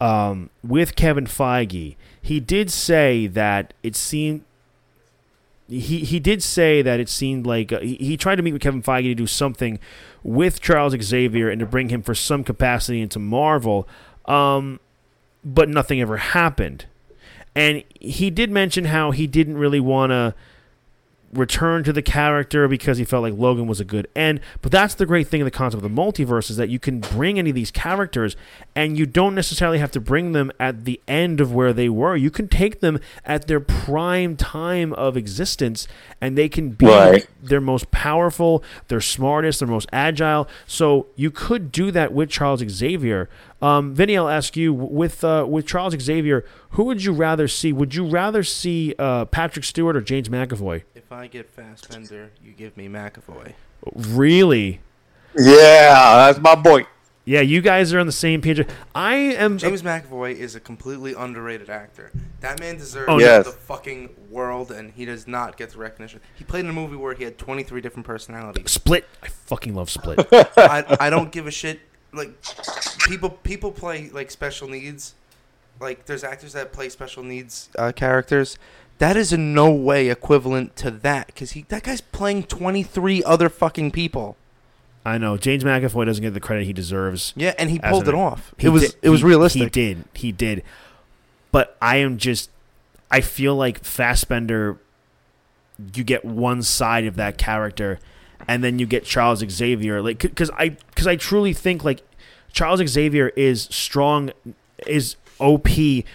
um, 0.00 0.50
with 0.62 0.94
Kevin 0.96 1.24
Feige, 1.24 1.96
he 2.20 2.40
did 2.40 2.70
say 2.70 3.26
that 3.26 3.74
it 3.82 3.96
seemed. 3.96 4.44
He, 5.68 6.00
he 6.00 6.20
did 6.20 6.42
say 6.42 6.82
that 6.82 7.00
it 7.00 7.08
seemed 7.08 7.46
like 7.46 7.72
uh, 7.72 7.80
he, 7.80 7.94
he 7.94 8.16
tried 8.18 8.36
to 8.36 8.42
meet 8.42 8.52
with 8.52 8.60
Kevin 8.60 8.82
Feige 8.82 9.04
to 9.04 9.14
do 9.14 9.26
something 9.26 9.78
with 10.22 10.60
Charles 10.60 10.94
Xavier 11.00 11.48
and 11.48 11.60
to 11.60 11.66
bring 11.66 11.88
him 11.88 12.02
for 12.02 12.14
some 12.14 12.44
capacity 12.44 13.00
into 13.00 13.18
Marvel, 13.18 13.88
um, 14.26 14.80
but 15.44 15.68
nothing 15.68 16.00
ever 16.00 16.16
happened. 16.18 16.86
And 17.54 17.84
he 18.00 18.30
did 18.30 18.50
mention 18.50 18.86
how 18.86 19.10
he 19.10 19.26
didn't 19.26 19.58
really 19.58 19.80
want 19.80 20.10
to 20.10 20.34
return 21.34 21.82
to 21.82 21.94
the 21.94 22.02
character 22.02 22.68
because 22.68 22.98
he 22.98 23.04
felt 23.04 23.22
like 23.22 23.32
Logan 23.32 23.66
was 23.66 23.80
a 23.80 23.86
good 23.86 24.06
end. 24.14 24.38
But 24.60 24.70
that's 24.70 24.94
the 24.94 25.06
great 25.06 25.28
thing 25.28 25.40
of 25.40 25.46
the 25.46 25.50
concept 25.50 25.82
of 25.82 25.90
the 25.94 26.02
multiverse 26.02 26.50
is 26.50 26.58
that 26.58 26.68
you 26.68 26.78
can 26.78 27.00
bring 27.00 27.38
any 27.38 27.48
of 27.50 27.56
these 27.56 27.70
characters 27.70 28.36
and 28.76 28.98
you 28.98 29.06
don't 29.06 29.34
necessarily 29.34 29.78
have 29.78 29.90
to 29.92 30.00
bring 30.00 30.32
them 30.32 30.52
at 30.60 30.84
the 30.84 31.00
end 31.08 31.40
of 31.40 31.50
where 31.50 31.72
they 31.72 31.88
were. 31.88 32.16
You 32.16 32.30
can 32.30 32.48
take 32.48 32.80
them 32.80 33.00
at 33.24 33.46
their 33.46 33.60
prime 33.60 34.36
time 34.36 34.92
of 34.92 35.16
existence 35.16 35.88
and 36.20 36.36
they 36.36 36.50
can 36.50 36.70
be 36.70 36.84
Right. 36.84 37.26
their 37.42 37.62
most 37.62 37.90
powerful, 37.90 38.62
their 38.88 39.00
smartest, 39.00 39.60
their 39.60 39.68
most 39.68 39.88
agile. 39.90 40.46
So 40.66 41.06
you 41.16 41.30
could 41.30 41.72
do 41.72 41.90
that 41.92 42.12
with 42.12 42.28
Charles 42.28 42.62
Xavier. 42.68 43.30
Um, 43.62 43.94
Vinny, 43.94 44.16
I'll 44.18 44.28
ask 44.28 44.56
you 44.56 44.74
with 44.74 45.22
uh, 45.22 45.46
with 45.48 45.66
Charles 45.66 45.94
Xavier, 45.98 46.44
who 46.70 46.82
would 46.84 47.04
you 47.04 47.12
rather 47.12 47.46
see? 47.46 47.72
Would 47.72 47.94
you 47.94 48.04
rather 48.04 48.42
see 48.42 48.94
uh, 48.98 49.24
Patrick 49.26 49.64
Stewart 49.64 49.96
or 49.96 50.00
James 50.00 50.28
McAvoy? 50.28 50.82
If 50.96 51.12
I 51.12 51.28
get 51.28 51.48
Fassbender, 51.48 52.32
you 52.42 52.52
give 52.52 52.76
me 52.76 52.88
McAvoy. 52.88 53.52
Really? 53.94 54.80
yeah, 55.38 56.26
that's 56.26 56.40
my 56.40 56.54
boy. 56.56 56.86
Yeah, 57.24 57.40
you 57.40 57.60
guys 57.60 57.94
are 57.94 58.00
on 58.00 58.06
the 58.06 58.12
same 58.12 58.40
page. 58.40 58.66
I 58.96 59.14
am. 59.14 59.56
James 59.58 59.82
McAvoy 59.82 60.34
is 60.34 60.56
a 60.56 60.60
completely 60.60 61.14
underrated 61.14 61.70
actor. 61.70 62.10
That 62.40 62.58
man 62.58 62.78
deserves 62.78 63.06
Oh, 63.08 63.20
yes. 63.20 63.46
the 63.46 63.52
fucking 63.52 64.10
world, 64.28 64.72
and 64.72 64.90
he 64.92 65.04
does 65.04 65.28
not 65.28 65.56
get 65.56 65.70
the 65.70 65.78
recognition. 65.78 66.20
He 66.34 66.42
played 66.42 66.64
in 66.64 66.70
a 66.70 66.72
movie 66.72 66.96
where 66.96 67.14
he 67.14 67.22
had 67.22 67.38
23 67.38 67.80
different 67.80 68.06
personalities. 68.06 68.68
Split. 68.72 69.06
I 69.22 69.28
fucking 69.28 69.72
love 69.72 69.88
Split. 69.88 70.26
I, 70.32 70.96
I 70.98 71.10
don't 71.10 71.30
give 71.30 71.46
a 71.46 71.52
shit. 71.52 71.78
Like 72.12 72.30
people 73.06 73.30
people 73.30 73.72
play 73.72 74.10
like 74.10 74.30
special 74.30 74.68
needs. 74.68 75.14
Like 75.80 76.06
there's 76.06 76.22
actors 76.24 76.52
that 76.52 76.72
play 76.72 76.88
special 76.88 77.22
needs 77.22 77.68
uh, 77.78 77.92
characters. 77.94 78.58
That 78.98 79.16
is 79.16 79.32
in 79.32 79.52
no 79.54 79.70
way 79.72 80.10
equivalent 80.10 80.76
to 80.76 80.90
that 80.90 81.28
because 81.28 81.52
he 81.52 81.62
that 81.68 81.82
guy's 81.84 82.00
playing 82.00 82.44
23 82.44 83.24
other 83.24 83.48
fucking 83.48 83.90
people. 83.90 84.36
I 85.04 85.18
know 85.18 85.36
James 85.36 85.64
McAvoy 85.64 86.06
doesn't 86.06 86.22
get 86.22 86.32
the 86.34 86.38
credit 86.40 86.64
he 86.64 86.72
deserves. 86.72 87.32
Yeah, 87.34 87.54
and 87.58 87.70
he 87.70 87.80
pulled 87.80 88.04
an- 88.06 88.14
it 88.14 88.18
off. 88.18 88.54
It 88.58 88.68
was 88.68 88.82
did- 88.92 88.94
it 89.02 89.08
was 89.10 89.20
he- 89.20 89.26
realistic. 89.26 89.62
He 89.62 89.68
did. 89.70 90.04
He 90.14 90.32
did. 90.32 90.62
But 91.50 91.76
I 91.82 91.96
am 91.96 92.18
just. 92.18 92.50
I 93.10 93.20
feel 93.20 93.56
like 93.56 93.82
Fassbender. 93.82 94.78
You 95.94 96.04
get 96.04 96.24
one 96.24 96.62
side 96.62 97.06
of 97.06 97.16
that 97.16 97.38
character, 97.38 97.98
and 98.48 98.62
then 98.62 98.78
you 98.78 98.86
get 98.86 99.04
Charles 99.04 99.44
Xavier. 99.48 100.02
Like, 100.02 100.18
because 100.18 100.50
I 100.50 100.70
because 100.70 101.06
I 101.06 101.16
truly 101.16 101.52
think 101.52 101.84
like 101.84 102.02
Charles 102.52 102.86
Xavier 102.86 103.28
is 103.30 103.62
strong, 103.70 104.30
is 104.86 105.16
OP 105.38 105.68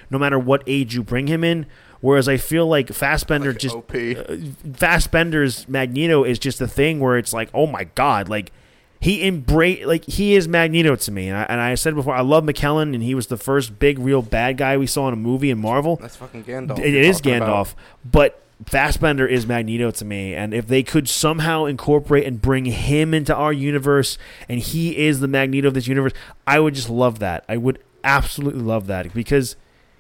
no 0.10 0.18
matter 0.18 0.40
what 0.40 0.64
age 0.68 0.96
you 0.96 1.04
bring 1.04 1.28
him 1.28 1.44
in. 1.44 1.66
Whereas 2.00 2.30
I 2.30 2.38
feel 2.38 2.68
like 2.68 2.90
Fassbender 2.90 3.50
Like 3.50 3.60
just 3.60 3.76
OP. 3.76 3.94
uh, 3.96 4.38
Fassbender's 4.74 5.68
Magneto 5.68 6.24
is 6.24 6.38
just 6.38 6.60
the 6.60 6.68
thing 6.68 7.00
where 7.00 7.18
it's 7.18 7.34
like, 7.34 7.50
oh 7.54 7.66
my 7.66 7.86
god, 7.96 8.30
like 8.30 8.52
he 9.00 9.28
embrace 9.28 9.86
like 9.86 10.06
he 10.06 10.36
is 10.36 10.48
Magneto 10.48 10.96
to 10.96 11.12
me. 11.12 11.28
And 11.30 11.38
I, 11.38 11.44
and 11.44 11.60
I 11.60 11.76
said 11.76 11.96
before, 11.96 12.16
I 12.16 12.22
love 12.22 12.44
McKellen, 12.44 12.94
and 12.94 13.02
he 13.04 13.16
was 13.16 13.28
the 13.28 13.38
first 13.38 13.80
big 13.80 14.00
real 14.00 14.22
bad 14.22 14.58
guy 14.58 14.78
we 14.78 14.88
saw 14.88 15.08
in 15.08 15.14
a 15.14 15.18
movie 15.18 15.50
in 15.50 15.60
Marvel. 15.60 15.96
That's 15.98 16.16
fucking 16.16 16.44
Gandalf. 16.44 16.80
It 16.80 16.94
you're 16.94 17.02
is 17.04 17.18
talking 17.22 17.38
about. 17.38 17.68
Gandalf, 17.68 17.76
but 18.06 18.44
Fassbender 18.66 19.26
is 19.28 19.46
Magneto 19.46 19.92
to 19.92 20.06
me. 20.06 20.34
And 20.34 20.54
if 20.54 20.68
they 20.68 20.84
could 20.84 21.08
somehow 21.08 21.66
incorporate 21.66 22.26
and 22.26 22.42
bring 22.42 22.66
him 22.66 23.14
into 23.14 23.34
our 23.36 23.54
universe, 23.54 24.18
and 24.50 24.60
he 24.60 24.98
is 24.98 25.20
the 25.20 25.28
Magneto 25.28 25.68
of 25.68 25.74
this 25.74 25.88
universe, 25.88 26.14
I 26.46 26.60
would 26.60 26.74
just 26.74 26.90
love 26.90 27.20
that. 27.20 27.44
I 27.48 27.58
would 27.58 27.80
absolutely 28.04 28.62
love 28.64 28.88
that 28.88 29.14
because 29.14 29.56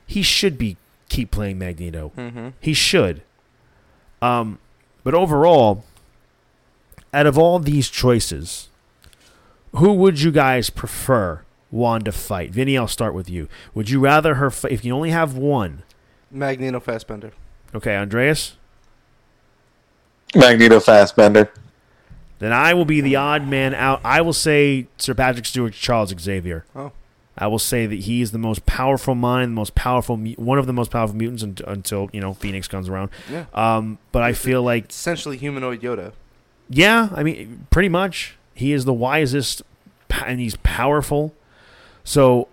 he 0.05 0.21
should 0.21 0.57
be 0.57 0.77
keep 1.09 1.31
playing 1.31 1.57
Magneto. 1.59 2.11
Mhm. 2.17 2.53
He 2.59 2.73
should. 2.73 3.21
Um, 4.21 4.57
but 5.03 5.13
overall, 5.13 5.83
out 7.13 7.25
of 7.27 7.37
all 7.37 7.59
these 7.59 7.89
choices, 7.89 8.69
who 9.75 9.93
would 9.93 10.19
you 10.21 10.31
guys 10.31 10.69
prefer 10.69 11.41
Wanda 11.71 12.11
fight? 12.11 12.51
Vinny, 12.51 12.77
I'll 12.77 12.87
start 12.87 13.13
with 13.13 13.29
you. 13.29 13.47
Would 13.73 13.89
you 13.89 13.99
rather 13.99 14.35
her 14.35 14.49
fight 14.49 14.71
if 14.71 14.83
you 14.83 14.93
only 14.93 15.11
have 15.11 15.35
one? 15.37 15.83
Magneto 16.31 16.79
Fassbender. 16.79 17.31
Okay, 17.75 17.95
Andreas. 17.95 18.55
Magneto 20.35 20.79
Fassbender. 20.79 21.51
Then 22.39 22.53
I 22.53 22.73
will 22.73 22.85
be 22.85 23.01
the 23.01 23.15
odd 23.15 23.47
man 23.47 23.73
out. 23.73 24.01
I 24.03 24.21
will 24.21 24.33
say 24.33 24.87
Sir 24.97 25.13
Patrick 25.13 25.45
Stewart, 25.45 25.73
Charles 25.73 26.13
Xavier. 26.19 26.65
Oh. 26.75 26.91
I 27.37 27.47
will 27.47 27.59
say 27.59 27.85
that 27.85 27.99
he 28.01 28.21
is 28.21 28.31
the 28.31 28.39
most 28.39 28.65
powerful 28.65 29.13
mind, 29.13 29.51
the 29.51 29.55
most 29.55 29.75
powerful, 29.75 30.17
one 30.17 30.57
of 30.57 30.65
the 30.65 30.73
most 30.73 30.89
powerful 30.89 31.15
mutants 31.15 31.43
until 31.43 32.09
you 32.11 32.19
know 32.19 32.33
Phoenix 32.33 32.67
comes 32.67 32.89
around. 32.89 33.11
Yeah. 33.31 33.45
Um, 33.53 33.99
but 34.11 34.23
I 34.23 34.33
feel 34.33 34.63
like 34.63 34.89
essentially 34.89 35.37
humanoid 35.37 35.81
Yoda. 35.81 36.13
Yeah, 36.69 37.09
I 37.13 37.23
mean, 37.23 37.67
pretty 37.69 37.89
much. 37.89 38.35
He 38.53 38.73
is 38.73 38.85
the 38.85 38.93
wisest, 38.93 39.61
and 40.25 40.39
he's 40.39 40.55
powerful. 40.57 41.33
So, 42.03 42.47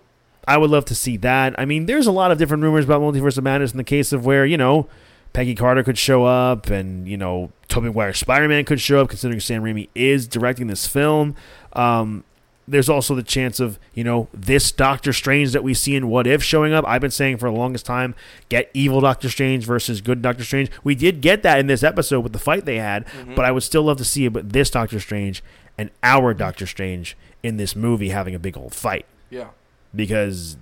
I 0.47 0.57
would 0.57 0.69
love 0.69 0.85
to 0.85 0.95
see 0.95 1.17
that. 1.17 1.59
I 1.59 1.65
mean, 1.65 1.87
there's 1.87 2.05
a 2.05 2.11
lot 2.11 2.31
of 2.31 2.37
different 2.37 2.61
rumors 2.61 2.85
about 2.85 3.01
Multiverse 3.01 3.37
of 3.39 3.43
Madness 3.43 3.71
in 3.71 3.77
the 3.77 3.83
case 3.83 4.13
of 4.13 4.23
where 4.23 4.45
you 4.45 4.55
know 4.57 4.87
Peggy 5.35 5.53
Carter 5.55 5.83
could 5.83 5.97
show 5.97 6.23
up, 6.25 6.69
and 6.69 7.07
you 7.07 7.17
know 7.17 7.51
Tobey 7.67 7.87
Maguire 7.87 8.13
Spider-Man 8.13 8.63
could 8.65 8.79
show 8.79 9.01
up, 9.01 9.09
considering 9.09 9.39
Sam 9.39 9.63
Raimi 9.63 9.89
is 9.93 10.27
directing 10.27 10.67
this 10.67 10.87
film. 10.87 11.35
Um, 11.73 12.23
there's 12.67 12.89
also 12.89 13.13
the 13.13 13.21
chance 13.21 13.59
of 13.59 13.77
you 13.93 14.03
know 14.03 14.27
this 14.33 14.71
Doctor 14.71 15.11
Strange 15.13 15.51
that 15.51 15.61
we 15.63 15.73
see 15.73 15.95
in 15.95 16.07
What 16.07 16.25
If 16.25 16.41
showing 16.41 16.73
up. 16.73 16.83
I've 16.87 17.01
been 17.01 17.11
saying 17.11 17.37
for 17.37 17.49
the 17.51 17.55
longest 17.57 17.85
time, 17.85 18.15
get 18.49 18.71
evil 18.73 19.01
Doctor 19.01 19.29
Strange 19.29 19.65
versus 19.65 20.01
good 20.01 20.21
Doctor 20.21 20.43
Strange. 20.43 20.71
We 20.83 20.95
did 20.95 21.21
get 21.21 21.43
that 21.43 21.59
in 21.59 21.67
this 21.67 21.83
episode 21.83 22.21
with 22.21 22.33
the 22.33 22.39
fight 22.39 22.65
they 22.65 22.77
had, 22.77 23.05
but 23.35 23.45
I 23.45 23.51
would 23.51 23.63
still 23.63 23.83
love 23.83 23.97
to 23.97 24.05
see 24.05 24.25
it. 24.25 24.33
But 24.33 24.53
this 24.53 24.69
Doctor 24.69 24.99
Strange 24.99 25.43
and 25.77 25.91
our 26.01 26.33
Doctor 26.33 26.65
Strange 26.65 27.15
in 27.43 27.57
this 27.57 27.75
movie 27.75 28.09
having 28.09 28.33
a 28.33 28.39
big 28.39 28.57
old 28.57 28.73
fight 28.73 29.05
Yeah. 29.29 29.49
because 29.93 30.57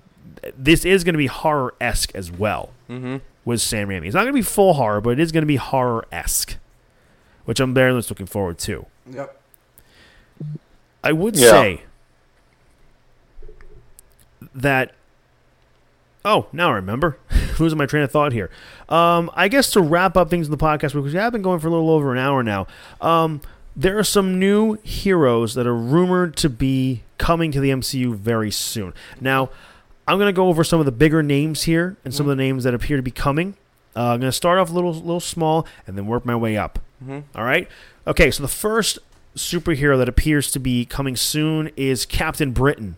this 0.57 0.83
is 0.83 1.03
going 1.05 1.13
to 1.13 1.17
be 1.19 1.27
horror 1.27 1.73
esque 1.79 2.13
as 2.15 2.31
well 2.31 2.71
Mm-hmm. 2.89 3.17
With 3.45 3.61
Sam 3.61 3.89
Raimi. 3.89 4.05
It's 4.05 4.13
not 4.15 4.21
going 4.21 4.33
to 4.33 4.37
be 4.37 4.41
full 4.41 4.73
horror, 4.73 5.01
but 5.01 5.11
it 5.11 5.19
is 5.19 5.31
going 5.31 5.41
to 5.43 5.47
be 5.47 5.55
horror 5.57 6.05
esque, 6.11 6.57
which 7.45 7.59
I'm 7.59 7.73
very 7.73 7.93
much 7.93 8.09
looking 8.09 8.25
forward 8.25 8.57
to. 8.59 8.85
Yep. 9.09 9.41
I 11.03 11.11
would 11.11 11.35
Yeah. 11.35 11.49
say 11.49 11.81
that. 14.55 14.93
Oh, 16.25 16.47
now 16.53 16.69
I 16.71 16.75
remember. 16.75 17.17
Losing 17.59 17.77
my 17.77 17.85
train 17.85 18.03
of 18.03 18.11
thought 18.11 18.31
here. 18.31 18.49
Um, 18.89 19.29
I 19.35 19.47
guess 19.47 19.71
to 19.71 19.81
wrap 19.81 20.15
up 20.15 20.29
things 20.29 20.47
in 20.47 20.51
the 20.51 20.57
podcast 20.57 20.93
because 20.93 21.13
we 21.13 21.19
have 21.19 21.33
been 21.33 21.41
going 21.41 21.59
for 21.59 21.67
a 21.67 21.71
little 21.71 21.89
over 21.89 22.11
an 22.13 22.17
hour 22.17 22.41
now. 22.43 22.65
Um, 23.01 23.41
there 23.75 23.97
are 23.99 24.03
some 24.03 24.39
new 24.39 24.75
heroes 24.83 25.53
that 25.55 25.67
are 25.67 25.75
rumored 25.75 26.35
to 26.37 26.49
be 26.49 27.03
coming 27.17 27.51
to 27.51 27.59
the 27.59 27.69
MCU 27.71 28.15
very 28.15 28.51
soon. 28.51 28.93
Now, 29.19 29.49
I'm 30.07 30.17
going 30.17 30.27
to 30.27 30.35
go 30.35 30.47
over 30.49 30.63
some 30.63 30.79
of 30.79 30.85
the 30.85 30.91
bigger 30.91 31.23
names 31.23 31.63
here 31.63 31.95
and 32.03 32.13
some 32.13 32.25
of 32.25 32.29
the 32.35 32.41
names 32.43 32.63
that 32.65 32.73
appear 32.73 32.97
to 32.97 33.03
be 33.03 33.11
coming. 33.11 33.55
Uh, 33.95 34.09
I'm 34.13 34.19
going 34.19 34.29
to 34.29 34.31
start 34.31 34.59
off 34.59 34.69
a 34.69 34.73
little, 34.73 34.93
little 34.93 35.19
small 35.19 35.65
and 35.87 35.97
then 35.97 36.07
work 36.07 36.25
my 36.25 36.35
way 36.35 36.57
up. 36.57 36.79
hmm 37.03 37.19
All 37.35 37.43
right. 37.43 37.67
Okay, 38.05 38.29
so 38.31 38.41
the 38.43 38.49
first 38.49 38.99
superhero 39.35 39.97
that 39.97 40.09
appears 40.09 40.51
to 40.51 40.59
be 40.59 40.85
coming 40.85 41.15
soon 41.15 41.71
is 41.77 42.05
Captain 42.05 42.51
Britain. 42.51 42.97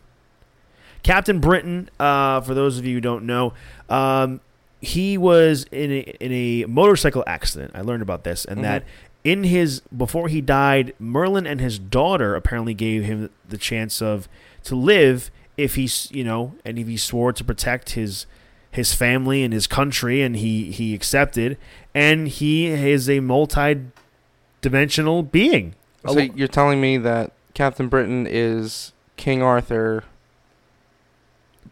Captain 1.03 1.39
Britain, 1.39 1.89
uh, 1.99 2.41
for 2.41 2.53
those 2.55 2.79
of 2.79 2.85
you 2.85 2.95
who 2.95 3.01
don't 3.01 3.25
know, 3.25 3.53
um, 3.89 4.41
he 4.81 5.17
was 5.17 5.65
in 5.71 5.91
a, 5.91 5.99
in 6.19 6.31
a 6.31 6.65
motorcycle 6.67 7.23
accident. 7.27 7.71
I 7.75 7.81
learned 7.81 8.01
about 8.01 8.23
this, 8.23 8.45
and 8.45 8.59
Mhm. 8.59 8.63
that 8.63 8.83
in 9.23 9.43
his 9.43 9.81
before 9.95 10.27
he 10.27 10.41
died, 10.41 10.93
Merlin 10.99 11.45
and 11.45 11.59
his 11.61 11.77
daughter 11.77 12.35
apparently 12.35 12.73
gave 12.73 13.03
him 13.03 13.29
the 13.47 13.57
chance 13.57 14.01
of 14.01 14.27
to 14.63 14.75
live 14.75 15.29
if 15.57 15.75
he's 15.75 16.09
you 16.11 16.23
know, 16.23 16.55
and 16.63 16.79
if 16.79 16.87
he 16.87 16.97
swore 16.97 17.33
to 17.33 17.43
protect 17.43 17.91
his 17.91 18.25
his 18.71 18.93
family 18.93 19.43
and 19.43 19.53
his 19.53 19.67
country, 19.67 20.21
and 20.21 20.35
he 20.35 20.71
he 20.71 20.93
accepted, 20.93 21.57
and 21.93 22.27
he 22.27 22.67
is 22.67 23.09
a 23.09 23.21
multi-dimensional 23.21 25.23
being. 25.23 25.75
So 26.05 26.19
you're 26.19 26.47
telling 26.47 26.81
me 26.81 26.97
that 26.97 27.31
Captain 27.53 27.87
Britain 27.87 28.27
is 28.29 28.93
King 29.17 29.41
Arthur, 29.41 30.03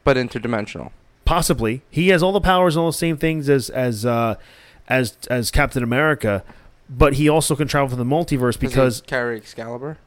but 0.04 0.18
interdimensional. 0.18 0.92
Possibly, 1.26 1.82
he 1.90 2.10
has 2.10 2.24
all 2.24 2.32
the 2.32 2.42
powers 2.42 2.76
and 2.76 2.82
all 2.82 2.90
the 2.90 2.98
same 2.98 3.18
things 3.18 3.50
as 3.50 3.70
as 3.70 4.06
uh, 4.06 4.36
as 4.88 5.18
as 5.30 5.52
Captain 5.52 5.84
America, 5.84 6.44
but 6.90 7.14
he 7.14 7.30
also 7.30 7.56
can 7.56 7.68
travel 7.68 7.90
to 7.90 7.96
the 7.96 8.04
multiverse 8.04 8.54
Does 8.54 8.62
he 8.62 8.68
because 8.68 9.02
carry 9.02 9.38
Excalibur. 9.38 9.98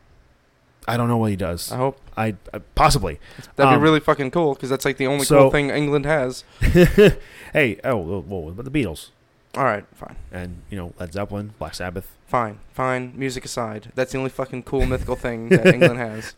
I 0.88 0.96
don't 0.96 1.08
know 1.08 1.16
what 1.16 1.30
he 1.30 1.36
does. 1.36 1.72
I 1.72 1.76
hope 1.76 1.98
I, 2.16 2.34
I 2.54 2.58
possibly. 2.74 3.18
that'd 3.56 3.72
Um, 3.72 3.78
be 3.80 3.82
really 3.82 4.00
fucking 4.00 4.30
cool 4.30 4.54
because 4.54 4.70
that's 4.70 4.84
like 4.84 4.96
the 4.98 5.06
only 5.06 5.24
so- 5.24 5.42
cool 5.42 5.50
thing 5.50 5.70
England 5.70 6.04
has. 6.06 6.44
hey, 6.60 7.78
oh, 7.84 7.96
what 7.96 8.50
about 8.50 8.64
the 8.64 8.70
Beatles 8.70 9.10
All 9.56 9.64
right, 9.64 9.84
fine, 9.94 10.16
and 10.32 10.62
you 10.70 10.76
know 10.78 10.92
Led 11.00 11.12
Zeppelin, 11.12 11.54
Black 11.58 11.74
Sabbath? 11.74 12.12
fine, 12.26 12.58
fine. 12.72 13.12
Music 13.16 13.44
aside, 13.44 13.92
that's 13.94 14.12
the 14.12 14.18
only 14.18 14.30
fucking 14.30 14.62
cool 14.64 14.84
mythical 14.92 15.16
thing 15.16 15.48
that 15.50 15.66
England 15.66 15.98
has. 15.98 16.34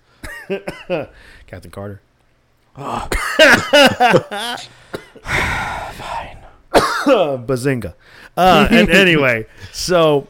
Captain 1.46 1.70
Carter. 1.70 2.01
Oh. 2.76 3.09
Fine. 5.22 6.38
Bazinga. 7.46 7.94
Uh, 8.36 8.68
and 8.70 8.88
anyway, 8.90 9.46
so 9.72 10.28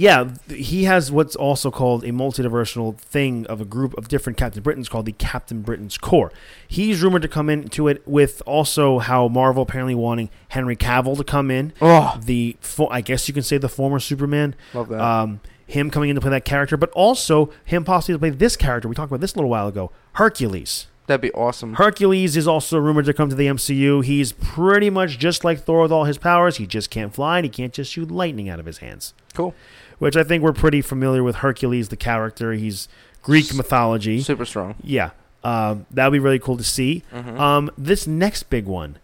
yeah, 0.00 0.30
he 0.48 0.84
has 0.84 1.12
what's 1.12 1.36
also 1.36 1.70
called 1.70 2.04
a 2.04 2.08
multidimensional 2.10 2.96
thing 2.96 3.46
of 3.48 3.60
a 3.60 3.66
group 3.66 3.96
of 3.98 4.08
different 4.08 4.38
Captain 4.38 4.62
Britains 4.62 4.88
called 4.88 5.04
the 5.04 5.12
Captain 5.12 5.60
Britain's 5.60 5.98
Corps. 5.98 6.32
He's 6.66 7.02
rumored 7.02 7.20
to 7.20 7.28
come 7.28 7.50
into 7.50 7.86
it 7.86 8.02
with 8.08 8.40
also 8.46 8.98
how 8.98 9.28
Marvel 9.28 9.62
apparently 9.62 9.94
wanting 9.94 10.30
Henry 10.48 10.74
Cavill 10.74 11.18
to 11.18 11.24
come 11.24 11.50
in. 11.50 11.74
Oh, 11.82 12.18
The 12.24 12.56
I 12.90 13.02
guess 13.02 13.28
you 13.28 13.34
can 13.34 13.42
say 13.42 13.58
the 13.58 13.68
former 13.68 14.00
Superman. 14.00 14.54
love 14.72 14.88
that. 14.88 15.00
Um, 15.00 15.40
him 15.66 15.90
coming 15.90 16.08
in 16.08 16.14
to 16.14 16.20
play 16.22 16.30
that 16.30 16.46
character, 16.46 16.78
but 16.78 16.90
also 16.92 17.50
him 17.66 17.84
possibly 17.84 18.14
to 18.14 18.18
play 18.18 18.30
this 18.30 18.56
character. 18.56 18.88
We 18.88 18.94
talked 18.94 19.10
about 19.10 19.20
this 19.20 19.34
a 19.34 19.36
little 19.36 19.50
while 19.50 19.68
ago, 19.68 19.92
Hercules. 20.14 20.86
That'd 21.08 21.20
be 21.20 21.32
awesome. 21.32 21.74
Hercules 21.74 22.36
is 22.36 22.46
also 22.48 22.78
rumored 22.78 23.04
to 23.04 23.12
come 23.12 23.28
to 23.28 23.34
the 23.36 23.48
MCU. 23.48 24.02
He's 24.04 24.32
pretty 24.32 24.88
much 24.90 25.18
just 25.18 25.44
like 25.44 25.60
Thor 25.64 25.82
with 25.82 25.92
all 25.92 26.04
his 26.04 26.18
powers. 26.18 26.56
He 26.56 26.66
just 26.66 26.88
can't 26.88 27.12
fly 27.12 27.38
and 27.38 27.44
he 27.44 27.50
can't 27.50 27.72
just 27.72 27.92
shoot 27.92 28.10
lightning 28.10 28.48
out 28.48 28.60
of 28.60 28.66
his 28.66 28.78
hands. 28.78 29.12
Cool. 29.34 29.54
Which 30.00 30.16
I 30.16 30.24
think 30.24 30.42
we're 30.42 30.52
pretty 30.52 30.80
familiar 30.82 31.22
with 31.22 31.36
Hercules, 31.36 31.88
the 31.90 31.96
character. 31.96 32.52
He's 32.54 32.88
Greek 33.22 33.54
mythology. 33.54 34.20
Super 34.22 34.44
strong. 34.44 34.74
Yeah. 34.82 35.10
Um, 35.44 35.86
that 35.92 36.06
would 36.06 36.12
be 36.12 36.18
really 36.18 36.38
cool 36.40 36.56
to 36.56 36.64
see. 36.64 37.02
Mhm. 37.12 37.38
Um, 37.38 37.70
this 37.78 38.06
next 38.06 38.44
big 38.50 38.66
one, 38.66 38.96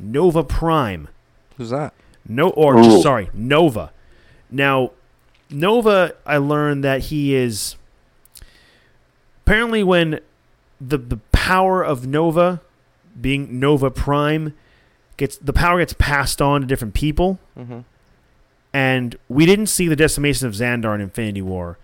Nova 0.00 0.44
Prime. 0.44 1.08
Who's 1.58 1.70
that? 1.70 1.92
No, 2.28 2.50
or 2.50 2.78
Ooh. 2.78 2.82
just, 2.84 3.02
sorry, 3.02 3.28
Nova. 3.34 3.90
Now, 4.50 4.92
Nova, 5.50 6.14
I 6.24 6.36
learned 6.36 6.84
that 6.84 7.00
he 7.04 7.34
is 7.34 7.76
apparently 9.44 9.82
when 9.82 10.20
the 10.80 10.98
the 10.98 11.18
power 11.32 11.82
of 11.82 12.06
Nova, 12.06 12.60
being 13.20 13.58
Nova 13.60 13.90
Prime, 13.90 14.54
gets 15.16 15.36
the 15.38 15.52
power 15.52 15.78
gets 15.80 15.92
passed 15.94 16.40
on 16.40 16.60
to 16.62 16.66
different 16.66 16.94
people, 16.94 17.38
Mm-hmm. 17.58 17.80
And 18.72 19.16
we 19.28 19.46
didn't 19.46 19.66
see 19.66 19.88
the 19.88 19.96
decimation 19.96 20.46
of 20.46 20.54
Xandar 20.54 20.94
in 20.94 21.00
Infinity 21.00 21.42
War. 21.42 21.78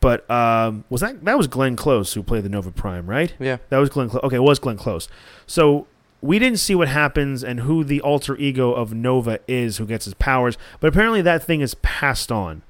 But 0.00 0.30
um, 0.30 0.84
was 0.90 1.00
that 1.00 1.24
that 1.24 1.38
was 1.38 1.46
Glenn 1.46 1.74
Close 1.74 2.12
who 2.14 2.22
played 2.22 2.44
the 2.44 2.48
Nova 2.48 2.70
Prime, 2.70 3.08
right? 3.08 3.34
Yeah. 3.38 3.58
That 3.70 3.78
was 3.78 3.88
Glenn 3.88 4.08
Close. 4.08 4.22
Okay, 4.24 4.36
it 4.36 4.42
was 4.42 4.58
Glenn 4.58 4.76
Close. 4.76 5.08
So 5.46 5.86
we 6.20 6.38
didn't 6.38 6.58
see 6.58 6.74
what 6.74 6.88
happens 6.88 7.42
and 7.42 7.60
who 7.60 7.84
the 7.84 8.00
alter 8.00 8.36
ego 8.36 8.72
of 8.72 8.92
Nova 8.92 9.40
is 9.48 9.78
who 9.78 9.86
gets 9.86 10.04
his 10.04 10.14
powers, 10.14 10.58
but 10.80 10.88
apparently 10.88 11.22
that 11.22 11.42
thing 11.42 11.60
is 11.60 11.74
passed 11.76 12.30
on. 12.30 12.62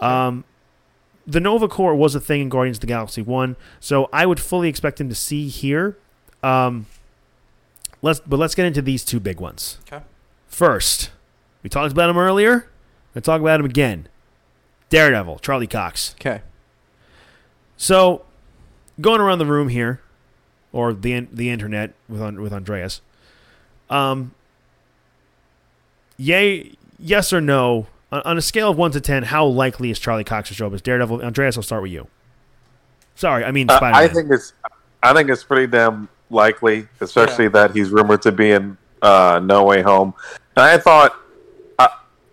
Um, 0.00 0.44
the 1.26 1.40
Nova 1.40 1.68
Corps 1.68 1.94
was 1.94 2.14
a 2.14 2.20
thing 2.20 2.42
in 2.42 2.48
Guardians 2.48 2.78
of 2.78 2.82
the 2.82 2.86
Galaxy 2.86 3.22
1, 3.22 3.56
so 3.80 4.08
I 4.12 4.26
would 4.26 4.40
fully 4.40 4.68
expect 4.68 5.00
him 5.00 5.08
to 5.08 5.14
see 5.14 5.48
here. 5.48 5.96
Um, 6.42 6.86
let's 8.02 8.20
but 8.20 8.38
let's 8.38 8.54
get 8.54 8.66
into 8.66 8.82
these 8.82 9.04
two 9.04 9.20
big 9.20 9.40
ones. 9.40 9.78
Okay. 9.90 10.04
First, 10.46 11.10
we 11.62 11.70
talked 11.70 11.92
about 11.92 12.10
him 12.10 12.18
earlier. 12.18 12.68
We're 13.14 13.20
talk 13.20 13.40
about 13.40 13.60
him 13.60 13.66
again. 13.66 14.08
Daredevil, 14.90 15.38
Charlie 15.38 15.66
Cox. 15.66 16.14
Okay. 16.20 16.42
So, 17.76 18.24
going 19.00 19.20
around 19.20 19.38
the 19.38 19.46
room 19.46 19.68
here, 19.68 20.00
or 20.72 20.92
the 20.92 21.26
the 21.32 21.50
internet 21.50 21.94
with 22.08 22.20
with 22.36 22.52
Andreas, 22.52 23.00
um, 23.90 24.34
yay, 26.16 26.72
yes 26.98 27.32
or 27.32 27.40
no 27.40 27.86
on, 28.10 28.22
on 28.24 28.38
a 28.38 28.42
scale 28.42 28.70
of 28.70 28.78
one 28.78 28.90
to 28.92 29.00
ten, 29.00 29.24
how 29.24 29.44
likely 29.44 29.90
is 29.90 29.98
Charlie 29.98 30.24
Cox 30.24 30.48
to 30.48 30.54
show 30.54 30.66
up 30.66 30.72
as 30.72 30.82
Daredevil? 30.82 31.22
Andreas, 31.22 31.56
I'll 31.56 31.62
start 31.62 31.82
with 31.82 31.92
you. 31.92 32.06
Sorry, 33.14 33.44
I 33.44 33.50
mean 33.50 33.68
Uh, 33.70 33.78
I 33.82 34.08
think 34.08 34.30
it's 34.30 34.52
I 35.02 35.12
think 35.12 35.30
it's 35.30 35.44
pretty 35.44 35.66
damn 35.66 36.08
likely, 36.30 36.88
especially 37.00 37.48
that 37.48 37.72
he's 37.72 37.90
rumored 37.90 38.22
to 38.22 38.32
be 38.32 38.52
in 38.52 38.76
uh, 39.02 39.40
No 39.42 39.64
Way 39.64 39.82
Home. 39.82 40.14
And 40.56 40.64
I 40.64 40.78
thought 40.78 41.16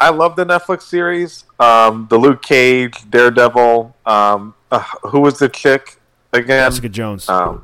I, 0.02 0.10
love 0.10 0.36
the 0.36 0.46
Netflix 0.46 0.84
series, 0.84 1.46
um, 1.60 2.08
the 2.10 2.18
Luke 2.18 2.42
Cage, 2.42 3.10
Daredevil. 3.10 3.96
Um, 4.06 4.56
uh, 4.72 4.80
who 5.04 5.22
was 5.22 5.40
the 5.40 5.50
chick 5.50 5.98
again? 6.34 6.70
Jessica 6.70 6.90
Jones. 6.90 7.30
um, 7.30 7.64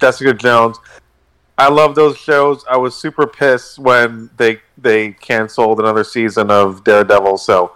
Jessica 0.00 0.34
Jones. 0.34 0.78
I 1.58 1.68
love 1.68 1.94
those 1.94 2.18
shows. 2.18 2.64
I 2.68 2.76
was 2.76 2.94
super 2.94 3.26
pissed 3.26 3.78
when 3.78 4.30
they 4.36 4.60
they 4.76 5.12
canceled 5.12 5.80
another 5.80 6.04
season 6.04 6.50
of 6.50 6.84
Daredevil. 6.84 7.38
So 7.38 7.72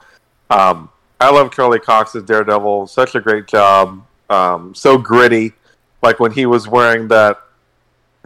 um, 0.51 0.91
I 1.21 1.31
love 1.31 1.53
Charlie 1.53 1.81
Cox's 1.81 2.25
Daredevil. 2.25 2.89
Such 2.89 3.15
a 3.15 3.21
great 3.21 3.47
job. 3.47 4.05
Um, 4.29 4.75
so 4.75 4.99
gritty. 4.99 5.53
Like 6.03 6.21
when 6.21 6.33
he 6.33 6.47
was 6.47 6.69
wearing 6.69 7.09
that 7.09 7.39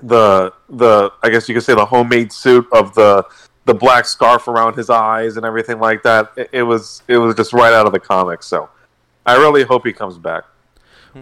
the 0.02 0.52
the 0.68 1.12
I 1.22 1.30
guess 1.30 1.48
you 1.48 1.54
could 1.54 1.64
say 1.64 1.74
the 1.74 1.84
homemade 1.84 2.32
suit 2.32 2.66
of 2.72 2.94
the 2.94 3.24
the 3.64 3.74
black 3.74 4.04
scarf 4.04 4.48
around 4.48 4.76
his 4.76 4.90
eyes 4.90 5.36
and 5.36 5.46
everything 5.46 5.78
like 5.78 6.02
that. 6.02 6.32
It, 6.36 6.50
it 6.52 6.62
was 6.62 7.02
it 7.08 7.18
was 7.18 7.34
just 7.34 7.52
right 7.52 7.72
out 7.72 7.86
of 7.86 7.92
the 7.92 8.00
comics. 8.00 8.46
So 8.46 8.68
I 9.26 9.36
really 9.36 9.64
hope 9.64 9.86
he 9.86 9.92
comes 9.92 10.18
back. 10.18 10.44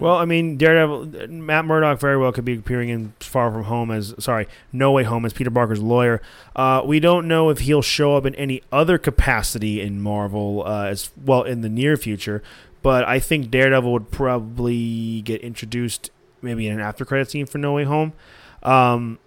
Well, 0.01 0.17
I 0.17 0.25
mean, 0.25 0.57
Daredevil, 0.57 1.29
Matt 1.29 1.67
Murdock 1.67 2.01
very 2.01 2.17
well 2.17 2.33
could 2.33 2.47
be 2.47 2.55
appearing 2.57 2.89
in 2.89 3.13
Far 3.21 3.53
From 3.53 3.65
Home 3.65 3.91
as, 3.91 4.15
sorry, 4.19 4.49
No 4.73 4.91
Way 4.91 5.03
Home 5.03 5.27
as 5.27 5.35
Peter 5.35 5.51
Parker's 5.51 5.83
lawyer. 5.83 6.23
Uh, 6.57 6.81
we 6.83 6.99
don't 6.99 7.29
know 7.29 7.51
if 7.51 7.59
he'll 7.59 7.83
show 7.83 8.17
up 8.17 8.25
in 8.25 8.35
any 8.37 8.63
other 8.73 8.97
capacity 8.97 9.83
in 9.83 10.01
Marvel 10.01 10.65
uh, 10.67 10.85
as 10.85 11.11
well 11.23 11.43
in 11.43 11.61
the 11.61 11.69
near 11.69 11.99
future, 11.99 12.43
but 12.81 13.05
I 13.05 13.19
think 13.21 13.51
Daredevil 13.51 13.93
would 13.93 14.11
probably 14.11 15.21
get 15.21 15.43
introduced 15.43 16.11
maybe 16.41 16.67
in 16.67 16.73
an 16.73 16.81
after 16.81 17.05
credit 17.05 17.31
scene 17.31 17.45
for 17.45 17.59
No 17.59 17.75
Way 17.75 17.85
Home. 17.85 18.15
Um, 18.63 19.19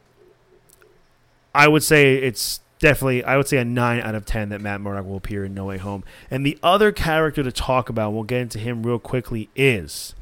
I 1.54 1.68
would 1.68 1.84
say 1.84 2.16
it's 2.16 2.60
definitely, 2.80 3.24
I 3.24 3.38
would 3.38 3.48
say 3.48 3.58
a 3.58 3.66
9 3.66 4.00
out 4.00 4.16
of 4.16 4.26
10 4.26 4.50
that 4.50 4.62
Matt 4.62 4.82
Murdock 4.82 5.06
will 5.06 5.18
appear 5.18 5.46
in 5.46 5.54
No 5.54 5.66
Way 5.66 5.78
Home. 5.78 6.04
And 6.30 6.46
the 6.46 6.58
other 6.62 6.92
character 6.92 7.44
to 7.44 7.52
talk 7.52 7.90
about, 7.90 8.12
we'll 8.14 8.24
get 8.24 8.42
into 8.42 8.60
him 8.60 8.84
real 8.84 9.00
quickly, 9.00 9.50
is. 9.56 10.14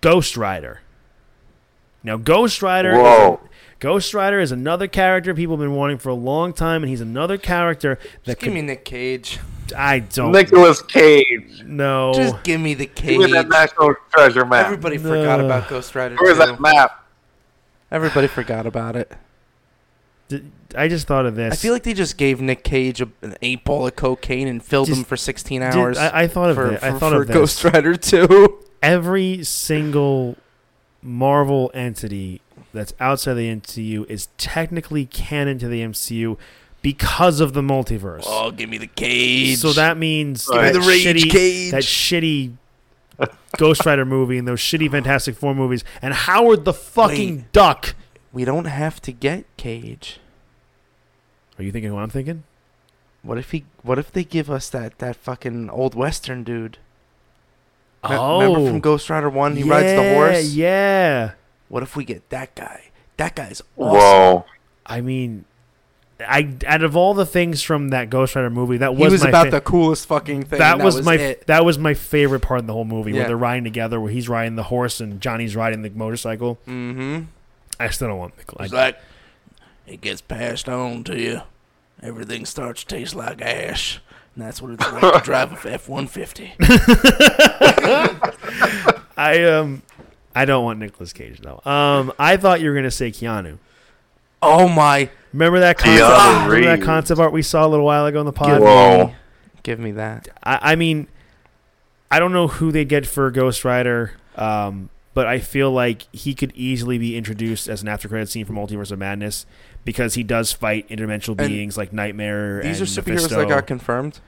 Ghost 0.00 0.36
Rider. 0.36 0.80
Now, 2.02 2.16
Ghost 2.16 2.62
Rider. 2.62 2.94
Whoa. 2.94 3.40
Ghost 3.78 4.14
Rider 4.14 4.40
is 4.40 4.52
another 4.52 4.86
character 4.86 5.34
people 5.34 5.56
have 5.56 5.60
been 5.60 5.74
wanting 5.74 5.98
for 5.98 6.08
a 6.08 6.14
long 6.14 6.52
time, 6.52 6.82
and 6.82 6.88
he's 6.88 7.00
another 7.00 7.36
character 7.36 7.98
that 8.24 8.24
Just 8.24 8.38
give 8.38 8.46
could, 8.46 8.54
me 8.54 8.62
Nick 8.62 8.84
Cage. 8.84 9.38
I 9.76 9.98
don't 9.98 10.32
Nicholas 10.32 10.80
Cage. 10.82 11.62
know. 11.64 12.12
Just 12.14 12.42
give 12.44 12.60
me 12.60 12.74
the 12.74 12.86
Give 12.86 13.18
me 13.18 13.32
that 13.32 13.48
national 13.48 13.94
treasure 14.12 14.44
map. 14.44 14.66
Everybody 14.66 14.96
forgot 14.98 15.40
about 15.40 15.68
Ghost 15.68 15.94
Rider. 15.94 16.16
Where's 16.16 16.38
that 16.38 16.60
map? 16.60 17.04
Everybody 17.90 18.28
forgot 18.28 18.66
about 18.66 18.96
it. 18.96 19.12
D- 20.28 20.42
I 20.76 20.88
just 20.88 21.06
thought 21.06 21.26
of 21.26 21.36
this. 21.36 21.52
I 21.52 21.56
feel 21.56 21.72
like 21.72 21.82
they 21.82 21.94
just 21.94 22.16
gave 22.16 22.40
Nick 22.40 22.64
Cage 22.64 23.00
a, 23.00 23.08
an 23.22 23.36
eight 23.42 23.64
ball 23.64 23.86
of 23.86 23.94
cocaine 23.96 24.48
and 24.48 24.62
filled 24.62 24.88
Just- 24.88 24.98
him 24.98 25.04
for 25.04 25.16
16 25.16 25.60
Did- 25.60 25.74
hours. 25.74 25.98
I, 25.98 26.22
I 26.22 26.26
thought 26.28 26.50
of 26.50 26.56
for, 26.56 26.72
it. 26.72 26.82
I 26.82 26.90
for- 26.92 26.98
thought 26.98 27.12
for 27.12 27.22
of 27.22 27.28
this. 27.28 27.36
Ghost 27.36 27.64
Rider 27.64 27.96
2. 27.96 28.62
Every 28.82 29.42
single 29.44 30.36
Marvel 31.02 31.70
entity 31.74 32.40
that's 32.72 32.92
outside 33.00 33.34
the 33.34 33.48
MCU 33.54 34.04
is 34.10 34.28
technically 34.38 35.06
canon 35.06 35.58
to 35.58 35.68
the 35.68 35.80
MCU 35.82 36.36
because 36.82 37.40
of 37.40 37.52
the 37.52 37.62
multiverse. 37.62 38.22
Oh, 38.26 38.50
give 38.50 38.68
me 38.68 38.78
the 38.78 38.86
cage. 38.86 39.58
So 39.58 39.72
that 39.72 39.96
means 39.96 40.46
Right. 40.50 40.72
that 40.72 40.74
me 40.74 40.80
the 40.80 40.88
rage 40.88 41.04
shitty, 41.24 41.30
cage. 41.30 41.70
that 41.72 41.82
shitty 41.82 42.52
Ghost 43.56 43.86
Rider 43.86 44.04
movie 44.04 44.36
and 44.38 44.46
those 44.46 44.60
shitty 44.60 44.90
Fantastic 44.92 45.36
Four 45.36 45.54
movies 45.54 45.82
and 46.02 46.12
Howard 46.12 46.64
the 46.64 46.74
fucking 46.74 47.36
Wait. 47.36 47.52
Duck. 47.52 47.94
we 48.32 48.44
don't 48.44 48.66
have 48.66 49.00
to 49.02 49.12
get 49.12 49.44
Cage. 49.56 50.20
Are 51.58 51.62
you 51.64 51.72
thinking 51.72 51.92
what 51.94 52.02
I'm 52.02 52.10
thinking? 52.10 52.44
What 53.22 53.38
if 53.38 53.50
he? 53.50 53.64
What 53.82 53.98
if 53.98 54.12
they 54.12 54.24
give 54.24 54.50
us 54.50 54.68
that 54.70 54.98
that 54.98 55.16
fucking 55.16 55.70
old 55.70 55.94
western 55.94 56.44
dude? 56.44 56.78
Me- 58.08 58.14
oh, 58.14 58.40
remember 58.40 58.68
from 58.70 58.80
Ghost 58.80 59.10
Rider 59.10 59.28
One? 59.30 59.56
He 59.56 59.64
rides 59.64 59.86
the 59.96 60.02
Yeah, 60.02 60.14
horse. 60.14 60.52
Yeah. 60.54 61.30
What 61.68 61.82
if 61.82 61.96
we 61.96 62.04
get 62.04 62.28
that 62.30 62.54
guy? 62.54 62.90
That 63.16 63.34
guy's 63.34 63.62
awesome. 63.76 63.98
Whoa. 63.98 64.44
I 64.84 65.00
mean, 65.00 65.44
I 66.20 66.54
out 66.66 66.84
of 66.84 66.96
all 66.96 67.14
the 67.14 67.26
things 67.26 67.62
from 67.62 67.88
that 67.88 68.08
Ghost 68.10 68.36
Rider 68.36 68.50
movie, 68.50 68.76
that 68.76 68.92
He 68.96 69.02
was, 69.02 69.12
was 69.12 69.22
my 69.24 69.28
about 69.30 69.46
fa- 69.46 69.50
the 69.52 69.60
coolest 69.60 70.06
fucking 70.06 70.44
thing. 70.44 70.60
that, 70.60 70.74
and 70.74 70.84
was, 70.84 71.02
my 71.04 71.14
it. 71.14 71.46
that 71.48 71.64
was 71.64 71.78
my 71.78 71.94
favorite 71.94 72.40
part 72.40 72.60
of 72.60 72.66
the 72.68 72.72
whole 72.74 72.84
movie 72.84 73.12
where 73.12 73.22
Yeah. 73.22 73.26
they're 73.28 73.36
riding 73.36 73.64
together, 73.64 73.98
where 73.98 74.12
he's 74.12 74.28
riding 74.28 74.54
the 74.54 74.62
horse 74.64 75.00
and 75.00 75.20
Johnny's 75.20 75.56
riding 75.56 75.82
the 75.82 75.90
motorcycle. 75.90 76.58
Mm-hmm. 76.68 77.22
I 77.80 77.88
still 77.88 78.08
don't 78.08 78.18
want 78.18 78.36
Nickel. 78.38 78.58
It's 78.60 78.72
I, 78.72 78.76
like 78.76 79.00
it 79.86 80.00
gets 80.00 80.20
passed 80.20 80.68
on 80.68 81.04
to 81.04 81.18
you. 81.18 81.42
Everything 82.02 82.44
starts 82.44 82.84
to 82.84 82.96
taste 82.96 83.14
like 83.14 83.40
ash. 83.40 84.00
And 84.34 84.44
that's 84.44 84.60
what 84.60 84.72
it's 84.72 84.92
like 84.92 85.14
to 85.14 85.20
drive 85.24 85.64
a 85.64 85.72
F 85.72 85.88
one 85.88 86.06
fifty. 86.06 86.52
I 89.16 89.44
um, 89.44 89.82
I 90.34 90.44
don't 90.44 90.64
want 90.64 90.78
Nicolas 90.78 91.12
Cage 91.12 91.40
though. 91.40 91.60
Um, 91.70 92.12
I 92.18 92.36
thought 92.36 92.60
you 92.60 92.68
were 92.68 92.74
gonna 92.74 92.90
say 92.90 93.10
Keanu. 93.10 93.58
Oh 94.42 94.68
my! 94.68 95.08
Remember 95.32 95.60
that 95.60 95.78
concept? 95.78 96.04
Keanu 96.04 96.44
remember 96.48 96.66
that 96.66 96.74
Reeves. 96.74 96.84
concept 96.86 97.20
art 97.20 97.32
we 97.32 97.40
saw 97.42 97.66
a 97.66 97.68
little 97.68 97.86
while 97.86 98.04
ago 98.06 98.20
in 98.20 98.26
the 98.26 98.32
pod? 98.32 98.58
Give 98.58 98.62
Whoa. 98.62 99.06
me, 99.06 99.14
give 99.62 99.78
me 99.80 99.92
that. 99.92 100.28
I, 100.42 100.72
I 100.72 100.76
mean, 100.76 101.08
I 102.10 102.18
don't 102.18 102.32
know 102.32 102.46
who 102.48 102.70
they 102.70 102.84
get 102.84 103.06
for 103.06 103.30
Ghost 103.30 103.64
Rider, 103.64 104.12
um, 104.36 104.90
but 105.16 105.26
I 105.26 105.38
feel 105.38 105.70
like 105.72 106.02
he 106.14 106.34
could 106.34 106.52
easily 106.54 106.98
be 106.98 107.16
introduced 107.16 107.68
as 107.70 107.80
an 107.80 107.88
after 107.88 108.06
credit 108.06 108.28
scene 108.28 108.44
for 108.44 108.52
Multiverse 108.52 108.92
of 108.92 108.98
Madness 108.98 109.46
because 109.82 110.12
he 110.12 110.22
does 110.22 110.52
fight 110.52 110.86
interdimensional 110.90 111.38
And 111.40 111.48
beings 111.48 111.78
like 111.78 111.90
Nightmare. 111.90 112.60
These 112.62 112.80
and 112.80 112.86
are 112.86 112.90
superheroes 113.02 113.14
Mephisto. 113.22 113.38
that 113.38 113.48
got 113.48 113.66
confirmed. 113.66 114.20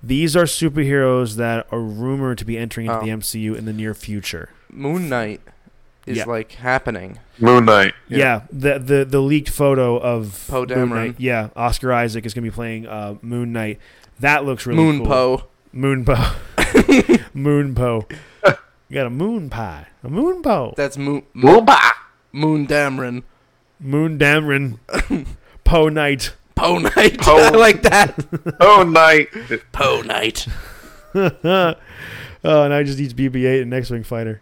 These 0.00 0.36
are 0.36 0.44
superheroes 0.44 1.34
that 1.34 1.66
are 1.72 1.80
rumored 1.80 2.38
to 2.38 2.44
be 2.44 2.56
entering 2.56 2.86
into 2.86 3.00
Oh. 3.00 3.04
the 3.04 3.10
MCU 3.10 3.56
in 3.56 3.64
the 3.64 3.72
near 3.72 3.92
future. 3.92 4.50
Moon 4.70 5.08
Knight 5.08 5.40
is 6.06 6.18
Yeah. 6.18 6.26
like 6.26 6.52
happening. 6.52 7.18
Moon 7.40 7.64
Knight. 7.64 7.94
Yeah, 8.06 8.42
the, 8.52 8.78
the 8.78 9.04
the 9.04 9.20
leaked 9.20 9.50
photo 9.50 9.96
of 9.98 10.44
Poe 10.48 10.64
Moon 10.64 10.90
Knight. 10.90 11.16
Yeah, 11.18 11.48
Oscar 11.56 11.92
Isaac 11.92 12.24
is 12.24 12.34
going 12.34 12.44
to 12.44 12.50
be 12.52 12.54
playing 12.54 12.86
uh, 12.86 13.16
Moon 13.20 13.52
Knight. 13.52 13.80
That 14.20 14.44
looks 14.44 14.64
really 14.64 14.80
Moon 14.80 14.98
cool. 14.98 15.06
Poe. 15.08 15.44
Moon 15.72 16.04
Poe. 16.04 16.36
moon 17.34 17.74
Poe. 17.74 18.06
You 18.88 18.94
got 18.94 19.06
a 19.06 19.10
moon 19.10 19.50
pie. 19.50 19.88
A 20.04 20.08
moon 20.08 20.42
Poe. 20.42 20.74
That's 20.76 20.96
Moon 20.96 21.24
Moomba. 21.34 21.90
Moon 22.30 22.66
Dameron. 22.66 23.24
Moon 23.80 24.18
Dameron. 24.18 24.78
Poe 25.64 25.88
Knight. 25.88 26.34
Poe 26.54 26.78
Knight. 26.78 27.18
Poe. 27.20 27.36
I 27.36 27.50
like 27.50 27.82
that. 27.82 28.14
Oh, 28.60 28.84
Knight. 28.84 29.28
Poe 29.72 30.02
Knight. 30.02 30.46
oh, 31.14 31.74
and 32.44 32.72
I 32.72 32.84
just 32.84 33.00
eats 33.00 33.12
BB-8 33.12 33.62
and 33.62 33.74
X-wing 33.74 34.04
fighter. 34.04 34.40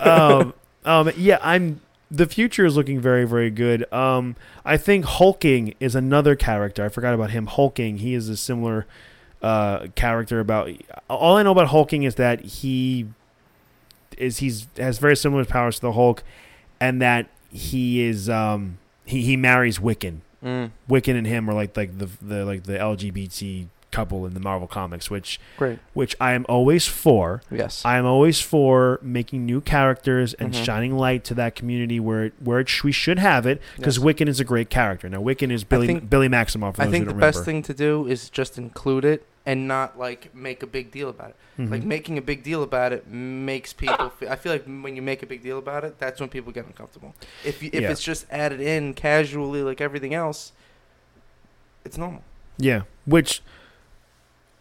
um, 0.00 0.54
um, 0.84 1.10
yeah, 1.16 1.38
I'm. 1.40 1.80
The 2.10 2.26
future 2.26 2.64
is 2.66 2.76
looking 2.76 3.00
very, 3.00 3.24
very 3.24 3.50
good. 3.50 3.90
Um, 3.92 4.36
I 4.64 4.76
think 4.76 5.04
Hulkling 5.04 5.74
is 5.80 5.94
another 5.94 6.36
character. 6.36 6.84
I 6.84 6.88
forgot 6.88 7.14
about 7.14 7.30
him. 7.30 7.46
Hulkling. 7.46 7.98
He 7.98 8.14
is 8.14 8.28
a 8.28 8.36
similar 8.36 8.86
uh, 9.42 9.86
character. 9.94 10.40
About 10.40 10.70
all 11.08 11.36
I 11.36 11.42
know 11.42 11.52
about 11.52 11.68
Hulkling 11.68 12.04
is 12.06 12.16
that 12.16 12.40
he 12.40 13.06
is 14.18 14.38
he's 14.38 14.66
has 14.76 14.98
very 14.98 15.16
similar 15.16 15.44
powers 15.44 15.76
to 15.76 15.80
the 15.82 15.92
Hulk, 15.92 16.22
and 16.80 17.00
that 17.02 17.26
he 17.50 18.02
is 18.02 18.28
um, 18.28 18.78
he 19.04 19.22
he 19.22 19.36
marries 19.36 19.78
Wiccan. 19.78 20.18
Mm, 20.44 20.70
Wiccan 20.90 21.16
and 21.16 21.26
him 21.26 21.48
are 21.48 21.54
like 21.54 21.76
like 21.76 21.98
the 21.98 22.08
the 22.20 22.44
like 22.44 22.64
the 22.64 22.74
LGBT 22.78 23.66
couple 23.90 24.26
in 24.26 24.34
the 24.34 24.40
Marvel 24.40 24.66
comics, 24.66 25.08
which 25.08 25.38
great. 25.56 25.78
which 25.92 26.16
I 26.20 26.32
am 26.32 26.44
always 26.48 26.84
for. 26.84 27.42
Yes. 27.48 27.80
I 27.84 27.96
am 27.96 28.04
always 28.04 28.40
for 28.40 28.98
making 29.02 29.46
new 29.46 29.60
characters 29.60 30.34
and 30.34 30.52
Mhm. 30.52 30.64
shining 30.64 30.96
light 30.98 31.22
to 31.26 31.34
that 31.34 31.54
community 31.54 32.00
where 32.00 32.24
it, 32.24 32.32
where 32.42 32.58
it 32.58 32.68
sh- 32.68 32.82
we 32.82 32.90
should 32.90 33.20
have 33.20 33.46
it 33.46 33.62
because 33.76 33.96
Yes. 33.98 34.04
Wiccan 34.04 34.26
is 34.28 34.40
a 34.40 34.44
great 34.44 34.68
character. 34.68 35.08
Now 35.08 35.18
Wiccan 35.22 35.52
is 35.52 35.62
Billy 35.62 35.86
think- 35.86 36.10
Billy 36.10 36.28
Maximoff. 36.28 36.74
For 36.74 36.82
I 36.82 36.86
those 36.86 36.92
think 36.92 37.02
who 37.04 37.06
the 37.06 37.10
don't 37.12 37.20
best 37.20 37.36
remember. 37.38 37.44
thing 37.44 37.62
to 37.62 37.74
do 37.74 38.06
is 38.08 38.28
just 38.30 38.58
include 38.58 39.04
it 39.04 39.24
and 39.46 39.68
not 39.68 39.98
like 39.98 40.34
make 40.34 40.62
a 40.62 40.66
big 40.66 40.90
deal 40.90 41.08
about 41.10 41.30
it. 41.30 41.36
Mhm. 41.58 41.70
Like 41.70 41.82
making 41.84 42.16
a 42.18 42.22
big 42.22 42.42
deal 42.42 42.62
about 42.62 42.92
it 42.92 43.06
makes 43.08 43.72
people. 43.72 44.08
Feel, 44.10 44.30
I 44.30 44.36
feel 44.36 44.52
like 44.52 44.64
when 44.64 44.96
you 44.96 45.02
make 45.02 45.22
a 45.22 45.26
big 45.26 45.42
deal 45.42 45.58
about 45.58 45.84
it, 45.84 45.98
that's 45.98 46.18
when 46.20 46.28
people 46.30 46.50
get 46.52 46.66
uncomfortable. 46.66 47.14
If 47.44 47.62
you, 47.62 47.70
if 47.72 47.82
Yeah. 47.82 47.90
it's 47.90 48.02
just 48.02 48.26
added 48.30 48.60
in 48.60 48.94
casually 48.94 49.62
like 49.62 49.80
everything 49.80 50.14
else, 50.14 50.52
it's 51.84 51.98
normal. 51.98 52.22
yeah, 52.56 52.82
which 53.04 53.42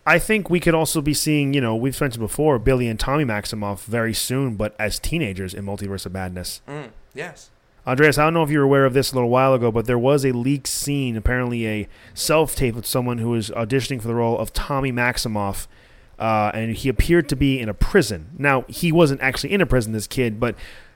I 0.05 0.19
think 0.19 0.49
we 0.49 0.59
could 0.59 0.73
also 0.75 1.01
be 1.01 1.13
seeing. 1.13 1.53
You 1.53 1.61
know, 1.61 1.75
we've 1.77 1.99
mentioned 2.01 2.19
before 2.21 2.59
Billy 2.59 2.87
and 2.89 2.99
Tommy 2.99 3.23
Maximoff 3.23 3.85
very 3.85 4.13
soon, 4.13 4.55
but 4.55 4.75
as 4.77 4.99
teenagers 4.99 5.53
in 5.53 5.65
Multiverse 5.65 6.05
of 6.05 6.11
Madness. 6.11 6.59
Mm, 6.67 6.89
yes. 7.13 7.49
Andreas, 7.85 8.17
I 8.17 8.23
don't 8.23 8.33
know 8.33 8.43
if 8.43 8.49
you 8.49 8.59
were 8.59 8.63
aware 8.63 8.85
of 8.85 8.93
this 8.93 9.11
a 9.11 9.15
little 9.15 9.29
while 9.29 9.53
ago, 9.53 9.71
but 9.71 9.85
there 9.85 9.99
was 9.99 10.23
a 10.23 10.31
leaked 10.31 10.67
scene, 10.67 11.17
apparently 11.17 11.67
a 11.67 11.87
self 12.13 12.55
tape 12.55 12.75
with 12.75 12.85
someone 12.85 13.17
who 13.17 13.29
was 13.29 13.49
auditioning 13.49 14.01
for 14.01 14.07
the 14.07 14.15
role 14.15 14.37
of 14.37 14.53
Tommy 14.53 14.91
Maximoff, 14.91 15.67
uh, 16.17 16.51
and 16.53 16.75
he 16.77 16.87
appeared 16.87 17.27
to 17.29 17.35
be 17.35 17.59
in 17.59 17.67
a 17.67 17.73
prison. 17.73 18.29
Now 18.37 18.61
he 18.69 18.91
wasn't 18.93 19.19
actually 19.21 19.51
in 19.51 19.59
a 19.59 19.65
prison, 19.65 19.91
this 19.91 20.07
kid, 20.07 20.39
but 20.39 20.55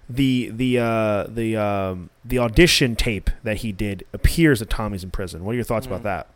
the 0.09 0.49
the 0.53 0.79
uh, 0.79 1.25
the 1.27 1.57
um, 1.57 2.09
the 2.23 2.39
audition 2.39 2.95
tape 2.95 3.29
that 3.43 3.57
he 3.57 3.73
did 3.73 4.05
appears 4.13 4.59
that 4.59 4.69
Tommy's 4.69 5.03
in 5.03 5.11
prison. 5.11 5.43
What 5.43 5.51
are 5.51 5.55
your 5.55 5.65
thoughts 5.65 5.85
about 5.85 5.99
Mm. 6.01 6.03
that? 6.03 6.27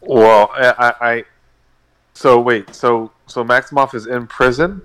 Well, 0.00 0.50
I, 0.54 0.74
I, 1.00 1.08
I. 1.14 1.24
So 2.14 2.40
wait. 2.40 2.74
So 2.74 3.10
so 3.26 3.44
Maximoff 3.44 3.94
is 3.94 4.06
in 4.06 4.26
prison 4.26 4.80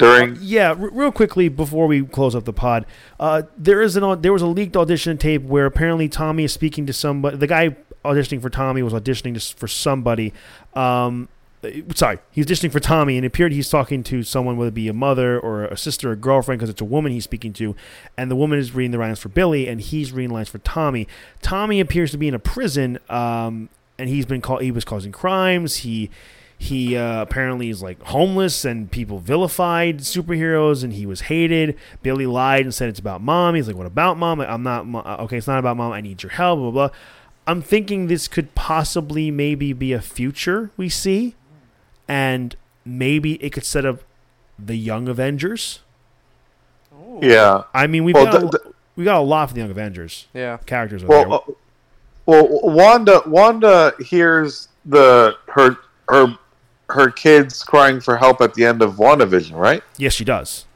during. 0.00 0.38
Yeah, 0.40 0.70
r- 0.70 0.76
real 0.76 1.12
quickly 1.12 1.48
before 1.48 1.86
we 1.86 2.04
close 2.04 2.34
up 2.34 2.44
the 2.44 2.52
pod, 2.52 2.86
uh, 3.18 3.42
there 3.56 3.80
is 3.82 3.96
an 3.96 4.20
there 4.22 4.32
was 4.32 4.42
a 4.42 4.46
leaked 4.46 4.76
audition 4.76 5.18
tape 5.18 5.42
where 5.42 5.66
apparently 5.66 6.08
Tommy 6.08 6.44
is 6.44 6.52
speaking 6.52 6.86
to 6.86 6.92
somebody. 6.92 7.36
The 7.36 7.46
guy 7.46 7.76
auditioning 8.04 8.42
for 8.42 8.50
Tommy 8.50 8.82
was 8.82 8.92
auditioning 8.92 9.34
to, 9.34 9.56
for 9.56 9.68
somebody. 9.68 10.32
Um, 10.74 11.28
uh, 11.62 11.68
sorry, 11.94 12.18
he's 12.30 12.46
auditioning 12.46 12.72
for 12.72 12.80
Tommy, 12.80 13.16
and 13.16 13.24
it 13.24 13.28
appeared 13.28 13.52
he's 13.52 13.68
talking 13.68 14.02
to 14.04 14.22
someone, 14.22 14.56
whether 14.56 14.68
it 14.68 14.74
be 14.74 14.88
a 14.88 14.94
mother 14.94 15.38
or 15.38 15.64
a 15.66 15.76
sister 15.76 16.10
or 16.10 16.16
girlfriend, 16.16 16.58
because 16.58 16.70
it's 16.70 16.80
a 16.80 16.86
woman 16.86 17.12
he's 17.12 17.24
speaking 17.24 17.52
to, 17.52 17.76
and 18.16 18.30
the 18.30 18.36
woman 18.36 18.58
is 18.58 18.74
reading 18.74 18.92
the 18.92 18.98
lines 18.98 19.18
for 19.18 19.28
Billy, 19.28 19.68
and 19.68 19.80
he's 19.80 20.12
reading 20.12 20.30
lines 20.30 20.48
for 20.48 20.58
Tommy. 20.58 21.06
Tommy 21.42 21.80
appears 21.80 22.10
to 22.12 22.18
be 22.18 22.28
in 22.28 22.34
a 22.34 22.38
prison, 22.38 22.98
um, 23.10 23.68
and 23.98 24.08
he's 24.08 24.24
been 24.24 24.40
called. 24.40 24.62
He 24.62 24.70
was 24.70 24.84
causing 24.86 25.12
crimes. 25.12 25.76
He 25.76 26.10
he 26.62 26.94
uh, 26.94 27.22
apparently 27.22 27.70
is 27.70 27.82
like 27.82 28.02
homeless 28.02 28.66
and 28.66 28.90
people 28.90 29.18
vilified 29.18 30.00
superheroes 30.00 30.84
and 30.84 30.92
he 30.92 31.06
was 31.06 31.22
hated. 31.22 31.74
Billy 32.02 32.26
lied 32.26 32.66
and 32.66 32.74
said 32.74 32.90
it's 32.90 32.98
about 33.00 33.22
mom. 33.22 33.54
He's 33.54 33.66
like 33.66 33.76
what 33.76 33.86
about 33.86 34.18
mom? 34.18 34.40
I'm 34.42 34.62
not 34.62 34.86
uh, 34.94 35.22
okay 35.24 35.38
it's 35.38 35.46
not 35.46 35.58
about 35.58 35.78
mom. 35.78 35.90
I 35.92 36.02
need 36.02 36.22
your 36.22 36.32
help 36.32 36.58
blah 36.58 36.70
blah 36.70 36.88
blah. 36.88 36.96
I'm 37.46 37.62
thinking 37.62 38.08
this 38.08 38.28
could 38.28 38.54
possibly 38.54 39.30
maybe 39.30 39.72
be 39.72 39.94
a 39.94 40.02
future 40.02 40.70
we 40.76 40.90
see 40.90 41.34
and 42.06 42.54
maybe 42.84 43.42
it 43.42 43.54
could 43.54 43.64
set 43.64 43.86
up 43.86 44.00
the 44.58 44.76
young 44.76 45.08
avengers. 45.08 45.80
Yeah. 47.22 47.62
i 47.72 47.86
mean 47.86 48.04
we've 48.04 48.14
Well, 48.14 48.26
got, 48.26 48.42
a, 48.42 48.46
the- 48.46 48.72
we 48.96 49.04
got 49.04 49.18
a 49.18 49.22
lot 49.22 49.48
for 49.48 49.54
the 49.54 49.60
young 49.60 49.70
avengers. 49.70 50.26
Yeah. 50.34 50.58
characters 50.66 51.02
over 51.04 51.12
there. 51.14 51.28
Well, 51.28 51.44
uh, 51.48 51.52
well, 52.26 52.60
Wanda 52.64 53.22
Wanda 53.26 53.92
hears 54.00 54.68
the 54.84 55.36
her 55.48 55.76
her 56.10 56.36
her 56.90 57.10
kids 57.10 57.62
crying 57.62 58.00
for 58.00 58.16
help 58.16 58.40
at 58.40 58.54
the 58.54 58.64
end 58.64 58.82
of 58.82 58.94
WandaVision, 58.94 59.56
right? 59.56 59.82
yes 59.96 60.12
she 60.12 60.24
does 60.24 60.66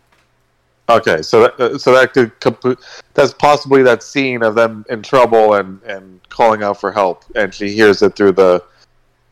Okay, 0.89 1.23
so 1.23 1.43
that, 1.43 1.61
uh, 1.61 1.78
so 1.78 1.95
that 1.95 2.12
could. 2.12 2.77
That's 3.15 3.32
possibly 3.32 3.82
that 3.85 4.03
scene 4.03 4.43
of 4.43 4.55
them 4.55 4.85
in 4.91 5.03
trouble 5.03 5.55
and 5.55 5.81
and 5.85 6.20
calling 6.28 6.62
out 6.62 6.78
for 6.78 6.93
help, 6.93 7.24
and 7.35 7.55
she 7.55 7.70
hears 7.70 8.03
it 8.03 8.15
through 8.16 8.32
the 8.32 8.62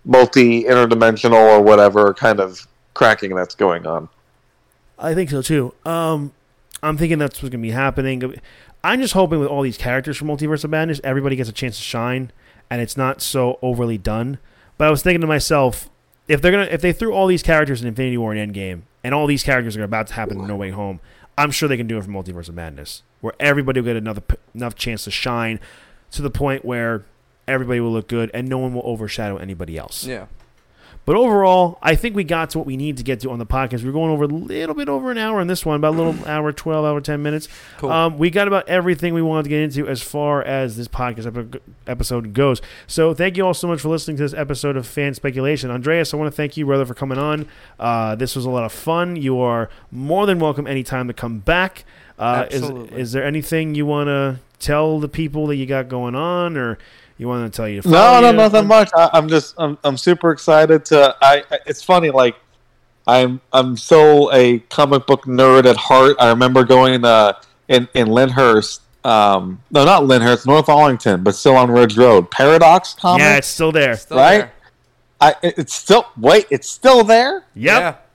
multi 0.05 0.65
interdimensional 0.65 1.35
or 1.35 1.61
whatever 1.61 2.15
kind 2.15 2.41
of 2.41 2.67
cracking 2.95 3.35
that's 3.35 3.55
going 3.55 3.87
on. 3.87 4.09
I 4.99 5.15
think 5.15 5.29
so 5.29 5.43
too. 5.43 5.75
Um, 5.85 6.33
I'm 6.83 6.97
thinking 6.97 7.19
that's 7.19 7.43
what's 7.43 7.53
gonna 7.53 7.61
be 7.61 7.71
happening. 7.71 8.41
I'm 8.83 9.01
just 9.03 9.13
hoping 9.13 9.39
with 9.39 9.49
all 9.49 9.61
these 9.61 9.77
characters 9.77 10.17
from 10.17 10.29
Multiverse 10.29 10.65
of 10.65 10.71
Madness, 10.71 11.03
everybody 11.05 11.37
gets 11.37 11.51
a 11.51 11.53
chance 11.53 11.77
to 11.77 11.83
shine, 11.83 12.33
and 12.71 12.81
it's 12.81 12.97
not 12.97 13.21
so 13.21 13.59
overly 13.61 13.99
done. 13.99 14.39
But 14.79 14.89
I 14.89 14.91
was 14.91 15.03
thinking 15.03 15.21
to 15.21 15.27
myself, 15.27 15.91
if 16.33 16.41
they're 16.41 16.51
gonna, 16.51 16.65
if 16.65 16.81
they 16.81 16.93
threw 16.95 17.13
all 17.13 17.27
these 17.27 17.43
characters 17.43 17.83
in 17.83 17.89
Infinity 17.89 18.17
War 18.17 18.33
and 18.33 18.55
Endgame, 18.55 18.83
and 19.05 19.15
all 19.15 19.27
these 19.27 19.43
characters 19.43 19.77
are 19.77 19.85
about 19.85 20.07
to 20.07 20.15
happen 20.15 20.41
in 20.41 20.47
No 20.47 20.57
Way 20.57 20.71
Home, 20.71 20.99
I'm 21.37 21.51
sure 21.51 21.69
they 21.69 21.77
can 21.77 21.87
do 21.87 21.99
it 21.99 22.05
for 22.05 22.11
Multiverse 22.11 22.49
of 22.49 22.55
Madness, 22.55 23.03
where 23.21 23.35
everybody 23.39 23.81
will 23.81 23.87
get 23.87 23.97
another 23.97 24.23
enough 24.55 24.75
chance 24.75 25.05
to 25.05 25.11
shine. 25.11 25.61
to 26.13 26.23
the 26.23 26.31
point 26.31 26.65
where 26.65 27.05
everybody 27.49 27.81
will 27.81 27.93
look 27.93 28.09
good 28.09 28.31
and 28.33 28.49
no 28.49 28.59
one 28.59 28.73
will 28.75 28.83
overshadow 28.85 29.37
anybody 29.37 29.77
else. 29.77 30.07
Yeah. 30.07 30.27
But 31.05 31.17
overall, 31.17 31.79
I 31.83 31.97
think 31.97 32.15
we 32.15 32.23
got 32.23 32.51
to 32.51 32.59
what 32.59 32.67
we 32.67 32.77
need 32.77 32.97
to 32.99 33.03
get 33.03 33.19
to 33.21 33.31
on 33.31 33.41
the 33.41 33.47
podcast. 33.47 33.85
We're 33.85 33.91
going 33.91 34.13
over 34.13 34.25
a 34.25 34.29
little 34.29 34.75
bit 34.75 34.89
over 34.89 35.11
an 35.11 35.19
hour 35.19 35.41
on 35.41 35.49
this 35.49 35.67
one, 35.67 35.77
about 35.77 35.95
a 35.95 35.97
little 36.01 36.15
hour, 36.29 36.53
12, 36.53 36.85
hour, 36.85 37.01
10 37.01 37.21
minutes. 37.21 37.49
Cool. 37.79 37.91
Um, 37.91 38.19
we 38.19 38.31
got 38.31 38.47
about 38.47 38.69
everything 38.69 39.13
we 39.13 39.23
wanted 39.23 39.45
to 39.45 39.49
get 39.49 39.63
into 39.63 39.89
as 39.89 40.01
far 40.01 40.43
as 40.43 40.77
this 40.77 40.87
podcast 40.87 41.27
epi- 41.27 41.61
episode 41.89 42.33
goes. 42.35 42.63
So 42.87 43.15
thank 43.15 43.37
you 43.37 43.45
all 43.45 43.55
so 43.55 43.67
much 43.67 43.81
for 43.81 43.89
listening 43.89 44.17
to 44.19 44.23
this 44.23 44.35
episode 44.35 44.77
of 44.77 44.87
Fan 44.87 45.15
Speculation. 45.15 45.73
Andreas, 45.73 46.15
I 46.15 46.19
want 46.19 46.31
to 46.31 46.37
thank 46.37 46.57
you, 46.57 46.67
brother, 46.67 46.87
for 46.87 46.95
coming 46.95 47.19
on. 47.19 47.49
Uh, 47.81 48.15
this 48.15 48.37
was 48.37 48.45
a 48.45 48.51
lot 48.51 48.65
of 48.65 48.73
fun. 48.73 49.17
You 49.17 49.41
are 49.41 49.71
more 49.91 50.25
than 50.27 50.39
welcome 50.39 50.69
anytime 50.69 51.09
to 51.09 51.15
come 51.15 51.41
back. 51.41 51.85
Uh, 52.17 52.47
is, 52.51 52.63
Absolutely. 52.63 53.01
is 53.01 53.11
there 53.11 53.25
anything 53.25 53.75
you 53.75 53.87
want 53.87 54.07
to 54.07 54.39
tell 54.61 55.01
the 55.01 55.09
people 55.09 55.49
that 55.49 55.57
you 55.57 55.67
got 55.67 55.89
going 55.89 56.15
on 56.15 56.57
or 56.57 56.79
you 57.23 57.29
want 57.29 57.51
to 57.51 57.57
tell 57.57 57.69
you? 57.69 57.81
to 57.83 57.89
No, 57.89 57.95
follow 57.97 58.21
no, 58.21 58.31
you? 58.31 58.37
nothing 58.37 58.67
much. 58.67 58.91
I, 58.95 59.09
I'm 59.13 59.29
just, 59.29 59.55
I'm, 59.59 59.79
I'm 59.85 59.97
super 59.97 60.31
excited 60.33 60.85
to. 60.87 61.17
I, 61.23 61.43
I- 61.51 61.59
it's 61.67 61.83
funny, 61.83 62.11
like, 62.11 62.37
I'm, 63.07 63.41
I'm 63.53 63.77
so 63.77 64.33
a 64.33 64.59
comic 64.71 65.07
book 65.07 65.25
nerd 65.25 65.65
at 65.65 65.77
heart. 65.77 66.17
I 66.21 66.29
remember 66.29 66.63
going 66.65 67.05
uh, 67.05 67.33
in 67.69 67.89
in 67.95 68.07
Lyndhurst. 68.09 68.81
Um, 69.05 69.61
no, 69.73 69.85
not 69.85 70.05
Lyndhurst, 70.05 70.47
North 70.47 70.69
Arlington, 70.69 71.25
but 71.25 71.35
still 71.35 71.57
on 71.57 71.69
Ridge 71.71 71.97
Road. 71.99 72.31
Paradox 72.31 72.95
Comics. 72.95 73.25
Yeah, 73.25 73.37
it's 73.39 73.49
still 73.49 73.73
there. 73.73 73.97
Still 73.97 74.17
right? 74.19 74.39
there. 74.39 74.53
I, 75.21 75.35
it's 75.43 75.75
still. 75.75 76.07
Wait, 76.17 76.47
it's 76.51 76.69
still 76.69 77.03
there. 77.03 77.45
Yep. 77.55 78.09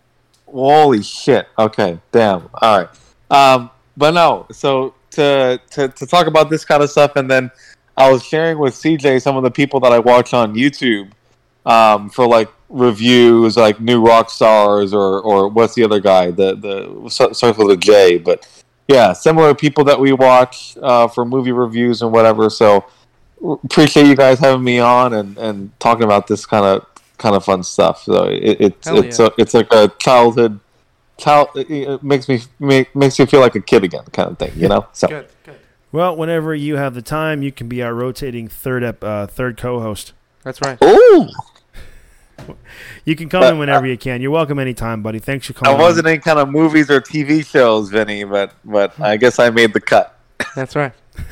Holy 0.45 1.03
shit. 1.03 1.47
Okay, 1.59 1.99
damn. 2.13 2.49
All 2.61 2.79
right. 2.79 2.89
Um, 3.29 3.69
but 3.97 4.11
no, 4.11 4.45
so 4.51 4.93
to, 5.11 5.59
to 5.71 5.89
to 5.89 6.05
talk 6.05 6.27
about 6.27 6.49
this 6.49 6.63
kind 6.63 6.81
of 6.81 6.89
stuff, 6.89 7.17
and 7.17 7.29
then 7.29 7.51
I 7.97 8.11
was 8.11 8.23
sharing 8.23 8.59
with 8.59 8.75
CJ 8.75 9.21
some 9.21 9.35
of 9.35 9.43
the 9.43 9.51
people 9.51 9.79
that 9.81 9.91
I 9.91 9.99
watch 9.99 10.33
on 10.33 10.53
YouTube 10.53 11.11
um, 11.65 12.09
for 12.09 12.27
like 12.27 12.49
reviews, 12.69 13.57
like 13.57 13.81
New 13.81 14.03
Rockstars, 14.03 14.93
or 14.93 15.21
or 15.21 15.47
what's 15.47 15.73
the 15.73 15.83
other 15.83 15.99
guy? 15.99 16.31
The 16.31 16.55
the 16.55 17.09
starts 17.09 17.57
with 17.57 17.71
a 17.71 17.77
J, 17.77 18.17
but 18.17 18.47
yeah, 18.87 19.13
similar 19.13 19.53
people 19.53 19.83
that 19.85 19.99
we 19.99 20.13
watch 20.13 20.77
uh, 20.81 21.07
for 21.07 21.25
movie 21.25 21.51
reviews 21.51 22.01
and 22.01 22.11
whatever. 22.11 22.49
So 22.49 22.85
appreciate 23.63 24.07
you 24.07 24.15
guys 24.15 24.39
having 24.39 24.63
me 24.63 24.79
on 24.79 25.13
and, 25.13 25.37
and 25.37 25.79
talking 25.79 26.03
about 26.03 26.27
this 26.27 26.45
kind 26.45 26.65
of 26.65 26.85
kind 27.17 27.35
of 27.35 27.43
fun 27.43 27.63
stuff. 27.63 28.03
So 28.03 28.25
it, 28.25 28.57
it's 28.61 28.87
Hell 28.87 29.03
it's 29.03 29.19
yeah. 29.19 29.27
a, 29.27 29.31
it's 29.37 29.53
like 29.53 29.73
a 29.73 29.91
childhood 29.99 30.59
child. 31.17 31.49
It, 31.55 31.69
it 31.69 32.03
makes 32.03 32.29
me 32.29 32.41
make, 32.59 32.95
makes 32.95 33.19
you 33.19 33.25
feel 33.25 33.41
like 33.41 33.55
a 33.55 33.61
kid 33.61 33.83
again, 33.83 34.05
kind 34.13 34.31
of 34.31 34.37
thing. 34.37 34.53
You 34.55 34.69
know. 34.69 34.87
So 34.93 35.07
Good. 35.07 35.27
Good. 35.97 36.03
Well, 36.03 36.15
whenever 36.15 36.53
you 36.53 36.75
have 36.75 36.93
the 36.93 37.01
time, 37.01 37.41
you 37.41 37.51
can 37.51 37.67
be 37.67 37.81
our 37.81 37.91
rotating 37.93 38.47
third 38.47 38.83
ep- 38.83 39.03
uh, 39.03 39.25
third 39.25 39.57
co-host. 39.57 40.13
That's 40.43 40.61
right. 40.61 40.77
ooh, 40.83 41.27
You 43.03 43.15
can 43.15 43.29
come 43.29 43.43
in 43.43 43.57
whenever 43.57 43.87
you 43.87 43.97
can. 43.97 44.21
You're 44.21 44.29
welcome 44.29 44.59
anytime, 44.59 45.01
buddy. 45.01 45.17
Thanks 45.17 45.47
for 45.47 45.53
coming. 45.53 45.75
I 45.75 45.81
wasn't 45.81 46.07
in 46.07 46.21
kind 46.21 46.37
of 46.37 46.49
movies 46.49 46.91
or 46.91 47.01
TV 47.01 47.43
shows, 47.43 47.89
Vinny, 47.89 48.23
but 48.25 48.53
but 48.63 48.99
I 48.99 49.17
guess 49.17 49.39
I 49.39 49.49
made 49.49 49.73
the 49.73 49.81
cut. 49.81 50.15
That's 50.55 50.75
right. 50.75 50.93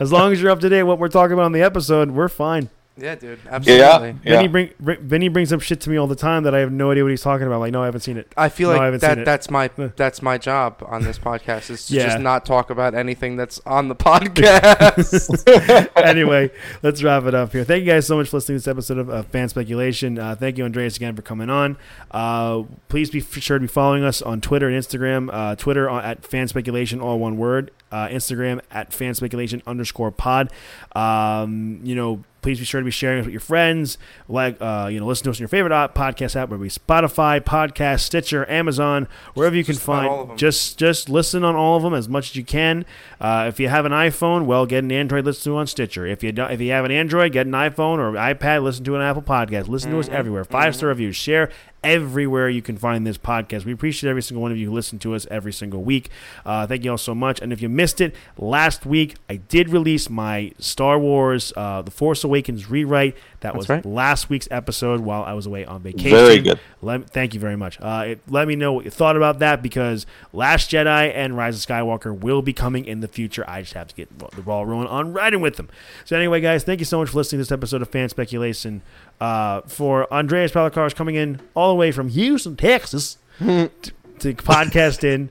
As 0.00 0.12
long 0.12 0.32
as 0.32 0.40
you're 0.40 0.52
up 0.52 0.60
to 0.60 0.68
date 0.68 0.84
what 0.84 1.00
we're 1.00 1.08
talking 1.08 1.32
about 1.32 1.46
on 1.46 1.52
the 1.52 1.62
episode, 1.62 2.12
we're 2.12 2.28
fine. 2.28 2.70
Yeah, 2.98 3.14
dude. 3.14 3.38
Absolutely. 3.46 4.16
Yeah. 4.24 4.36
Vinny, 4.36 4.48
bring, 4.48 4.70
bring, 4.80 5.00
Vinny 5.00 5.28
brings 5.28 5.52
up 5.52 5.60
shit 5.60 5.82
to 5.82 5.90
me 5.90 5.98
all 5.98 6.06
the 6.06 6.16
time 6.16 6.44
that 6.44 6.54
I 6.54 6.60
have 6.60 6.72
no 6.72 6.90
idea 6.90 7.04
what 7.04 7.10
he's 7.10 7.20
talking 7.20 7.46
about. 7.46 7.60
Like, 7.60 7.70
no, 7.72 7.82
I 7.82 7.84
haven't 7.84 8.00
seen 8.00 8.16
it. 8.16 8.32
I 8.38 8.48
feel 8.48 8.70
No, 8.70 8.76
I 8.76 8.78
like 8.78 8.84
haven't 8.86 9.00
seen 9.00 9.08
that 9.10 9.18
it. 9.18 9.24
that's 9.26 9.50
my 9.50 9.70
Uh. 9.76 9.88
that's 9.96 10.22
my 10.22 10.38
job 10.38 10.82
on 10.86 11.02
this 11.02 11.18
podcast 11.18 11.68
is 11.68 11.86
to 11.88 11.94
Yeah. 11.96 12.06
just 12.06 12.20
not 12.20 12.46
talk 12.46 12.70
about 12.70 12.94
anything 12.94 13.36
that's 13.36 13.60
on 13.66 13.88
the 13.88 13.94
podcast. 14.06 15.86
anyway, 15.96 16.50
let's 16.82 17.02
wrap 17.02 17.24
it 17.24 17.34
up 17.34 17.52
here. 17.52 17.64
Thank 17.64 17.84
you 17.84 17.92
guys 17.92 18.06
so 18.06 18.16
much 18.16 18.28
for 18.30 18.38
listening 18.38 18.56
to 18.58 18.60
this 18.64 18.68
episode 18.68 18.98
of 18.98 19.10
uh, 19.10 19.22
Fan 19.24 19.48
Speculation. 19.48 20.18
Uh, 20.18 20.34
thank 20.34 20.56
you, 20.58 20.64
Andreas, 20.64 20.96
again 20.96 21.14
for 21.14 21.22
coming 21.22 21.50
on. 21.50 21.76
Uh, 22.10 22.62
please 22.88 23.10
be 23.10 23.20
sure 23.20 23.58
to 23.58 23.62
be 23.62 23.66
following 23.66 24.04
us 24.04 24.22
on 24.22 24.40
Twitter 24.40 24.68
and 24.68 24.76
Instagram. 24.82 25.28
Uh, 25.32 25.54
Twitter 25.54 25.88
on- 25.90 26.02
at 26.04 26.24
Fan 26.24 26.48
Speculation, 26.48 27.00
all 27.00 27.18
one 27.18 27.36
word. 27.36 27.70
Uh, 27.92 28.08
Instagram 28.08 28.60
at 28.70 28.92
Fan 28.92 29.14
Speculation 29.14 29.62
underscore 29.66 30.10
pod. 30.10 30.50
Um, 30.94 31.80
you 31.84 31.94
know, 31.94 32.24
please 32.46 32.60
be 32.60 32.64
sure 32.64 32.80
to 32.80 32.84
be 32.84 32.92
sharing 32.92 33.18
us 33.18 33.24
with 33.24 33.32
your 33.32 33.40
friends. 33.40 33.98
Like, 34.28 34.56
uh, 34.60 34.88
you 34.88 35.00
know, 35.00 35.06
listen 35.06 35.24
to 35.24 35.30
us 35.30 35.38
on 35.38 35.40
your 35.40 35.48
favorite 35.48 35.72
podcast 35.96 36.36
app, 36.36 36.48
whether 36.48 36.62
it 36.62 36.66
be 36.66 36.70
Spotify, 36.70 37.40
Podcast, 37.40 38.02
Stitcher, 38.02 38.48
Amazon, 38.48 39.08
wherever 39.34 39.56
you 39.56 39.64
can 39.64 39.74
Just 39.74 39.84
find. 39.84 40.06
all 40.06 40.22
of 40.22 40.30
'em. 40.30 40.36
Just 40.36 40.78
just 40.78 41.08
listen 41.08 41.42
on 41.42 41.56
all 41.56 41.76
of 41.76 41.82
them 41.82 41.92
as 41.92 42.08
much 42.08 42.30
as 42.30 42.36
you 42.36 42.44
can. 42.44 42.84
Uh, 43.20 43.46
if 43.48 43.58
you 43.58 43.68
have 43.68 43.84
an 43.84 43.90
iPhone, 43.90 44.44
well, 44.44 44.64
get 44.64 44.84
an 44.84 44.92
Android. 44.92 45.24
Listen 45.24 45.50
to 45.52 45.56
it 45.56 45.60
on 45.62 45.66
Stitcher. 45.66 46.06
If 46.06 46.22
you 46.22 46.30
don't, 46.30 46.52
if 46.52 46.60
you 46.60 46.70
have 46.70 46.84
an 46.84 46.92
Android, 46.92 47.32
get 47.32 47.48
an 47.48 47.52
iPhone 47.52 47.98
or 47.98 48.12
iPad. 48.12 48.62
Listen 48.62 48.84
to 48.84 48.94
an 48.94 49.02
Apple 49.02 49.22
Podcast. 49.22 49.66
Listen 49.66 49.90
to 49.90 49.98
us 49.98 50.08
everywhere. 50.08 50.44
Five 50.44 50.76
star 50.76 50.90
reviews. 50.90 51.16
Share 51.16 51.50
everywhere 51.86 52.48
you 52.48 52.62
can 52.62 52.76
find 52.76 53.06
this 53.06 53.16
podcast. 53.16 53.64
We 53.64 53.72
appreciate 53.72 54.10
every 54.10 54.22
single 54.22 54.42
one 54.42 54.50
of 54.50 54.58
you 54.58 54.68
who 54.68 54.74
listen 54.74 54.98
to 55.00 55.14
us 55.14 55.26
every 55.30 55.52
single 55.52 55.84
week. 55.84 56.10
Uh, 56.44 56.66
thank 56.66 56.84
you 56.84 56.90
all 56.90 56.98
so 56.98 57.14
much. 57.14 57.40
And 57.40 57.52
if 57.52 57.62
you 57.62 57.68
missed 57.68 58.00
it, 58.00 58.14
last 58.36 58.84
week 58.84 59.14
I 59.30 59.36
did 59.36 59.70
release 59.70 60.10
my 60.10 60.52
Star 60.58 60.98
Wars 60.98 61.52
uh, 61.56 61.82
The 61.82 61.92
Force 61.92 62.24
Awakens 62.24 62.68
rewrite. 62.68 63.16
That 63.40 63.52
That's 63.52 63.56
was 63.56 63.68
right. 63.68 63.84
last 63.84 64.30
week's 64.30 64.48
episode 64.50 65.00
while 65.00 65.22
I 65.22 65.34
was 65.34 65.46
away 65.46 65.64
on 65.64 65.82
vacation. 65.82 66.10
Very 66.10 66.40
good. 66.40 66.58
Let, 66.80 67.10
thank 67.10 67.34
you 67.34 67.40
very 67.40 67.56
much. 67.56 67.78
Uh, 67.80 68.04
it, 68.08 68.20
let 68.28 68.48
me 68.48 68.56
know 68.56 68.72
what 68.72 68.84
you 68.84 68.90
thought 68.90 69.16
about 69.16 69.40
that 69.40 69.62
because 69.62 70.06
Last 70.32 70.70
Jedi 70.70 71.12
and 71.14 71.36
Rise 71.36 71.56
of 71.56 71.68
Skywalker 71.68 72.18
will 72.18 72.42
be 72.42 72.52
coming 72.52 72.84
in 72.86 73.00
the 73.00 73.08
future. 73.08 73.44
I 73.48 73.62
just 73.62 73.74
have 73.74 73.88
to 73.88 73.94
get 73.94 74.18
the 74.18 74.42
ball 74.42 74.64
rolling 74.64 74.88
on 74.88 75.12
writing 75.12 75.40
with 75.40 75.56
them. 75.56 75.68
So 76.04 76.16
anyway, 76.16 76.40
guys, 76.40 76.64
thank 76.64 76.80
you 76.80 76.86
so 76.86 76.98
much 76.98 77.10
for 77.10 77.18
listening 77.18 77.38
to 77.38 77.42
this 77.42 77.52
episode 77.52 77.82
of 77.82 77.88
Fan 77.88 78.08
Speculation. 78.08 78.82
Uh, 79.20 79.62
for 79.62 80.12
Andreas 80.12 80.52
Palacars 80.52 80.94
coming 80.94 81.14
in 81.14 81.40
all 81.54 81.70
the 81.70 81.74
way 81.76 81.90
from 81.90 82.08
Houston, 82.08 82.56
Texas, 82.56 83.18
to, 83.38 83.70
to 84.18 84.34
podcast 84.34 85.04
in. 85.04 85.30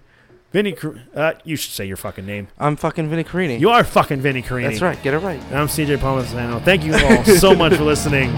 Vinny, 0.56 0.72
Car- 0.72 0.96
uh, 1.14 1.34
you 1.44 1.58
should 1.58 1.74
say 1.74 1.86
your 1.86 1.98
fucking 1.98 2.26
name. 2.26 2.48
I'm 2.58 2.78
fucking 2.78 3.10
Vinny 3.10 3.26
Carini. 3.26 3.58
You 3.58 3.72
are 3.72 3.84
fucking 3.84 4.22
Vinny 4.22 4.42
Carini. 4.42 4.70
That's 4.70 4.82
right. 4.82 4.98
Get 5.04 5.14
it 5.14 5.18
right. 5.18 5.42
And 5.50 5.56
I'm 5.56 5.68
CJ 5.68 5.98
Palmasano. 5.98 6.64
Thank 6.64 6.86
you 6.86 6.96
all 6.96 7.26
so 7.26 7.54
much 7.54 7.74
for 7.74 7.84
listening. 7.84 8.32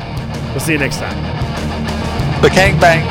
We'll 0.50 0.60
see 0.60 0.72
you 0.72 0.80
next 0.80 0.98
time. 0.98 1.16
The 2.42 2.50
Kang 2.50 2.80
Bang. 2.80 3.04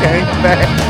Okay. 0.00 0.22
Back. 0.42 0.81